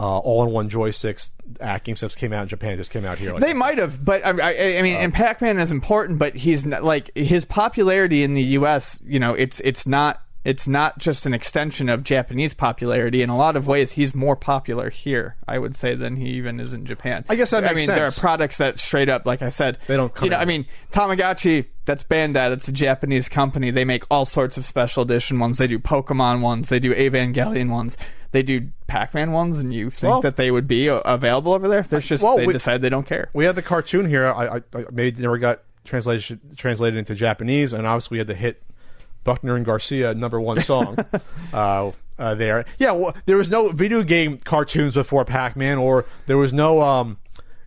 uh, 0.01 0.19
all-in-one 0.19 0.71
joysticks 0.71 1.29
at 1.61 1.85
GameStops 1.85 2.17
came 2.17 2.33
out 2.33 2.43
in 2.43 2.49
Japan, 2.49 2.77
just 2.77 2.91
came 2.91 3.05
out 3.05 3.19
here? 3.19 3.33
Like 3.33 3.43
They 3.43 3.55
might 3.55 3.79
have, 3.79 4.05
but 4.05 4.25
I, 4.25 4.31
I, 4.31 4.79
I 4.79 4.83
mean, 4.83 4.97
and 4.97 5.13
Pac-Man 5.13 5.59
is 5.59 5.71
important, 5.73 6.19
but 6.19 6.35
he's 6.35 6.65
not, 6.65 6.83
like 6.83 7.11
his 7.17 7.45
popularity 7.45 8.23
in 8.23 8.35
the 8.35 8.43
U.S. 8.43 9.01
You 9.07 9.21
know, 9.21 9.35
it's 9.35 9.61
it's 9.61 9.87
not 9.87 10.23
it's 10.45 10.67
not 10.67 10.99
just 10.99 11.25
an 11.25 11.35
extension 11.35 11.89
of 11.89 12.03
Japanese 12.03 12.53
popularity. 12.53 13.23
In 13.23 13.31
a 13.31 13.37
lot 13.37 13.57
of 13.57 13.69
ways, 13.69 13.93
he's 13.93 14.13
more 14.13 14.35
popular 14.35 14.91
here, 14.91 15.37
I 15.47 15.59
would 15.59 15.77
say, 15.77 15.95
than 15.95 16.17
he 16.17 16.31
even 16.31 16.59
is 16.59 16.75
in 16.75 16.85
Japan. 16.85 17.25
I 17.29 17.37
guess 17.37 17.51
that 17.51 17.65
I 17.65 17.69
makes 17.69 17.87
mean, 17.87 17.97
there 17.97 18.07
are 18.07 18.11
products 18.11 18.59
that 18.59 18.81
straight 18.81 19.09
up, 19.09 19.25
like 19.25 19.41
I 19.43 19.51
said, 19.51 19.79
They 19.87 19.97
don't 19.97 20.13
come 20.13 20.27
You 20.27 20.31
know, 20.31 20.37
out. 20.37 20.43
I 20.43 20.47
mean, 20.47 20.67
Tamagotchi. 20.91 21.67
That's 21.85 22.05
Bandai. 22.05 22.33
That's 22.33 22.69
a 22.69 22.73
Japanese 22.73 23.29
company. 23.29 23.71
They 23.73 23.85
make 23.85 24.05
all 24.11 24.25
sorts 24.25 24.57
of 24.57 24.65
special 24.65 25.03
edition 25.03 25.39
ones. 25.41 25.59
They 25.59 25.67
do 25.67 25.79
Pokemon 25.81 26.41
ones. 26.41 26.69
They 26.69 26.79
do 26.79 26.95
Evangelion 26.95 27.71
ones. 27.71 27.97
They 28.33 28.43
do 28.43 28.69
Pac-Man 28.87 29.33
ones. 29.33 29.59
And 29.59 29.73
you 29.73 29.91
think 29.91 30.11
Well- 30.11 30.21
that 30.23 30.37
they 30.37 30.51
would 30.51 30.67
be 30.67 30.91
uh, 30.91 30.99
available 31.01 31.53
over 31.53 31.69
there? 31.69 31.83
There's 31.83 32.07
just 32.07 32.25
Well, 32.25 32.37
they 32.39 32.47
we- 32.47 32.53
decide 32.53 32.83
they 32.83 32.89
don't 32.89 33.07
care. 33.07 33.29
we 33.33 33.45
had 33.45 33.55
the 33.55 33.63
cartoon 33.63 34.07
here. 34.09 34.27
I, 34.27 34.57
I, 34.57 34.57
I 34.75 34.85
maybe 34.91 35.21
never 35.23 35.39
got 35.39 35.61
translation 35.85 36.41
translated 36.57 36.99
into 36.99 37.15
Japanese, 37.15 37.73
and 37.73 37.87
obviously 37.87 38.17
we 38.17 38.19
had 38.19 38.27
the 38.27 38.35
hit 38.35 38.63
Buckner 39.25 39.55
and 39.57 39.65
Garcia 39.65 40.15
number 40.15 40.41
one 40.41 40.61
song 40.61 40.97
uh, 41.53 41.93
uh, 42.19 42.35
there. 42.35 42.65
Yeah, 42.79 42.93
well, 42.93 43.15
there 43.27 43.37
was 43.37 43.51
no 43.51 43.71
video 43.71 44.03
game 44.03 44.39
cartoons 44.39 44.95
before 44.95 45.25
Pac 45.25 45.57
Man, 45.57 45.79
or 45.79 46.05
there 46.27 46.39
was 46.39 46.53
no 46.53 46.83
um, 46.83 47.19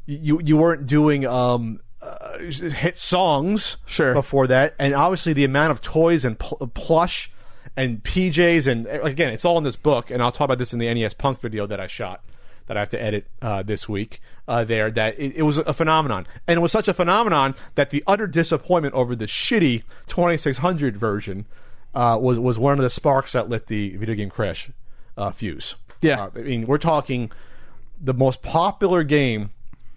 you 0.06 0.40
you 0.44 0.58
weren't 0.58 0.86
doing 0.88 1.26
um. 1.26 1.80
Uh, 2.02 2.38
hit 2.38 3.00
songs 3.00 3.78
Sure. 3.88 4.14
before 4.14 4.46
that, 4.46 4.76
and 4.78 4.94
obviously 4.94 5.34
the 5.34 5.44
amount 5.44 5.72
of 5.72 5.82
toys 5.82 6.24
and 6.24 6.38
pl- 6.38 6.70
plush 6.76 7.32
and 7.78 8.04
PJs 8.04 8.68
and 8.68 8.88
again, 8.88 9.34
it's 9.34 9.46
all 9.46 9.58
in 9.58 9.64
this 9.64 9.76
book, 9.76 10.12
and 10.12 10.22
I'll 10.22 10.32
talk 10.32 10.46
about 10.46 10.60
this 10.60 10.74
in 10.74 10.80
the 10.80 10.94
NES 10.94 11.14
Punk 11.14 11.40
video 11.42 11.66
that 11.68 11.80
I 11.80 11.88
shot 11.88 12.24
that 12.68 12.78
I 12.78 12.80
have 12.80 12.90
to 12.92 13.02
edit 13.02 13.28
uh, 13.42 13.64
this 13.64 13.88
week. 13.88 14.22
Uh, 14.48 14.64
there, 14.64 14.92
that 14.92 15.18
it, 15.20 15.38
it 15.38 15.42
was 15.42 15.58
a 15.58 15.74
phenomenon, 15.74 16.28
and 16.48 16.58
it 16.58 16.62
was 16.62 16.72
such 16.72 16.88
a 16.88 16.94
phenomenon 16.94 17.56
that 17.74 17.90
the 17.90 18.04
utter 18.06 18.28
disappointment 18.28 18.94
over 18.94 19.16
the 19.16 19.26
shitty 19.26 19.84
2600 20.08 20.96
version 20.98 21.46
uh, 21.96 22.18
was 22.22 22.38
was 22.38 22.60
one 22.60 22.74
of 22.74 22.84
the 22.84 22.90
sparks 22.90 23.32
that 23.32 23.50
lit 23.50 23.68
the 23.68 23.96
video 23.98 24.14
game 24.16 24.30
crash 24.30 24.70
uh, 25.18 25.32
fuse. 25.32 25.76
Yeah. 26.02 26.26
Uh, 26.26 26.30
I 26.36 26.40
mean, 26.40 26.68
we're 26.68 26.78
talking 26.78 27.32
the 28.00 28.14
most 28.14 28.42
popular 28.44 29.04
game, 29.04 29.50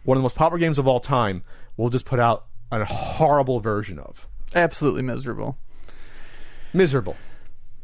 one 0.04 0.16
of 0.16 0.20
the 0.20 0.24
most 0.24 0.36
popular 0.36 0.58
games 0.58 0.78
of 0.78 0.86
all 0.86 1.00
time. 1.00 1.42
We'll 1.76 1.90
just 1.90 2.06
put 2.06 2.18
out 2.18 2.46
a 2.72 2.84
horrible 2.84 3.60
version 3.60 3.98
of 3.98 4.26
Absolutely 4.54 5.02
miserable. 5.02 5.58
miserable, 6.72 7.16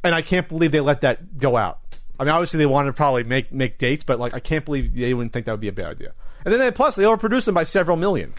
and 0.04 0.14
I 0.14 0.22
can't 0.22 0.48
believe 0.48 0.70
they 0.72 0.80
let 0.80 1.00
that 1.00 1.38
go 1.38 1.56
out. 1.56 1.80
I 2.18 2.24
mean, 2.24 2.32
obviously 2.32 2.58
they 2.58 2.66
wanted 2.66 2.88
to 2.88 2.92
probably 2.92 3.24
make 3.24 3.52
make 3.52 3.78
dates, 3.78 4.04
but 4.04 4.20
like 4.20 4.34
I 4.34 4.40
can't 4.40 4.64
believe 4.64 4.94
they 4.94 5.14
wouldn't 5.14 5.32
think 5.32 5.46
that 5.46 5.52
would 5.52 5.60
be 5.60 5.68
a 5.68 5.72
bad 5.72 5.86
idea. 5.86 6.12
And 6.44 6.52
then 6.52 6.60
they, 6.60 6.70
plus 6.70 6.94
they 6.94 7.04
overproduced 7.04 7.46
them 7.46 7.54
by 7.54 7.64
several 7.64 7.96
million. 7.96 8.34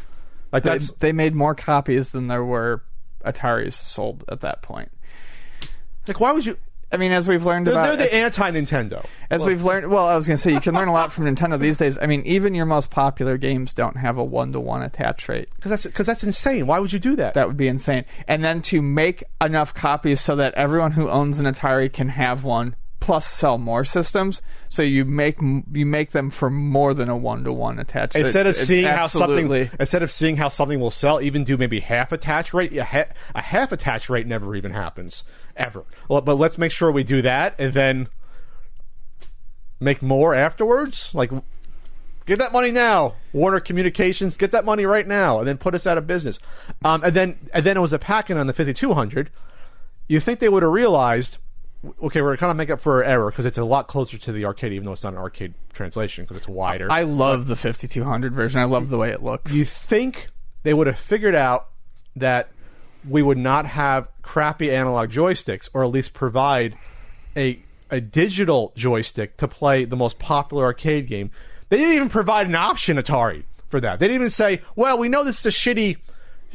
Like 0.52 0.64
They, 0.64 0.70
that's 0.70 0.92
they 0.92 1.12
made 1.12 1.36
more 1.36 1.56
copies 1.56 2.12
than 2.12 2.28
there 2.28 2.46
were 2.46 2.84
Ataris 3.26 3.74
sold 3.74 4.24
at 4.30 4.42
that 4.42 4.62
point. 4.62 4.92
like 6.08 6.20
why 6.20 6.32
would 6.32 6.46
you? 6.46 6.58
I 6.92 6.98
mean, 6.98 7.12
as 7.12 7.28
we've 7.28 7.46
learned 7.46 7.68
They're, 7.68 7.74
about, 7.74 7.98
they're 7.98 8.08
the 8.08 8.16
anti 8.16 8.52
Nintendo. 8.52 9.06
as 9.30 9.44
we've 9.44 9.64
learned. 9.66 9.90
Well, 9.90 10.06
I 10.06 10.16
was 10.16 10.28
going 10.28 10.38
to 10.38 10.42
say 10.42 10.54
you 10.54 10.62
can 10.62 10.76
learn 10.76 10.88
a 10.88 10.94
lot 10.94 11.12
from 11.12 11.26
Nintendo 11.26 11.60
these 11.60 11.78
days. 11.78 11.98
I 11.98 12.06
mean, 12.06 12.22
even 12.26 12.54
your 12.54 12.66
most 12.66 12.90
popular 12.90 13.38
games 13.38 13.74
don't 13.74 13.98
have 13.98 14.18
a 14.18 14.24
one 14.24 14.54
to 14.54 14.60
one 14.60 14.82
attach 14.82 15.28
rate. 15.28 15.50
Because 15.56 15.72
that's 15.72 15.86
because 15.86 16.06
that's 16.06 16.24
insane. 16.24 16.68
Why 16.68 16.80
would 16.80 16.94
you 16.94 17.00
do 17.00 17.16
that? 17.18 17.34
That 17.34 17.48
would 17.48 17.58
be 17.58 17.68
insane. 17.68 18.06
And 18.28 18.44
then 18.44 18.62
to 18.64 18.82
make 18.82 19.24
enough 19.42 19.74
copies 19.74 20.22
so 20.22 20.36
that 20.38 20.54
everyone 20.54 20.92
who 20.92 21.10
owns 21.10 21.40
an 21.40 21.46
Atari 21.48 21.92
can 21.92 22.10
have 22.10 22.44
one, 22.44 22.76
plus 23.00 23.26
sell 23.28 23.58
more 23.58 23.84
systems. 23.84 24.42
So 24.70 24.82
you 24.82 25.06
make 25.06 25.38
you 25.42 25.86
make 25.86 26.12
them 26.12 26.30
for 26.30 26.50
more 26.50 26.94
than 26.94 27.10
a 27.10 27.16
one 27.18 27.44
to 27.46 27.54
one 27.54 27.80
attach. 27.80 28.16
instead 28.16 28.46
of 28.46 28.52
It's- 28.52 28.62
it's 28.62 28.68
seeing 28.68 28.88
how 28.88 29.08
something 29.08 29.70
instead 29.80 30.04
of 30.04 30.12
seeing 30.12 30.38
how 30.38 30.48
something 30.50 30.80
will 30.80 30.92
sell, 30.92 31.22
even 31.22 31.44
do 31.44 31.58
maybe 31.58 31.80
half 31.80 32.12
attach 32.12 32.54
rate. 32.54 32.74
A, 32.78 32.84
ha- 32.84 33.06
a 33.34 33.42
half 33.42 33.72
attach 33.72 34.10
rate 34.10 34.28
never 34.28 34.56
even 34.56 34.72
happens 34.72 35.24
ever. 35.56 35.86
Well, 36.10 36.22
but 36.22 36.36
let's 36.36 36.58
make 36.58 36.72
sure 36.72 36.92
we 36.92 37.04
do 37.04 37.22
that 37.22 37.56
and 37.60 37.74
then 37.74 38.08
make 39.80 40.02
more 40.02 40.34
afterwards. 40.34 41.12
Like, 41.14 41.32
get 42.26 42.40
that 42.40 42.52
money 42.52 42.72
now, 42.72 43.16
Warner 43.34 43.60
Communications. 43.60 44.38
Get 44.38 44.52
that 44.52 44.66
money 44.66 44.86
right 44.86 45.08
now, 45.08 45.40
and 45.40 45.48
then 45.48 45.58
put 45.58 45.76
us 45.76 45.86
out 45.88 45.98
of 45.98 46.08
business. 46.08 46.40
Um, 46.84 47.04
and 47.04 47.16
then 47.16 47.40
and 47.54 47.66
then 47.66 47.78
it 47.78 47.82
was 47.82 47.94
a 47.94 48.00
Pac-Man 48.00 48.38
on 48.38 48.48
the 48.48 48.54
fifty 48.54 48.74
two 48.74 48.94
hundred. 48.94 49.30
You 50.08 50.20
think 50.20 50.40
they 50.40 50.50
would 50.50 50.64
have 50.64 50.72
realized? 50.72 51.38
Okay, 52.02 52.22
we're 52.22 52.36
kind 52.38 52.50
of 52.50 52.58
make 52.58 52.72
up 52.72 52.80
for 52.80 52.96
our 52.96 53.04
error 53.04 53.30
because 53.30 53.46
it's 53.46 53.60
a 53.60 53.64
lot 53.64 53.88
closer 53.88 54.18
to 54.18 54.32
the 54.32 54.46
arcade, 54.46 54.74
even 54.74 54.86
though 54.86 54.92
it's 54.92 55.04
not 55.04 55.14
an 55.14 55.20
arcade 55.20 55.54
translation 55.74 56.24
because 56.24 56.38
it's 56.38 56.48
wider. 56.48 56.88
I 56.90 57.04
love 57.04 57.46
the 57.46 57.56
5200 57.56 58.34
version. 58.34 58.60
I 58.60 58.64
love 58.66 58.90
the 58.90 58.98
way 58.98 59.12
it 59.12 59.22
looks. 59.22 59.54
you 59.54 59.66
think 59.66 60.30
they 60.64 60.74
would 60.74 60.88
have 60.88 60.98
figured 60.98 61.36
out 61.36 61.68
that 62.16 62.50
we 63.08 63.22
would 63.22 63.38
not 63.38 63.66
have 63.66 64.08
crappy 64.22 64.72
analog 64.72 65.10
joysticks, 65.10 65.70
or 65.74 65.84
at 65.84 65.90
least 65.90 66.14
provide 66.14 66.78
a 67.36 67.60
a 67.92 68.02
digital 68.02 68.74
joystick 68.76 69.38
to 69.38 69.48
play 69.48 69.86
the 69.86 69.96
most 69.96 70.18
popular 70.18 70.66
arcade 70.66 71.08
game. 71.08 71.30
They 71.70 71.78
didn't 71.78 71.96
even 71.96 72.10
provide 72.10 72.48
an 72.48 72.56
option, 72.56 72.98
Atari, 72.98 73.44
for 73.70 73.80
that. 73.80 74.00
They 74.00 74.08
didn't 74.08 74.22
even 74.22 74.30
say, 74.30 74.62
"Well, 74.76 74.98
we 74.98 75.08
know 75.10 75.24
this 75.24 75.40
is 75.40 75.46
a 75.46 75.50
shitty, 75.50 75.98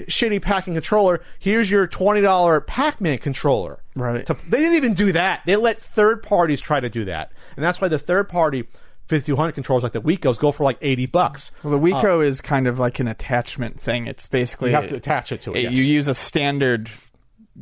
shitty 0.01 0.42
Pac-Man 0.42 0.74
controller. 0.74 1.22
Here's 1.38 1.70
your 1.70 1.86
twenty 1.86 2.20
dollar 2.20 2.61
Pac-Man 2.61 3.18
controller." 3.18 3.78
Right. 3.94 4.24
To- 4.26 4.36
they 4.48 4.59
didn't 4.59 4.76
even 4.76 4.94
do 4.94 5.12
that. 5.12 5.42
They 5.46 5.57
let 5.57 5.80
third 5.80 6.22
parties 6.22 6.61
try 6.61 6.80
to 6.80 6.88
do 6.88 7.05
that, 7.07 7.32
and 7.57 7.64
that's 7.64 7.80
why 7.80 7.88
the 7.88 7.98
third 7.98 8.28
party 8.28 8.66
5200 9.11 9.53
controllers 9.53 9.83
like 9.83 9.93
the 9.93 10.01
Wicos 10.01 10.39
go 10.39 10.53
for 10.53 10.65
like 10.65 10.79
80 10.81 11.07
bucks. 11.07 11.51
well, 11.63 11.73
the 11.73 11.79
Wico 11.79 12.25
is 12.25 12.41
kind 12.41 12.67
of 12.67 12.79
like 12.79 12.99
an 13.01 13.09
attachment 13.09 13.81
thing. 13.81 14.07
It's 14.07 14.27
basically 14.27 14.71
You 14.71 14.77
have 14.77 14.89
to 14.89 14.97
attach 14.97 15.33
it 15.33 15.43
to 15.43 15.53
it. 15.53 15.59
a- 15.59 15.63
yes. 15.63 15.73
you 15.77 15.85
use 15.85 16.09
a 16.09 16.15
standard. 16.15 16.91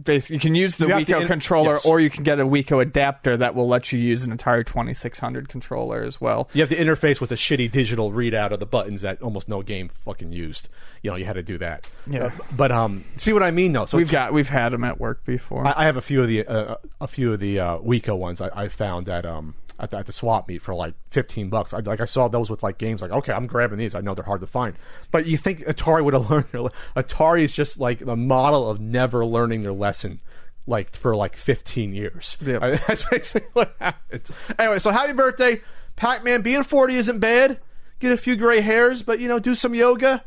Base, 0.00 0.30
you 0.30 0.38
can 0.38 0.54
use 0.54 0.76
the 0.76 0.86
You 0.86 0.92
have 0.94 1.06
to 1.06 1.12
Wico 1.14 1.20
in- 1.22 1.26
controller, 1.26 1.72
yes. 1.72 1.86
or 1.86 1.98
you 1.98 2.08
can 2.10 2.22
get 2.22 2.38
a 2.38 2.44
Wico 2.44 2.80
adapter 2.80 3.36
that 3.38 3.54
will 3.56 3.66
let 3.66 3.90
you 3.90 3.98
use 3.98 4.22
an 4.22 4.30
entire 4.30 4.62
2600 4.62 5.48
controller 5.48 6.04
as 6.04 6.20
well. 6.20 6.48
You 6.52 6.60
have 6.60 6.68
to 6.68 6.76
interface 6.76 7.20
with 7.20 7.32
a 7.32 7.36
shitty 7.36 7.72
digital 7.72 8.12
readout 8.12 8.52
of 8.52 8.60
the 8.60 8.66
buttons 8.66 9.00
that 9.02 9.20
almost 9.22 9.48
no 9.48 9.62
game 9.62 9.88
fucking 10.04 10.30
used. 10.30 10.68
You 11.02 11.10
know, 11.10 11.16
you 11.16 11.24
had 11.24 11.32
to 11.32 11.42
do 11.42 11.58
that. 11.58 11.88
Yeah. 12.06 12.26
Uh, 12.26 12.30
but 12.54 12.70
um, 12.70 13.04
see 13.16 13.32
what 13.32 13.42
I 13.42 13.50
mean 13.50 13.72
though. 13.72 13.86
So 13.86 13.96
We've 13.96 14.10
got 14.10 14.32
we've 14.32 14.48
had 14.50 14.68
them 14.72 14.84
at 14.84 15.00
work 15.00 15.24
before. 15.24 15.66
I, 15.66 15.74
I 15.78 15.84
have 15.86 15.96
a 15.96 16.02
few 16.02 16.20
of 16.22 16.28
the 16.28 16.46
uh, 16.46 16.76
a 17.00 17.08
few 17.08 17.32
of 17.32 17.40
the 17.40 17.58
uh, 17.58 17.78
Wiko 17.78 18.16
ones 18.16 18.40
I, 18.42 18.50
I 18.54 18.68
found 18.68 19.06
that 19.06 19.24
um 19.26 19.54
at 19.78 19.90
the, 19.90 19.98
at 19.98 20.06
the 20.06 20.12
swap 20.12 20.48
meet 20.48 20.62
for 20.62 20.74
like 20.74 20.94
fifteen 21.10 21.48
bucks. 21.48 21.72
I, 21.72 21.78
like 21.80 22.00
I 22.00 22.04
saw 22.04 22.28
those 22.28 22.50
with 22.50 22.62
like 22.62 22.78
games 22.78 23.00
like 23.00 23.12
okay 23.12 23.32
I'm 23.32 23.46
grabbing 23.46 23.78
these. 23.78 23.94
I 23.94 24.00
know 24.00 24.14
they're 24.14 24.24
hard 24.24 24.40
to 24.40 24.46
find, 24.46 24.74
but 25.10 25.26
you 25.26 25.36
think 25.36 25.60
Atari 25.60 26.04
would 26.04 26.14
have 26.14 26.30
learned? 26.30 26.46
Their, 26.52 26.62
le- 26.62 26.72
Atari 26.96 27.42
is 27.42 27.52
just 27.52 27.78
like 27.78 28.00
the 28.00 28.16
model 28.16 28.68
of 28.68 28.80
never 28.80 29.24
learning 29.24 29.62
their 29.62 29.72
lesson. 29.72 30.20
Like 30.66 30.94
for 30.94 31.14
like 31.16 31.34
15 31.34 31.94
years. 31.94 32.36
Yep. 32.42 32.62
I- 32.62 32.70
that's 32.88 33.08
basically 33.08 33.48
what 33.54 33.74
happens. 33.80 34.30
Anyway, 34.58 34.78
so 34.78 34.90
happy 34.90 35.14
birthday, 35.14 35.62
Pac-Man. 35.96 36.42
Being 36.42 36.62
40 36.62 36.94
isn't 36.94 37.18
bad. 37.20 37.58
Get 38.00 38.12
a 38.12 38.18
few 38.18 38.36
gray 38.36 38.60
hairs, 38.60 39.02
but 39.02 39.18
you 39.18 39.28
know, 39.28 39.38
do 39.38 39.54
some 39.54 39.74
yoga. 39.74 40.22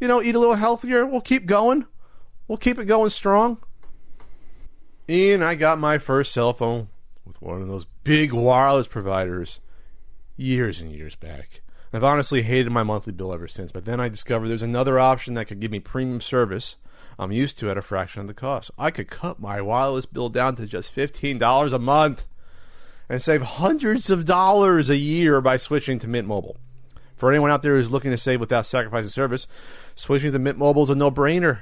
You 0.00 0.08
know, 0.08 0.22
eat 0.22 0.34
a 0.34 0.38
little 0.38 0.54
healthier. 0.54 1.04
We'll 1.04 1.20
keep 1.20 1.44
going. 1.44 1.84
We'll 2.48 2.56
keep 2.58 2.78
it 2.78 2.86
going 2.86 3.10
strong. 3.10 3.58
Ian, 5.08 5.42
I 5.42 5.54
got 5.56 5.78
my 5.78 5.98
first 5.98 6.32
cell 6.32 6.52
phone 6.54 6.88
with 7.24 7.40
one 7.40 7.62
of 7.62 7.68
those 7.68 7.86
big 8.04 8.32
wireless 8.32 8.86
providers 8.86 9.60
years 10.36 10.80
and 10.80 10.92
years 10.92 11.14
back. 11.14 11.62
I've 11.92 12.04
honestly 12.04 12.42
hated 12.42 12.72
my 12.72 12.82
monthly 12.82 13.12
bill 13.12 13.34
ever 13.34 13.46
since, 13.46 13.70
but 13.70 13.84
then 13.84 14.00
I 14.00 14.08
discovered 14.08 14.48
there's 14.48 14.62
another 14.62 14.98
option 14.98 15.34
that 15.34 15.46
could 15.46 15.60
give 15.60 15.70
me 15.70 15.80
premium 15.80 16.20
service 16.20 16.76
I'm 17.18 17.32
used 17.32 17.58
to 17.58 17.70
at 17.70 17.78
a 17.78 17.82
fraction 17.82 18.20
of 18.20 18.26
the 18.26 18.34
cost. 18.34 18.70
I 18.78 18.90
could 18.90 19.10
cut 19.10 19.38
my 19.38 19.60
wireless 19.60 20.06
bill 20.06 20.28
down 20.28 20.56
to 20.56 20.66
just 20.66 20.94
$15 20.94 21.72
a 21.72 21.78
month 21.78 22.26
and 23.08 23.20
save 23.20 23.42
hundreds 23.42 24.10
of 24.10 24.24
dollars 24.24 24.88
a 24.88 24.96
year 24.96 25.40
by 25.40 25.56
switching 25.56 25.98
to 26.00 26.08
Mint 26.08 26.26
Mobile. 26.26 26.56
For 27.16 27.30
anyone 27.30 27.50
out 27.50 27.62
there 27.62 27.76
who's 27.76 27.90
looking 27.90 28.10
to 28.10 28.16
save 28.16 28.40
without 28.40 28.66
sacrificing 28.66 29.10
service, 29.10 29.46
switching 29.94 30.32
to 30.32 30.38
Mint 30.38 30.58
Mobile 30.58 30.84
is 30.84 30.90
a 30.90 30.94
no-brainer. 30.94 31.60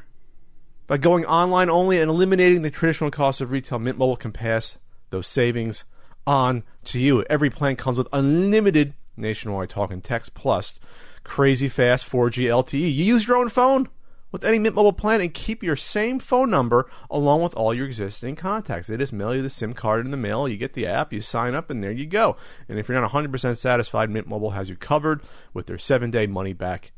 By 0.87 0.97
going 0.97 1.27
online 1.27 1.69
only 1.69 2.01
and 2.01 2.11
eliminating 2.11 2.63
the 2.63 2.71
traditional 2.71 3.11
cost 3.11 3.41
of 3.41 3.51
retail, 3.51 3.79
Mint 3.79 3.99
Mobile 3.99 4.17
can 4.17 4.33
pass 4.33 4.79
those 5.11 5.27
savings 5.27 5.85
on 6.27 6.63
to 6.85 6.99
you. 6.99 7.25
Every 7.29 7.51
plan 7.51 7.77
comes 7.77 7.99
with 7.99 8.09
unlimited 8.13 8.95
nationwide 9.17 9.71
talk 9.71 9.91
and 9.91 10.03
text 10.03 10.35
plus 10.35 10.79
crazy 11.25 11.69
fast 11.69 12.11
4G 12.11 12.45
LTE. 12.45 12.81
You 12.81 13.05
use 13.05 13.27
your 13.27 13.37
own 13.37 13.49
phone 13.49 13.89
with 14.33 14.45
any 14.45 14.59
Mint 14.59 14.75
Mobile 14.75 14.93
plan 14.93 15.21
and 15.21 15.35
keep 15.35 15.63
your 15.63 15.77
same 15.77 16.19
phone 16.19 16.51
number 16.51 16.89
along 17.11 17.43
with 17.43 17.55
all 17.55 17.75
your 17.75 17.87
existing 17.87 18.37
contacts. 18.37 18.87
They 18.87 18.97
just 18.97 19.13
mail 19.13 19.35
you 19.35 19.43
the 19.43 19.51
SIM 19.51 19.75
card 19.75 20.05
in 20.05 20.11
the 20.11 20.17
mail. 20.17 20.49
You 20.49 20.57
get 20.57 20.75
the 20.75 20.87
app, 20.87 21.13
you 21.13 21.21
sign 21.21 21.55
up, 21.55 21.71
and 21.71 21.83
there 21.83 21.91
you 21.91 22.07
go. 22.07 22.37
And 22.69 22.79
if 22.79 22.89
you're 22.89 23.01
not 23.01 23.11
100% 23.11 23.57
satisfied, 23.57 24.11
Mint 24.11 24.29
Mobile 24.29 24.51
has 24.51 24.71
you 24.71 24.77
covered 24.77 25.23
with 25.53 25.67
their 25.67 25.79
seven 25.79 26.11
day 26.11 26.27
money 26.27 26.53
back 26.53 26.93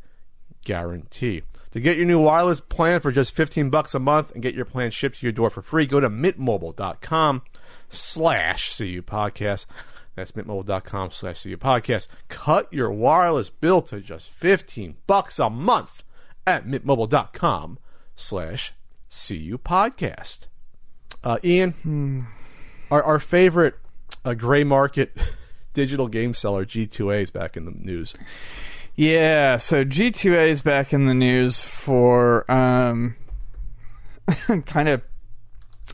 guarantee. 0.65 1.43
To 1.73 1.81
get 1.81 1.97
your 1.97 2.07
new 2.07 2.21
wireless 2.21 2.61
plan 2.61 3.01
for 3.01 3.11
just 3.11 3.35
15 3.35 3.71
bucks 3.71 3.95
a 3.95 3.99
month 3.99 4.33
and 4.33 4.43
get 4.43 4.55
your 4.55 4.67
plan 4.67 4.91
shipped 4.91 5.21
to 5.21 5.27
your 5.27 5.33
door 5.33 5.49
for 5.49 5.63
free, 5.63 5.87
go 5.87 6.01
to 6.01 6.11
mintmobile.com 6.11 7.43
slash 7.93 8.77
CU 8.77 9.03
podcast. 9.03 9.67
That's 10.15 10.33
mintmobile.com 10.33 11.11
slash 11.11 11.43
CU 11.43 11.57
podcast. 11.57 12.09
Cut 12.29 12.73
your 12.73 12.91
wireless 12.91 13.49
bill 13.49 13.81
to 13.83 14.01
just 14.01 14.31
15 14.31 14.97
bucks 15.07 15.39
a 15.39 15.49
month 15.49 16.05
at 16.47 16.67
mintmobile.com 16.67 17.79
slash 18.15 18.73
CU 19.09 19.59
podcast. 19.59 20.41
Uh, 21.25 21.39
Ian, 21.45 22.27
our, 22.91 23.03
our 23.03 23.19
favorite 23.19 23.77
uh, 24.25 24.35
gray 24.35 24.65
market 24.65 25.17
digital 25.75 26.09
game 26.09 26.35
seller, 26.35 26.65
G2A, 26.65 27.23
is 27.23 27.31
back 27.31 27.57
in 27.57 27.65
the 27.65 27.73
news. 27.73 28.15
Yeah, 28.95 29.57
so 29.57 29.85
G2A 29.85 30.51
is 30.51 30.61
back 30.61 30.93
in 30.93 31.07
the 31.07 31.15
news 31.15 31.61
for 31.61 32.51
um, 32.51 33.17
kind 34.67 34.89
of 34.89 35.03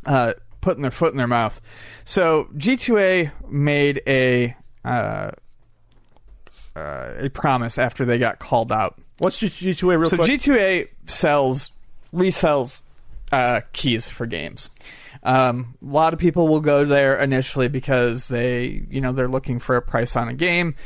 uh, 0.04 0.34
putting 0.60 0.82
their 0.82 0.90
foot 0.90 1.12
in 1.12 1.18
their 1.18 1.26
mouth. 1.26 1.60
So 2.04 2.48
G2A 2.56 3.30
made 3.50 4.02
a 4.06 4.56
uh, 4.84 5.32
uh, 6.76 7.12
a 7.18 7.28
promise 7.30 7.78
after 7.78 8.04
they 8.04 8.18
got 8.18 8.38
called 8.38 8.70
out. 8.72 8.98
What's 9.18 9.38
G- 9.38 9.48
G2A 9.50 9.98
real 9.98 10.10
So 10.10 10.16
quick? 10.16 10.30
G2A 10.30 10.88
sells 11.06 11.72
resells 12.14 12.82
uh, 13.32 13.62
keys 13.72 14.08
for 14.08 14.26
games. 14.26 14.70
Um, 15.24 15.74
a 15.82 15.86
lot 15.92 16.12
of 16.14 16.20
people 16.20 16.46
will 16.48 16.60
go 16.60 16.84
there 16.84 17.20
initially 17.20 17.68
because 17.68 18.28
they, 18.28 18.84
you 18.88 19.00
know, 19.00 19.12
they're 19.12 19.28
looking 19.28 19.58
for 19.58 19.76
a 19.76 19.82
price 19.82 20.14
on 20.14 20.28
a 20.28 20.34
game. 20.34 20.76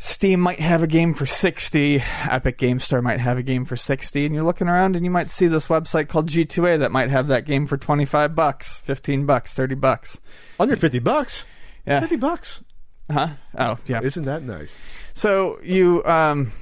Steam 0.00 0.38
might 0.38 0.60
have 0.60 0.84
a 0.84 0.86
game 0.86 1.12
for 1.12 1.26
60, 1.26 2.00
Epic 2.30 2.56
Game 2.56 2.78
Store 2.78 3.02
might 3.02 3.18
have 3.18 3.36
a 3.36 3.42
game 3.42 3.64
for 3.64 3.76
60, 3.76 4.24
and 4.24 4.32
you're 4.32 4.44
looking 4.44 4.68
around 4.68 4.94
and 4.94 5.04
you 5.04 5.10
might 5.10 5.28
see 5.28 5.48
this 5.48 5.66
website 5.66 6.08
called 6.08 6.28
G2A 6.28 6.78
that 6.78 6.92
might 6.92 7.10
have 7.10 7.26
that 7.28 7.44
game 7.44 7.66
for 7.66 7.76
25 7.76 8.32
bucks, 8.34 8.78
15 8.78 9.26
bucks, 9.26 9.54
30 9.54 9.74
bucks. 9.74 10.20
Under 10.60 10.76
50 10.76 11.00
bucks. 11.00 11.44
Yeah. 11.84 11.98
50 12.00 12.16
bucks. 12.16 12.62
Huh? 13.10 13.30
Oh, 13.58 13.76
yeah. 13.86 14.00
Isn't 14.02 14.24
that 14.24 14.44
nice? 14.44 14.78
So 15.14 15.58
you, 15.64 16.04
um, 16.04 16.52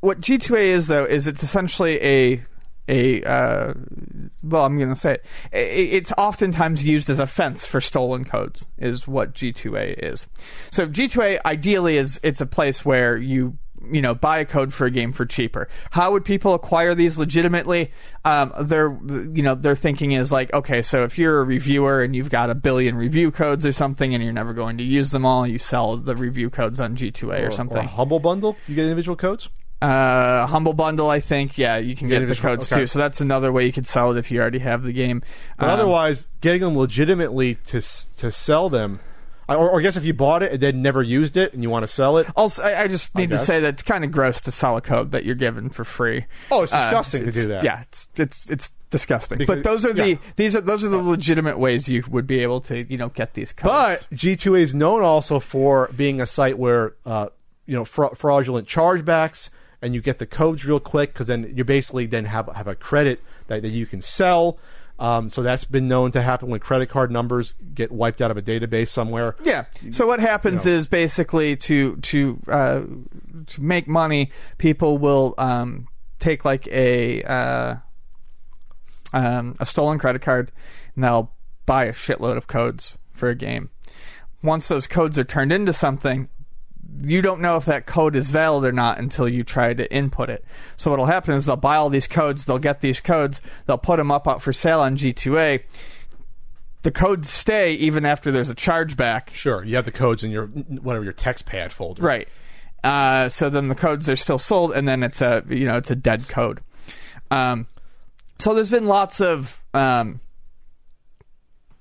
what 0.00 0.20
G2A 0.20 0.58
is 0.58 0.86
though 0.86 1.04
is 1.04 1.26
it's 1.26 1.42
essentially 1.42 2.00
a 2.02 2.42
a 2.88 3.22
uh, 3.22 3.74
well, 4.42 4.64
I'm 4.64 4.78
going 4.78 4.90
to 4.90 4.96
say 4.96 5.14
it. 5.14 5.24
It's 5.52 6.12
oftentimes 6.16 6.84
used 6.84 7.10
as 7.10 7.18
a 7.18 7.26
fence 7.26 7.64
for 7.64 7.80
stolen 7.80 8.24
codes. 8.24 8.66
Is 8.78 9.08
what 9.08 9.34
G2A 9.34 10.12
is. 10.12 10.26
So 10.70 10.86
G2A 10.86 11.40
ideally 11.44 11.96
is 11.96 12.20
it's 12.22 12.40
a 12.40 12.46
place 12.46 12.84
where 12.84 13.16
you 13.16 13.58
you 13.90 14.00
know 14.00 14.14
buy 14.14 14.38
a 14.38 14.44
code 14.44 14.72
for 14.72 14.86
a 14.86 14.90
game 14.90 15.12
for 15.12 15.26
cheaper. 15.26 15.68
How 15.90 16.12
would 16.12 16.24
people 16.24 16.54
acquire 16.54 16.94
these 16.94 17.18
legitimately? 17.18 17.92
Um, 18.24 18.52
their 18.60 18.96
you 19.02 19.42
know 19.42 19.54
their 19.54 19.76
thinking 19.76 20.12
is 20.12 20.32
like 20.32 20.52
okay, 20.54 20.82
so 20.82 21.04
if 21.04 21.18
you're 21.18 21.40
a 21.40 21.44
reviewer 21.44 22.02
and 22.02 22.14
you've 22.14 22.30
got 22.30 22.50
a 22.50 22.54
billion 22.54 22.96
review 22.96 23.30
codes 23.30 23.66
or 23.66 23.72
something, 23.72 24.14
and 24.14 24.22
you're 24.22 24.32
never 24.32 24.52
going 24.52 24.78
to 24.78 24.84
use 24.84 25.10
them 25.10 25.24
all, 25.24 25.46
you 25.46 25.58
sell 25.58 25.96
the 25.96 26.16
review 26.16 26.50
codes 26.50 26.80
on 26.80 26.96
G2A 26.96 27.48
or, 27.48 27.50
something. 27.50 27.78
Or 27.78 27.80
a 27.80 27.86
Humble 27.86 28.20
Bundle? 28.20 28.56
You 28.66 28.74
get 28.74 28.84
individual 28.84 29.16
codes? 29.16 29.48
Uh, 29.82 30.46
Humble 30.46 30.72
Bundle, 30.72 31.10
I 31.10 31.20
think. 31.20 31.58
Yeah, 31.58 31.76
you 31.76 31.94
can 31.94 32.08
get 32.08 32.26
the 32.26 32.34
codes 32.34 32.70
okay. 32.72 32.82
too. 32.82 32.86
So 32.86 32.98
that's 32.98 33.20
another 33.20 33.52
way 33.52 33.66
you 33.66 33.72
could 33.72 33.86
sell 33.86 34.10
it 34.12 34.18
if 34.18 34.30
you 34.30 34.40
already 34.40 34.58
have 34.60 34.82
the 34.82 34.92
game. 34.92 35.22
But 35.58 35.66
Um, 35.66 35.70
otherwise, 35.70 36.28
getting 36.40 36.62
them 36.62 36.76
legitimately 36.78 37.56
to 37.66 37.80
to 38.18 38.32
sell 38.32 38.70
them, 38.70 39.00
I- 39.48 39.54
or, 39.54 39.68
or 39.70 39.78
I 39.80 39.82
guess 39.82 39.96
if 39.96 40.04
you 40.04 40.14
bought 40.14 40.42
it 40.42 40.52
and 40.52 40.60
then 40.62 40.80
never 40.80 41.02
used 41.02 41.36
it 41.36 41.52
and 41.52 41.62
you 41.62 41.68
want 41.68 41.82
to 41.82 41.88
sell 41.88 42.16
it, 42.16 42.26
Also, 42.34 42.62
I, 42.62 42.82
I 42.84 42.88
just 42.88 43.14
need 43.14 43.30
to 43.30 43.38
say 43.38 43.60
that 43.60 43.74
it's 43.74 43.82
kind 43.82 44.02
of 44.02 44.10
gross 44.10 44.40
to 44.42 44.50
sell 44.50 44.76
a 44.78 44.80
code 44.80 45.12
that 45.12 45.24
you're 45.26 45.34
given 45.34 45.68
for 45.68 45.84
free. 45.84 46.24
Oh, 46.50 46.62
it's 46.62 46.72
Uh, 46.72 46.78
disgusting 46.78 47.22
to 47.24 47.28
it's- 47.28 47.44
do 47.44 47.50
that. 47.50 47.62
Yeah, 47.62 47.82
it's 47.82 48.08
it's 48.16 48.50
it's 48.50 48.72
disgusting. 48.90 49.36
Because- 49.36 49.56
but 49.56 49.62
those 49.62 49.84
are 49.84 49.92
the 49.92 50.18
these 50.36 50.56
are 50.56 50.62
those 50.62 50.84
are 50.84 50.88
the 50.88 50.96
legitimate 51.02 51.58
ways 51.58 51.86
you 51.86 52.02
would 52.08 52.26
be 52.26 52.40
able 52.42 52.62
to 52.62 52.90
you 52.90 52.96
know 52.96 53.10
get 53.10 53.34
these 53.34 53.52
codes. 53.52 54.06
But 54.10 54.16
G2A 54.16 54.62
is 54.62 54.74
known 54.74 55.02
also 55.02 55.38
for 55.38 55.90
being 55.94 56.22
a 56.22 56.26
site 56.26 56.58
where 56.58 56.94
uh, 57.04 57.26
you 57.66 57.74
know 57.74 57.84
fra- 57.84 58.16
fraudulent 58.16 58.66
chargebacks, 58.66 59.50
and 59.82 59.94
you 59.94 60.00
get 60.00 60.18
the 60.18 60.26
codes 60.26 60.64
real 60.64 60.80
quick 60.80 61.12
because 61.12 61.26
then 61.26 61.52
you 61.54 61.64
basically 61.64 62.06
then 62.06 62.24
have 62.24 62.48
have 62.54 62.66
a 62.66 62.74
credit 62.74 63.20
that, 63.48 63.62
that 63.62 63.72
you 63.72 63.86
can 63.86 64.00
sell. 64.00 64.58
Um, 64.98 65.28
so 65.28 65.42
that's 65.42 65.64
been 65.64 65.88
known 65.88 66.12
to 66.12 66.22
happen 66.22 66.48
when 66.48 66.58
credit 66.58 66.88
card 66.88 67.10
numbers 67.10 67.54
get 67.74 67.92
wiped 67.92 68.22
out 68.22 68.30
of 68.30 68.38
a 68.38 68.42
database 68.42 68.88
somewhere. 68.88 69.36
Yeah. 69.42 69.66
So 69.90 70.06
what 70.06 70.20
happens 70.20 70.64
you 70.64 70.72
know. 70.72 70.78
is 70.78 70.88
basically 70.88 71.56
to 71.56 71.96
to 71.96 72.40
uh, 72.48 72.82
to 73.46 73.62
make 73.62 73.86
money, 73.86 74.30
people 74.56 74.96
will 74.96 75.34
um, 75.36 75.88
take 76.18 76.44
like 76.44 76.66
a 76.68 77.22
uh, 77.24 77.76
um, 79.12 79.56
a 79.60 79.66
stolen 79.66 79.98
credit 79.98 80.22
card, 80.22 80.50
and 80.94 81.04
they'll 81.04 81.32
buy 81.66 81.84
a 81.84 81.92
shitload 81.92 82.36
of 82.36 82.46
codes 82.46 82.96
for 83.12 83.28
a 83.28 83.34
game. 83.34 83.68
Once 84.42 84.68
those 84.68 84.86
codes 84.86 85.18
are 85.18 85.24
turned 85.24 85.52
into 85.52 85.72
something, 85.72 86.28
you 87.02 87.22
don't 87.22 87.40
know 87.40 87.56
if 87.56 87.64
that 87.66 87.86
code 87.86 88.16
is 88.16 88.30
valid 88.30 88.64
or 88.64 88.72
not 88.72 88.98
until 88.98 89.28
you 89.28 89.44
try 89.44 89.74
to 89.74 89.92
input 89.92 90.30
it. 90.30 90.44
So 90.76 90.90
what'll 90.90 91.06
happen 91.06 91.34
is 91.34 91.46
they'll 91.46 91.56
buy 91.56 91.76
all 91.76 91.90
these 91.90 92.06
codes, 92.06 92.46
they'll 92.46 92.58
get 92.58 92.80
these 92.80 93.00
codes, 93.00 93.40
they'll 93.66 93.78
put 93.78 93.96
them 93.96 94.10
up, 94.10 94.26
for 94.40 94.52
sale 94.52 94.80
on 94.80 94.96
G2A. 94.96 95.62
The 96.82 96.90
codes 96.90 97.30
stay 97.30 97.74
even 97.74 98.04
after 98.06 98.30
there's 98.30 98.50
a 98.50 98.54
chargeback. 98.54 99.30
Sure, 99.30 99.64
you 99.64 99.76
have 99.76 99.84
the 99.84 99.92
codes 99.92 100.22
in 100.22 100.30
your 100.30 100.46
whatever 100.46 101.04
your 101.04 101.12
text 101.12 101.46
pad 101.46 101.72
folder. 101.72 102.02
Right. 102.02 102.28
Uh, 102.84 103.28
so 103.28 103.50
then 103.50 103.68
the 103.68 103.74
codes 103.74 104.08
are 104.08 104.16
still 104.16 104.38
sold, 104.38 104.72
and 104.72 104.86
then 104.86 105.02
it's 105.02 105.20
a 105.20 105.44
you 105.48 105.64
know 105.64 105.76
it's 105.76 105.90
a 105.90 105.96
dead 105.96 106.28
code. 106.28 106.60
Um, 107.30 107.66
so 108.38 108.54
there's 108.54 108.68
been 108.68 108.86
lots 108.86 109.20
of 109.20 109.62
um, 109.74 110.20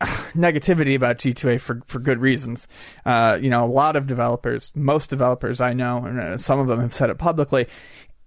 negativity 0.34 0.96
about 0.96 1.18
G2A 1.20 1.60
for 1.62 1.82
for 1.88 2.00
good 2.00 2.20
reasons. 2.20 2.68
Uh, 3.06 3.38
you 3.42 3.50
know, 3.50 3.64
a 3.64 3.68
lot 3.68 3.96
of 3.96 4.08
developers, 4.08 4.72
most 4.76 5.10
developers 5.10 5.62
I 5.62 5.74
know, 5.74 6.06
and 6.06 6.20
uh, 6.20 6.38
some 6.38 6.60
of 6.60 6.68
them 6.68 6.80
have 6.82 6.94
said 6.96 7.10
it 7.10 7.18
publicly. 7.18 7.68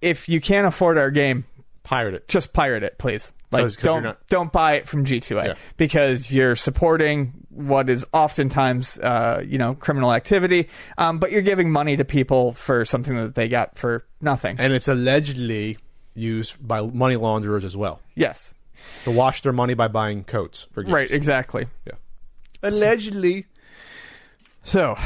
If 0.01 0.29
you 0.29 0.41
can't 0.41 0.67
afford 0.67 0.97
our 0.99 1.11
game, 1.11 1.45
Pirate 1.83 2.15
it. 2.15 2.29
just 2.29 2.53
pirate 2.53 2.83
it, 2.83 2.99
please. 2.99 3.33
Like 3.51 3.63
'Cause- 3.63 3.77
'cause 3.77 3.83
don't 3.85 4.03
not- 4.03 4.27
don't 4.29 4.53
buy 4.53 4.75
it 4.75 4.87
from 4.89 5.05
G2A 5.07 5.47
Yeah. 5.47 5.55
because 5.79 6.31
you're 6.31 6.55
supporting 6.55 7.33
what 7.49 7.89
is 7.89 8.05
oftentimes 8.13 8.99
uh, 8.99 9.43
you 9.47 9.57
know 9.59 9.75
criminal 9.75 10.13
activity, 10.13 10.69
um, 10.99 11.19
but 11.19 11.33
you're 11.33 11.41
giving 11.43 11.71
money 11.71 11.97
to 11.97 12.05
people 12.05 12.53
for 12.55 12.85
something 12.85 13.17
that 13.17 13.35
they 13.35 13.49
got 13.49 13.79
for 13.79 14.05
nothing. 14.21 14.57
And 14.59 14.73
it's 14.75 14.87
allegedly 14.89 15.79
used 16.15 16.57
by 16.67 16.83
money 16.83 17.17
launderers 17.17 17.65
as 17.65 17.77
well 17.77 18.01
yes, 18.17 18.53
to 19.05 19.11
wash 19.11 19.43
their 19.43 19.53
money 19.53 19.75
by 19.75 19.89
buying 19.89 20.25
coats 20.25 20.67
for 20.73 20.83
games. 20.83 20.93
right, 20.93 21.11
exactly. 21.11 21.67
Yeah. 21.87 21.95
Allegedly. 22.63 23.47
So, 24.65 24.97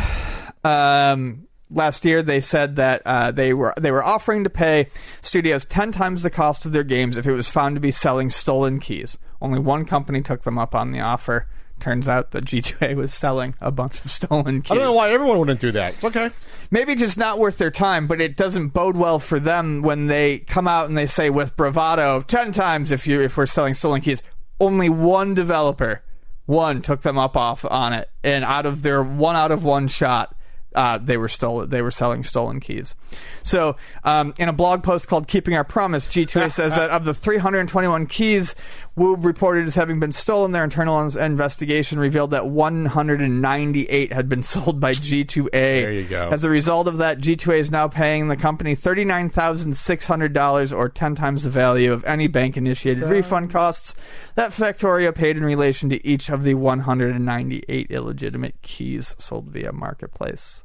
um, 0.64 1.46
last 1.70 2.04
year 2.04 2.22
they 2.22 2.40
said 2.40 2.76
that 2.76 3.02
uh, 3.04 3.30
they 3.30 3.54
were 3.54 3.74
they 3.78 3.90
were 3.90 4.02
offering 4.04 4.44
to 4.44 4.50
pay 4.50 4.88
studios 5.22 5.64
ten 5.64 5.92
times 5.92 6.22
the 6.22 6.30
cost 6.30 6.64
of 6.66 6.72
their 6.72 6.84
games 6.84 7.16
if 7.16 7.26
it 7.26 7.32
was 7.32 7.48
found 7.48 7.76
to 7.76 7.80
be 7.80 7.90
selling 7.90 8.30
stolen 8.30 8.80
keys. 8.80 9.18
Only 9.40 9.58
one 9.58 9.84
company 9.84 10.22
took 10.22 10.42
them 10.42 10.58
up 10.58 10.74
on 10.74 10.92
the 10.92 11.00
offer. 11.00 11.48
Turns 11.82 12.06
out 12.06 12.30
that 12.30 12.44
G2A 12.44 12.94
was 12.94 13.12
selling 13.12 13.56
a 13.60 13.72
bunch 13.72 14.04
of 14.04 14.10
stolen 14.12 14.62
keys. 14.62 14.70
I 14.70 14.74
don't 14.76 14.84
know 14.84 14.92
why 14.92 15.10
everyone 15.10 15.40
wouldn't 15.40 15.58
do 15.58 15.72
that. 15.72 15.94
It's 15.94 16.04
okay. 16.04 16.30
Maybe 16.70 16.94
just 16.94 17.18
not 17.18 17.40
worth 17.40 17.58
their 17.58 17.72
time, 17.72 18.06
but 18.06 18.20
it 18.20 18.36
doesn't 18.36 18.68
bode 18.68 18.96
well 18.96 19.18
for 19.18 19.40
them 19.40 19.82
when 19.82 20.06
they 20.06 20.38
come 20.38 20.68
out 20.68 20.88
and 20.88 20.96
they 20.96 21.08
say 21.08 21.28
with 21.28 21.56
bravado 21.56 22.22
ten 22.22 22.52
times 22.52 22.92
if 22.92 23.08
you 23.08 23.20
if 23.20 23.36
we're 23.36 23.46
selling 23.46 23.74
stolen 23.74 24.00
keys. 24.00 24.22
Only 24.60 24.90
one 24.90 25.34
developer, 25.34 26.04
one 26.46 26.82
took 26.82 27.02
them 27.02 27.18
up 27.18 27.36
off 27.36 27.64
on 27.64 27.92
it, 27.94 28.08
and 28.22 28.44
out 28.44 28.64
of 28.64 28.82
their 28.82 29.02
one 29.02 29.34
out 29.34 29.50
of 29.50 29.64
one 29.64 29.88
shot, 29.88 30.36
uh, 30.74 30.98
they 30.98 31.16
were 31.16 31.28
stolen. 31.28 31.68
They 31.68 31.82
were 31.82 31.90
selling 31.90 32.22
stolen 32.22 32.60
keys. 32.60 32.94
So, 33.42 33.76
um, 34.04 34.34
in 34.38 34.48
a 34.48 34.52
blog 34.52 34.82
post 34.82 35.08
called 35.08 35.26
"Keeping 35.26 35.54
Our 35.54 35.64
Promise," 35.64 36.06
G2A 36.08 36.52
says 36.52 36.76
that 36.76 36.90
of 36.90 37.04
the 37.04 37.14
321 37.14 38.06
keys 38.06 38.54
Wube 38.96 39.24
reported 39.24 39.66
as 39.66 39.74
having 39.74 39.98
been 40.00 40.12
stolen, 40.12 40.52
their 40.52 40.64
internal 40.64 41.00
investigation 41.00 41.98
revealed 41.98 42.32
that 42.32 42.48
198 42.48 44.12
had 44.12 44.28
been 44.28 44.42
sold 44.42 44.80
by 44.80 44.92
G2A. 44.92 45.50
There 45.50 45.92
you 45.92 46.04
go. 46.04 46.28
As 46.30 46.44
a 46.44 46.50
result 46.50 46.88
of 46.88 46.98
that, 46.98 47.18
G2A 47.18 47.58
is 47.58 47.70
now 47.70 47.88
paying 47.88 48.28
the 48.28 48.36
company 48.36 48.76
$39,600 48.76 50.76
or 50.76 50.88
10 50.90 51.14
times 51.14 51.44
the 51.44 51.50
value 51.50 51.90
of 51.92 52.04
any 52.04 52.26
bank 52.26 52.58
initiated 52.58 53.04
refund 53.04 53.50
costs 53.50 53.94
that 54.34 54.50
Factorio 54.50 55.14
paid 55.14 55.38
in 55.38 55.44
relation 55.44 55.88
to 55.88 56.06
each 56.06 56.28
of 56.28 56.44
the 56.44 56.52
198 56.54 57.90
illegitimate 57.90 58.60
keys 58.60 59.16
sold 59.18 59.46
via 59.46 59.72
Marketplace. 59.72 60.64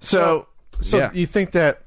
So, 0.00 0.48
So 0.82 0.98
yeah. 0.98 1.12
you 1.14 1.26
think 1.26 1.52
that 1.52 1.80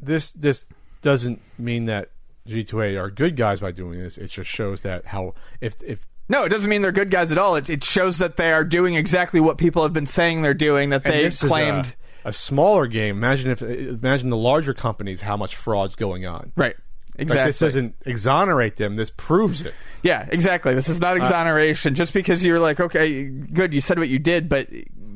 this 0.00 0.30
this 0.30 0.64
doesn't 1.02 1.42
mean 1.58 1.84
that 1.86 2.08
G2A 2.48 3.00
are 3.00 3.10
good 3.10 3.36
guys 3.36 3.60
by 3.60 3.70
doing 3.72 3.98
this? 3.98 4.18
It 4.18 4.28
just 4.30 4.50
shows 4.50 4.82
that 4.82 5.06
how 5.06 5.34
if 5.60 5.76
if 5.82 6.06
no, 6.28 6.44
it 6.44 6.50
doesn't 6.50 6.68
mean 6.68 6.82
they're 6.82 6.92
good 6.92 7.10
guys 7.10 7.32
at 7.32 7.38
all. 7.38 7.56
It, 7.56 7.70
it 7.70 7.82
shows 7.82 8.18
that 8.18 8.36
they 8.36 8.52
are 8.52 8.64
doing 8.64 8.94
exactly 8.94 9.40
what 9.40 9.56
people 9.56 9.82
have 9.82 9.94
been 9.94 10.06
saying 10.06 10.42
they're 10.42 10.52
doing, 10.54 10.90
that 10.90 11.02
they 11.02 11.30
claimed. 11.30 11.96
a, 12.24 12.28
a 12.28 12.32
smaller 12.32 12.86
game. 12.86 13.16
Imagine 13.16 13.50
if 13.50 13.62
imagine 13.62 14.28
the 14.30 14.36
larger 14.36 14.74
companies 14.74 15.20
how 15.22 15.36
much 15.36 15.56
fraud's 15.56 15.96
going 15.96 16.26
on. 16.26 16.52
right. 16.56 16.76
Like, 17.16 17.22
Exactly. 17.24 17.48
this 17.48 17.58
doesn't 17.58 17.96
exonerate 18.06 18.76
them. 18.76 18.94
This 18.94 19.10
proves 19.10 19.62
it. 19.62 19.74
Yeah, 20.04 20.28
exactly. 20.30 20.74
This 20.74 20.88
is 20.88 21.00
not 21.00 21.16
uh, 21.16 21.20
exoneration. 21.20 21.96
Just 21.96 22.14
because 22.14 22.44
you're 22.44 22.60
like, 22.60 22.78
okay, 22.78 23.24
good, 23.24 23.74
you 23.74 23.80
said 23.80 23.98
what 23.98 24.08
you 24.08 24.20
did, 24.20 24.48
but 24.48 24.68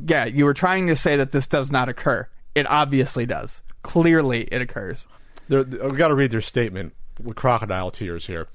yeah, 0.08 0.24
you 0.24 0.44
were 0.44 0.54
trying 0.54 0.88
to 0.88 0.96
say 0.96 1.14
that 1.14 1.30
this 1.30 1.46
does 1.46 1.70
not 1.70 1.88
occur. 1.88 2.26
It 2.56 2.66
obviously 2.68 3.24
does. 3.24 3.62
Clearly, 3.84 4.40
it 4.50 4.60
occurs. 4.60 5.06
I've 5.48 5.96
got 5.96 6.08
to 6.08 6.14
read 6.16 6.32
their 6.32 6.40
statement 6.40 6.92
with 7.22 7.36
crocodile 7.36 7.90
tears 7.90 8.26
here. 8.26 8.48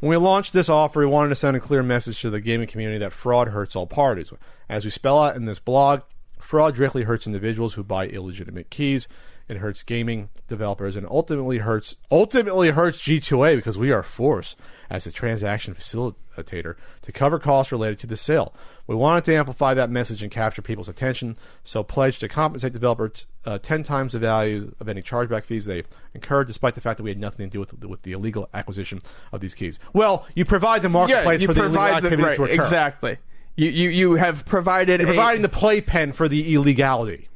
When 0.00 0.10
we 0.10 0.16
launched 0.16 0.52
this 0.52 0.68
offer, 0.68 1.00
we 1.00 1.06
wanted 1.06 1.30
to 1.30 1.34
send 1.34 1.56
a 1.56 1.60
clear 1.60 1.82
message 1.82 2.20
to 2.20 2.30
the 2.30 2.40
gaming 2.40 2.66
community 2.66 2.98
that 2.98 3.12
fraud 3.12 3.48
hurts 3.48 3.74
all 3.74 3.86
parties. 3.86 4.32
As 4.68 4.84
we 4.84 4.90
spell 4.90 5.18
out 5.18 5.36
in 5.36 5.46
this 5.46 5.58
blog, 5.58 6.02
fraud 6.38 6.74
directly 6.74 7.04
hurts 7.04 7.26
individuals 7.26 7.74
who 7.74 7.82
buy 7.82 8.06
illegitimate 8.06 8.70
keys. 8.70 9.08
It 9.46 9.58
hurts 9.58 9.82
gaming 9.82 10.30
developers 10.48 10.96
and 10.96 11.06
ultimately 11.06 11.58
hurts 11.58 11.96
ultimately 12.10 12.70
hurts 12.70 13.02
G2A 13.02 13.56
because 13.56 13.76
we 13.76 13.92
are 13.92 14.02
forced 14.02 14.56
as 14.88 15.06
a 15.06 15.12
transaction 15.12 15.74
facilitator 15.74 16.76
to 17.02 17.12
cover 17.12 17.38
costs 17.38 17.70
related 17.70 17.98
to 18.00 18.06
the 18.06 18.16
sale. 18.16 18.54
We 18.86 18.94
wanted 18.94 19.24
to 19.24 19.34
amplify 19.36 19.74
that 19.74 19.90
message 19.90 20.22
and 20.22 20.30
capture 20.32 20.62
people's 20.62 20.88
attention, 20.88 21.36
so 21.62 21.82
pledged 21.82 22.20
to 22.20 22.28
compensate 22.28 22.72
developers 22.72 23.26
uh, 23.44 23.58
ten 23.58 23.82
times 23.82 24.12
the 24.14 24.18
value 24.18 24.74
of 24.80 24.88
any 24.88 25.02
chargeback 25.02 25.44
fees 25.44 25.66
they 25.66 25.84
incurred, 26.14 26.46
despite 26.46 26.74
the 26.74 26.80
fact 26.80 26.96
that 26.96 27.02
we 27.02 27.10
had 27.10 27.18
nothing 27.18 27.48
to 27.48 27.52
do 27.52 27.60
with 27.60 27.84
with 27.84 28.02
the 28.02 28.12
illegal 28.12 28.48
acquisition 28.54 29.00
of 29.32 29.40
these 29.40 29.54
keys. 29.54 29.78
Well, 29.92 30.26
you 30.34 30.44
provide 30.46 30.82
the 30.82 30.88
marketplace 30.88 31.42
you 31.42 31.48
for 31.48 31.54
the 31.54 31.64
illegal 31.64 31.76
provide 31.78 32.02
the 32.02 32.16
right, 32.16 32.36
to 32.36 32.44
occur. 32.44 32.52
exactly. 32.54 33.18
You, 33.56 33.68
you 33.68 33.90
you 33.90 34.14
have 34.14 34.44
provided 34.46 35.00
You're 35.00 35.10
a- 35.10 35.12
providing 35.12 35.42
the 35.42 35.48
playpen 35.50 36.12
for 36.12 36.28
the 36.28 36.54
illegality. 36.54 37.28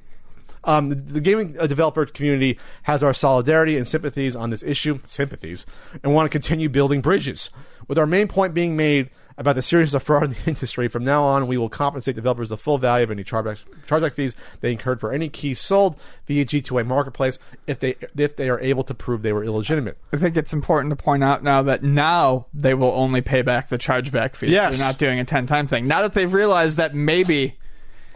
Um, 0.68 0.90
the, 0.90 0.96
the 0.96 1.20
gaming 1.22 1.56
uh, 1.58 1.66
developer 1.66 2.04
community 2.04 2.58
has 2.82 3.02
our 3.02 3.14
solidarity 3.14 3.78
and 3.78 3.88
sympathies 3.88 4.36
on 4.36 4.50
this 4.50 4.62
issue, 4.62 5.00
sympathies, 5.06 5.64
and 6.02 6.14
want 6.14 6.26
to 6.26 6.28
continue 6.30 6.68
building 6.68 7.00
bridges. 7.00 7.48
With 7.88 7.98
our 7.98 8.06
main 8.06 8.28
point 8.28 8.52
being 8.52 8.76
made 8.76 9.08
about 9.38 9.54
the 9.54 9.62
seriousness 9.62 9.94
of 9.94 10.02
fraud 10.02 10.24
in 10.24 10.30
the 10.32 10.38
industry, 10.46 10.88
from 10.88 11.04
now 11.04 11.24
on, 11.24 11.46
we 11.46 11.56
will 11.56 11.70
compensate 11.70 12.16
developers 12.16 12.50
the 12.50 12.58
full 12.58 12.76
value 12.76 13.04
of 13.04 13.10
any 13.10 13.24
chargeback, 13.24 13.60
chargeback 13.86 14.12
fees 14.12 14.36
they 14.60 14.70
incurred 14.70 15.00
for 15.00 15.10
any 15.10 15.30
keys 15.30 15.58
sold 15.58 15.98
via 16.26 16.44
G2A 16.44 16.86
marketplace 16.86 17.38
if 17.66 17.80
they 17.80 17.96
if 18.14 18.36
they 18.36 18.50
are 18.50 18.60
able 18.60 18.82
to 18.82 18.94
prove 18.94 19.22
they 19.22 19.32
were 19.32 19.44
illegitimate. 19.44 19.96
I 20.12 20.18
think 20.18 20.36
it's 20.36 20.52
important 20.52 20.90
to 20.90 21.02
point 21.02 21.24
out 21.24 21.42
now 21.42 21.62
that 21.62 21.82
now 21.82 22.44
they 22.52 22.74
will 22.74 22.92
only 22.92 23.22
pay 23.22 23.40
back 23.40 23.70
the 23.70 23.78
chargeback 23.78 24.36
fees. 24.36 24.50
Yes. 24.50 24.76
They're 24.76 24.86
not 24.86 24.98
doing 24.98 25.18
a 25.18 25.24
ten 25.24 25.46
time 25.46 25.66
thing. 25.66 25.86
Now 25.86 26.02
that 26.02 26.12
they've 26.12 26.30
realized 26.30 26.76
that 26.76 26.94
maybe 26.94 27.56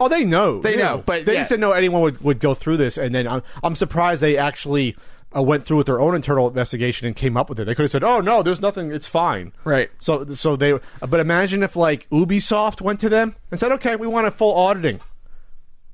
Oh, 0.05 0.09
they 0.09 0.25
know. 0.25 0.61
They 0.61 0.75
know, 0.75 1.03
but 1.05 1.25
they 1.25 1.33
yeah. 1.33 1.39
just 1.39 1.49
didn't 1.49 1.61
know 1.61 1.71
anyone 1.71 2.01
would, 2.01 2.21
would 2.21 2.39
go 2.39 2.53
through 2.53 2.77
this. 2.77 2.97
And 2.97 3.13
then 3.13 3.27
I'm, 3.27 3.41
I'm 3.63 3.75
surprised 3.75 4.21
they 4.21 4.37
actually 4.37 4.95
uh, 5.35 5.41
went 5.41 5.65
through 5.65 5.77
with 5.77 5.87
their 5.87 5.99
own 5.99 6.15
internal 6.15 6.47
investigation 6.47 7.07
and 7.07 7.15
came 7.15 7.37
up 7.37 7.49
with 7.49 7.59
it. 7.59 7.65
They 7.65 7.75
could 7.75 7.83
have 7.83 7.91
said, 7.91 8.03
"Oh 8.03 8.19
no, 8.21 8.43
there's 8.43 8.61
nothing. 8.61 8.91
It's 8.91 9.07
fine." 9.07 9.53
Right. 9.63 9.89
So, 9.99 10.25
so 10.33 10.55
they. 10.55 10.77
But 10.99 11.19
imagine 11.19 11.63
if 11.63 11.75
like 11.75 12.09
Ubisoft 12.09 12.81
went 12.81 12.99
to 13.01 13.09
them 13.09 13.35
and 13.51 13.59
said, 13.59 13.71
"Okay, 13.73 13.95
we 13.95 14.07
want 14.07 14.27
a 14.27 14.31
full 14.31 14.53
auditing," 14.55 14.99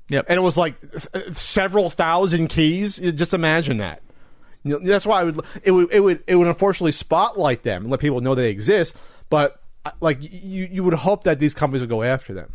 Yep. 0.08 0.26
and 0.28 0.36
it 0.36 0.42
was 0.42 0.58
like 0.58 0.80
th- 0.80 1.34
several 1.36 1.90
thousand 1.90 2.48
keys. 2.48 2.98
You 2.98 3.12
Just 3.12 3.34
imagine 3.34 3.78
that. 3.78 4.02
You 4.62 4.78
know, 4.78 4.86
that's 4.86 5.06
why 5.06 5.20
I 5.20 5.24
would 5.24 5.40
it 5.62 5.70
would 5.70 5.92
it 5.92 6.00
would 6.00 6.22
it 6.26 6.36
would 6.36 6.48
unfortunately 6.48 6.92
spotlight 6.92 7.62
them 7.62 7.82
and 7.82 7.90
let 7.90 8.00
people 8.00 8.20
know 8.20 8.34
they 8.34 8.50
exist. 8.50 8.94
But 9.30 9.62
uh, 9.86 9.92
like 10.00 10.18
you 10.20 10.68
you 10.70 10.84
would 10.84 10.94
hope 10.94 11.24
that 11.24 11.40
these 11.40 11.54
companies 11.54 11.80
would 11.80 11.88
go 11.88 12.02
after 12.02 12.34
them. 12.34 12.52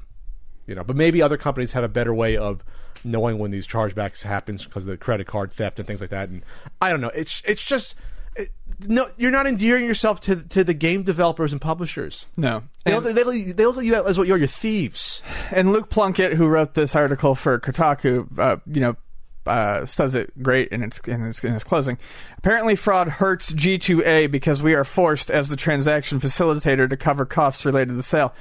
You 0.67 0.75
know, 0.75 0.83
but 0.83 0.95
maybe 0.95 1.21
other 1.21 1.37
companies 1.37 1.73
have 1.73 1.83
a 1.83 1.87
better 1.89 2.13
way 2.13 2.37
of 2.37 2.63
knowing 3.03 3.37
when 3.37 3.51
these 3.51 3.67
chargebacks 3.67 4.23
happens 4.23 4.63
because 4.65 4.83
of 4.83 4.89
the 4.89 4.97
credit 4.97 5.27
card 5.27 5.51
theft 5.53 5.77
and 5.79 5.87
things 5.87 6.01
like 6.01 6.09
that. 6.09 6.29
And 6.29 6.43
I 6.81 6.89
don't 6.91 7.01
know. 7.01 7.11
It's 7.13 7.41
it's 7.45 7.63
just 7.63 7.93
it, 8.35 8.49
no, 8.87 9.05
you're 9.17 9.31
not 9.31 9.45
endearing 9.47 9.85
yourself 9.85 10.19
to 10.21 10.35
to 10.37 10.63
the 10.63 10.73
game 10.73 11.03
developers 11.03 11.51
and 11.51 11.61
publishers. 11.61 12.25
No. 12.35 12.63
They 12.83 12.93
And- 12.93 13.03
look, 13.05 13.15
they 13.15 13.51
they 13.51 13.65
look 13.65 13.77
at 13.77 13.83
you 13.85 13.95
as 13.95 14.17
what 14.17 14.27
you're, 14.27 14.37
you're 14.37 14.47
thieves. 14.47 15.21
and 15.51 15.71
Luke 15.71 15.89
Plunkett, 15.89 16.33
who 16.33 16.47
wrote 16.47 16.73
this 16.73 16.95
article 16.95 17.35
for 17.35 17.59
Kotaku, 17.59 18.27
uh, 18.39 18.57
you 18.65 18.81
know, 18.81 18.95
uh, 19.45 19.85
says 19.85 20.15
it 20.15 20.31
great 20.41 20.69
in 20.69 20.81
its, 20.81 20.97
in 21.01 21.23
its 21.27 21.43
in 21.43 21.53
its 21.53 21.63
closing. 21.63 21.99
Apparently, 22.39 22.75
fraud 22.75 23.07
hurts 23.07 23.53
G2A 23.53 24.31
because 24.31 24.63
we 24.63 24.73
are 24.73 24.83
forced 24.83 25.29
as 25.29 25.49
the 25.49 25.55
transaction 25.55 26.19
facilitator 26.19 26.89
to 26.89 26.97
cover 26.97 27.25
costs 27.25 27.63
related 27.63 27.89
to 27.89 27.93
the 27.95 28.01
sale. 28.03 28.33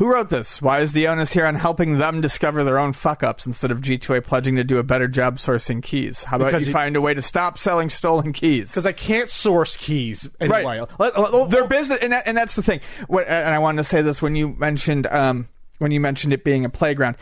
Who 0.00 0.10
wrote 0.10 0.30
this? 0.30 0.62
Why 0.62 0.80
is 0.80 0.94
the 0.94 1.08
onus 1.08 1.30
here 1.30 1.44
on 1.44 1.56
helping 1.56 1.98
them 1.98 2.22
discover 2.22 2.64
their 2.64 2.78
own 2.78 2.94
fuck 2.94 3.22
ups 3.22 3.44
instead 3.46 3.70
of 3.70 3.82
G2A 3.82 4.24
pledging 4.24 4.56
to 4.56 4.64
do 4.64 4.78
a 4.78 4.82
better 4.82 5.06
job 5.06 5.36
sourcing 5.36 5.82
keys? 5.82 6.24
How 6.24 6.36
about 6.36 6.46
Because 6.46 6.64
you 6.64 6.68
you- 6.68 6.72
find 6.72 6.96
a 6.96 7.02
way 7.02 7.12
to 7.12 7.20
stop 7.20 7.58
selling 7.58 7.90
stolen 7.90 8.32
keys? 8.32 8.70
Because 8.70 8.86
I 8.86 8.92
can't 8.92 9.28
source 9.28 9.76
keys 9.76 10.26
anyway. 10.40 10.80
Right. 10.98 11.50
Their 11.50 11.66
business, 11.66 11.98
and, 12.00 12.14
that, 12.14 12.22
and 12.26 12.34
that's 12.34 12.56
the 12.56 12.62
thing. 12.62 12.80
What, 13.08 13.28
and 13.28 13.54
I 13.54 13.58
wanted 13.58 13.76
to 13.76 13.84
say 13.84 14.00
this 14.00 14.22
when 14.22 14.36
you 14.36 14.56
mentioned 14.58 15.06
um, 15.08 15.46
when 15.80 15.90
you 15.90 16.00
mentioned 16.00 16.32
it 16.32 16.44
being 16.44 16.64
a 16.64 16.70
playground. 16.70 17.18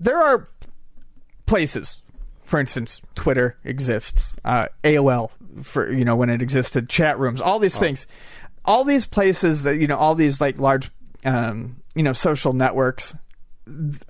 There 0.00 0.16
are 0.16 0.48
places, 1.44 2.00
for 2.44 2.58
instance, 2.58 3.02
Twitter 3.14 3.58
exists, 3.62 4.38
uh, 4.46 4.68
AOL 4.84 5.28
for 5.62 5.92
you 5.92 6.06
know 6.06 6.16
when 6.16 6.30
it 6.30 6.40
existed, 6.40 6.88
chat 6.88 7.18
rooms, 7.18 7.42
all 7.42 7.58
these 7.58 7.78
things, 7.78 8.06
all 8.64 8.84
these 8.84 9.04
places 9.04 9.64
that 9.64 9.76
you 9.76 9.86
know, 9.86 9.98
all 9.98 10.14
these 10.14 10.40
like 10.40 10.58
large, 10.58 10.90
um, 11.26 11.76
you 11.94 12.02
know, 12.02 12.12
social 12.12 12.52
networks 12.52 13.14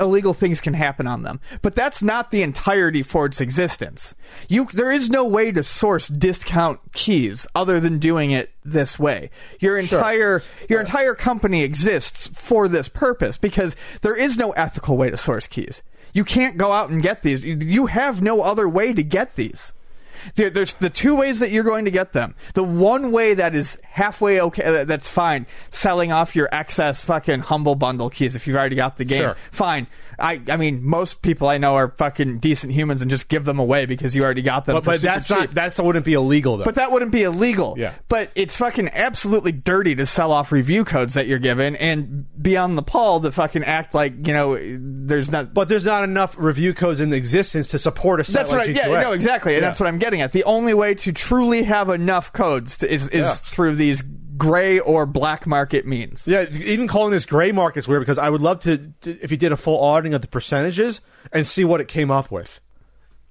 illegal 0.01 0.33
things 0.33 0.61
can 0.61 0.75
happen 0.75 1.07
on 1.07 1.23
them. 1.23 1.41
But 1.61 1.75
that's 1.75 2.03
not 2.03 2.31
the 2.31 2.43
entirety 2.43 3.03
for 3.03 3.27
its 3.27 3.41
existence. 3.41 4.15
You 4.49 4.67
there 4.67 4.93
is 4.93 5.11
no 5.11 5.25
way 5.25 5.53
to 5.53 5.63
source 5.63 6.09
discount 6.09 6.81
keys 6.95 7.47
other 7.55 7.81
than 7.81 7.99
doing 7.99 8.31
it 8.31 8.51
this 8.65 8.99
way. 8.99 9.31
Your 9.61 9.79
entire 9.79 10.43
your 10.69 10.79
uh, 10.79 10.83
entire 10.83 11.15
company 11.15 11.63
exists 11.63 12.29
for 12.29 12.69
this 12.69 12.89
purpose 12.89 13.37
because 13.37 13.77
there 14.01 14.17
is 14.17 14.39
no 14.39 14.53
ethical 14.53 14.97
way 14.97 15.11
to 15.11 15.17
source 15.17 15.47
keys. 15.47 15.83
You 16.15 16.25
can't 16.25 16.59
go 16.59 16.73
out 16.73 16.91
and 16.91 17.03
get 17.03 17.23
these. 17.23 17.45
You 17.45 17.87
have 17.87 18.21
no 18.23 18.43
other 18.43 18.69
way 18.69 18.93
to 18.93 19.03
get 19.03 19.37
these. 19.37 19.73
There- 20.35 20.51
There's 20.51 20.75
the 20.75 20.91
two 20.91 21.15
ways 21.15 21.41
that 21.41 21.51
you're 21.51 21.65
going 21.65 21.85
to 21.85 21.91
get 21.91 22.13
them. 22.13 22.35
The 22.55 22.65
one 22.65 23.13
way 23.13 23.35
that 23.35 23.55
is 23.55 23.79
halfway 23.83 24.41
okay, 24.41 24.63
that- 24.71 24.89
that's 24.89 25.09
fine, 25.09 25.47
selling 25.71 26.13
off 26.13 26.35
your 26.37 26.49
excess 26.53 27.03
fucking 27.03 27.41
humble 27.41 27.75
bundle 27.75 28.11
keys 28.11 28.35
if 28.35 28.47
you've 28.47 28.57
already 28.57 28.77
got 28.77 28.97
the 28.99 29.05
game. 29.05 29.23
Sure. 29.23 29.37
Fine. 29.51 29.87
I, 30.19 30.41
I 30.49 30.57
mean, 30.57 30.83
most 30.85 31.23
people 31.23 31.49
I 31.49 31.59
know 31.59 31.75
are 31.77 31.95
fucking 31.97 32.39
decent 32.39 32.73
humans 32.73 33.01
and 33.03 33.11
just 33.11 33.29
give 33.29 33.45
them 33.45 33.59
away 33.59 33.87
because 33.87 34.15
you 34.15 34.23
already 34.25 34.43
got 34.43 34.67
them. 34.67 34.75
but 34.77 34.85
but 34.85 35.01
that's 35.01 35.29
cheap. 35.29 35.37
not 35.37 35.55
that 35.55 35.79
wouldn't 35.79 36.05
be 36.05 36.15
illegal 36.15 36.57
though. 36.57 36.65
But 36.65 36.77
that 36.77 36.93
wouldn't 36.93 37.13
be 37.13 37.23
illegal. 37.23 37.75
Yeah. 37.79 37.95
But 38.09 38.31
it's 38.35 38.57
fucking 38.57 38.91
absolutely 38.93 39.53
dirty 39.53 39.95
to 39.97 40.07
sell 40.07 40.33
off 40.33 40.53
review 40.53 40.85
codes 40.85 41.15
that 41.15 41.27
you're 41.27 41.39
given 41.39 41.77
and 41.77 42.27
be 42.41 42.57
on 42.57 42.77
the 42.77 42.83
pall 42.83 43.21
to 43.21 43.33
fucking 43.33 43.65
act 43.65 43.95
like, 43.95 44.27
you 44.27 44.33
know, 44.33 44.59
there's 44.61 45.31
not. 45.31 45.55
but 45.55 45.69
there's 45.69 45.85
not 45.85 46.05
enough 46.05 46.35
review 46.39 46.75
codes 46.75 47.01
in 47.01 47.13
existence 47.13 47.69
to 47.69 47.79
support 47.79 48.21
a 48.21 48.25
site 48.25 48.35
That's 48.35 48.51
like 48.53 48.59
what 48.61 48.69
I, 48.69 48.73
yeah, 48.73 48.87
G2A. 48.99 49.03
no, 49.03 49.13
exactly. 49.13 49.55
And 49.55 49.63
Yeah. 49.63 49.69
that's 49.69 49.81
what 49.81 49.87
I'm 49.89 49.99
getting 49.99 50.21
at. 50.21 50.33
The 50.33 50.45
only 50.45 50.75
way 50.75 50.95
to 50.95 51.13
truly 51.13 51.63
have 51.65 51.89
enough 51.91 52.33
codes 52.33 52.79
to, 52.79 52.93
is, 52.93 53.09
is 53.09 53.27
Yeah. 53.27 53.33
through 53.33 53.75
these 53.77 54.03
gray 54.37 54.79
or 54.79 55.07
black 55.07 55.47
market 55.47 55.87
means. 55.87 56.27
Yeah, 56.27 56.47
even 56.51 56.89
calling 56.89 57.11
this 57.11 57.27
gray 57.27 57.53
market 57.53 57.81
is 57.81 57.89
weird 57.89 58.03
because 58.03 58.19
I 58.19 58.31
would 58.31 58.41
love 58.41 58.61
to, 58.61 58.79
to 59.03 59.11
if 59.23 59.31
you 59.31 59.37
did 59.37 59.53
a 59.53 59.57
full 59.57 59.81
auditing 59.81 60.15
of 60.15 60.23
the 60.23 60.29
percentages 60.29 61.01
and 61.33 61.47
see 61.47 61.65
what 61.65 61.81
it 61.81 61.89
came 61.89 62.11
up 62.11 62.31
with. 62.31 62.61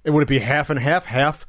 It 0.03 0.11
would 0.11 0.23
it 0.23 0.29
be 0.29 0.39
half 0.39 0.69
and 0.69 0.79
half, 0.79 1.05
half 1.05 1.45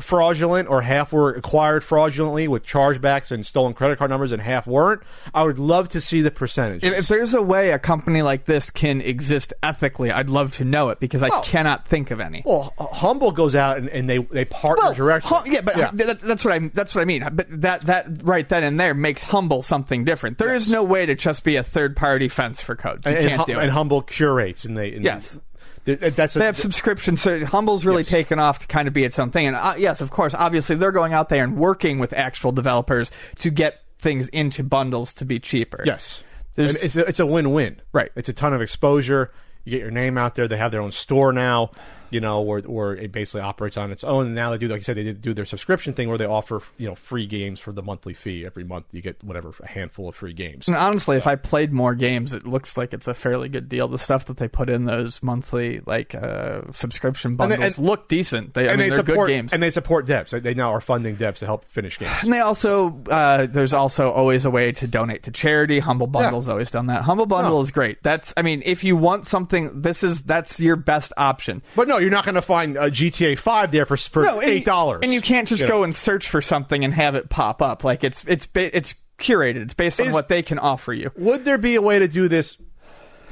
fraudulent, 0.00 0.68
or 0.68 0.80
half 0.82 1.12
were 1.12 1.30
acquired 1.30 1.82
fraudulently 1.84 2.48
with 2.48 2.64
chargebacks 2.64 3.30
and 3.30 3.44
stolen 3.44 3.74
credit 3.74 3.98
card 3.98 4.10
numbers, 4.10 4.32
and 4.32 4.40
half 4.40 4.66
weren't? 4.66 5.02
I 5.34 5.42
would 5.44 5.58
love 5.58 5.88
to 5.90 6.00
see 6.00 6.20
the 6.22 6.30
percentage. 6.30 6.84
If, 6.84 7.08
there's 7.08 7.34
a 7.34 7.42
way 7.42 7.70
a 7.70 7.78
company 7.78 8.22
like 8.22 8.44
this 8.44 8.70
can 8.70 9.00
exist 9.00 9.52
ethically, 9.62 10.10
I'd 10.10 10.30
love 10.30 10.52
to 10.52 10.64
know 10.64 10.90
it 10.90 11.00
because 11.00 11.22
I 11.22 11.28
Well- 11.28 11.42
cannot 11.42 11.86
think 11.88 12.10
of 12.10 12.20
any. 12.20 12.42
well, 12.46 12.72
Humble 12.78 13.32
goes 13.32 13.54
out 13.54 13.78
and, 13.78 13.88
and 13.88 14.08
they 14.08 14.18
they 14.18 14.44
partner 14.44 14.84
Well, 14.84 14.94
directly. 14.94 15.28
hum- 15.28 15.52
yeah, 15.52 15.60
but 15.62 15.76
That, 15.96 16.20
that's 16.20 16.44
what 16.44 16.54
I 16.54 16.58
that's 16.72 16.94
what 16.94 17.02
I 17.02 17.04
mean. 17.04 17.26
But 17.32 17.46
that 17.62 17.82
that 17.86 18.06
right 18.22 18.48
then 18.48 18.64
and 18.64 18.78
there 18.78 18.94
makes 18.94 19.22
Humble 19.22 19.62
something 19.62 20.04
different. 20.04 20.38
There 20.38 20.54
is 20.54 20.68
no 20.70 20.82
way 20.82 21.06
to 21.06 21.14
just 21.14 21.42
be 21.44 21.56
a 21.56 21.62
third 21.64 21.96
party 21.96 22.28
fence 22.28 22.60
for 22.60 22.76
code. 22.76 23.04
You 23.06 23.12
and, 23.12 23.20
can't 23.28 23.36
Hum- 23.38 23.46
do 23.46 23.58
it. 23.58 23.62
and 23.62 23.70
Humble 23.70 24.02
curates 24.02 24.64
and 24.64 24.76
they 24.76 24.92
and 24.94 25.04
Yes. 25.04 25.30
they- 25.32 25.40
that's 25.84 26.36
a, 26.36 26.38
they 26.38 26.44
have 26.46 26.56
subscriptions. 26.56 27.22
So 27.22 27.44
Humble's 27.44 27.84
really 27.84 28.02
Yes. 28.02 28.08
taken 28.10 28.38
off 28.38 28.60
to 28.60 28.66
kind 28.66 28.86
of 28.88 28.94
be 28.94 29.04
its 29.04 29.18
own 29.18 29.30
thing. 29.30 29.46
And 29.46 29.56
uh, 29.56 29.74
yes, 29.78 30.00
of 30.00 30.10
course, 30.10 30.34
obviously 30.34 30.76
they're 30.76 30.92
going 30.92 31.12
out 31.12 31.28
there 31.28 31.42
and 31.42 31.56
working 31.56 31.98
with 31.98 32.12
actual 32.12 32.52
developers 32.52 33.10
to 33.40 33.50
get 33.50 33.80
things 33.98 34.28
into 34.28 34.62
bundles 34.62 35.14
to 35.14 35.24
be 35.24 35.38
cheaper. 35.40 35.82
Yes, 35.84 36.22
it's 36.56 36.96
a, 36.96 37.06
it's 37.06 37.20
a 37.20 37.26
win-win. 37.26 37.80
Right. 37.92 38.10
It's 38.16 38.28
a 38.28 38.32
ton 38.32 38.52
of 38.52 38.62
exposure. 38.62 39.32
You 39.64 39.72
get 39.72 39.80
your 39.80 39.90
name 39.90 40.16
out 40.16 40.34
there. 40.34 40.48
They 40.48 40.56
have 40.56 40.70
their 40.72 40.80
own 40.80 40.92
store 40.92 41.32
now. 41.32 41.72
You 42.10 42.20
know, 42.20 42.40
where 42.40 42.60
where 42.60 42.94
it 42.94 43.12
basically 43.12 43.40
operates 43.42 43.76
on 43.76 43.90
its 43.92 44.04
own. 44.04 44.26
And 44.26 44.34
now 44.34 44.50
they 44.50 44.58
do, 44.58 44.68
like 44.68 44.80
you 44.80 44.84
said, 44.84 44.96
they 44.96 45.12
do 45.12 45.34
their 45.34 45.44
subscription 45.44 45.92
thing 45.92 46.08
where 46.08 46.18
they 46.18 46.26
offer 46.26 46.60
you 46.78 46.88
know 46.88 46.94
free 46.94 47.26
games 47.26 47.60
for 47.60 47.72
the 47.72 47.82
monthly 47.82 48.14
fee. 48.14 48.44
Every 48.44 48.64
month 48.64 48.86
you 48.92 49.00
get 49.02 49.22
whatever 49.24 49.52
a 49.60 49.66
handful 49.68 50.08
of 50.08 50.16
free 50.16 50.32
games. 50.32 50.68
And 50.68 50.76
honestly, 50.76 51.16
if 51.16 51.26
I 51.26 51.36
played 51.36 51.72
more 51.72 51.94
games, 51.94 52.32
it 52.32 52.46
looks 52.46 52.76
like 52.76 52.92
it's 52.92 53.08
a 53.08 53.14
fairly 53.14 53.48
good 53.48 53.68
deal. 53.68 53.88
The 53.88 53.98
stuff 53.98 54.26
that 54.26 54.36
they 54.36 54.48
put 54.48 54.68
in 54.68 54.84
those 54.84 55.22
monthly 55.22 55.80
like 55.86 56.14
uh, 56.14 56.62
subscription 56.72 57.32
they- 57.32 57.36
bundles 57.48 57.78
and- 57.78 57.86
look 57.86 58.08
decent. 58.08 58.54
They, 58.54 58.68
I 58.68 58.72
and 58.72 58.78
mean, 58.78 58.90
they 58.90 58.96
they're 58.96 58.98
support 59.06 59.28
good 59.28 59.34
games. 59.34 59.52
and 59.52 59.62
they 59.62 59.70
support 59.70 60.06
devs. 60.06 60.30
They- 60.30 60.40
They 60.40 60.54
now 60.54 60.72
are 60.74 60.80
funding 60.80 61.16
devs 61.16 61.38
to 61.38 61.46
help 61.46 61.64
finish 61.66 61.98
games. 61.98 62.12
And 62.22 62.32
they 62.32 62.40
also, 62.40 63.00
uh, 63.10 63.46
there's 63.46 63.72
also 63.72 64.10
always 64.10 64.44
a 64.44 64.50
way 64.50 64.72
to 64.72 64.86
donate 64.86 65.22
to 65.24 65.30
charity. 65.30 65.78
Humble 65.78 66.06
Bundle's 66.06 66.48
always 66.48 66.70
done 66.70 66.86
that. 66.86 67.02
Humble 67.02 67.26
Bundle 67.26 67.54
No. 67.56 67.60
is 67.60 67.70
great. 67.70 68.02
That's, 68.02 68.32
I 68.36 68.42
mean, 68.42 68.62
if 68.64 68.82
you 68.84 68.96
want 68.96 69.26
something, 69.26 69.82
this 69.82 70.02
is 70.02 70.22
that's 70.24 70.58
your 70.60 70.76
best 70.76 71.12
option. 71.16 71.62
But 71.76 71.88
no, 71.88 71.98
you're 72.00 72.10
not 72.10 72.24
going 72.24 72.34
to 72.34 72.42
find 72.42 72.76
uh, 72.76 72.84
GTA 72.90 73.38
Five 73.38 73.70
there 73.72 73.86
for 73.86 73.96
for 73.96 74.22
No, 74.22 74.40
eight 74.42 74.64
dollars. 74.64 75.00
and 75.02 75.12
you 75.12 75.20
can't 75.20 75.46
just 75.48 75.62
You 75.62 75.68
go 75.68 75.78
know. 75.78 75.84
and 75.84 75.94
search 75.94 76.28
for 76.28 76.42
something 76.42 76.84
and 76.84 76.92
have 76.94 77.14
it 77.14 77.28
pop 77.30 77.62
up. 77.62 77.84
Like 77.84 78.02
it's 78.04 78.24
it's 78.26 78.48
it's 78.54 78.94
curated. 79.18 79.56
It's 79.62 79.74
based 79.74 80.00
on 80.00 80.08
Is- 80.08 80.12
what 80.12 80.28
they 80.28 80.42
can 80.42 80.58
offer 80.58 80.92
you. 80.92 81.12
Would 81.16 81.44
there 81.44 81.58
be 81.58 81.74
a 81.76 81.82
way 81.82 81.98
to 81.98 82.08
do 82.08 82.26
this 82.28 82.56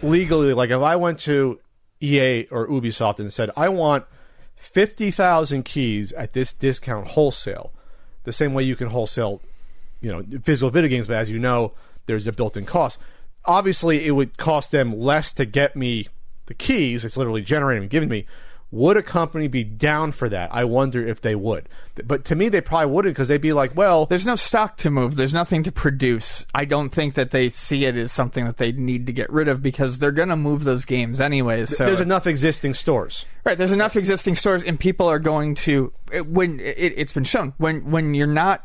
legally? 0.02 0.52
Like 0.54 0.70
if 0.70 0.80
I 0.80 0.96
went 0.96 1.18
to 1.20 1.58
EA 2.00 2.46
or 2.50 2.68
Ubisoft 2.68 3.18
and 3.18 3.32
said, 3.32 3.50
I 3.56 3.68
want 3.70 4.04
50,000 4.56 5.64
keys 5.64 6.12
at 6.12 6.32
this 6.34 6.52
discount 6.52 7.08
wholesale, 7.08 7.72
the 8.24 8.32
same 8.32 8.54
way 8.54 8.62
you 8.62 8.76
can 8.76 8.88
wholesale, 8.88 9.40
you 10.00 10.10
know, 10.12 10.22
physical 10.42 10.70
video 10.70 10.88
games, 10.88 11.06
but 11.06 11.16
as 11.16 11.30
you 11.30 11.38
know, 11.38 11.72
there's 12.06 12.26
a 12.26 12.32
built 12.32 12.56
in 12.56 12.66
cost. 12.66 12.98
Obviously, 13.44 14.06
it 14.06 14.12
would 14.12 14.36
cost 14.36 14.70
them 14.70 14.98
less 14.98 15.32
to 15.32 15.44
get 15.46 15.74
me 15.74 16.06
the 16.46 16.54
keys. 16.54 17.04
It's 17.04 17.16
literally 17.16 17.42
generating 17.42 17.84
and 17.84 17.90
giving 17.90 18.08
me. 18.08 18.26
Would 18.70 18.98
a 18.98 19.02
company 19.02 19.48
be 19.48 19.64
down 19.64 20.12
for 20.12 20.28
that? 20.28 20.50
I 20.52 20.64
wonder 20.64 21.06
if 21.06 21.22
they 21.22 21.34
would. 21.34 21.68
But 22.04 22.26
to 22.26 22.36
me, 22.36 22.50
they 22.50 22.60
probably 22.60 22.92
wouldn't 22.92 23.14
because 23.14 23.28
they'd 23.28 23.40
be 23.40 23.54
like, 23.54 23.74
well, 23.74 24.04
There's 24.04 24.26
no 24.26 24.36
stock 24.36 24.76
to 24.78 24.90
move. 24.90 25.16
There's 25.16 25.32
nothing 25.32 25.62
to 25.62 25.72
produce. 25.72 26.44
I 26.54 26.66
don't 26.66 26.90
think 26.90 27.14
that 27.14 27.30
they 27.30 27.48
see 27.48 27.86
it 27.86 27.96
as 27.96 28.12
something 28.12 28.44
that 28.44 28.58
they 28.58 28.72
need 28.72 29.06
to 29.06 29.12
get 29.12 29.30
rid 29.30 29.48
of 29.48 29.62
because 29.62 29.98
they're 29.98 30.12
going 30.12 30.28
to 30.28 30.36
move 30.36 30.64
those 30.64 30.84
games 30.84 31.18
anyways. 31.18 31.76
So 31.76 31.86
there's 31.86 32.00
enough 32.00 32.26
existing 32.26 32.74
stores. 32.74 33.24
Right, 33.44 33.56
there's 33.56 33.72
enough 33.72 33.96
existing 33.96 34.34
stores, 34.34 34.62
and 34.62 34.78
people 34.78 35.06
are 35.06 35.18
going 35.18 35.54
to 35.56 35.92
when 36.26 36.60
it, 36.60 36.94
it's 36.96 37.12
been 37.12 37.24
shown 37.24 37.54
when 37.56 37.90
when 37.90 38.14
you're 38.14 38.26
not. 38.26 38.64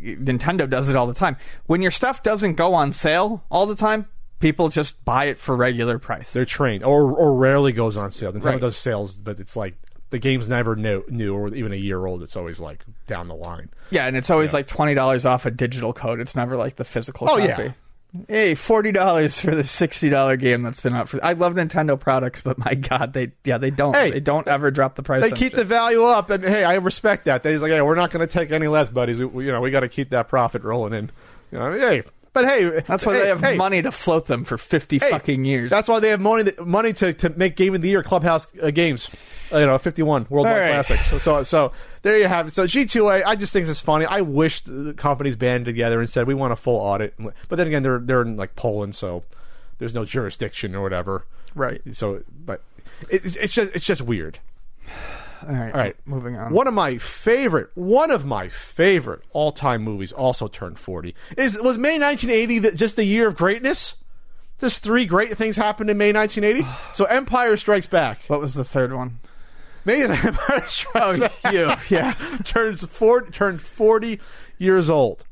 Nintendo 0.00 0.68
does 0.68 0.88
it 0.88 0.96
all 0.96 1.06
the 1.06 1.14
time. 1.14 1.36
When 1.66 1.82
your 1.82 1.90
stuff 1.90 2.22
doesn't 2.22 2.54
go 2.54 2.74
on 2.74 2.92
sale 2.92 3.44
all 3.50 3.66
the 3.66 3.76
time, 3.76 4.06
people 4.40 4.68
just 4.68 5.04
buy 5.04 5.26
it 5.26 5.38
for 5.38 5.54
regular 5.54 5.98
price. 5.98 6.32
They're 6.32 6.44
trained, 6.44 6.84
or 6.84 7.12
or 7.12 7.34
rarely 7.34 7.72
goes 7.72 7.96
on 7.96 8.10
sale. 8.12 8.32
Nintendo 8.32 8.44
Right. 8.44 8.60
does 8.60 8.76
sales, 8.76 9.14
but 9.14 9.38
it's 9.38 9.54
like 9.56 9.74
the 10.10 10.18
game's 10.18 10.48
never 10.48 10.74
new, 10.74 11.04
new 11.08 11.34
or 11.34 11.54
even 11.54 11.72
a 11.72 11.76
year 11.76 12.04
old. 12.04 12.22
It's 12.24 12.34
always 12.36 12.58
like 12.58 12.84
down 13.06 13.28
the 13.28 13.34
line. 13.36 13.70
yeah, 13.90 14.06
and 14.06 14.16
it's 14.16 14.30
always 14.30 14.52
like 14.52 14.66
twenty 14.66 14.94
dollars 14.94 15.24
off 15.26 15.46
a 15.46 15.50
digital 15.50 15.92
code. 15.92 16.18
It's 16.20 16.34
never 16.34 16.56
like 16.56 16.76
the 16.76 16.84
physical. 16.84 17.28
Oh, 17.30 17.36
copy. 17.38 17.62
yeah. 17.64 17.72
Hey, 18.26 18.56
forty 18.56 18.90
dollars 18.90 19.38
for 19.38 19.54
the 19.54 19.62
sixty 19.62 20.08
dollar 20.10 20.36
game 20.36 20.62
that's 20.62 20.80
been 20.80 20.94
out 20.94 21.08
for. 21.08 21.24
I 21.24 21.34
love 21.34 21.54
Nintendo 21.54 21.98
products, 22.00 22.40
but 22.42 22.58
my 22.58 22.74
God, 22.74 23.12
they 23.12 23.30
yeah 23.44 23.58
they 23.58 23.70
don't 23.70 23.94
Hey. 23.94 24.10
they 24.10 24.18
don't 24.18 24.48
ever 24.48 24.72
drop 24.72 24.96
the 24.96 25.04
price. 25.04 25.22
They 25.22 25.30
keep 25.30 25.52
shit. 25.52 25.56
the 25.58 25.64
value 25.64 26.02
up, 26.02 26.28
and 26.30 26.42
hey, 26.42 26.64
I 26.64 26.74
respect 26.76 27.26
that. 27.26 27.44
They're 27.44 27.56
like, 27.60 27.70
hey, 27.70 27.80
we're 27.82 27.94
not 27.94 28.10
going 28.10 28.26
to 28.26 28.32
take 28.32 28.50
any 28.50 28.66
less, 28.66 28.88
buddies. 28.88 29.16
We, 29.18 29.26
we- 29.26 29.46
you 29.46 29.52
know, 29.52 29.60
we 29.60 29.70
got 29.70 29.80
to 29.80 29.88
keep 29.88 30.10
that 30.10 30.28
profit 30.28 30.64
rolling 30.64 30.92
in. 30.92 31.10
You 31.52 31.58
know, 31.60 31.72
hey, 31.72 32.02
But 32.32 32.46
hey, 32.46 32.82
That's 32.86 33.04
why 33.04 33.14
hey, 33.14 33.22
they 33.22 33.28
have 33.28 33.40
hey, 33.40 33.56
money 33.56 33.82
to 33.82 33.90
float 33.90 34.26
them 34.26 34.44
for 34.44 34.56
50 34.56 34.98
hey, 34.98 35.10
fucking 35.10 35.44
years. 35.44 35.70
That's 35.70 35.88
why 35.88 35.98
they 35.98 36.10
have 36.10 36.20
money 36.20 36.52
money 36.64 36.92
to, 36.94 37.12
to 37.12 37.30
make 37.30 37.56
Game 37.56 37.74
of 37.74 37.82
the 37.82 37.88
Year 37.88 38.02
Clubhouse 38.02 38.46
uh, 38.62 38.70
games. 38.70 39.10
Uh, 39.52 39.58
you 39.58 39.66
know, 39.66 39.76
51 39.78 40.26
Worldwide 40.30 40.52
All 40.52 40.60
right. 40.60 40.70
Classics. 40.70 41.10
So, 41.10 41.18
so, 41.18 41.42
so 41.42 41.72
there 42.02 42.16
you 42.16 42.28
have 42.28 42.48
it. 42.48 42.52
So 42.52 42.64
G2A, 42.64 43.24
I 43.26 43.34
just 43.34 43.52
think 43.52 43.66
this 43.66 43.78
is 43.78 43.82
funny. 43.82 44.06
I 44.06 44.20
wish 44.20 44.60
the 44.60 44.94
companies 44.94 45.34
banded 45.34 45.66
together 45.66 45.98
and 45.98 46.08
said 46.08 46.28
we 46.28 46.34
want 46.34 46.52
a 46.52 46.56
full 46.56 46.76
audit. 46.76 47.14
But 47.18 47.56
then 47.56 47.66
again, 47.66 47.82
they're 47.82 47.98
they're 47.98 48.22
in 48.22 48.36
like 48.36 48.54
Poland, 48.54 48.94
so 48.94 49.24
there's 49.78 49.94
no 49.94 50.04
jurisdiction 50.04 50.74
or 50.76 50.82
whatever. 50.82 51.26
right. 51.54 51.82
So, 51.92 52.22
but 52.46 52.62
it, 53.10 53.36
it's 53.36 53.54
just 53.54 53.72
it's 53.74 53.84
just 53.84 54.02
weird. 54.02 54.38
All 55.42 55.54
right. 55.54 55.72
All 55.72 55.80
right, 55.80 55.96
Moving 56.04 56.36
on. 56.36 56.52
One 56.52 56.66
of 56.66 56.74
my 56.74 56.98
favorite, 56.98 57.70
one 57.74 58.10
of 58.10 58.24
my 58.24 58.48
favorite 58.48 59.22
all-time 59.30 59.82
movies 59.82 60.12
also 60.12 60.48
turned 60.48 60.78
40. 60.78 61.14
Is 61.36 61.58
was 61.60 61.78
May 61.78 61.98
1980 61.98 62.58
the, 62.58 62.72
just 62.72 62.96
the 62.96 63.04
year 63.04 63.28
of 63.28 63.36
greatness? 63.36 63.94
Just 64.58 64.82
three 64.82 65.06
great 65.06 65.30
things 65.36 65.56
happened 65.56 65.88
in 65.88 65.96
May 65.96 66.12
1980. 66.12 66.68
so 66.92 67.04
Empire 67.06 67.56
Strikes 67.56 67.86
Back. 67.86 68.20
What 68.28 68.40
was 68.40 68.54
the 68.54 68.64
third 68.64 68.92
one? 68.92 69.20
May 69.84 70.02
Empire 70.02 70.66
Strikes 70.68 71.16
oh, 71.16 71.18
Back 71.18 71.32
Oh, 71.44 71.50
you. 71.50 71.72
Yeah. 71.88 72.12
turns 72.44 72.84
40, 72.84 73.32
turned 73.32 73.62
40 73.62 74.20
years 74.58 74.90
old. 74.90 75.24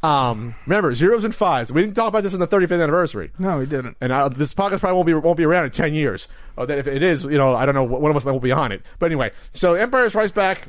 Um, 0.00 0.54
remember 0.64 0.94
zeros 0.94 1.24
and 1.24 1.34
fives. 1.34 1.72
We 1.72 1.82
didn't 1.82 1.96
talk 1.96 2.06
about 2.08 2.22
this 2.22 2.32
in 2.32 2.38
the 2.38 2.46
35th 2.46 2.80
anniversary. 2.82 3.32
No, 3.38 3.58
we 3.58 3.66
didn't. 3.66 3.96
And 4.00 4.12
uh, 4.12 4.28
this 4.28 4.54
podcast 4.54 4.78
probably 4.80 4.94
won't 4.94 5.06
be 5.06 5.14
won't 5.14 5.36
be 5.36 5.44
around 5.44 5.64
in 5.64 5.70
ten 5.72 5.92
years. 5.92 6.28
Oh, 6.56 6.66
that 6.66 6.78
if 6.78 6.86
it 6.86 7.02
is, 7.02 7.24
you 7.24 7.36
know, 7.38 7.54
I 7.54 7.66
don't 7.66 7.74
know. 7.74 7.82
One 7.82 8.10
of 8.10 8.16
us 8.16 8.24
will 8.24 8.38
be 8.38 8.52
on 8.52 8.70
it. 8.70 8.82
But 9.00 9.06
anyway, 9.06 9.32
so 9.50 9.74
Empire 9.74 10.08
Strikes 10.08 10.30
Back 10.30 10.68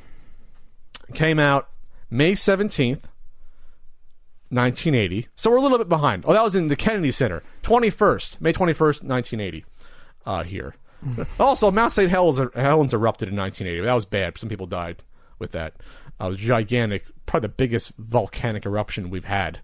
came 1.14 1.38
out 1.40 1.70
May 2.10 2.34
seventeenth, 2.34 3.08
nineteen 4.50 4.96
eighty. 4.96 5.28
So 5.36 5.52
we're 5.52 5.58
a 5.58 5.62
little 5.62 5.78
bit 5.78 5.90
behind. 5.90 6.24
Oh, 6.28 6.34
that 6.34 6.44
was 6.44 6.56
in 6.56 6.68
the 6.68 6.76
Kennedy 6.76 7.12
Center, 7.12 7.44
twenty 7.62 7.92
first, 7.92 8.42
May 8.42 8.52
twenty 8.52 8.74
first, 8.74 9.04
nineteen 9.04 9.40
eighty. 9.40 9.64
Uh, 10.26 10.44
here. 10.44 10.76
also, 11.40 11.72
Mount 11.72 11.92
St. 11.94 12.10
Helens, 12.12 12.40
Helens 12.56 12.94
erupted 12.94 13.30
in 13.30 13.36
nineteen 13.36 13.68
eighty. 13.68 13.82
That 13.82 13.94
was 13.94 14.06
bad. 14.06 14.38
Some 14.40 14.50
people 14.50 14.66
died 14.66 15.04
with 15.38 15.52
that. 15.52 15.76
Was 16.28 16.38
gigantic, 16.38 17.06
probably 17.26 17.48
the 17.48 17.54
biggest 17.54 17.94
volcanic 17.98 18.66
eruption 18.66 19.10
we've 19.10 19.26
had 19.26 19.60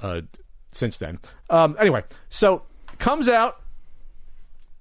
uh, 0.00 0.22
since 0.70 0.98
then. 0.98 1.18
Um, 1.50 1.76
anyway, 1.80 2.04
so 2.28 2.62
comes 2.98 3.28
out, 3.28 3.60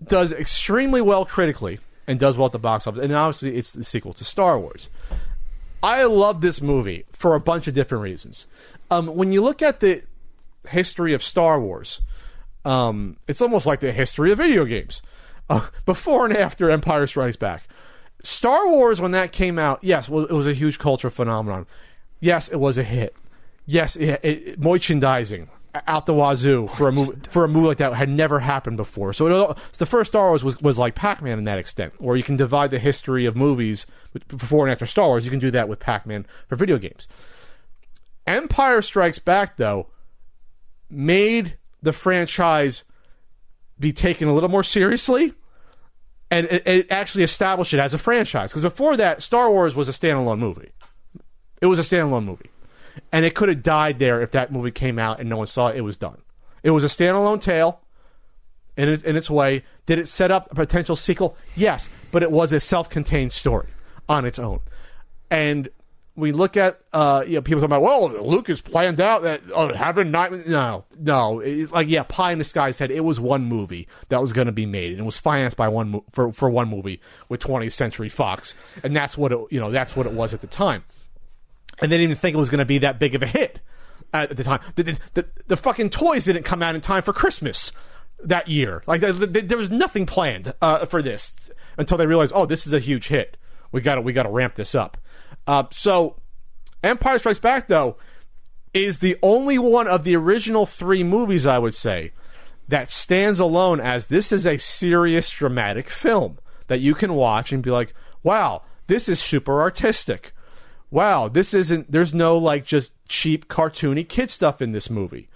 does 0.04 0.32
extremely 0.32 1.02
well 1.02 1.26
critically, 1.26 1.80
and 2.08 2.20
does 2.20 2.38
well 2.38 2.48
at 2.48 2.52
the 2.52 2.60
box 2.60 2.88
office. 2.88 3.04
And 3.04 3.14
obviously, 3.14 3.56
it's 3.56 3.72
the 3.72 3.84
sequel 3.84 4.14
to 4.14 4.24
Star 4.24 4.60
Wars. 4.60 4.90
I 5.84 6.06
love 6.06 6.42
this 6.42 6.62
movie 6.62 7.06
for 7.12 7.36
a 7.36 7.40
bunch 7.40 7.68
of 7.68 7.74
different 7.74 8.04
reasons. 8.04 8.48
Um, 8.90 9.08
when 9.08 9.32
you 9.32 9.42
look 9.42 9.62
at 9.62 9.80
the 9.80 10.04
history 10.68 11.14
of 11.14 11.24
Star 11.24 11.60
Wars, 11.60 12.02
um, 12.66 13.18
it's 13.28 13.42
almost 13.42 13.66
like 13.66 13.80
the 13.80 13.92
history 13.92 14.32
of 14.32 14.38
video 14.38 14.66
games. 14.66 15.02
Uh, 15.50 15.68
before 15.86 16.26
and 16.26 16.36
after 16.36 16.70
Empire 16.70 17.08
Strikes 17.08 17.38
Back. 17.38 17.68
Star 18.24 18.70
Wars, 18.70 19.00
when 19.00 19.12
that 19.12 19.32
came 19.32 19.60
out, 19.60 19.80
yes, 19.84 20.08
it 20.08 20.12
was 20.12 20.48
a 20.48 20.54
huge 20.54 20.80
cultural 20.80 21.12
phenomenon. 21.12 21.66
Yes, 22.20 22.50
it 22.50 22.58
was 22.58 22.78
a 22.78 22.84
hit. 22.84 23.16
Yes, 23.66 23.96
it, 23.96 24.20
it, 24.24 24.60
merchandising 24.60 25.50
out 25.86 26.06
the 26.08 26.14
wazoo 26.14 26.68
for 26.68 26.88
a 26.88 26.92
movie 26.92 27.20
for 27.30 27.44
a 27.44 27.48
movie 27.48 27.68
like 27.68 27.78
that 27.78 27.94
had 27.94 28.10
never 28.10 28.40
happened 28.40 28.78
before. 28.78 29.14
So 29.14 29.52
it, 29.52 29.58
the 29.78 29.86
first 29.86 30.12
Star 30.12 30.30
Wars 30.30 30.44
was, 30.44 30.60
was 30.62 30.80
like 30.80 30.96
Pac 30.96 31.22
Man 31.22 31.38
in 31.38 31.44
that 31.44 31.60
extent, 31.60 31.94
where 32.00 32.16
you 32.16 32.24
can 32.24 32.38
divide 32.38 32.72
the 32.72 32.80
history 32.80 33.26
of 33.26 33.36
movies 33.36 33.86
before 34.28 34.66
and 34.66 34.72
after 34.72 34.86
Star 34.86 35.08
Wars. 35.08 35.26
You 35.26 35.30
can 35.30 35.40
do 35.40 35.52
that 35.52 35.70
with 35.70 35.80
Pac 35.80 36.06
Man 36.06 36.26
for 36.48 36.56
video 36.56 36.78
games. 36.78 37.08
Empire 38.26 38.82
Strikes 38.82 39.20
Back, 39.20 39.58
though, 39.58 39.88
made 40.90 41.58
the 41.82 41.94
franchise 41.94 42.84
be 43.80 43.94
taken 43.94 44.28
a 44.28 44.34
little 44.34 44.50
more 44.50 44.64
seriously 44.64 45.34
and 46.30 46.48
it, 46.48 46.88
actually 46.90 47.24
established 47.24 47.74
it 47.74 47.80
as 47.80 47.94
a 47.94 47.98
franchise. 47.98 48.52
Because 48.52 48.64
before 48.64 48.98
that, 48.98 49.24
Star 49.24 49.50
Wars 49.50 49.76
was 49.76 49.88
a 49.88 49.92
standalone 49.92 50.40
movie. 50.40 50.72
It 51.62 51.68
was 51.68 51.80
a 51.80 51.82
standalone 51.82 52.26
movie. 52.26 52.50
And 53.12 53.26
it 53.26 53.36
could 53.36 53.50
have 53.50 53.64
died 53.64 54.00
there 54.00 54.22
if 54.22 54.32
that 54.32 54.52
movie 54.52 54.72
came 54.72 55.00
out 55.00 55.20
and 55.20 55.30
no 55.30 55.38
one 55.38 55.48
saw 55.48 55.70
it. 55.70 55.78
It 55.78 55.82
was 55.82 55.98
done. 55.98 56.22
It 56.64 56.72
was 56.72 56.84
a 56.84 56.88
standalone 56.88 57.40
tale 57.40 57.82
in 58.76 58.90
its, 58.90 59.04
in 59.04 59.16
its 59.16 59.30
way. 59.30 59.64
Did 59.86 60.00
it 60.00 60.08
set 60.08 60.32
up 60.32 60.52
a 60.52 60.56
potential 60.56 60.96
sequel? 60.96 61.38
Yes, 61.56 61.90
but 62.12 62.24
it 62.24 62.32
was 62.32 62.52
a 62.52 62.60
self 62.60 62.90
contained 62.90 63.32
story 63.32 63.68
on 64.10 64.26
its 64.26 64.40
own. 64.40 64.60
And 65.30 65.70
we 66.18 66.32
look 66.32 66.58
at 66.58 66.82
uh, 66.92 67.24
you 67.26 67.36
know 67.36 67.42
people 67.42 67.62
talking 67.62 67.78
about 67.78 67.84
well 67.84 68.10
Lucas 68.28 68.60
planned 68.60 69.00
out 69.00 69.22
that 69.22 69.42
uh, 69.54 69.74
having 69.74 70.12
night 70.12 70.48
no 70.48 70.84
no. 71.00 71.40
It, 71.40 71.72
like 71.72 71.88
yeah 71.88 72.04
pie 72.04 72.32
in 72.32 72.40
the 72.40 72.44
sky 72.44 72.72
said 72.72 72.92
it 72.92 73.06
was 73.06 73.20
one 73.20 73.46
movie 73.46 73.88
that 74.10 74.20
was 74.20 74.34
going 74.34 74.48
to 74.48 74.52
be 74.52 74.66
made 74.66 74.92
and 74.92 75.00
it 75.00 75.04
was 75.04 75.18
financed 75.18 75.56
by 75.56 75.68
one 75.70 76.02
for 76.12 76.34
for 76.34 76.50
one 76.50 76.68
movie 76.68 77.00
with 77.30 77.40
20th 77.40 77.72
Century 77.72 78.10
Fox 78.10 78.56
and 78.84 78.96
that's 78.96 79.18
what 79.18 79.32
it 79.32 79.40
you 79.52 79.60
know 79.60 79.72
that's 79.72 79.96
what 79.96 80.08
it 80.08 80.12
was 80.12 80.34
at 80.34 80.42
the 80.42 80.48
time. 80.48 80.84
And 81.80 81.92
they 81.92 81.98
didn't 81.98 82.12
even 82.12 82.18
think 82.18 82.36
it 82.36 82.40
was 82.40 82.50
going 82.50 82.60
to 82.60 82.66
be 82.66 82.80
that 82.80 82.98
big 82.98 83.14
of 83.14 83.22
a 83.22 83.28
hit 83.28 83.60
at 84.12 84.36
the 84.36 84.44
time. 84.44 84.60
The, 84.76 84.84
the, 84.84 85.00
the, 85.14 85.26
the 85.46 85.58
fucking 85.58 85.92
toys 85.92 86.26
didn't 86.26 86.42
come 86.42 86.64
out 86.64 86.74
in 86.74 86.82
time 86.82 87.04
for 87.04 87.14
Christmas 87.14 87.72
that 88.24 88.48
year. 88.48 88.82
Like 88.88 89.02
the, 89.02 89.14
the, 89.14 89.42
there 89.42 89.60
was 89.60 89.70
nothing 89.70 90.08
planned 90.08 90.56
uh, 90.60 90.88
for 90.88 91.04
this 91.04 91.34
until 91.78 92.00
they 92.00 92.08
realized 92.08 92.34
oh 92.36 92.48
this 92.48 92.66
is 92.66 92.74
a 92.74 92.80
huge 92.80 93.10
hit. 93.10 93.38
We 93.72 93.82
got 93.82 93.96
to 93.96 94.02
we 94.02 94.14
got 94.14 94.24
to 94.24 94.30
ramp 94.30 94.56
this 94.56 94.74
up 94.74 94.98
uh, 95.48 95.64
so, 95.72 96.18
Empire 96.84 97.18
Strikes 97.20 97.40
Back, 97.40 97.68
though, 97.68 97.98
is 98.74 99.00
the 99.00 99.18
only 99.24 99.58
one 99.58 99.88
of 99.88 100.04
the 100.04 100.16
original 100.16 100.66
three 100.66 101.04
movies, 101.04 101.46
I 101.46 101.58
would 101.58 101.74
say, 101.74 102.12
that 102.68 102.92
stands 102.92 103.40
alone 103.40 103.80
as 103.80 104.08
this 104.08 104.32
is 104.32 104.46
a 104.46 104.58
serious, 104.58 105.30
dramatic 105.30 105.90
film 105.90 106.38
that 106.68 106.80
you 106.80 106.94
can 106.94 107.14
watch 107.14 107.52
and 107.52 107.64
be 107.64 107.72
like, 107.72 107.94
wow, 108.24 108.62
this 108.88 109.08
is 109.10 109.20
super 109.20 109.62
artistic. 109.62 110.34
Wow, 110.92 111.28
this 111.30 111.54
isn't, 111.54 111.92
there's 111.92 112.14
no 112.14 112.38
like 112.38 112.66
just 112.66 112.92
cheap, 113.08 113.48
cartoony 113.48 114.08
kid 114.08 114.30
stuff 114.30 114.62
in 114.62 114.74
this 114.74 114.90
movie. 114.90 115.30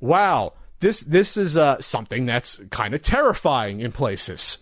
Wow, 0.00 0.54
this, 0.80 1.00
this 1.00 1.36
is 1.36 1.56
uh, 1.56 1.80
something 1.80 2.26
that's 2.26 2.60
kind 2.70 2.94
of 2.94 3.02
terrifying 3.02 3.80
in 3.80 3.92
places. 3.92 4.58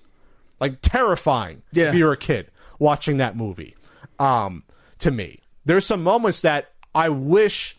Like, 0.60 0.82
terrifying 0.82 1.62
Yeah. 1.72 1.88
if 1.88 1.94
you're 1.94 2.12
a 2.12 2.18
kid 2.18 2.50
watching 2.78 3.16
that 3.16 3.34
movie. 3.36 3.74
Um, 4.18 4.64
to 5.00 5.10
me. 5.10 5.40
There's 5.64 5.84
some 5.86 6.02
moments 6.02 6.40
that 6.42 6.70
I 6.94 7.08
wish 7.08 7.76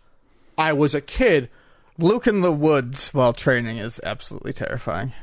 I 0.57 0.73
was 0.73 0.93
a 0.95 1.02
kid. 1.02 1.49
Luke 1.98 2.27
in 2.27 2.41
the 2.41 2.52
woods 2.52 3.14
while 3.14 3.34
training 3.34 3.77
is 3.77 3.99
absolutely 4.03 4.53
terrifying. 4.53 5.14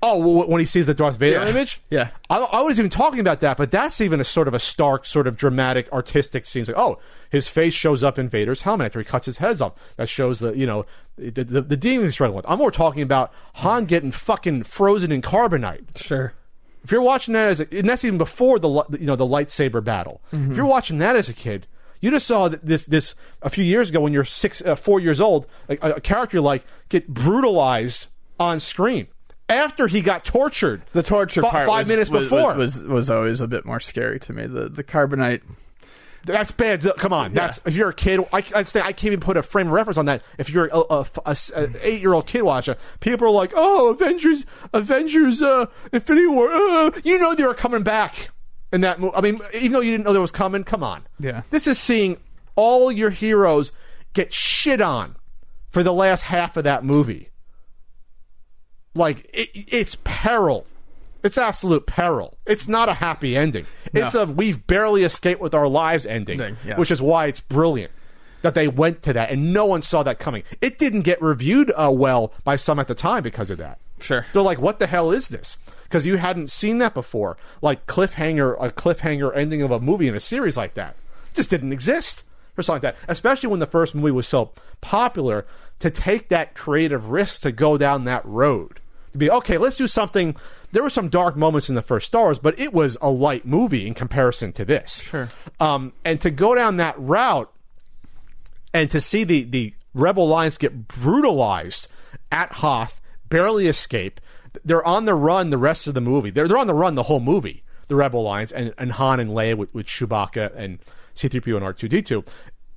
Oh, 0.00 0.46
when 0.46 0.60
he 0.60 0.64
sees 0.66 0.86
the 0.86 0.94
Darth 0.94 1.16
Vader 1.16 1.40
Yeah. 1.40 1.48
image? 1.48 1.80
Yeah. 1.90 2.10
I, 2.30 2.36
I 2.38 2.62
was 2.62 2.78
even 2.78 2.88
talking 2.90 3.18
about 3.18 3.40
that, 3.40 3.56
but 3.56 3.72
that's 3.72 4.00
even 4.00 4.20
a 4.20 4.24
sort 4.24 4.46
of 4.46 4.54
a 4.54 4.60
stark, 4.60 5.04
sort 5.04 5.26
of 5.26 5.36
dramatic, 5.36 5.92
artistic 5.92 6.46
scene. 6.46 6.60
It's 6.62 6.68
like, 6.68 6.78
oh, 6.78 7.00
his 7.30 7.48
face 7.48 7.74
shows 7.74 8.04
up 8.04 8.16
in 8.16 8.28
Vader's 8.28 8.60
helmet 8.62 8.86
after 8.86 9.00
he 9.00 9.04
cuts 9.04 9.26
his 9.26 9.38
heads 9.38 9.60
off. 9.60 9.72
That 9.96 10.08
shows 10.08 10.38
the, 10.38 10.52
you 10.56 10.66
know, 10.66 10.86
the, 11.16 11.42
the, 11.42 11.62
the 11.62 11.76
demon 11.76 12.04
he's 12.06 12.12
struggling 12.14 12.36
with. 12.36 12.46
I'm 12.48 12.58
more 12.58 12.70
talking 12.70 13.02
about 13.02 13.32
Han 13.54 13.86
getting 13.86 14.12
fucking 14.12 14.62
frozen 14.64 15.10
in 15.10 15.20
carbonite. 15.20 16.00
Sure. 16.00 16.32
If 16.88 16.92
you're 16.92 17.02
watching 17.02 17.34
that 17.34 17.50
as 17.50 17.60
a, 17.60 17.66
and 17.78 17.86
that's 17.86 18.02
even 18.02 18.16
before 18.16 18.58
the 18.58 18.70
you 18.98 19.04
know 19.04 19.14
the 19.14 19.26
lightsaber 19.26 19.84
battle. 19.84 20.22
If 20.32 20.56
you're 20.56 20.64
watching 20.64 20.96
that 20.98 21.16
as 21.16 21.28
a 21.28 21.34
kid, 21.34 21.66
you 22.00 22.10
just 22.10 22.26
saw 22.26 22.48
this 22.48 22.84
this 22.84 23.14
a 23.42 23.50
few 23.50 23.62
years 23.62 23.90
ago 23.90 24.00
when 24.00 24.14
you're 24.14 24.24
six 24.24 24.62
uh, 24.62 24.74
four 24.74 24.98
years 24.98 25.20
old, 25.20 25.46
like 25.68 25.84
a, 25.84 25.92
a 25.92 26.00
character 26.00 26.40
like 26.40 26.64
get 26.88 27.06
brutalized 27.08 28.06
on 28.40 28.58
screen 28.58 29.06
after 29.50 29.86
he 29.86 30.00
got 30.00 30.24
tortured. 30.24 30.80
The 30.92 31.02
torture 31.02 31.42
Fi- 31.42 31.50
part 31.50 31.66
five 31.66 31.82
was- 31.82 31.88
minutes 31.88 32.10
was, 32.10 32.24
before. 32.24 32.54
was 32.54 32.82
was 32.82 33.10
always 33.10 33.42
a 33.42 33.46
bit 33.46 33.66
more 33.66 33.80
scary 33.80 34.18
to 34.20 34.32
me. 34.32 34.46
The 34.46 34.70
the 34.70 34.82
carbonite. 34.82 35.42
That's 36.28 36.52
bad. 36.52 36.86
Come 36.98 37.12
on, 37.12 37.32
that's 37.32 37.60
if 37.66 37.74
you're 37.74 37.88
a 37.88 37.94
kid. 37.94 38.20
I, 38.32 38.44
I 38.54 38.62
say 38.62 38.80
I 38.80 38.92
can't 38.92 39.06
even 39.12 39.20
put 39.20 39.36
a 39.36 39.42
frame 39.42 39.66
of 39.68 39.72
reference 39.72 39.98
on 39.98 40.06
that. 40.06 40.22
If 40.38 40.50
you're 40.50 40.66
a, 40.66 40.78
a, 40.90 41.06
a- 41.26 41.36
a 41.56 41.68
eight 41.82 42.00
year 42.00 42.12
old 42.14 42.26
kid 42.26 42.42
watching, 42.42 42.76
people 43.00 43.26
are 43.26 43.30
like, 43.30 43.52
"Oh, 43.56 43.88
Avengers, 43.90 44.44
Avengers, 44.72 45.42
uh, 45.42 45.66
Infinity 45.92 46.26
War." 46.28 46.48
Uh, 46.50 46.90
you 47.04 47.18
know 47.18 47.34
they 47.34 47.44
were 47.44 47.54
coming 47.54 47.82
back 47.82 48.30
in 48.72 48.82
that 48.82 49.00
movie. 49.00 49.16
I 49.16 49.20
mean, 49.20 49.40
even 49.54 49.72
though 49.72 49.80
you 49.80 49.90
didn't 49.90 50.04
know 50.04 50.12
there 50.12 50.20
was 50.20 50.30
coming, 50.32 50.62
come 50.64 50.82
on. 50.84 51.02
Yeah. 51.18 51.42
this 51.50 51.66
is 51.66 51.78
seeing 51.78 52.18
all 52.54 52.92
your 52.92 53.10
heroes 53.10 53.72
get 54.12 54.32
shit 54.32 54.80
on 54.80 55.16
for 55.70 55.82
the 55.82 55.92
last 55.92 56.24
half 56.24 56.56
of 56.56 56.64
that 56.64 56.84
movie. 56.84 57.28
Like 58.94 59.24
it, 59.32 59.50
it's 59.54 59.96
peril. 60.04 60.66
It's 61.22 61.36
absolute 61.38 61.86
peril. 61.86 62.38
It's 62.46 62.68
not 62.68 62.88
a 62.88 62.94
happy 62.94 63.36
ending. 63.36 63.66
It's 63.92 64.14
a 64.14 64.26
we've 64.26 64.66
barely 64.66 65.04
escaped 65.04 65.40
with 65.40 65.54
our 65.54 65.68
lives 65.68 66.06
ending, 66.06 66.40
Ending, 66.40 66.56
yeah. 66.64 66.76
which 66.78 66.90
is 66.90 67.00
why 67.02 67.26
it's 67.26 67.40
brilliant 67.40 67.92
that 68.42 68.54
they 68.54 68.68
went 68.68 69.02
to 69.02 69.12
that 69.12 69.30
and 69.30 69.52
no 69.52 69.66
one 69.66 69.82
saw 69.82 70.02
that 70.04 70.18
coming. 70.18 70.42
It 70.60 70.78
didn't 70.78 71.02
get 71.02 71.20
reviewed 71.20 71.72
uh, 71.76 71.90
well 71.92 72.32
by 72.44 72.56
some 72.56 72.78
at 72.78 72.86
the 72.86 72.94
time 72.94 73.22
because 73.22 73.50
of 73.50 73.58
that. 73.58 73.78
Sure. 74.00 74.26
They're 74.32 74.42
like, 74.42 74.60
"What 74.60 74.78
the 74.78 74.86
hell 74.86 75.10
is 75.10 75.28
this?" 75.28 75.56
Because 75.84 76.06
you 76.06 76.18
hadn't 76.18 76.50
seen 76.50 76.78
that 76.78 76.94
before, 76.94 77.36
like 77.62 77.86
cliffhanger, 77.86 78.56
a 78.60 78.70
cliffhanger 78.70 79.34
ending 79.34 79.62
of 79.62 79.70
a 79.70 79.80
movie 79.80 80.06
in 80.06 80.14
a 80.14 80.20
series 80.20 80.56
like 80.56 80.74
that, 80.74 80.94
just 81.34 81.50
didn't 81.50 81.72
exist. 81.72 82.24
or 82.56 82.62
something 82.62 82.82
like 82.86 82.96
that. 82.96 83.10
Especially 83.10 83.48
when 83.48 83.60
the 83.60 83.66
first 83.66 83.94
movie 83.94 84.10
was 84.10 84.26
so 84.26 84.50
popular, 84.80 85.46
to 85.78 85.90
take 85.90 86.28
that 86.28 86.54
creative 86.54 87.08
risk 87.08 87.42
to 87.42 87.52
go 87.52 87.78
down 87.78 88.04
that 88.04 88.24
road. 88.26 88.80
To 89.12 89.18
be 89.18 89.30
okay, 89.30 89.58
let's 89.58 89.76
do 89.76 89.86
something. 89.86 90.36
There 90.72 90.82
were 90.82 90.90
some 90.90 91.08
dark 91.08 91.36
moments 91.36 91.68
in 91.68 91.74
the 91.74 91.82
first 91.82 92.06
Star 92.06 92.24
Wars, 92.24 92.38
but 92.38 92.58
it 92.58 92.72
was 92.72 92.96
a 93.00 93.10
light 93.10 93.46
movie 93.46 93.86
in 93.86 93.94
comparison 93.94 94.52
to 94.54 94.64
this. 94.64 95.00
Sure. 95.00 95.28
Um, 95.60 95.92
and 96.04 96.20
to 96.20 96.30
go 96.30 96.54
down 96.54 96.76
that 96.76 96.94
route 96.98 97.50
and 98.74 98.90
to 98.90 99.00
see 99.00 99.24
the 99.24 99.44
the 99.44 99.74
Rebel 99.94 100.26
Alliance 100.28 100.58
get 100.58 100.88
brutalized 100.88 101.88
at 102.30 102.52
Hoth, 102.52 103.00
barely 103.28 103.66
escape. 103.66 104.20
They're 104.64 104.84
on 104.84 105.04
the 105.04 105.14
run 105.14 105.50
the 105.50 105.58
rest 105.58 105.86
of 105.86 105.94
the 105.94 106.00
movie. 106.00 106.30
They're 106.30 106.48
they're 106.48 106.58
on 106.58 106.66
the 106.66 106.74
run 106.74 106.94
the 106.94 107.04
whole 107.04 107.20
movie. 107.20 107.62
The 107.88 107.96
Rebel 107.96 108.20
Alliance 108.20 108.52
and, 108.52 108.74
and 108.76 108.92
Han 108.92 109.18
and 109.18 109.30
Leia 109.30 109.56
with, 109.56 109.72
with 109.72 109.86
Chewbacca 109.86 110.54
and 110.54 110.78
C-3PO 111.14 111.56
and 111.56 111.64
R2D2, 111.64 112.28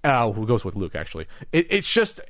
uh, 0.05 0.31
who 0.31 0.47
goes 0.47 0.63
with 0.63 0.75
Luke 0.75 0.95
actually. 0.95 1.27
It, 1.51 1.67
it's 1.69 1.91
just 1.91 2.21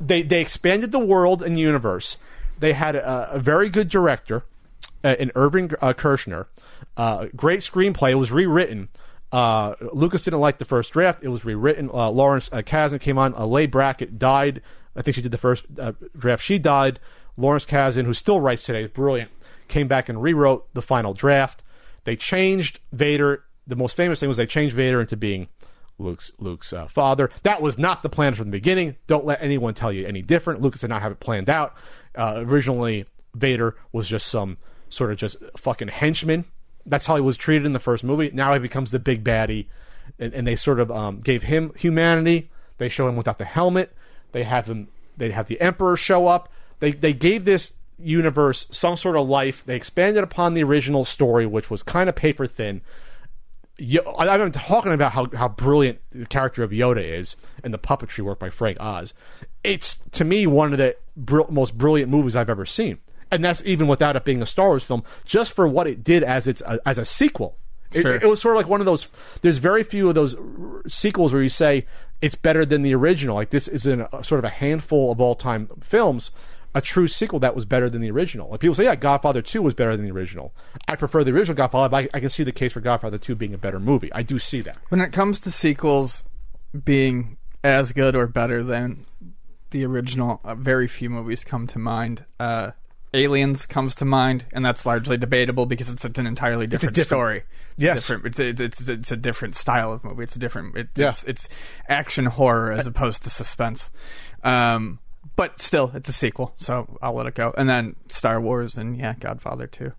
they 0.00 0.22
they 0.22 0.40
expanded 0.40 0.92
the 0.92 0.98
world 0.98 1.42
and 1.42 1.58
universe. 1.58 2.16
They 2.58 2.72
had 2.72 2.96
a, 2.96 3.34
a 3.34 3.38
very 3.38 3.68
good 3.68 3.88
director, 3.88 4.44
uh, 5.04 5.16
in 5.18 5.30
Irving 5.34 5.70
uh, 5.80 5.92
Kershner. 5.92 6.46
Uh, 6.96 7.26
great 7.36 7.60
screenplay. 7.60 8.12
It 8.12 8.16
was 8.16 8.32
rewritten. 8.32 8.88
Uh, 9.32 9.74
Lucas 9.92 10.24
didn't 10.24 10.40
like 10.40 10.58
the 10.58 10.64
first 10.64 10.92
draft. 10.92 11.22
It 11.22 11.28
was 11.28 11.44
rewritten. 11.44 11.90
Uh, 11.92 12.10
Lawrence 12.10 12.48
uh, 12.52 12.62
Kasdan 12.62 13.00
came 13.00 13.18
on. 13.18 13.34
Uh, 13.34 13.46
Leigh 13.46 13.66
Brackett 13.66 14.18
died. 14.18 14.62
I 14.94 15.02
think 15.02 15.14
she 15.14 15.22
did 15.22 15.32
the 15.32 15.38
first 15.38 15.64
uh, 15.78 15.92
draft. 16.16 16.42
She 16.42 16.58
died. 16.58 16.98
Lawrence 17.36 17.66
Kasdan, 17.66 18.04
who 18.04 18.14
still 18.14 18.40
writes 18.40 18.62
today, 18.62 18.86
brilliant, 18.86 19.30
came 19.68 19.88
back 19.88 20.08
and 20.08 20.22
rewrote 20.22 20.72
the 20.74 20.82
final 20.82 21.12
draft. 21.12 21.62
They 22.04 22.16
changed 22.16 22.80
Vader. 22.92 23.44
The 23.66 23.76
most 23.76 23.96
famous 23.96 24.20
thing 24.20 24.28
was 24.28 24.38
they 24.38 24.46
changed 24.46 24.74
Vader 24.74 25.00
into 25.00 25.16
being 25.16 25.48
Luke's 25.98 26.30
Luke's 26.38 26.72
uh, 26.72 26.86
father. 26.86 27.30
That 27.42 27.60
was 27.60 27.78
not 27.78 28.02
the 28.02 28.08
plan 28.08 28.34
from 28.34 28.46
the 28.46 28.52
beginning. 28.52 28.96
Don't 29.06 29.26
let 29.26 29.42
anyone 29.42 29.74
tell 29.74 29.92
you 29.92 30.06
any 30.06 30.22
different. 30.22 30.60
Lucas 30.62 30.80
did 30.80 30.90
not 30.90 31.02
have 31.02 31.12
it 31.12 31.20
planned 31.20 31.50
out. 31.50 31.74
Uh, 32.16 32.42
originally, 32.46 33.04
Vader 33.34 33.76
was 33.92 34.08
just 34.08 34.26
some 34.26 34.58
sort 34.88 35.10
of 35.12 35.18
just 35.18 35.36
fucking 35.56 35.88
henchman. 35.88 36.44
That's 36.84 37.06
how 37.06 37.16
he 37.16 37.22
was 37.22 37.36
treated 37.36 37.66
in 37.66 37.72
the 37.72 37.78
first 37.78 38.04
movie. 38.04 38.30
Now 38.32 38.52
he 38.52 38.58
becomes 38.60 38.90
the 38.92 38.98
big 38.98 39.24
baddie, 39.24 39.66
and, 40.18 40.32
and 40.32 40.46
they 40.46 40.56
sort 40.56 40.80
of 40.80 40.90
um, 40.90 41.20
gave 41.20 41.42
him 41.44 41.72
humanity. 41.76 42.50
They 42.78 42.88
show 42.88 43.08
him 43.08 43.16
without 43.16 43.38
the 43.38 43.44
helmet. 43.44 43.94
They 44.32 44.44
have 44.44 44.66
him. 44.68 44.88
They 45.16 45.30
have 45.30 45.46
the 45.48 45.60
Emperor 45.60 45.96
show 45.96 46.26
up. 46.26 46.50
They 46.78 46.92
they 46.92 47.12
gave 47.12 47.44
this 47.44 47.74
universe 47.98 48.66
some 48.70 48.96
sort 48.96 49.16
of 49.16 49.26
life. 49.28 49.64
They 49.64 49.76
expanded 49.76 50.22
upon 50.22 50.54
the 50.54 50.62
original 50.62 51.04
story, 51.04 51.46
which 51.46 51.70
was 51.70 51.82
kind 51.82 52.08
of 52.08 52.14
paper 52.14 52.46
thin. 52.46 52.82
Yo- 53.78 54.02
I- 54.18 54.28
I've 54.28 54.40
been 54.40 54.52
talking 54.52 54.92
about 54.92 55.12
how, 55.12 55.26
how 55.34 55.48
brilliant 55.48 55.98
the 56.10 56.26
character 56.26 56.62
of 56.62 56.70
Yoda 56.70 57.02
is 57.02 57.36
and 57.64 57.72
the 57.74 57.78
puppetry 57.78 58.22
work 58.24 58.38
by 58.38 58.50
Frank 58.50 58.78
Oz. 58.80 59.12
It's 59.64 59.98
to 60.12 60.24
me 60.24 60.46
one 60.46 60.72
of 60.72 60.78
the 60.78 60.96
br- 61.16 61.42
most 61.50 61.76
brilliant 61.76 62.10
movies 62.10 62.36
I've 62.36 62.50
ever 62.50 62.66
seen, 62.66 62.98
and 63.30 63.44
that's 63.44 63.62
even 63.64 63.86
without 63.86 64.16
it 64.16 64.24
being 64.24 64.42
a 64.42 64.46
Star 64.46 64.68
Wars 64.68 64.84
film. 64.84 65.02
Just 65.24 65.52
for 65.52 65.66
what 65.66 65.86
it 65.86 66.04
did 66.04 66.22
as 66.22 66.46
its 66.46 66.62
uh, 66.62 66.78
as 66.86 66.98
a 66.98 67.04
sequel, 67.04 67.56
It- 67.92 68.02
Sure. 68.02 68.14
it, 68.16 68.24
was 68.28 68.40
sort 68.40 68.56
of 68.56 68.58
like 68.60 68.68
one 68.68 68.80
of 68.80 68.86
those. 68.86 69.08
There's 69.42 69.58
very 69.58 69.82
few 69.84 70.08
of 70.08 70.14
those 70.14 70.34
r- 70.34 70.82
sequels 70.88 71.32
where 71.32 71.42
you 71.42 71.48
say 71.48 71.86
it's 72.22 72.34
better 72.34 72.64
than 72.64 72.82
the 72.82 72.94
original. 72.94 73.36
Like 73.36 73.50
this 73.50 73.68
is 73.68 73.86
in 73.86 74.00
a, 74.00 74.24
sort 74.24 74.38
of 74.38 74.44
a 74.44 74.48
handful 74.50 75.10
of 75.12 75.20
all 75.20 75.34
time 75.34 75.68
films. 75.82 76.30
A 76.74 76.80
true 76.82 77.08
sequel 77.08 77.38
that 77.40 77.54
was 77.54 77.64
better 77.64 77.88
than 77.88 78.02
the 78.02 78.10
original. 78.10 78.50
Like 78.50 78.60
people 78.60 78.74
say, 78.74 78.84
yeah, 78.84 78.96
Godfather 78.96 79.40
Two 79.40 79.62
was 79.62 79.72
better 79.72 79.96
than 79.96 80.04
the 80.04 80.12
original. 80.12 80.52
I 80.86 80.96
prefer 80.96 81.24
the 81.24 81.32
original 81.32 81.56
Godfather, 81.56 81.88
but 81.88 81.96
I, 82.14 82.18
I 82.18 82.20
can 82.20 82.28
see 82.28 82.42
the 82.42 82.52
case 82.52 82.72
for 82.72 82.80
Godfather 82.80 83.16
Two 83.16 83.34
being 83.34 83.54
a 83.54 83.58
better 83.58 83.80
movie. 83.80 84.12
I 84.12 84.22
do 84.22 84.38
see 84.38 84.60
that. 84.60 84.76
When 84.90 85.00
it 85.00 85.10
comes 85.10 85.40
to 85.40 85.50
sequels 85.50 86.22
being 86.84 87.38
as 87.64 87.92
good 87.92 88.14
or 88.14 88.26
better 88.26 88.62
than 88.62 89.06
the 89.70 89.84
original, 89.84 90.40
uh, 90.44 90.54
very 90.54 90.88
few 90.88 91.10
movies 91.10 91.44
come 91.44 91.66
to 91.68 91.78
mind. 91.78 92.24
Uh, 92.40 92.72
Aliens 93.14 93.64
comes 93.66 93.94
to 93.96 94.04
mind, 94.04 94.44
and 94.52 94.64
that's 94.64 94.84
largely 94.84 95.16
debatable 95.16 95.64
because 95.66 95.88
it's 95.88 96.04
an 96.04 96.26
entirely 96.26 96.66
different, 96.66 96.94
different- 96.94 97.06
story. 97.08 97.36
It's 97.38 97.82
Yes. 97.84 98.06
different. 98.06 98.26
It's, 98.26 98.38
a, 98.40 98.64
it's 98.64 98.88
it's 98.88 99.12
a 99.12 99.16
different 99.16 99.54
style 99.54 99.92
of 99.92 100.02
movie. 100.04 100.22
It's 100.24 100.36
a 100.36 100.38
different. 100.38 100.76
It, 100.76 100.88
Yeah. 100.96 101.10
it's, 101.10 101.24
it's 101.24 101.48
action 101.88 102.26
horror 102.26 102.72
as 102.72 102.86
opposed 102.86 103.22
to 103.24 103.30
suspense. 103.30 103.90
Um, 104.42 104.98
but 105.36 105.60
still, 105.60 105.90
it's 105.94 106.08
a 106.08 106.12
sequel, 106.12 106.52
so 106.56 106.98
I'll 107.02 107.14
let 107.14 107.26
it 107.26 107.34
go. 107.34 107.52
And 107.56 107.68
then 107.68 107.96
Star 108.08 108.40
Wars 108.40 108.76
and 108.76 108.96
yeah, 108.96 109.14
Godfather 109.18 109.66
too. 109.66 109.92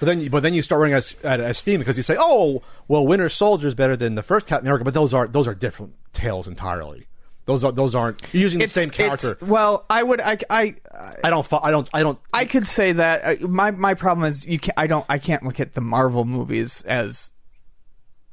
But 0.00 0.06
then, 0.06 0.28
but 0.28 0.42
then 0.42 0.52
you 0.54 0.60
start 0.62 0.80
running 0.80 0.94
out 0.94 1.40
of 1.40 1.56
steam 1.56 1.78
because 1.78 1.96
you 1.96 2.02
say, 2.02 2.16
"Oh, 2.18 2.62
well, 2.88 3.06
Winter 3.06 3.28
Soldier 3.28 3.68
is 3.68 3.74
better 3.74 3.96
than 3.96 4.16
the 4.16 4.22
first 4.22 4.46
Captain 4.46 4.66
America," 4.66 4.84
but 4.84 4.92
those 4.94 5.14
are 5.14 5.26
those 5.28 5.46
are 5.48 5.54
different 5.54 5.94
tales 6.12 6.46
entirely. 6.48 7.06
Those 7.46 7.62
are 7.64 7.72
those 7.72 7.94
aren't 7.94 8.22
using 8.32 8.60
the 8.60 8.68
same 8.68 8.88
character. 8.90 9.32
it's- 9.32 9.48
well, 9.48 9.84
I 9.90 10.02
would. 10.02 10.20
I. 10.20 10.38
I. 10.48 10.76
I 11.22 11.28
don't. 11.30 11.44
fo- 11.46 11.60
I 11.62 11.70
don't. 11.70 11.88
I 11.92 12.02
don't. 12.02 12.18
I 12.32 12.44
could 12.46 12.66
say 12.66 12.92
that 12.92 13.42
uh, 13.42 13.46
my 13.48 13.70
my 13.70 13.94
problem 13.94 14.26
is 14.26 14.46
you 14.46 14.58
can 14.58 14.72
I 14.76 14.86
don't 14.86 15.04
I 15.08 15.18
can't 15.18 15.42
look 15.42 15.60
at 15.60 15.74
the 15.74 15.80
Marvel 15.82 16.24
movies 16.24 16.82
as 16.82 17.30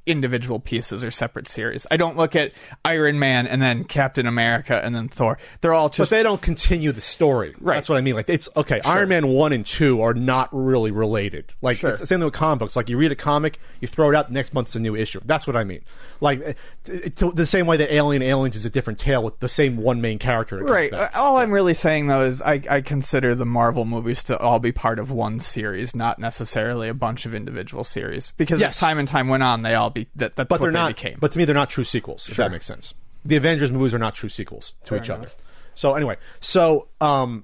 individual 0.05 0.59
pieces 0.59 1.03
or 1.03 1.11
separate 1.11 1.47
series. 1.47 1.85
I 1.91 1.97
don't 1.97 2.17
look 2.17 2.35
at 2.35 2.51
Iron 2.83 3.19
Man 3.19 3.45
and 3.45 3.61
then 3.61 3.83
Captain 3.83 4.25
America 4.25 4.79
and 4.83 4.95
then 4.95 5.07
Thor. 5.09 5.37
They're 5.61 5.73
all 5.73 5.89
But 5.89 5.95
just 5.97 6.11
they 6.11 6.23
don't 6.23 6.41
continue 6.41 6.91
the 6.91 7.01
story. 7.01 7.53
Right. 7.61 7.75
That's 7.75 7.87
what 7.89 7.97
I 7.97 8.01
mean. 8.01 8.15
Like 8.15 8.27
it's 8.29 8.49
okay. 8.55 8.81
Iron 8.83 9.09
Man 9.09 9.27
one 9.27 9.53
and 9.53 9.65
two 9.65 10.01
are 10.01 10.13
not 10.15 10.49
really 10.51 10.89
related. 10.91 11.53
Like 11.61 11.77
Sure. 11.77 11.91
it's 11.91 11.99
the 12.01 12.07
same 12.07 12.19
thing 12.19 12.25
with 12.25 12.33
comic 12.33 12.59
books. 12.59 12.75
Like 12.75 12.89
you 12.89 12.97
read 12.97 13.11
a 13.11 13.15
comic, 13.15 13.59
you 13.79 13.87
throw 13.87 14.09
it 14.09 14.15
out. 14.15 14.27
The 14.29 14.33
next 14.33 14.53
month's 14.55 14.75
a 14.75 14.79
new 14.79 14.95
issue. 14.95 15.19
That's 15.23 15.45
what 15.45 15.55
I 15.55 15.63
mean. 15.63 15.81
Like 16.19 16.41
eh, 16.41 16.53
it- 16.87 17.15
the 17.35 17.45
same 17.45 17.67
way 17.67 17.77
that 17.77 17.93
Alien 17.93 18.23
Aliens 18.23 18.55
is 18.55 18.65
a 18.65 18.69
different 18.71 18.97
tale 18.99 19.23
with 19.23 19.39
the 19.39 19.47
same 19.49 19.77
one 19.77 20.01
main 20.01 20.17
character. 20.17 20.57
Right. 20.63 20.91
All 21.13 21.37
I'm 21.37 21.51
really 21.51 21.75
saying 21.75 22.07
though 22.07 22.21
is 22.21 22.41
I, 22.41 22.61
I 22.69 22.81
consider 22.81 23.35
the 23.35 23.45
Marvel 23.45 23.85
movies 23.85 24.23
to 24.23 24.37
all 24.39 24.57
be 24.59 24.71
part 24.71 24.97
of 24.97 25.11
one 25.11 25.39
series, 25.39 25.95
not 25.95 26.17
necessarily 26.17 26.89
a 26.89 26.93
bunch 26.95 27.27
of 27.27 27.35
individual 27.35 27.83
series. 27.83 28.31
Because 28.37 28.59
Yes. 28.59 28.73
as 28.73 28.79
time 28.79 28.97
and 28.97 29.07
time 29.07 29.27
went 29.27 29.43
on, 29.43 29.61
they 29.61 29.75
all 29.75 29.90
be 29.93 30.07
that, 30.15 30.35
that's 30.35 30.47
but 30.47 30.59
what 30.59 30.61
they're 30.61 30.71
they 30.71 30.77
not. 30.79 30.95
became. 30.95 31.17
But 31.19 31.31
to 31.33 31.37
me, 31.37 31.45
they're 31.45 31.55
not 31.55 31.69
true 31.69 31.83
sequels. 31.83 32.27
If 32.27 32.35
Sure. 32.35 32.45
that 32.45 32.51
makes 32.51 32.65
sense. 32.65 32.93
The 33.25 33.35
Avengers 33.35 33.71
movies 33.71 33.93
are 33.93 33.99
not 33.99 34.15
true 34.15 34.29
sequels 34.29 34.73
to 34.85 34.95
each 34.95 35.05
enough. 35.05 35.19
other. 35.19 35.31
So 35.75 35.93
anyway, 35.95 36.17
so 36.39 36.87
um, 36.99 37.43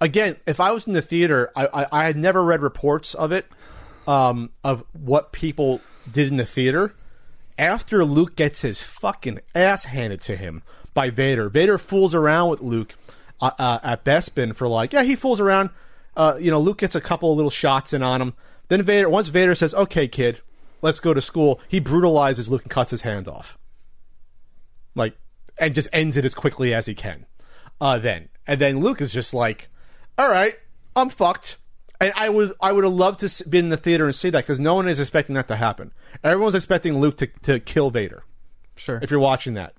again, 0.00 0.36
if 0.46 0.60
I 0.60 0.70
was 0.72 0.86
in 0.86 0.92
the 0.92 1.02
theater, 1.02 1.50
I, 1.56 1.66
I, 1.66 1.86
I 1.92 2.04
had 2.04 2.16
never 2.16 2.42
read 2.42 2.60
reports 2.62 3.14
of 3.14 3.32
it, 3.32 3.46
um, 4.06 4.50
of 4.62 4.84
what 4.92 5.32
people 5.32 5.80
did 6.10 6.28
in 6.28 6.36
the 6.36 6.46
theater 6.46 6.94
after 7.58 8.04
Luke 8.04 8.36
gets 8.36 8.62
his 8.62 8.80
fucking 8.82 9.40
ass 9.54 9.84
handed 9.84 10.20
to 10.22 10.36
him 10.36 10.62
by 10.94 11.10
Vader. 11.10 11.48
Vader 11.48 11.78
fools 11.78 12.14
around 12.14 12.50
with 12.50 12.60
Luke 12.60 12.94
uh, 13.40 13.50
uh, 13.58 13.78
at 13.82 14.04
Bespin 14.04 14.54
for 14.54 14.68
like, 14.68 14.92
yeah, 14.92 15.02
he 15.02 15.16
fools 15.16 15.40
around. 15.40 15.70
Uh, 16.16 16.36
you 16.40 16.50
know, 16.50 16.60
Luke 16.60 16.78
gets 16.78 16.94
a 16.94 17.00
couple 17.00 17.30
of 17.30 17.36
little 17.36 17.50
shots 17.50 17.92
in 17.92 18.02
on 18.02 18.20
him. 18.22 18.34
Then 18.68 18.82
Vader, 18.82 19.08
once 19.08 19.28
Vader 19.28 19.54
says, 19.54 19.72
"Okay, 19.74 20.08
kid, 20.08 20.40
let's 20.82 21.00
go 21.00 21.14
to 21.14 21.20
school," 21.20 21.60
he 21.68 21.80
brutalizes 21.80 22.48
Luke 22.48 22.62
and 22.62 22.70
cuts 22.70 22.90
his 22.90 23.02
hand 23.02 23.28
off, 23.28 23.58
like, 24.94 25.16
and 25.58 25.74
just 25.74 25.88
ends 25.92 26.16
it 26.16 26.24
as 26.24 26.34
quickly 26.34 26.74
as 26.74 26.86
he 26.86 26.94
can. 26.94 27.26
Uh, 27.80 27.98
then, 27.98 28.28
and 28.46 28.60
then 28.60 28.80
Luke 28.80 29.00
is 29.00 29.12
just 29.12 29.32
like, 29.34 29.68
"All 30.16 30.28
right, 30.30 30.56
I'm 30.96 31.08
fucked." 31.08 31.56
And 32.00 32.12
I 32.14 32.28
would, 32.28 32.52
I 32.60 32.70
would 32.70 32.84
have 32.84 32.92
loved 32.92 33.20
to 33.20 33.26
s- 33.26 33.42
be 33.42 33.58
in 33.58 33.70
the 33.70 33.76
theater 33.76 34.06
and 34.06 34.14
see 34.14 34.30
that 34.30 34.44
because 34.44 34.60
no 34.60 34.76
one 34.76 34.86
is 34.88 35.00
expecting 35.00 35.34
that 35.34 35.48
to 35.48 35.56
happen. 35.56 35.92
Everyone's 36.22 36.54
expecting 36.54 37.00
Luke 37.00 37.16
to, 37.16 37.26
to 37.42 37.58
kill 37.58 37.90
Vader 37.90 38.22
sure. 38.76 39.00
if 39.02 39.10
you're 39.10 39.18
watching 39.18 39.54
that. 39.54 39.74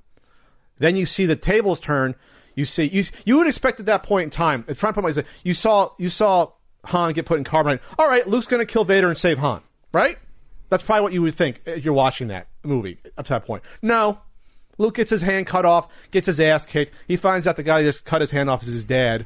Then 0.80 0.98
you 0.98 1.06
see 1.06 1.26
the 1.26 1.38
tables 1.38 1.80
turn. 1.80 2.16
You 2.56 2.66
see 2.66 2.86
you 2.86 3.06
you 3.26 3.38
would 3.38 3.48
expect 3.48 3.80
at 3.80 3.86
that 3.86 4.04
point 4.04 4.26
in 4.26 4.30
time. 4.32 4.66
At 4.68 4.76
front 4.76 4.98
point, 4.98 5.18
you 5.46 5.54
saw 5.54 5.92
you 5.98 6.10
saw 6.10 6.52
Han 6.86 7.14
get 7.14 7.26
put 7.26 7.38
in 7.38 7.46
carbonite. 7.46 7.80
All 7.98 8.08
right, 8.08 8.28
Luke's 8.28 8.48
going 8.48 8.66
to 8.66 8.72
kill 8.72 8.84
Vader 8.84 9.08
and 9.08 9.18
save 9.18 9.38
Han. 9.40 9.62
Right? 9.94 10.18
That's 10.70 10.84
probably 10.84 11.02
what 11.02 11.14
you 11.14 11.22
would 11.24 11.36
think 11.36 11.62
if 11.66 11.84
you're 11.84 11.94
watching 11.94 12.28
that 12.30 12.48
movie 12.64 12.98
up 13.18 13.26
to 13.26 13.34
that 13.34 13.46
point. 13.46 13.64
No, 13.82 14.20
Luke 14.78 14.96
gets 14.96 15.12
his 15.12 15.22
hand 15.22 15.46
cut 15.46 15.66
off, 15.66 15.88
gets 16.12 16.28
his 16.28 16.40
ass 16.40 16.66
kicked. 16.66 16.94
He 17.08 17.18
finds 17.18 17.48
out 17.48 17.58
the 17.58 17.64
guy 17.64 17.84
just 17.84 18.06
cut 18.06 18.22
his 18.22 18.32
hand 18.32 18.50
off 18.50 18.62
is 18.64 18.70
his 18.70 18.84
dad, 18.84 19.26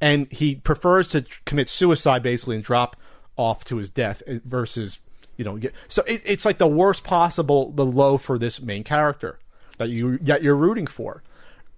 and 0.00 0.30
he 0.30 0.54
prefers 0.54 1.08
to 1.10 1.24
commit 1.44 1.68
suicide 1.68 2.22
basically 2.22 2.56
and 2.56 2.64
drop 2.64 2.96
off 3.36 3.64
to 3.64 3.76
his 3.76 3.88
death 3.88 4.22
versus 4.44 4.98
you 5.36 5.44
know 5.44 5.56
get 5.56 5.74
so 5.88 6.02
it, 6.02 6.20
it's 6.26 6.44
like 6.44 6.58
the 6.58 6.66
worst 6.66 7.04
possible 7.04 7.72
the 7.72 7.84
low 7.84 8.18
for 8.18 8.38
this 8.38 8.60
main 8.60 8.84
character 8.84 9.38
that 9.78 9.88
you 9.88 10.18
that 10.18 10.42
you're 10.42 10.54
rooting 10.54 10.86
for 10.86 11.22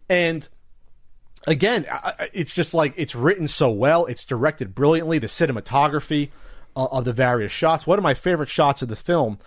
and 0.08 0.48
again 1.46 1.86
it's 2.32 2.52
just 2.52 2.74
like 2.74 2.92
it's 2.96 3.14
written 3.14 3.46
so 3.46 3.70
well 3.70 4.06
it's 4.06 4.24
directed 4.24 4.74
brilliantly 4.74 5.20
the 5.20 5.28
cinematography 5.28 6.30
uh, 6.76 6.86
of 6.90 7.04
the 7.04 7.12
various 7.12 7.52
shots. 7.52 7.86
One 7.86 7.98
of 7.98 8.02
my 8.02 8.14
favorite 8.14 8.48
shots 8.48 8.82
of 8.82 8.88
the 8.88 8.96
film 8.96 9.38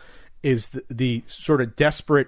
is 0.44 0.70
the, 0.70 0.84
the 0.90 1.24
sort 1.28 1.62
of 1.62 1.76
desperate 1.76 2.28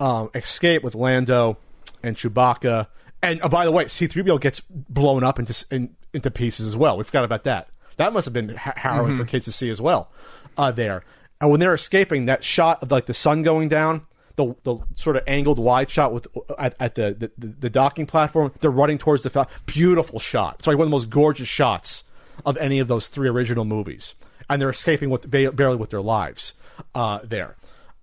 um, 0.00 0.30
escape 0.34 0.82
with 0.82 0.94
Lando 0.94 1.56
and 2.02 2.16
Chewbacca. 2.16 2.88
And 3.22 3.40
oh, 3.42 3.48
by 3.48 3.64
the 3.64 3.72
way 3.72 3.84
C3PO 3.84 4.40
gets 4.40 4.60
blown 4.60 5.24
up 5.24 5.38
into 5.38 5.64
in, 5.70 5.94
into 6.12 6.30
pieces 6.30 6.66
as 6.66 6.76
well. 6.76 6.96
We 6.96 7.04
forgot 7.04 7.24
about 7.24 7.44
that. 7.44 7.68
That 7.96 8.12
must 8.12 8.24
have 8.24 8.34
been 8.34 8.50
ha- 8.50 8.74
harrowing 8.76 9.16
for 9.16 9.24
kids 9.24 9.44
to 9.44 9.52
see 9.52 9.70
as 9.70 9.80
well 9.80 10.10
uh, 10.58 10.72
there. 10.72 11.04
And 11.40 11.50
when 11.50 11.60
they're 11.60 11.74
escaping 11.74 12.26
that 12.26 12.44
shot 12.44 12.82
of 12.82 12.90
like 12.90 13.06
the 13.06 13.14
sun 13.14 13.42
going 13.42 13.68
down 13.68 14.06
the 14.36 14.54
the 14.64 14.78
sort 14.94 15.16
of 15.16 15.22
angled 15.26 15.58
wide 15.58 15.90
shot 15.90 16.12
with 16.12 16.26
at, 16.58 16.74
at 16.80 16.94
the, 16.94 17.30
the 17.38 17.46
the 17.46 17.70
docking 17.70 18.06
platform. 18.06 18.52
They're 18.60 18.70
running 18.70 18.98
towards 18.98 19.22
the 19.22 19.30
fa- 19.30 19.48
beautiful 19.66 20.18
shot. 20.18 20.56
It's 20.58 20.66
like 20.66 20.76
one 20.76 20.86
of 20.86 20.90
the 20.90 20.94
most 20.94 21.10
gorgeous 21.10 21.48
shots 21.48 22.04
of 22.44 22.56
any 22.56 22.80
of 22.80 22.88
those 22.88 23.06
three 23.06 23.28
original 23.28 23.64
movies, 23.64 24.14
and 24.48 24.60
they're 24.60 24.70
escaping 24.70 25.10
with 25.10 25.30
ba- 25.30 25.52
barely 25.52 25.76
with 25.76 25.90
their 25.90 26.00
lives 26.02 26.52
uh, 26.94 27.20
there. 27.24 27.56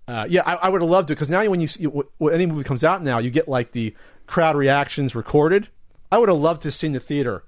Uh, 0.08 0.26
yeah, 0.28 0.42
I, 0.44 0.54
I 0.54 0.68
would 0.68 0.82
have 0.82 0.90
loved 0.90 1.10
it 1.10 1.14
because 1.14 1.30
now 1.30 1.44
when 1.48 1.60
you 1.60 1.68
see, 1.68 1.84
when 1.84 2.34
any 2.34 2.46
movie 2.46 2.64
comes 2.64 2.82
out 2.84 3.02
now, 3.02 3.18
you 3.18 3.30
get 3.30 3.48
like 3.48 3.72
the 3.72 3.94
crowd 4.26 4.56
reactions 4.56 5.14
recorded. 5.14 5.68
I 6.10 6.18
would 6.18 6.28
have 6.28 6.40
loved 6.40 6.62
to 6.62 6.68
have 6.68 6.74
seen 6.74 6.92
the 6.92 7.00
theater 7.00 7.44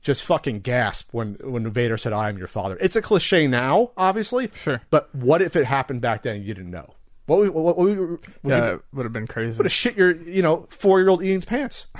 just 0.00 0.22
fucking 0.22 0.60
gasp 0.60 1.08
when 1.12 1.34
when 1.42 1.68
Vader 1.70 1.96
said, 1.96 2.12
"I 2.12 2.28
am 2.28 2.38
your 2.38 2.48
father." 2.48 2.76
It's 2.80 2.96
a 2.96 3.02
cliche 3.02 3.46
now, 3.46 3.90
obviously. 3.96 4.50
Sure. 4.54 4.80
But 4.90 5.12
what 5.14 5.42
if 5.42 5.56
it 5.56 5.64
happened 5.64 6.00
back 6.00 6.22
then 6.22 6.36
and 6.36 6.44
you 6.44 6.54
didn't 6.54 6.70
know? 6.70 6.94
What 7.26 7.38
would, 7.38 7.50
what, 7.50 7.64
what, 7.64 7.78
would, 7.78 7.98
would 7.98 8.20
Yeah, 8.44 8.70
you 8.72 8.82
would 8.92 9.04
have 9.04 9.12
been 9.12 9.26
crazy. 9.28 9.56
would 9.56 9.64
have 9.66 9.72
shit 9.72 9.96
your 9.96 10.14
you 10.14 10.42
know 10.42 10.66
four 10.70 11.00
year 11.00 11.08
old 11.08 11.22
Ian's 11.22 11.44
pants? 11.44 11.86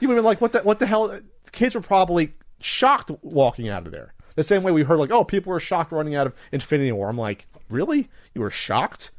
You 0.00 0.06
would 0.06 0.14
have 0.14 0.22
been 0.22 0.28
like, 0.28 0.40
"What 0.40 0.52
the 0.52 0.60
what 0.60 0.78
the 0.78 0.86
hell?" 0.86 1.18
Kids 1.50 1.74
were 1.74 1.80
probably 1.80 2.30
shocked 2.60 3.10
walking 3.22 3.68
out 3.68 3.84
of 3.84 3.90
there. 3.90 4.14
The 4.38 4.44
same 4.44 4.62
way 4.62 4.70
we 4.70 4.84
heard 4.84 5.00
like, 5.00 5.10
"Oh, 5.10 5.24
people 5.24 5.50
were 5.50 5.58
shocked 5.58 5.90
running 5.90 6.14
out 6.14 6.28
of 6.28 6.34
Infinity 6.52 6.92
War." 6.92 7.08
I'm 7.08 7.18
like, 7.18 7.48
"Really? 7.68 8.08
You 8.34 8.42
were 8.42 8.50
shocked?" 8.50 9.10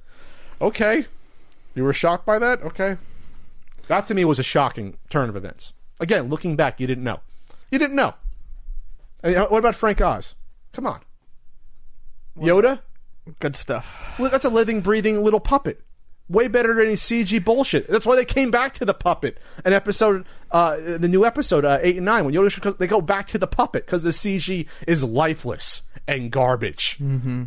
Okay, 0.61 1.07
you 1.75 1.83
were 1.83 1.91
shocked 1.91 2.25
by 2.25 2.39
that. 2.39 2.61
Okay, 2.61 2.95
that 3.89 4.07
to 4.07 4.13
me 4.13 4.23
was 4.23 4.39
a 4.39 4.43
shocking 4.43 4.97
turn 5.09 5.27
of 5.27 5.35
events. 5.35 5.73
Again, 5.99 6.29
looking 6.29 6.55
back, 6.55 6.79
you 6.79 6.87
didn't 6.87 7.03
know. 7.03 7.19
You 7.69 7.77
didn't 7.79 7.97
know. 7.97 8.13
I 9.21 9.27
mean, 9.27 9.37
what 9.39 9.59
about 9.59 9.75
Frank 9.75 9.99
Oz? 9.99 10.35
Come 10.71 10.87
on. 10.87 11.01
Yoda? 12.39 12.79
Good 13.39 13.57
stuff. 13.57 14.15
That's 14.17 14.45
a 14.45 14.49
living, 14.49 14.79
breathing 14.79 15.21
little 15.21 15.41
puppet. 15.41 15.81
Way 16.29 16.47
better 16.47 16.75
than 16.75 16.85
any 16.85 16.93
CG 16.95 17.43
bullshit. 17.43 17.87
That's 17.89 18.05
why 18.05 18.15
they 18.15 18.23
came 18.25 18.51
back 18.51 18.73
to 18.75 18.85
the 18.85 18.93
puppet. 18.93 19.39
An 19.65 19.73
episode, 19.73 20.25
uh, 20.51 20.77
the 20.77 21.07
new 21.09 21.25
episode, 21.25 21.65
uh, 21.65 21.79
eight 21.81 21.95
and 21.97 22.05
nine, 22.05 22.23
when 22.23 22.33
Yoda 22.35 22.77
they 22.77 22.85
go 22.87 23.01
back 23.01 23.27
to 23.29 23.39
the 23.39 23.47
puppet 23.47 23.85
because 23.85 24.03
the 24.03 24.11
CG 24.11 24.67
is 24.87 25.03
lifeless 25.03 25.81
and 26.07 26.31
garbage 26.31 26.99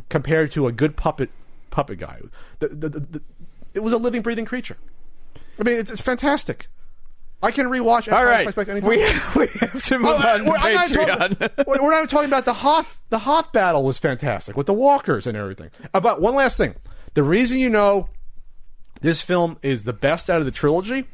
compared 0.08 0.50
to 0.52 0.66
a 0.66 0.72
good 0.72 0.96
puppet 0.96 1.30
puppet 1.70 1.98
guy. 2.00 2.20
The, 2.58 2.68
the, 2.68 2.88
the, 2.88 3.22
it 3.72 3.80
was 3.80 3.92
a 3.92 3.98
living, 3.98 4.20
breathing 4.20 4.44
creature. 4.44 4.76
I 5.58 5.62
mean, 5.62 5.78
it's, 5.78 5.90
it's 5.90 6.00
fantastic. 6.02 6.66
I 7.42 7.50
can 7.50 7.66
rewatch. 7.66 8.12
All 8.12 8.24
right, 8.24 8.48
Strikes 8.50 8.68
Back 8.68 8.82
we, 8.84 8.98
we 8.98 9.00
have 9.00 9.82
to 9.84 9.98
move 9.98 10.08
Oh, 10.10 10.28
on 10.28 10.44
we're, 10.44 10.56
I'm 10.56 10.74
not 10.74 10.90
Patreon. 10.90 11.38
talking, 11.38 11.64
we're 11.84 11.90
not 11.90 12.08
talking 12.08 12.28
about 12.28 12.44
the 12.44 12.52
Hoth. 12.54 13.00
The 13.10 13.18
Hoth 13.20 13.52
battle 13.52 13.82
was 13.84 13.98
fantastic 13.98 14.56
with 14.56 14.66
the 14.66 14.72
walkers 14.74 15.26
and 15.26 15.36
everything. 15.36 15.70
About 15.94 16.20
one 16.20 16.34
last 16.34 16.56
thing, 16.56 16.74
the 17.14 17.22
reason 17.22 17.58
you 17.58 17.68
know 17.68 18.08
this 19.02 19.20
film 19.20 19.58
is 19.62 19.84
the 19.84 19.92
best 19.92 20.30
out 20.30 20.38
of 20.38 20.46
the 20.46 20.50
trilogy, 20.50 21.04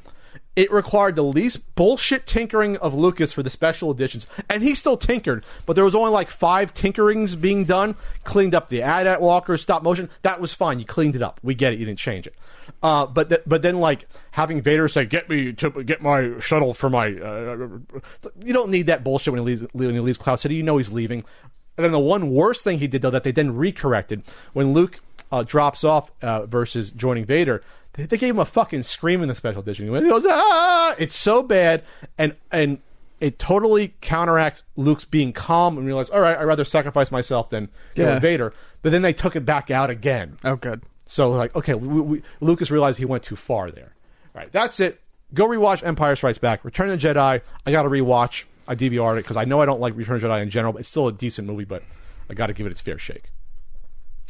it 0.56 0.72
required 0.72 1.14
the 1.14 1.22
least 1.22 1.74
bullshit 1.74 2.26
tinkering 2.26 2.76
of 2.78 2.92
Lucas 2.92 3.32
for 3.32 3.42
the 3.42 3.50
special 3.50 3.90
editions, 3.92 4.26
and 4.48 4.62
he 4.62 4.74
still 4.74 4.96
tinkered, 4.96 5.44
but 5.66 5.74
there 5.74 5.84
was 5.84 5.94
only 5.94 6.10
like 6.10 6.28
five 6.28 6.74
tinkerings 6.74 7.40
being 7.40 7.64
done. 7.64 7.94
Cleaned 8.24 8.54
up 8.54 8.68
the 8.68 8.82
AT-AT 8.82 9.20
walkers, 9.20 9.62
stop 9.62 9.82
motion. 9.82 10.10
That 10.22 10.40
was 10.40 10.54
fine. 10.54 10.80
You 10.80 10.84
cleaned 10.84 11.14
it 11.14 11.22
up. 11.22 11.38
We 11.42 11.54
get 11.54 11.72
it. 11.72 11.78
You 11.78 11.86
didn't 11.86 12.00
change 12.00 12.26
it. 12.26 12.34
Uh, 12.82 13.06
but 13.06 13.28
th- 13.28 13.42
but 13.46 13.62
then 13.62 13.78
like 13.78 14.08
having 14.32 14.60
Vader 14.60 14.88
say, 14.88 15.04
"Get 15.04 15.28
me 15.28 15.52
to 15.54 15.70
get 15.84 16.02
my 16.02 16.38
shuttle 16.40 16.74
for 16.74 16.90
my," 16.90 17.06
uh, 17.06 17.68
you 18.44 18.52
don't 18.52 18.70
need 18.70 18.88
that 18.88 19.02
bullshit 19.02 19.32
when 19.32 19.42
he 19.42 19.46
leaves 19.46 19.64
when 19.72 19.94
he 19.94 20.00
leaves 20.00 20.18
Cloud 20.18 20.36
City. 20.36 20.56
You 20.56 20.62
know 20.62 20.76
he's 20.76 20.90
leaving. 20.90 21.24
And 21.76 21.84
then 21.84 21.92
the 21.92 21.98
one 22.00 22.30
worst 22.30 22.64
thing 22.64 22.78
he 22.80 22.88
did 22.88 23.02
though 23.02 23.10
that 23.10 23.22
they 23.22 23.30
then 23.30 23.54
recorrected 23.54 24.24
when 24.52 24.72
Luke 24.72 25.00
uh, 25.30 25.42
drops 25.42 25.84
off 25.84 26.10
uh, 26.22 26.46
versus 26.46 26.90
joining 26.90 27.24
Vader. 27.24 27.62
They, 28.06 28.16
gave 28.16 28.34
him 28.34 28.38
a 28.38 28.44
fucking 28.44 28.84
scream 28.84 29.22
in 29.22 29.28
the 29.28 29.34
special 29.34 29.60
edition. 29.60 29.84
He, 29.86 29.90
went, 29.90 30.04
he 30.04 30.10
goes, 30.10 30.24
"Ah!" 30.28 30.94
It's 30.98 31.16
so 31.16 31.42
bad, 31.42 31.82
and 32.16 32.36
and 32.52 32.80
it 33.20 33.38
totally 33.38 33.94
counteracts 34.00 34.62
Luke's 34.76 35.04
being 35.04 35.32
calm 35.32 35.76
and 35.76 35.86
realize, 35.86 36.08
all 36.10 36.20
right, 36.20 36.38
I'd 36.38 36.44
rather 36.44 36.64
sacrifice 36.64 37.10
myself 37.10 37.50
than 37.50 37.68
you 37.96 38.04
know, 38.04 38.12
Yeah. 38.12 38.18
Vader. 38.20 38.54
But 38.82 38.92
then 38.92 39.02
they 39.02 39.12
took 39.12 39.34
it 39.34 39.44
back 39.44 39.70
out 39.70 39.90
again. 39.90 40.38
Oh, 40.44 40.54
good. 40.56 40.82
So 41.06 41.30
like, 41.30 41.54
okay, 41.56 41.74
we, 41.74 42.00
we, 42.00 42.22
Lucas 42.40 42.70
realized 42.70 42.98
he 42.98 43.04
went 43.04 43.24
too 43.24 43.34
far 43.34 43.70
there. 43.70 43.92
All 44.34 44.40
right, 44.42 44.52
that's 44.52 44.78
it. 44.78 45.00
Go 45.34 45.46
rewatch 45.48 45.82
Empire 45.84 46.14
Strikes 46.16 46.38
Back. 46.38 46.64
Return 46.64 46.90
of 46.90 47.00
the 47.00 47.08
Jedi. 47.08 47.40
I 47.66 47.70
got 47.72 47.82
to 47.82 47.88
rewatch. 47.88 48.44
I 48.68 48.76
DVR'd 48.76 49.18
it 49.18 49.22
because 49.22 49.36
I 49.36 49.44
know 49.44 49.60
I 49.60 49.66
don't 49.66 49.80
like 49.80 49.96
Return 49.96 50.16
of 50.16 50.22
the 50.22 50.28
Jedi 50.28 50.42
in 50.42 50.50
general. 50.50 50.72
But 50.72 50.80
it's 50.80 50.88
still 50.88 51.08
a 51.08 51.12
decent 51.12 51.48
movie, 51.48 51.64
but 51.64 51.82
I 52.30 52.34
got 52.34 52.46
to 52.46 52.52
give 52.52 52.66
it 52.66 52.70
its 52.70 52.80
fair 52.80 52.98
shake. 52.98 53.30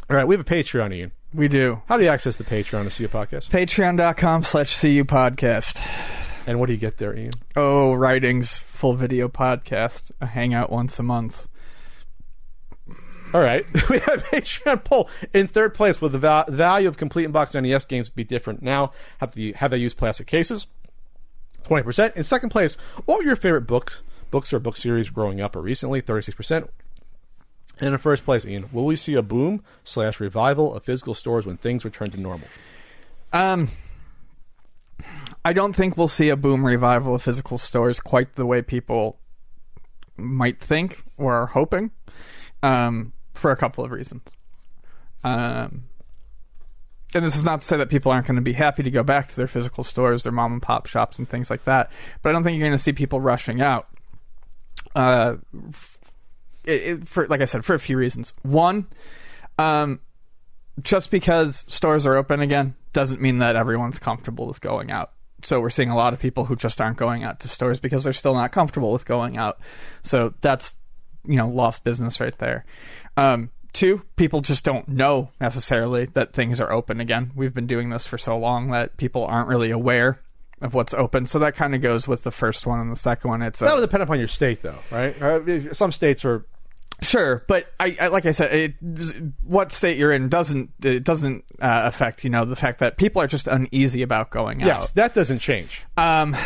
All 0.09 0.16
right, 0.16 0.27
we 0.27 0.35
have 0.35 0.40
a 0.40 0.49
Patreon, 0.49 0.95
Ian. 0.95 1.12
We 1.34 1.48
do. 1.48 1.82
How 1.86 1.98
do 1.98 2.05
you 2.05 2.10
access 2.10 2.38
the 2.38 2.44
Patreon 2.44 2.84
to 2.84 2.90
see 2.90 3.05
a 3.05 3.09
podcast? 3.09 3.50
Patreon.com 3.50 4.42
slash 4.42 4.80
CU 4.80 5.05
podcast. 5.05 5.80
And 6.46 6.59
what 6.59 6.66
do 6.66 6.72
you 6.72 6.78
get 6.78 6.96
there, 6.96 7.14
Ian? 7.14 7.32
Oh, 7.55 7.92
writings, 7.92 8.60
full 8.60 8.94
video 8.94 9.28
podcast. 9.28 10.10
a 10.20 10.26
hangout 10.26 10.70
once 10.72 10.98
a 10.98 11.02
month. 11.02 11.46
All 13.34 13.42
right. 13.42 13.66
we 13.90 13.98
have 13.98 14.24
Patreon 14.24 14.82
poll 14.84 15.10
in 15.34 15.48
third 15.48 15.74
place. 15.74 16.00
Will 16.00 16.09
the 16.09 16.44
value 16.48 16.88
of 16.88 16.96
complete 16.96 17.24
and 17.24 17.32
box 17.32 17.55
NES 17.55 17.84
games 17.84 18.09
be 18.09 18.24
different 18.24 18.62
now? 18.62 18.92
Have, 19.18 19.32
the, 19.32 19.52
have 19.52 19.70
they 19.70 19.76
used 19.76 19.98
plastic 19.98 20.26
cases? 20.26 20.66
20%. 21.64 22.16
In 22.16 22.24
second 22.24 22.48
place, 22.48 22.76
what 23.05 23.18
were 23.18 23.24
your 23.24 23.36
favorite 23.36 23.66
books, 23.66 24.00
books 24.30 24.52
or 24.55 24.59
book 24.59 24.78
series 24.78 25.10
growing 25.10 25.42
up 25.42 25.55
or 25.55 25.60
recently? 25.60 26.00
36%. 26.00 26.68
In 27.80 27.92
the 27.92 27.98
first 27.98 28.24
place, 28.24 28.44
Ian, 28.44 28.68
will 28.72 28.84
we 28.84 28.96
see 28.96 29.14
a 29.14 29.22
boom 29.22 29.62
slash 29.84 30.18
revival 30.18 30.74
of 30.74 30.84
physical 30.84 31.14
stores 31.14 31.46
when 31.46 31.56
things 31.56 31.84
return 31.84 32.10
to 32.10 32.20
normal? 32.20 32.48
Um, 33.32 33.68
I 35.44 35.52
don't 35.52 35.74
think 35.74 35.96
we'll 35.96 36.09
see 36.09 36.28
a 36.28 36.36
boom 36.36 36.66
revival 36.66 37.14
of 37.14 37.22
physical 37.22 37.59
stores 37.59 38.00
quite 38.00 38.34
the 38.34 38.46
way 38.46 38.62
people 38.62 39.18
might 40.16 40.60
think 40.60 41.05
or 41.16 41.34
are 41.34 41.46
hoping, 41.46 41.92
um, 42.62 43.12
for 43.34 43.50
a 43.52 43.56
couple 43.56 43.84
of 43.84 43.92
reasons. 43.92 44.22
Um, 45.22 45.84
and 47.14 47.24
this 47.24 47.36
is 47.36 47.44
not 47.44 47.60
to 47.60 47.66
say 47.66 47.76
that 47.76 47.88
people 47.88 48.12
aren't 48.12 48.26
going 48.26 48.36
to 48.36 48.42
be 48.42 48.52
happy 48.52 48.82
to 48.82 48.90
go 48.90 49.02
back 49.02 49.28
to 49.28 49.36
their 49.36 49.46
physical 49.46 49.84
stores, 49.84 50.24
their 50.24 50.32
mom 50.32 50.52
and 50.52 50.62
pop 50.62 50.86
shops, 50.86 51.18
and 51.18 51.28
things 51.28 51.48
like 51.48 51.64
that. 51.64 51.90
But 52.22 52.30
I 52.30 52.32
don't 52.32 52.42
think 52.42 52.59
you're 52.59 52.68
going 52.68 52.76
to 52.76 52.82
see 52.82 52.92
people 52.92 53.20
rushing 53.20 53.62
out. 53.62 53.88
Uh, 54.94 55.36
it, 56.69 56.82
it, 56.82 57.09
for 57.09 57.27
like 57.27 57.40
I 57.40 57.47
said, 57.47 57.65
for 57.65 57.74
a 57.74 57.78
few 57.81 57.97
reasons. 57.97 58.35
One, 58.43 58.86
um, 59.59 60.01
just 60.82 61.11
because 61.11 61.65
stores 61.69 62.07
are 62.07 62.16
open 62.16 62.40
again 62.40 62.74
doesn't 62.93 63.20
mean 63.20 63.39
that 63.39 63.57
everyone's 63.57 63.99
comfortable 63.99 64.47
with 64.47 64.61
going 64.61 64.90
out. 64.90 65.12
So 65.43 65.61
we're 65.61 65.70
seeing 65.70 65.90
a 65.90 65.97
lot 65.97 66.12
of 66.12 66.20
people 66.20 66.45
who 66.45 66.57
just 66.57 66.81
aren't 66.81 66.97
going 66.97 67.24
out 67.24 67.40
to 67.40 67.49
stores 67.49 67.81
because 67.81 68.05
they're 68.05 68.12
still 68.12 68.35
not 68.35 68.53
comfortable 68.53 68.93
with 68.93 69.07
going 69.07 69.36
out. 69.36 69.59
So 70.03 70.35
that's 70.40 70.77
you 71.27 71.36
know 71.36 71.49
lost 71.49 71.85
business 71.85 72.20
right 72.20 72.36
there. 72.39 72.65
Um, 73.16 73.51
two, 73.73 74.03
people 74.16 74.40
just 74.40 74.65
don't 74.65 74.89
know 74.89 75.31
necessarily 75.40 76.07
that 76.15 76.32
things 76.32 76.61
are 76.61 76.73
open 76.73 77.01
again. 77.01 77.32
We've 77.35 77.55
been 77.55 77.66
doing 77.66 77.90
this 77.90 78.07
for 78.07 78.19
so 78.19 78.39
long 78.39 78.70
that 78.70 78.97
people 78.97 79.24
aren't 79.24 79.49
really 79.49 79.70
aware 79.70 80.20
of 80.61 80.74
what's 80.74 80.95
open. 80.95 81.27
So 81.27 81.39
that 81.40 81.55
kind 81.55 81.74
of 81.74 81.81
goes 81.81 82.09
with 82.09 82.23
the 82.24 82.32
first 82.32 82.66
one 82.66 82.81
and 82.81 82.90
the 82.90 82.97
second 82.97 83.31
one. 83.31 83.43
It's 83.43 83.61
That'll 83.61 83.81
depend 83.81 84.03
upon 84.03 84.19
your 84.19 84.28
state, 84.28 84.61
though, 84.61 84.78
right? 84.90 85.20
Uh, 85.20 85.73
Some 85.73 85.93
states 85.93 86.24
are 86.24 86.45
Sure, 87.00 87.44
but 87.46 87.72
I, 87.78 87.96
I 88.00 88.08
like 88.08 88.26
I 88.26 88.32
said, 88.32 88.52
it, 88.52 88.74
what 89.44 89.70
state 89.70 89.98
you're 89.98 90.12
in 90.12 90.28
doesn't 90.28 90.70
it 90.82 91.04
doesn't 91.04 91.44
uh, 91.60 91.82
affect 91.84 92.24
you 92.24 92.30
know 92.30 92.44
the 92.44 92.56
fact 92.56 92.80
that 92.80 92.96
people 92.96 93.22
are 93.22 93.28
just 93.28 93.46
uneasy 93.46 94.02
about 94.02 94.30
going 94.30 94.60
yes, 94.60 94.68
out. 94.68 94.80
Yes, 94.80 94.90
that 94.90 95.14
doesn't 95.14 95.38
change. 95.38 95.84
Um, 95.96 96.36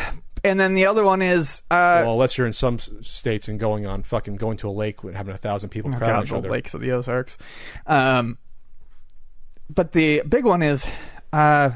and 0.44 0.60
then 0.60 0.74
the 0.74 0.86
other 0.86 1.04
one 1.04 1.22
is 1.22 1.62
uh, 1.70 2.02
well, 2.04 2.12
unless 2.12 2.36
you're 2.36 2.46
in 2.46 2.52
some 2.52 2.78
states 2.78 3.48
and 3.48 3.58
going 3.58 3.88
on 3.88 4.02
fucking 4.02 4.36
going 4.36 4.58
to 4.58 4.68
a 4.68 4.72
lake 4.72 5.02
with 5.02 5.14
having 5.14 5.34
a 5.34 5.38
thousand 5.38 5.70
people 5.70 5.90
oh 5.94 5.96
crowding 5.96 6.14
God, 6.16 6.24
each 6.24 6.30
the 6.30 6.36
other. 6.36 6.50
lakes 6.50 6.74
of 6.74 6.82
the 6.82 6.92
Ozarks. 6.92 7.38
Um, 7.86 8.36
but 9.70 9.92
the 9.92 10.22
big 10.28 10.44
one 10.44 10.62
is, 10.62 10.86
uh, 11.32 11.70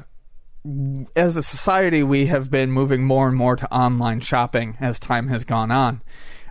as 1.14 1.36
a 1.36 1.42
society, 1.42 2.02
we 2.02 2.26
have 2.26 2.50
been 2.50 2.70
moving 2.70 3.04
more 3.04 3.28
and 3.28 3.36
more 3.36 3.56
to 3.56 3.72
online 3.72 4.20
shopping 4.20 4.76
as 4.80 4.98
time 4.98 5.28
has 5.28 5.44
gone 5.44 5.70
on. 5.70 6.02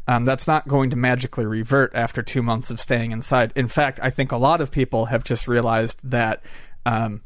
Um, 0.08 0.26
that's 0.26 0.48
not 0.48 0.68
going 0.68 0.92
to 0.92 0.96
magically 0.96 1.46
revert 1.46 1.92
after 1.96 2.22
two 2.22 2.44
months 2.44 2.70
of 2.70 2.80
staying 2.80 3.12
inside. 3.12 3.52
In 3.56 3.68
fact, 3.68 4.00
I 4.02 4.12
think 4.12 4.32
a 4.32 4.38
lot 4.38 4.62
of 4.62 4.72
people 4.72 5.06
have 5.06 5.24
just 5.24 5.48
realized 5.48 6.00
that 6.04 6.44
um, 6.86 7.22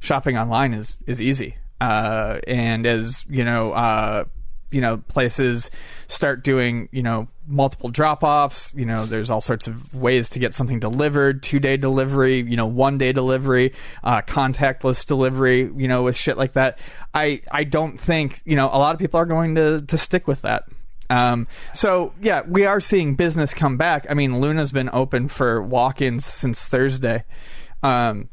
shopping 0.00 0.36
online 0.36 0.74
is 0.74 0.96
is 1.06 1.20
easy. 1.20 1.56
Uh, 1.80 2.40
and 2.46 2.86
as 2.86 3.24
you 3.28 3.44
know, 3.44 3.72
uh, 3.72 4.24
you 4.70 4.82
know, 4.82 4.98
places 4.98 5.70
start 6.08 6.44
doing 6.44 6.88
you 6.92 7.02
know 7.02 7.28
multiple 7.46 7.88
drop 7.88 8.22
offs. 8.22 8.74
You 8.74 8.84
know, 8.84 9.06
there's 9.06 9.30
all 9.30 9.40
sorts 9.40 9.66
of 9.66 9.94
ways 9.94 10.28
to 10.30 10.38
get 10.38 10.52
something 10.52 10.80
delivered: 10.80 11.42
two 11.42 11.58
day 11.58 11.78
delivery, 11.78 12.40
you 12.40 12.56
know, 12.56 12.66
one 12.66 12.98
day 12.98 13.12
delivery, 13.12 13.72
uh, 14.04 14.20
contactless 14.22 15.06
delivery. 15.06 15.70
You 15.74 15.88
know, 15.88 16.02
with 16.02 16.16
shit 16.16 16.36
like 16.36 16.52
that. 16.52 16.78
I 17.14 17.40
I 17.50 17.64
don't 17.64 17.98
think 17.98 18.42
you 18.44 18.56
know 18.56 18.66
a 18.66 18.78
lot 18.78 18.94
of 18.94 19.00
people 19.00 19.18
are 19.18 19.26
going 19.26 19.54
to 19.54 19.82
to 19.82 19.96
stick 19.96 20.26
with 20.26 20.42
that. 20.42 20.64
Um, 21.10 21.46
so 21.72 22.12
yeah, 22.20 22.42
we 22.46 22.66
are 22.66 22.80
seeing 22.80 23.14
business 23.14 23.54
come 23.54 23.76
back. 23.76 24.06
I 24.10 24.14
mean, 24.14 24.40
Luna's 24.40 24.72
been 24.72 24.90
open 24.92 25.28
for 25.28 25.62
walk-ins 25.62 26.24
since 26.24 26.68
Thursday. 26.68 27.24
Um, 27.82 28.28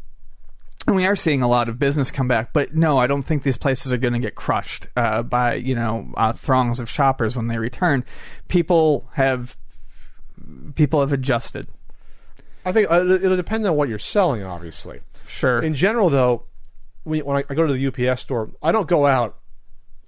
and 0.88 0.95
we 0.95 1.06
are 1.06 1.15
seeing 1.15 1.41
a 1.41 1.47
lot 1.47 1.68
of 1.69 1.80
business 1.80 2.11
come 2.11 2.27
back. 2.27 2.53
But 2.53 2.76
no, 2.76 2.97
I 2.97 3.07
don't 3.07 3.23
think 3.23 3.43
these 3.43 3.57
places 3.57 3.91
are 3.91 3.97
going 3.97 4.14
to 4.14 4.19
get 4.19 4.35
crushed 4.35 4.88
uh, 4.95 5.23
by 5.23 5.56
you 5.56 5.76
know 5.76 6.11
uh, 6.15 6.34
throngs 6.34 6.80
of 6.80 6.89
shoppers 6.89 7.35
when 7.35 7.47
they 7.47 7.57
return. 7.57 8.06
People 8.47 9.10
have 9.14 9.57
people 10.76 10.99
have 10.99 11.11
adjusted. 11.11 11.68
I 12.65 12.72
think 12.72 12.89
uh, 12.89 13.06
it'll 13.06 13.38
depend 13.38 13.65
on 13.65 13.76
what 13.76 13.89
you're 13.89 13.99
selling, 13.99 14.43
obviously. 14.43 15.02
Sure. 15.27 15.60
In 15.60 15.73
general, 15.73 16.10
though, 16.10 16.45
when 17.03 17.26
when 17.26 17.38
I, 17.38 17.43
I 17.49 17.56
go 17.56 17.65
to 17.65 17.73
the 17.73 17.88
UPS 17.88 18.22
store, 18.22 18.52
I 18.61 18.72
don't 18.72 18.88
go 18.88 19.06
out 19.06 19.38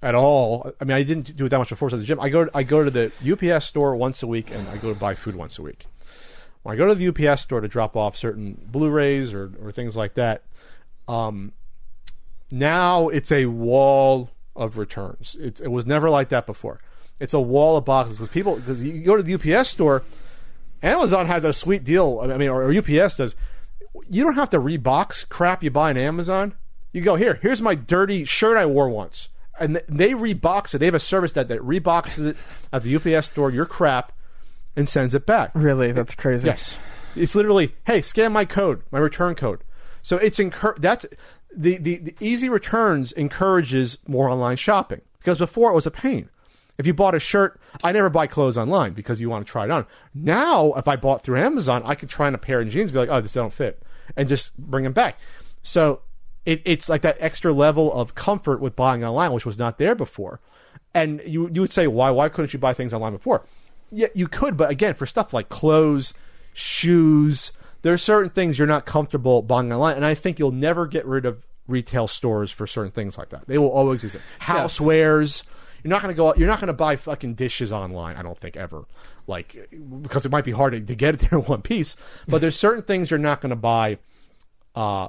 at 0.02 0.14
all. 0.14 0.72
I 0.80 0.84
mean, 0.84 0.96
I 0.96 1.02
didn't 1.02 1.36
do 1.36 1.46
it 1.46 1.48
that 1.48 1.58
much 1.58 1.68
before. 1.68 1.90
So 1.90 1.96
the 1.96 2.04
gym, 2.04 2.20
I 2.20 2.28
go 2.28 2.48
I 2.54 2.62
go 2.62 2.84
to 2.84 2.90
the 2.90 3.12
UPS 3.24 3.66
store 3.66 3.96
once 3.96 4.22
a 4.22 4.26
week, 4.26 4.50
and 4.50 4.66
I 4.68 4.76
go 4.76 4.92
to 4.92 4.98
buy 4.98 5.14
food 5.14 5.34
once 5.34 5.58
a 5.58 5.62
week. 5.62 5.86
When 6.62 6.74
I 6.74 6.78
go 6.78 6.86
to 6.86 6.94
the 6.94 7.08
UPS 7.08 7.42
store 7.42 7.60
to 7.60 7.68
drop 7.68 7.96
off 7.96 8.16
certain 8.16 8.60
Blu-rays 8.66 9.32
or, 9.32 9.52
or 9.62 9.72
things 9.72 9.96
like 9.96 10.14
that, 10.14 10.42
um, 11.06 11.52
now 12.50 13.08
it's 13.08 13.30
a 13.32 13.46
wall 13.46 14.30
of 14.56 14.76
returns. 14.76 15.36
It, 15.40 15.60
it 15.60 15.68
was 15.68 15.86
never 15.86 16.10
like 16.10 16.30
that 16.30 16.46
before. 16.46 16.80
It's 17.20 17.34
a 17.34 17.40
wall 17.40 17.76
of 17.76 17.84
boxes 17.84 18.18
because 18.18 18.28
people 18.28 18.56
because 18.56 18.82
you 18.82 19.00
go 19.00 19.16
to 19.16 19.22
the 19.22 19.34
UPS 19.34 19.70
store, 19.70 20.04
Amazon 20.82 21.26
has 21.26 21.44
a 21.44 21.52
sweet 21.52 21.84
deal. 21.84 22.20
I 22.22 22.36
mean, 22.36 22.48
or, 22.48 22.64
or 22.64 22.72
UPS 22.72 23.16
does. 23.16 23.34
You 24.08 24.24
don't 24.24 24.34
have 24.34 24.50
to 24.50 24.58
rebox 24.58 25.28
crap 25.28 25.62
you 25.62 25.70
buy 25.70 25.90
on 25.90 25.96
Amazon. 25.96 26.54
You 26.92 27.02
go 27.02 27.16
here. 27.16 27.38
Here's 27.42 27.60
my 27.60 27.74
dirty 27.74 28.24
shirt 28.24 28.56
I 28.56 28.66
wore 28.66 28.88
once, 28.88 29.28
and 29.60 29.82
they 29.88 30.12
rebox 30.12 30.74
it. 30.74 30.78
They 30.78 30.86
have 30.86 30.94
a 30.94 31.00
service 31.00 31.32
that 31.32 31.48
that 31.48 31.60
reboxes 31.60 32.26
it 32.26 32.36
at 32.72 32.82
the 32.82 32.96
UPS 32.96 33.26
store. 33.28 33.50
Your 33.50 33.66
crap, 33.66 34.12
and 34.76 34.88
sends 34.88 35.14
it 35.14 35.26
back. 35.26 35.50
really, 35.54 35.92
that's 35.92 36.14
crazy. 36.14 36.48
Yes, 36.48 36.76
it's 37.16 37.34
literally, 37.34 37.74
hey, 37.86 38.02
scan 38.02 38.32
my 38.32 38.44
code, 38.44 38.82
my 38.90 38.98
return 38.98 39.34
code. 39.34 39.62
So 40.02 40.16
it's 40.16 40.38
encour- 40.38 40.78
that's 40.78 41.06
the, 41.54 41.78
the 41.78 41.96
the 41.98 42.14
easy 42.20 42.48
returns 42.48 43.12
encourages 43.12 43.98
more 44.06 44.28
online 44.28 44.56
shopping 44.56 45.00
because 45.18 45.38
before 45.38 45.70
it 45.70 45.74
was 45.74 45.86
a 45.86 45.90
pain. 45.90 46.28
If 46.78 46.86
you 46.86 46.94
bought 46.94 47.16
a 47.16 47.18
shirt, 47.18 47.60
I 47.82 47.90
never 47.90 48.08
buy 48.08 48.28
clothes 48.28 48.56
online 48.56 48.92
because 48.92 49.20
you 49.20 49.28
want 49.28 49.44
to 49.44 49.50
try 49.50 49.64
it 49.64 49.70
on. 49.72 49.84
Now, 50.14 50.74
if 50.74 50.86
I 50.86 50.94
bought 50.94 51.24
through 51.24 51.40
Amazon, 51.40 51.82
I 51.84 51.96
could 51.96 52.08
try 52.08 52.28
on 52.28 52.36
a 52.36 52.38
pair 52.38 52.60
of 52.60 52.68
jeans, 52.68 52.90
and 52.90 52.92
be 52.92 52.98
like, 53.00 53.08
oh, 53.08 53.20
this 53.20 53.32
don't 53.32 53.52
fit, 53.52 53.82
and 54.16 54.28
just 54.28 54.56
bring 54.56 54.84
them 54.84 54.92
back. 54.92 55.18
So 55.64 56.02
it, 56.48 56.62
it's 56.64 56.88
like 56.88 57.02
that 57.02 57.18
extra 57.20 57.52
level 57.52 57.92
of 57.92 58.14
comfort 58.14 58.58
with 58.62 58.74
buying 58.74 59.04
online, 59.04 59.32
which 59.32 59.44
was 59.44 59.58
not 59.58 59.76
there 59.76 59.94
before. 59.94 60.40
And 60.94 61.20
you 61.26 61.50
you 61.52 61.60
would 61.60 61.72
say, 61.72 61.86
why 61.86 62.10
why 62.10 62.30
couldn't 62.30 62.54
you 62.54 62.58
buy 62.58 62.72
things 62.72 62.94
online 62.94 63.12
before? 63.12 63.44
Yeah, 63.90 64.06
you 64.14 64.28
could, 64.28 64.56
but 64.56 64.70
again, 64.70 64.94
for 64.94 65.04
stuff 65.04 65.34
like 65.34 65.50
clothes, 65.50 66.14
shoes, 66.54 67.52
there 67.82 67.92
are 67.92 67.98
certain 67.98 68.30
things 68.30 68.58
you're 68.58 68.66
not 68.66 68.86
comfortable 68.86 69.42
buying 69.42 69.70
online, 69.70 69.96
and 69.96 70.06
I 70.06 70.14
think 70.14 70.38
you'll 70.38 70.50
never 70.50 70.86
get 70.86 71.04
rid 71.04 71.26
of 71.26 71.46
retail 71.66 72.08
stores 72.08 72.50
for 72.50 72.66
certain 72.66 72.92
things 72.92 73.18
like 73.18 73.28
that. 73.28 73.46
They 73.46 73.58
will 73.58 73.70
always 73.70 74.02
exist. 74.02 74.24
Housewares. 74.40 75.42
You're 75.84 75.90
not 75.90 76.00
going 76.00 76.14
to 76.14 76.16
go. 76.16 76.34
You're 76.34 76.48
not 76.48 76.60
going 76.60 76.68
to 76.68 76.72
buy 76.72 76.96
fucking 76.96 77.34
dishes 77.34 77.72
online. 77.72 78.16
I 78.16 78.22
don't 78.22 78.38
think 78.38 78.56
ever, 78.56 78.86
like 79.26 79.68
because 80.02 80.24
it 80.24 80.32
might 80.32 80.44
be 80.44 80.52
hard 80.52 80.72
to, 80.72 80.80
to 80.80 80.94
get 80.94 81.14
it 81.14 81.20
there 81.28 81.38
in 81.38 81.44
one 81.44 81.60
piece. 81.60 81.94
But 82.26 82.40
there's 82.40 82.56
certain 82.56 82.84
things 82.84 83.10
you're 83.10 83.18
not 83.18 83.42
going 83.42 83.50
to 83.50 83.56
buy 83.56 83.98
uh, 84.74 85.08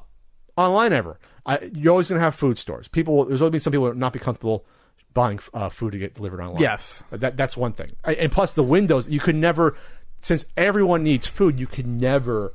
online 0.58 0.92
ever. 0.92 1.18
I, 1.46 1.70
you're 1.74 1.92
always 1.92 2.08
going 2.08 2.20
to 2.20 2.24
have 2.24 2.36
food 2.36 2.58
stores. 2.58 2.88
People, 2.88 3.26
there's 3.26 3.42
always 3.42 3.52
be 3.54 3.60
some 3.60 3.72
people 3.72 3.86
who 3.86 3.92
will 3.92 3.98
not 4.00 4.14
be 4.14 4.20
comfortable 4.20 4.66
buying 5.14 5.40
uh, 5.54 5.70
food 5.70 5.92
to 5.94 5.98
get 6.00 6.14
delivered 6.16 6.40
online. 6.42 6.62
Yes. 6.62 7.04
that 7.12 7.36
that's 7.38 7.58
one 7.58 7.72
thing. 7.74 7.92
I- 8.06 8.14
And 8.16 8.32
plus 8.32 8.52
the 8.54 8.64
windows, 8.64 9.08
you 9.10 9.20
could 9.20 9.36
never, 9.36 9.76
since 10.22 10.46
everyone 10.58 11.04
needs 11.04 11.28
food, 11.28 11.60
you 11.60 11.68
could 11.68 11.88
never 11.88 12.54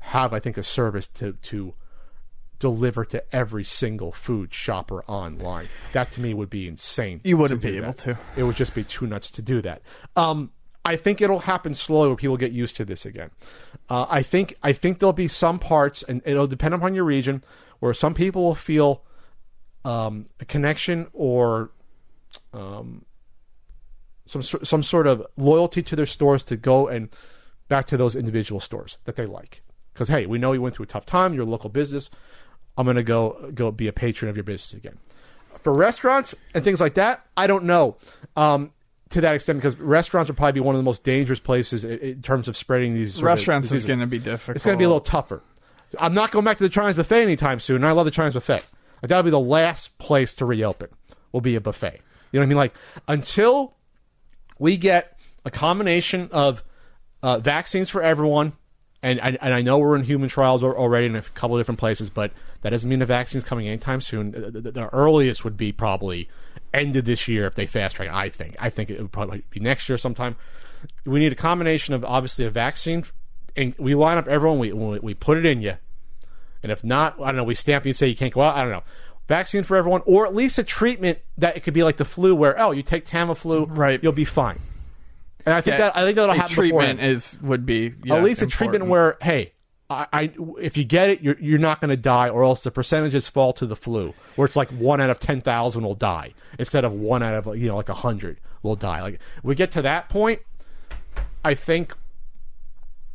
have, 0.00 0.32
I 0.32 0.38
think, 0.40 0.56
a 0.56 0.62
service 0.62 1.06
to 1.08 1.32
to 1.32 1.74
deliver 2.60 3.04
to 3.04 3.22
every 3.34 3.62
single 3.64 4.10
food 4.10 4.52
shopper 4.52 5.04
online. 5.04 5.68
That 5.92 6.10
to 6.12 6.20
me 6.20 6.34
would 6.34 6.50
be 6.50 6.66
insane. 6.66 7.20
You 7.22 7.36
wouldn't 7.36 7.60
be 7.62 7.76
able 7.76 7.88
that. 7.92 7.98
to. 7.98 8.18
It 8.36 8.42
would 8.42 8.56
just 8.56 8.74
be 8.74 8.82
too 8.84 9.06
nuts 9.06 9.30
to 9.32 9.42
do 9.42 9.62
that. 9.62 9.82
Um, 10.16 10.50
I 10.84 10.96
think 10.96 11.20
it'll 11.20 11.40
happen 11.40 11.74
slowly 11.74 12.08
where 12.08 12.16
people 12.16 12.36
get 12.36 12.50
used 12.52 12.74
to 12.76 12.84
this 12.84 13.04
again. 13.04 13.30
Uh, 13.88 14.06
I 14.08 14.22
think 14.22 14.54
I 14.62 14.72
think 14.72 14.98
there'll 14.98 15.12
be 15.12 15.28
some 15.28 15.58
parts, 15.58 16.02
and 16.02 16.20
it'll 16.24 16.46
depend 16.46 16.74
upon 16.74 16.94
your 16.94 17.04
region, 17.04 17.44
where 17.80 17.94
some 17.94 18.14
people 18.14 18.42
will 18.42 18.54
feel 18.54 19.04
um, 19.84 20.26
a 20.40 20.44
connection 20.44 21.06
or 21.12 21.70
um, 22.52 23.04
some 24.26 24.42
some 24.42 24.82
sort 24.82 25.06
of 25.06 25.26
loyalty 25.36 25.82
to 25.82 25.96
their 25.96 26.06
stores 26.06 26.42
to 26.44 26.56
go 26.56 26.88
and 26.88 27.08
back 27.68 27.86
to 27.86 27.96
those 27.96 28.14
individual 28.14 28.60
stores 28.60 28.98
that 29.04 29.16
they 29.16 29.26
like. 29.26 29.62
Because 29.92 30.08
hey, 30.08 30.26
we 30.26 30.38
know 30.38 30.52
you 30.52 30.62
went 30.62 30.74
through 30.74 30.84
a 30.84 30.88
tough 30.88 31.06
time. 31.06 31.34
You're 31.34 31.44
local 31.44 31.70
business. 31.70 32.10
I'm 32.76 32.86
gonna 32.86 33.02
go 33.02 33.50
go 33.54 33.70
be 33.70 33.88
a 33.88 33.92
patron 33.92 34.28
of 34.28 34.36
your 34.36 34.44
business 34.44 34.74
again. 34.74 34.98
For 35.62 35.72
restaurants 35.72 36.34
and 36.54 36.62
things 36.62 36.80
like 36.80 36.94
that, 36.94 37.26
I 37.36 37.46
don't 37.46 37.64
know 37.64 37.96
um, 38.36 38.72
to 39.10 39.20
that 39.22 39.34
extent 39.34 39.58
because 39.58 39.76
restaurants 39.78 40.28
will 40.28 40.36
probably 40.36 40.52
be 40.52 40.60
one 40.60 40.74
of 40.74 40.78
the 40.78 40.84
most 40.84 41.02
dangerous 41.02 41.40
places 41.40 41.84
in, 41.84 41.98
in 41.98 42.22
terms 42.22 42.48
of 42.48 42.56
spreading 42.56 42.94
these 42.94 43.14
sort 43.14 43.30
of 43.30 43.36
Restaurants 43.36 43.72
is 43.72 43.84
going 43.84 44.00
to 44.00 44.06
be 44.06 44.18
difficult. 44.18 44.56
It's 44.56 44.64
going 44.64 44.76
to 44.76 44.78
be 44.78 44.84
a 44.84 44.88
little 44.88 45.00
tougher. 45.00 45.42
I'm 45.98 46.14
not 46.14 46.30
going 46.30 46.44
back 46.44 46.56
to 46.58 46.62
the 46.62 46.68
Chinese 46.68 46.96
buffet 46.96 47.22
anytime 47.22 47.60
soon. 47.60 47.76
and 47.76 47.86
I 47.86 47.92
love 47.92 48.04
the 48.04 48.10
Chinese 48.10 48.34
buffet. 48.34 48.64
Like, 49.02 49.08
that'll 49.08 49.22
be 49.22 49.30
the 49.30 49.38
last 49.40 49.98
place 49.98 50.34
to 50.34 50.44
reopen. 50.44 50.88
Will 51.32 51.40
be 51.40 51.54
a 51.54 51.60
buffet. 51.60 52.00
You 52.32 52.40
know 52.40 52.40
what 52.40 52.44
I 52.44 52.48
mean? 52.48 52.56
Like 52.58 52.74
until 53.06 53.74
we 54.58 54.76
get 54.76 55.18
a 55.44 55.50
combination 55.50 56.28
of 56.32 56.62
uh, 57.22 57.38
vaccines 57.38 57.88
for 57.88 58.02
everyone, 58.02 58.52
and, 59.02 59.20
and 59.20 59.38
and 59.40 59.54
I 59.54 59.62
know 59.62 59.78
we're 59.78 59.94
in 59.96 60.02
human 60.04 60.28
trials 60.28 60.64
already 60.64 61.06
in 61.06 61.14
a 61.16 61.22
couple 61.22 61.56
of 61.56 61.60
different 61.60 61.78
places, 61.78 62.10
but 62.10 62.32
that 62.62 62.70
doesn't 62.70 62.90
mean 62.90 62.98
the 62.98 63.06
vaccine's 63.06 63.44
coming 63.44 63.68
anytime 63.68 64.00
soon. 64.00 64.32
The, 64.32 64.50
the- 64.60 64.72
the 64.72 64.88
earliest 64.92 65.44
would 65.44 65.56
be 65.56 65.70
probably 65.72 66.28
ended 66.74 67.04
this 67.04 67.28
year 67.28 67.46
if 67.46 67.54
they 67.54 67.64
fast 67.66 67.96
track. 67.96 68.08
I 68.10 68.28
think. 68.28 68.56
I 68.58 68.68
think 68.70 68.90
it 68.90 69.00
would 69.00 69.12
probably 69.12 69.44
be 69.50 69.60
next 69.60 69.88
year 69.88 69.96
sometime. 69.98 70.36
We 71.04 71.20
need 71.20 71.32
a 71.32 71.36
combination 71.36 71.94
of 71.94 72.04
obviously 72.04 72.44
a 72.44 72.50
vaccine, 72.50 73.04
and 73.58 73.74
we 73.78 73.94
line 73.94 74.16
up 74.16 74.28
everyone. 74.28 74.58
We 74.58 74.72
we, 74.72 74.98
we 75.00 75.14
put 75.14 75.36
it 75.36 75.44
in 75.44 75.60
you, 75.60 75.76
and 76.62 76.72
if 76.72 76.84
not, 76.84 77.20
I 77.20 77.26
don't 77.26 77.36
know. 77.36 77.44
We 77.44 77.54
stamp 77.54 77.84
you 77.84 77.90
and 77.90 77.96
say 77.96 78.06
you 78.06 78.16
can't 78.16 78.32
go 78.32 78.40
out. 78.40 78.56
I 78.56 78.62
don't 78.62 78.70
know. 78.70 78.84
Vaccine 79.26 79.64
for 79.64 79.76
everyone, 79.76 80.00
or 80.06 80.26
at 80.26 80.34
least 80.34 80.58
a 80.58 80.62
treatment 80.62 81.18
that 81.36 81.56
it 81.56 81.60
could 81.60 81.74
be 81.74 81.82
like 81.82 81.98
the 81.98 82.04
flu, 82.04 82.34
where 82.34 82.58
oh, 82.58 82.70
you 82.70 82.82
take 82.82 83.04
Tamiflu, 83.04 83.66
Right. 83.68 84.02
You'll 84.02 84.12
be 84.12 84.24
fine. 84.24 84.58
And 85.44 85.54
I 85.54 85.60
think 85.60 85.74
Yeah, 85.74 85.78
that 85.78 85.96
I 85.96 86.04
think 86.04 86.16
that'll 86.16 86.34
happen 86.34 86.54
treatment 86.54 87.00
is 87.00 87.36
would 87.42 87.66
be 87.66 87.92
yeah, 88.04 88.14
At 88.14 88.24
least 88.24 88.40
a 88.42 88.46
treatment 88.46 88.86
where 88.86 89.18
hey, 89.20 89.52
I, 89.90 90.06
I 90.12 90.32
if 90.60 90.76
you 90.76 90.84
get 90.84 91.10
it, 91.10 91.20
you're 91.20 91.36
you're 91.40 91.58
not 91.58 91.80
going 91.80 91.90
to 91.90 91.96
die, 91.96 92.28
or 92.28 92.44
else 92.44 92.62
the 92.62 92.70
percentages 92.70 93.28
fall 93.28 93.52
to 93.54 93.66
the 93.66 93.76
flu, 93.76 94.14
where 94.36 94.46
it's 94.46 94.56
like 94.56 94.70
one 94.70 95.00
out 95.00 95.10
of 95.10 95.18
ten 95.18 95.40
thousand 95.40 95.82
will 95.82 95.94
die 95.94 96.32
instead 96.58 96.84
of 96.84 96.92
one 96.92 97.22
out 97.22 97.34
of 97.34 97.56
you 97.56 97.68
know 97.68 97.76
like 97.76 97.88
a 97.88 97.94
hundred 97.94 98.40
will 98.62 98.76
die. 98.76 99.02
Like 99.02 99.20
we 99.42 99.54
get 99.54 99.72
to 99.72 99.82
that 99.82 100.08
point, 100.08 100.40
I 101.44 101.54
think 101.54 101.94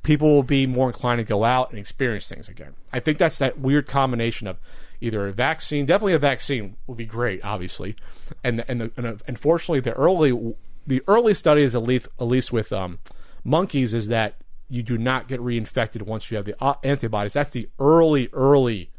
people 0.04 0.34
will 0.34 0.44
be 0.44 0.68
more 0.68 0.88
inclined 0.88 1.20
to 1.20 1.24
go 1.24 1.44
out 1.44 1.70
and 1.70 1.80
experience 1.80 2.28
things 2.28 2.50
again. 2.50 2.76
I 2.92 3.00
think 3.00 3.18
that's 3.18 3.40
that 3.40 3.60
weird 3.60 3.88
combination 3.88 4.48
of 4.48 4.58
either 5.02 5.28
a 5.28 5.32
vaccine, 5.32 5.86
definitely 5.86 6.14
a 6.14 6.20
vaccine 6.20 6.76
would 6.88 6.98
be 6.98 7.06
great, 7.06 7.44
obviously, 7.44 7.96
and 8.44 8.64
and, 8.68 8.82
the, 8.82 8.92
and 8.98 9.08
uh, 9.08 9.16
unfortunately 9.28 9.80
the 9.80 9.94
early 9.94 10.56
the 10.86 11.02
early 11.08 11.34
studies 11.34 11.76
at 11.76 11.84
least 11.84 12.08
at 12.20 12.26
least 12.26 12.54
with 12.54 12.72
um, 12.72 13.00
monkeys 13.44 13.94
is 13.94 14.08
that 14.08 14.36
you 14.70 14.84
do 14.84 14.98
not 14.98 15.28
get 15.28 15.40
reinfected 15.40 16.04
once 16.04 16.32
you 16.32 16.38
have 16.38 16.46
the 16.46 16.56
uh, 16.62 16.76
antibodies. 16.84 17.34
That's 17.34 17.52
the 17.52 17.70
early 17.80 18.30
early 18.34 18.92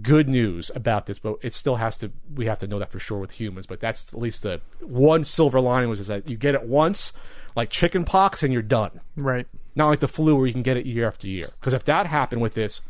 good 0.00 0.28
news 0.28 0.70
about 0.74 1.06
this, 1.06 1.18
but 1.18 1.36
it 1.42 1.54
still 1.54 1.76
has 1.76 1.96
to. 1.98 2.12
We 2.32 2.46
have 2.46 2.58
to 2.60 2.66
know 2.66 2.78
that 2.78 2.90
for 2.90 2.98
sure 2.98 3.18
with 3.18 3.32
humans. 3.32 3.66
But 3.66 3.80
that's 3.80 4.12
at 4.12 4.18
least 4.20 4.42
the 4.42 4.60
one 4.80 5.24
silver 5.24 5.60
lining 5.60 5.88
was 5.88 6.00
is 6.00 6.06
that 6.08 6.28
you 6.28 6.36
get 6.36 6.54
it 6.54 6.64
once, 6.64 7.12
like 7.56 7.70
chicken 7.70 8.04
pox, 8.04 8.42
and 8.42 8.52
you're 8.52 8.62
done. 8.62 9.00
right. 9.16 9.46
Not 9.74 9.88
like 9.88 10.00
the 10.00 10.08
flu 10.08 10.34
where 10.34 10.46
you 10.46 10.52
can 10.52 10.62
get 10.62 10.76
it 10.76 10.86
year 10.86 11.06
after 11.06 11.28
year. 11.28 11.50
Because 11.60 11.74
if 11.74 11.84
that 11.84 12.06
happened 12.06 12.42
with 12.42 12.54
this, 12.54 12.80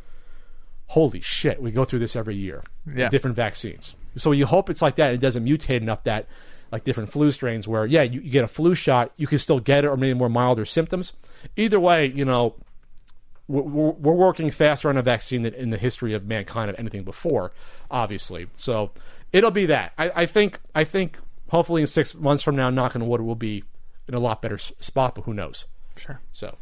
holy 0.86 1.20
shit, 1.20 1.62
we 1.62 1.70
go 1.70 1.85
through 1.85 2.01
this 2.01 2.16
every 2.16 2.35
year. 2.35 2.65
Yeah. 2.93 3.09
Different 3.11 3.36
vaccines. 3.36 3.94
So 4.16 4.32
you 4.32 4.47
hope 4.47 4.70
it's 4.70 4.82
like 4.82 4.97
that. 4.97 5.09
And 5.09 5.15
it 5.15 5.20
doesn't 5.20 5.44
mutate 5.44 5.82
enough 5.82 6.05
that, 6.05 6.27
like 6.73 6.85
different 6.85 7.12
flu 7.12 7.31
strains, 7.31 7.69
where 7.69 7.85
yeah, 7.85 8.02
you, 8.02 8.20
you 8.20 8.31
get 8.31 8.44
a 8.44 8.48
flu 8.48 8.74
shot, 8.74 9.12
you 9.16 9.27
can 9.27 9.39
still 9.39 9.61
get 9.61 9.85
it, 9.85 9.89
or 9.89 9.97
maybe 9.97 10.19
more 10.19 10.28
milder 10.28 10.65
symptoms. 10.65 11.12
Either 11.57 11.78
way, 11.78 12.07
you 12.07 12.24
know, 12.24 12.55
we're, 13.48 13.62
we're 13.62 14.15
working 14.15 14.51
faster 14.51 14.89
on 14.89 14.97
a 14.97 15.02
vaccine 15.02 15.43
than 15.43 15.55
in 15.55 15.70
the 15.70 15.78
history 15.78 16.15
of 16.15 16.27
mankind 16.27 16.70
of 16.70 16.78
anything 16.78 17.02
before, 17.02 17.52
obviously. 17.90 18.47
So 18.55 18.93
it'll 19.32 19.51
be 19.51 19.66
that. 19.66 19.93
I, 19.98 20.12
I 20.15 20.27
think. 20.27 20.61
I 20.74 20.85
think. 20.85 21.19
Hopefully, 21.51 21.82
in 21.82 21.89
six 21.89 22.15
months 22.15 22.44
from 22.44 22.55
now, 22.55 22.70
knocking 22.70 23.02
on 23.02 23.09
wood, 23.09 23.20
we'll 23.20 23.35
be 23.35 23.65
in 24.07 24.15
a 24.15 24.20
lot 24.20 24.40
better 24.40 24.59
spot. 24.59 25.16
But 25.16 25.23
who 25.24 25.35
knows? 25.35 25.65
Sure. 25.97 26.20
So. 26.32 26.57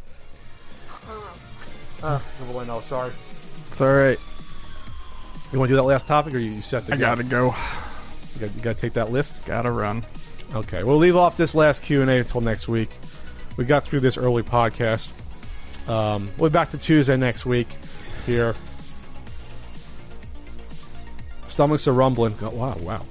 Uh, 2.02 2.20
no, 2.52 2.64
no, 2.64 2.80
sorry. 2.80 3.12
It's 3.70 3.80
all 3.80 3.92
right. 3.92 4.18
You 5.52 5.58
want 5.58 5.68
to 5.68 5.72
do 5.72 5.76
that 5.76 5.84
last 5.84 6.06
topic, 6.06 6.34
or 6.34 6.38
you, 6.38 6.50
you 6.50 6.62
set 6.62 6.86
the? 6.86 6.94
I 6.94 6.96
gotta 6.96 7.24
go. 7.24 7.54
You 8.34 8.40
got, 8.46 8.54
you 8.54 8.62
got 8.62 8.76
to 8.76 8.80
take 8.80 8.92
that 8.92 9.10
lift. 9.10 9.46
Gotta 9.46 9.70
run. 9.70 10.04
Okay, 10.54 10.82
we'll 10.84 10.98
leave 10.98 11.16
off 11.16 11.36
this 11.36 11.54
last 11.54 11.82
Q 11.82 12.02
and 12.02 12.10
A 12.10 12.18
until 12.18 12.40
next 12.40 12.68
week. 12.68 12.90
We 13.56 13.64
got 13.64 13.84
through 13.84 14.00
this 14.00 14.16
early 14.16 14.42
podcast. 14.42 15.08
Um, 15.88 16.30
we'll 16.38 16.50
be 16.50 16.52
back 16.52 16.70
to 16.70 16.78
Tuesday 16.78 17.16
next 17.16 17.46
week 17.46 17.68
here. 18.26 18.54
stomachs 21.58 21.88
are 21.88 21.92
rumbling. 21.92 22.36
Oh, 22.40 22.50
wow, 22.50 22.76
wow. 22.76 23.04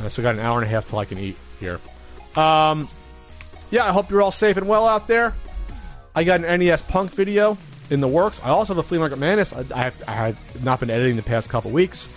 I 0.00 0.08
still 0.08 0.22
got 0.22 0.34
an 0.34 0.40
hour 0.40 0.56
and 0.56 0.66
a 0.66 0.70
half 0.70 0.88
till 0.88 0.98
I 0.98 1.04
can 1.04 1.18
eat 1.18 1.36
here. 1.60 1.78
Um, 2.36 2.88
yeah, 3.70 3.86
I 3.86 3.92
hope 3.92 4.10
you're 4.10 4.22
all 4.22 4.30
safe 4.30 4.56
and 4.56 4.66
well 4.66 4.88
out 4.88 5.08
there. 5.08 5.34
I 6.14 6.24
got 6.24 6.44
an 6.44 6.60
NES 6.60 6.82
Punk 6.82 7.10
video 7.10 7.58
in 7.90 8.00
the 8.00 8.08
works. 8.08 8.40
I 8.42 8.48
also 8.48 8.74
have 8.74 8.84
a 8.84 8.86
Flea 8.86 8.98
Market 8.98 9.18
Madness. 9.18 9.52
I, 9.52 9.64
I, 9.74 9.78
have, 9.84 10.04
I 10.08 10.12
have 10.12 10.64
not 10.64 10.80
been 10.80 10.90
editing 10.90 11.16
the 11.16 11.22
past 11.22 11.48
couple 11.48 11.70
weeks 11.70 12.08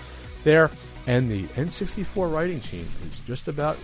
there. 0.44 0.70
And 1.08 1.32
the 1.32 1.44
N64 1.44 2.32
writing 2.32 2.60
team 2.60 2.88
is 3.10 3.22
just 3.22 3.48
about 3.48 3.78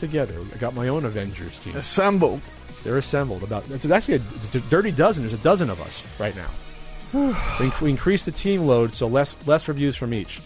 together. 0.00 0.40
I 0.52 0.58
got 0.58 0.74
my 0.74 0.88
own 0.88 1.04
Avengers 1.04 1.58
team. 1.58 1.76
Assembled. 1.76 2.40
They're 2.82 2.98
assembled. 2.98 3.42
About 3.42 3.70
it's 3.70 3.86
actually 3.86 4.14
a, 4.14 4.22
it's 4.36 4.54
a 4.54 4.60
dirty 4.60 4.90
dozen. 4.90 5.22
There's 5.22 5.38
a 5.38 5.44
dozen 5.44 5.70
of 5.70 5.80
us 5.80 6.02
right 6.18 6.34
now. 6.34 6.48
we, 7.60 7.70
we 7.80 7.90
increased 7.90 8.24
the 8.24 8.32
team 8.32 8.62
load, 8.62 8.94
so 8.94 9.06
less 9.06 9.36
less 9.46 9.68
reviews 9.68 9.94
from 9.94 10.12
each. 10.12 10.40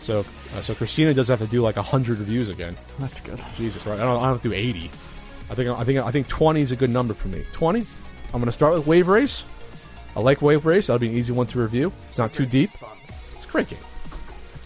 So 0.00 0.24
uh, 0.56 0.62
so 0.62 0.74
Christina 0.74 1.14
does 1.14 1.28
have 1.28 1.38
to 1.38 1.46
do 1.46 1.62
like 1.62 1.76
hundred 1.76 2.18
reviews 2.18 2.48
again. 2.48 2.76
That's 2.98 3.20
good. 3.20 3.40
Jesus, 3.56 3.86
right? 3.86 4.00
I 4.00 4.02
don't, 4.02 4.16
I 4.16 4.22
don't 4.22 4.32
have 4.32 4.42
to 4.42 4.48
do 4.48 4.54
eighty. 4.54 4.90
I 5.52 5.54
think 5.54 5.68
I 5.68 5.84
think 5.84 5.98
I 5.98 6.10
think 6.10 6.28
twenty 6.28 6.62
is 6.62 6.70
a 6.70 6.76
good 6.76 6.88
number 6.88 7.12
for 7.12 7.28
me. 7.28 7.44
Twenty. 7.52 7.84
I'm 8.32 8.40
going 8.40 8.46
to 8.46 8.52
start 8.52 8.72
with 8.72 8.86
Wave 8.86 9.06
Race. 9.06 9.44
I 10.16 10.20
like 10.20 10.40
Wave 10.40 10.64
Race. 10.64 10.86
That'll 10.86 10.98
be 10.98 11.08
an 11.08 11.14
easy 11.14 11.34
one 11.34 11.46
to 11.48 11.60
review. 11.60 11.92
It's 12.08 12.16
not 12.16 12.32
too 12.32 12.46
deep. 12.46 12.70
It's 13.36 13.44
a 13.44 13.48
great 13.48 13.68
game. 13.68 13.78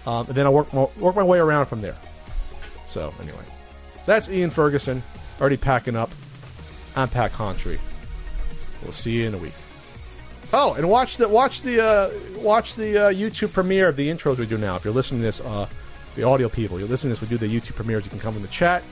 Um, 0.06 0.26
and 0.28 0.36
then 0.36 0.46
I'll 0.46 0.54
work 0.54 0.72
work 0.72 1.16
my 1.16 1.24
way 1.24 1.40
around 1.40 1.66
from 1.66 1.80
there. 1.80 1.96
So 2.86 3.12
anyway, 3.20 3.42
that's 4.06 4.30
Ian 4.30 4.50
Ferguson 4.50 5.02
already 5.40 5.56
packing 5.56 5.96
up. 5.96 6.12
I'm 6.94 7.08
Pat 7.08 7.32
Contri. 7.32 7.80
We'll 8.84 8.92
see 8.92 9.10
you 9.10 9.26
in 9.26 9.34
a 9.34 9.38
week. 9.38 9.54
Oh, 10.52 10.74
and 10.74 10.88
watch 10.88 11.16
the 11.16 11.28
watch 11.28 11.62
the 11.62 11.84
uh, 11.84 12.10
watch 12.38 12.76
the 12.76 13.06
uh, 13.06 13.12
YouTube 13.12 13.52
premiere 13.52 13.88
of 13.88 13.96
the 13.96 14.08
intros 14.08 14.38
we 14.38 14.46
do 14.46 14.56
now. 14.56 14.76
If 14.76 14.84
you're 14.84 14.94
listening 14.94 15.22
to 15.22 15.26
this, 15.26 15.40
uh, 15.40 15.66
the 16.14 16.22
audio 16.22 16.48
people, 16.48 16.78
you're 16.78 16.86
listening 16.86 17.12
to 17.12 17.20
this, 17.20 17.28
we 17.28 17.36
do 17.36 17.44
the 17.44 17.52
YouTube 17.52 17.74
premieres. 17.74 18.04
You 18.04 18.10
can 18.10 18.20
come 18.20 18.36
in 18.36 18.42
the 18.42 18.48
chat, 18.48 18.84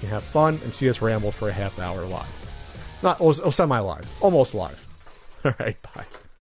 can 0.00 0.08
have 0.08 0.24
fun, 0.24 0.60
and 0.64 0.74
see 0.74 0.88
us 0.88 1.00
ramble 1.00 1.30
for 1.30 1.48
a 1.48 1.52
half 1.52 1.78
hour 1.78 2.04
live. 2.04 3.00
Not 3.02 3.18
oh, 3.20 3.32
semi 3.32 3.78
live, 3.78 4.10
almost 4.20 4.54
live. 4.54 4.86
All 5.44 5.54
right, 5.58 5.80
bye. 5.82 6.04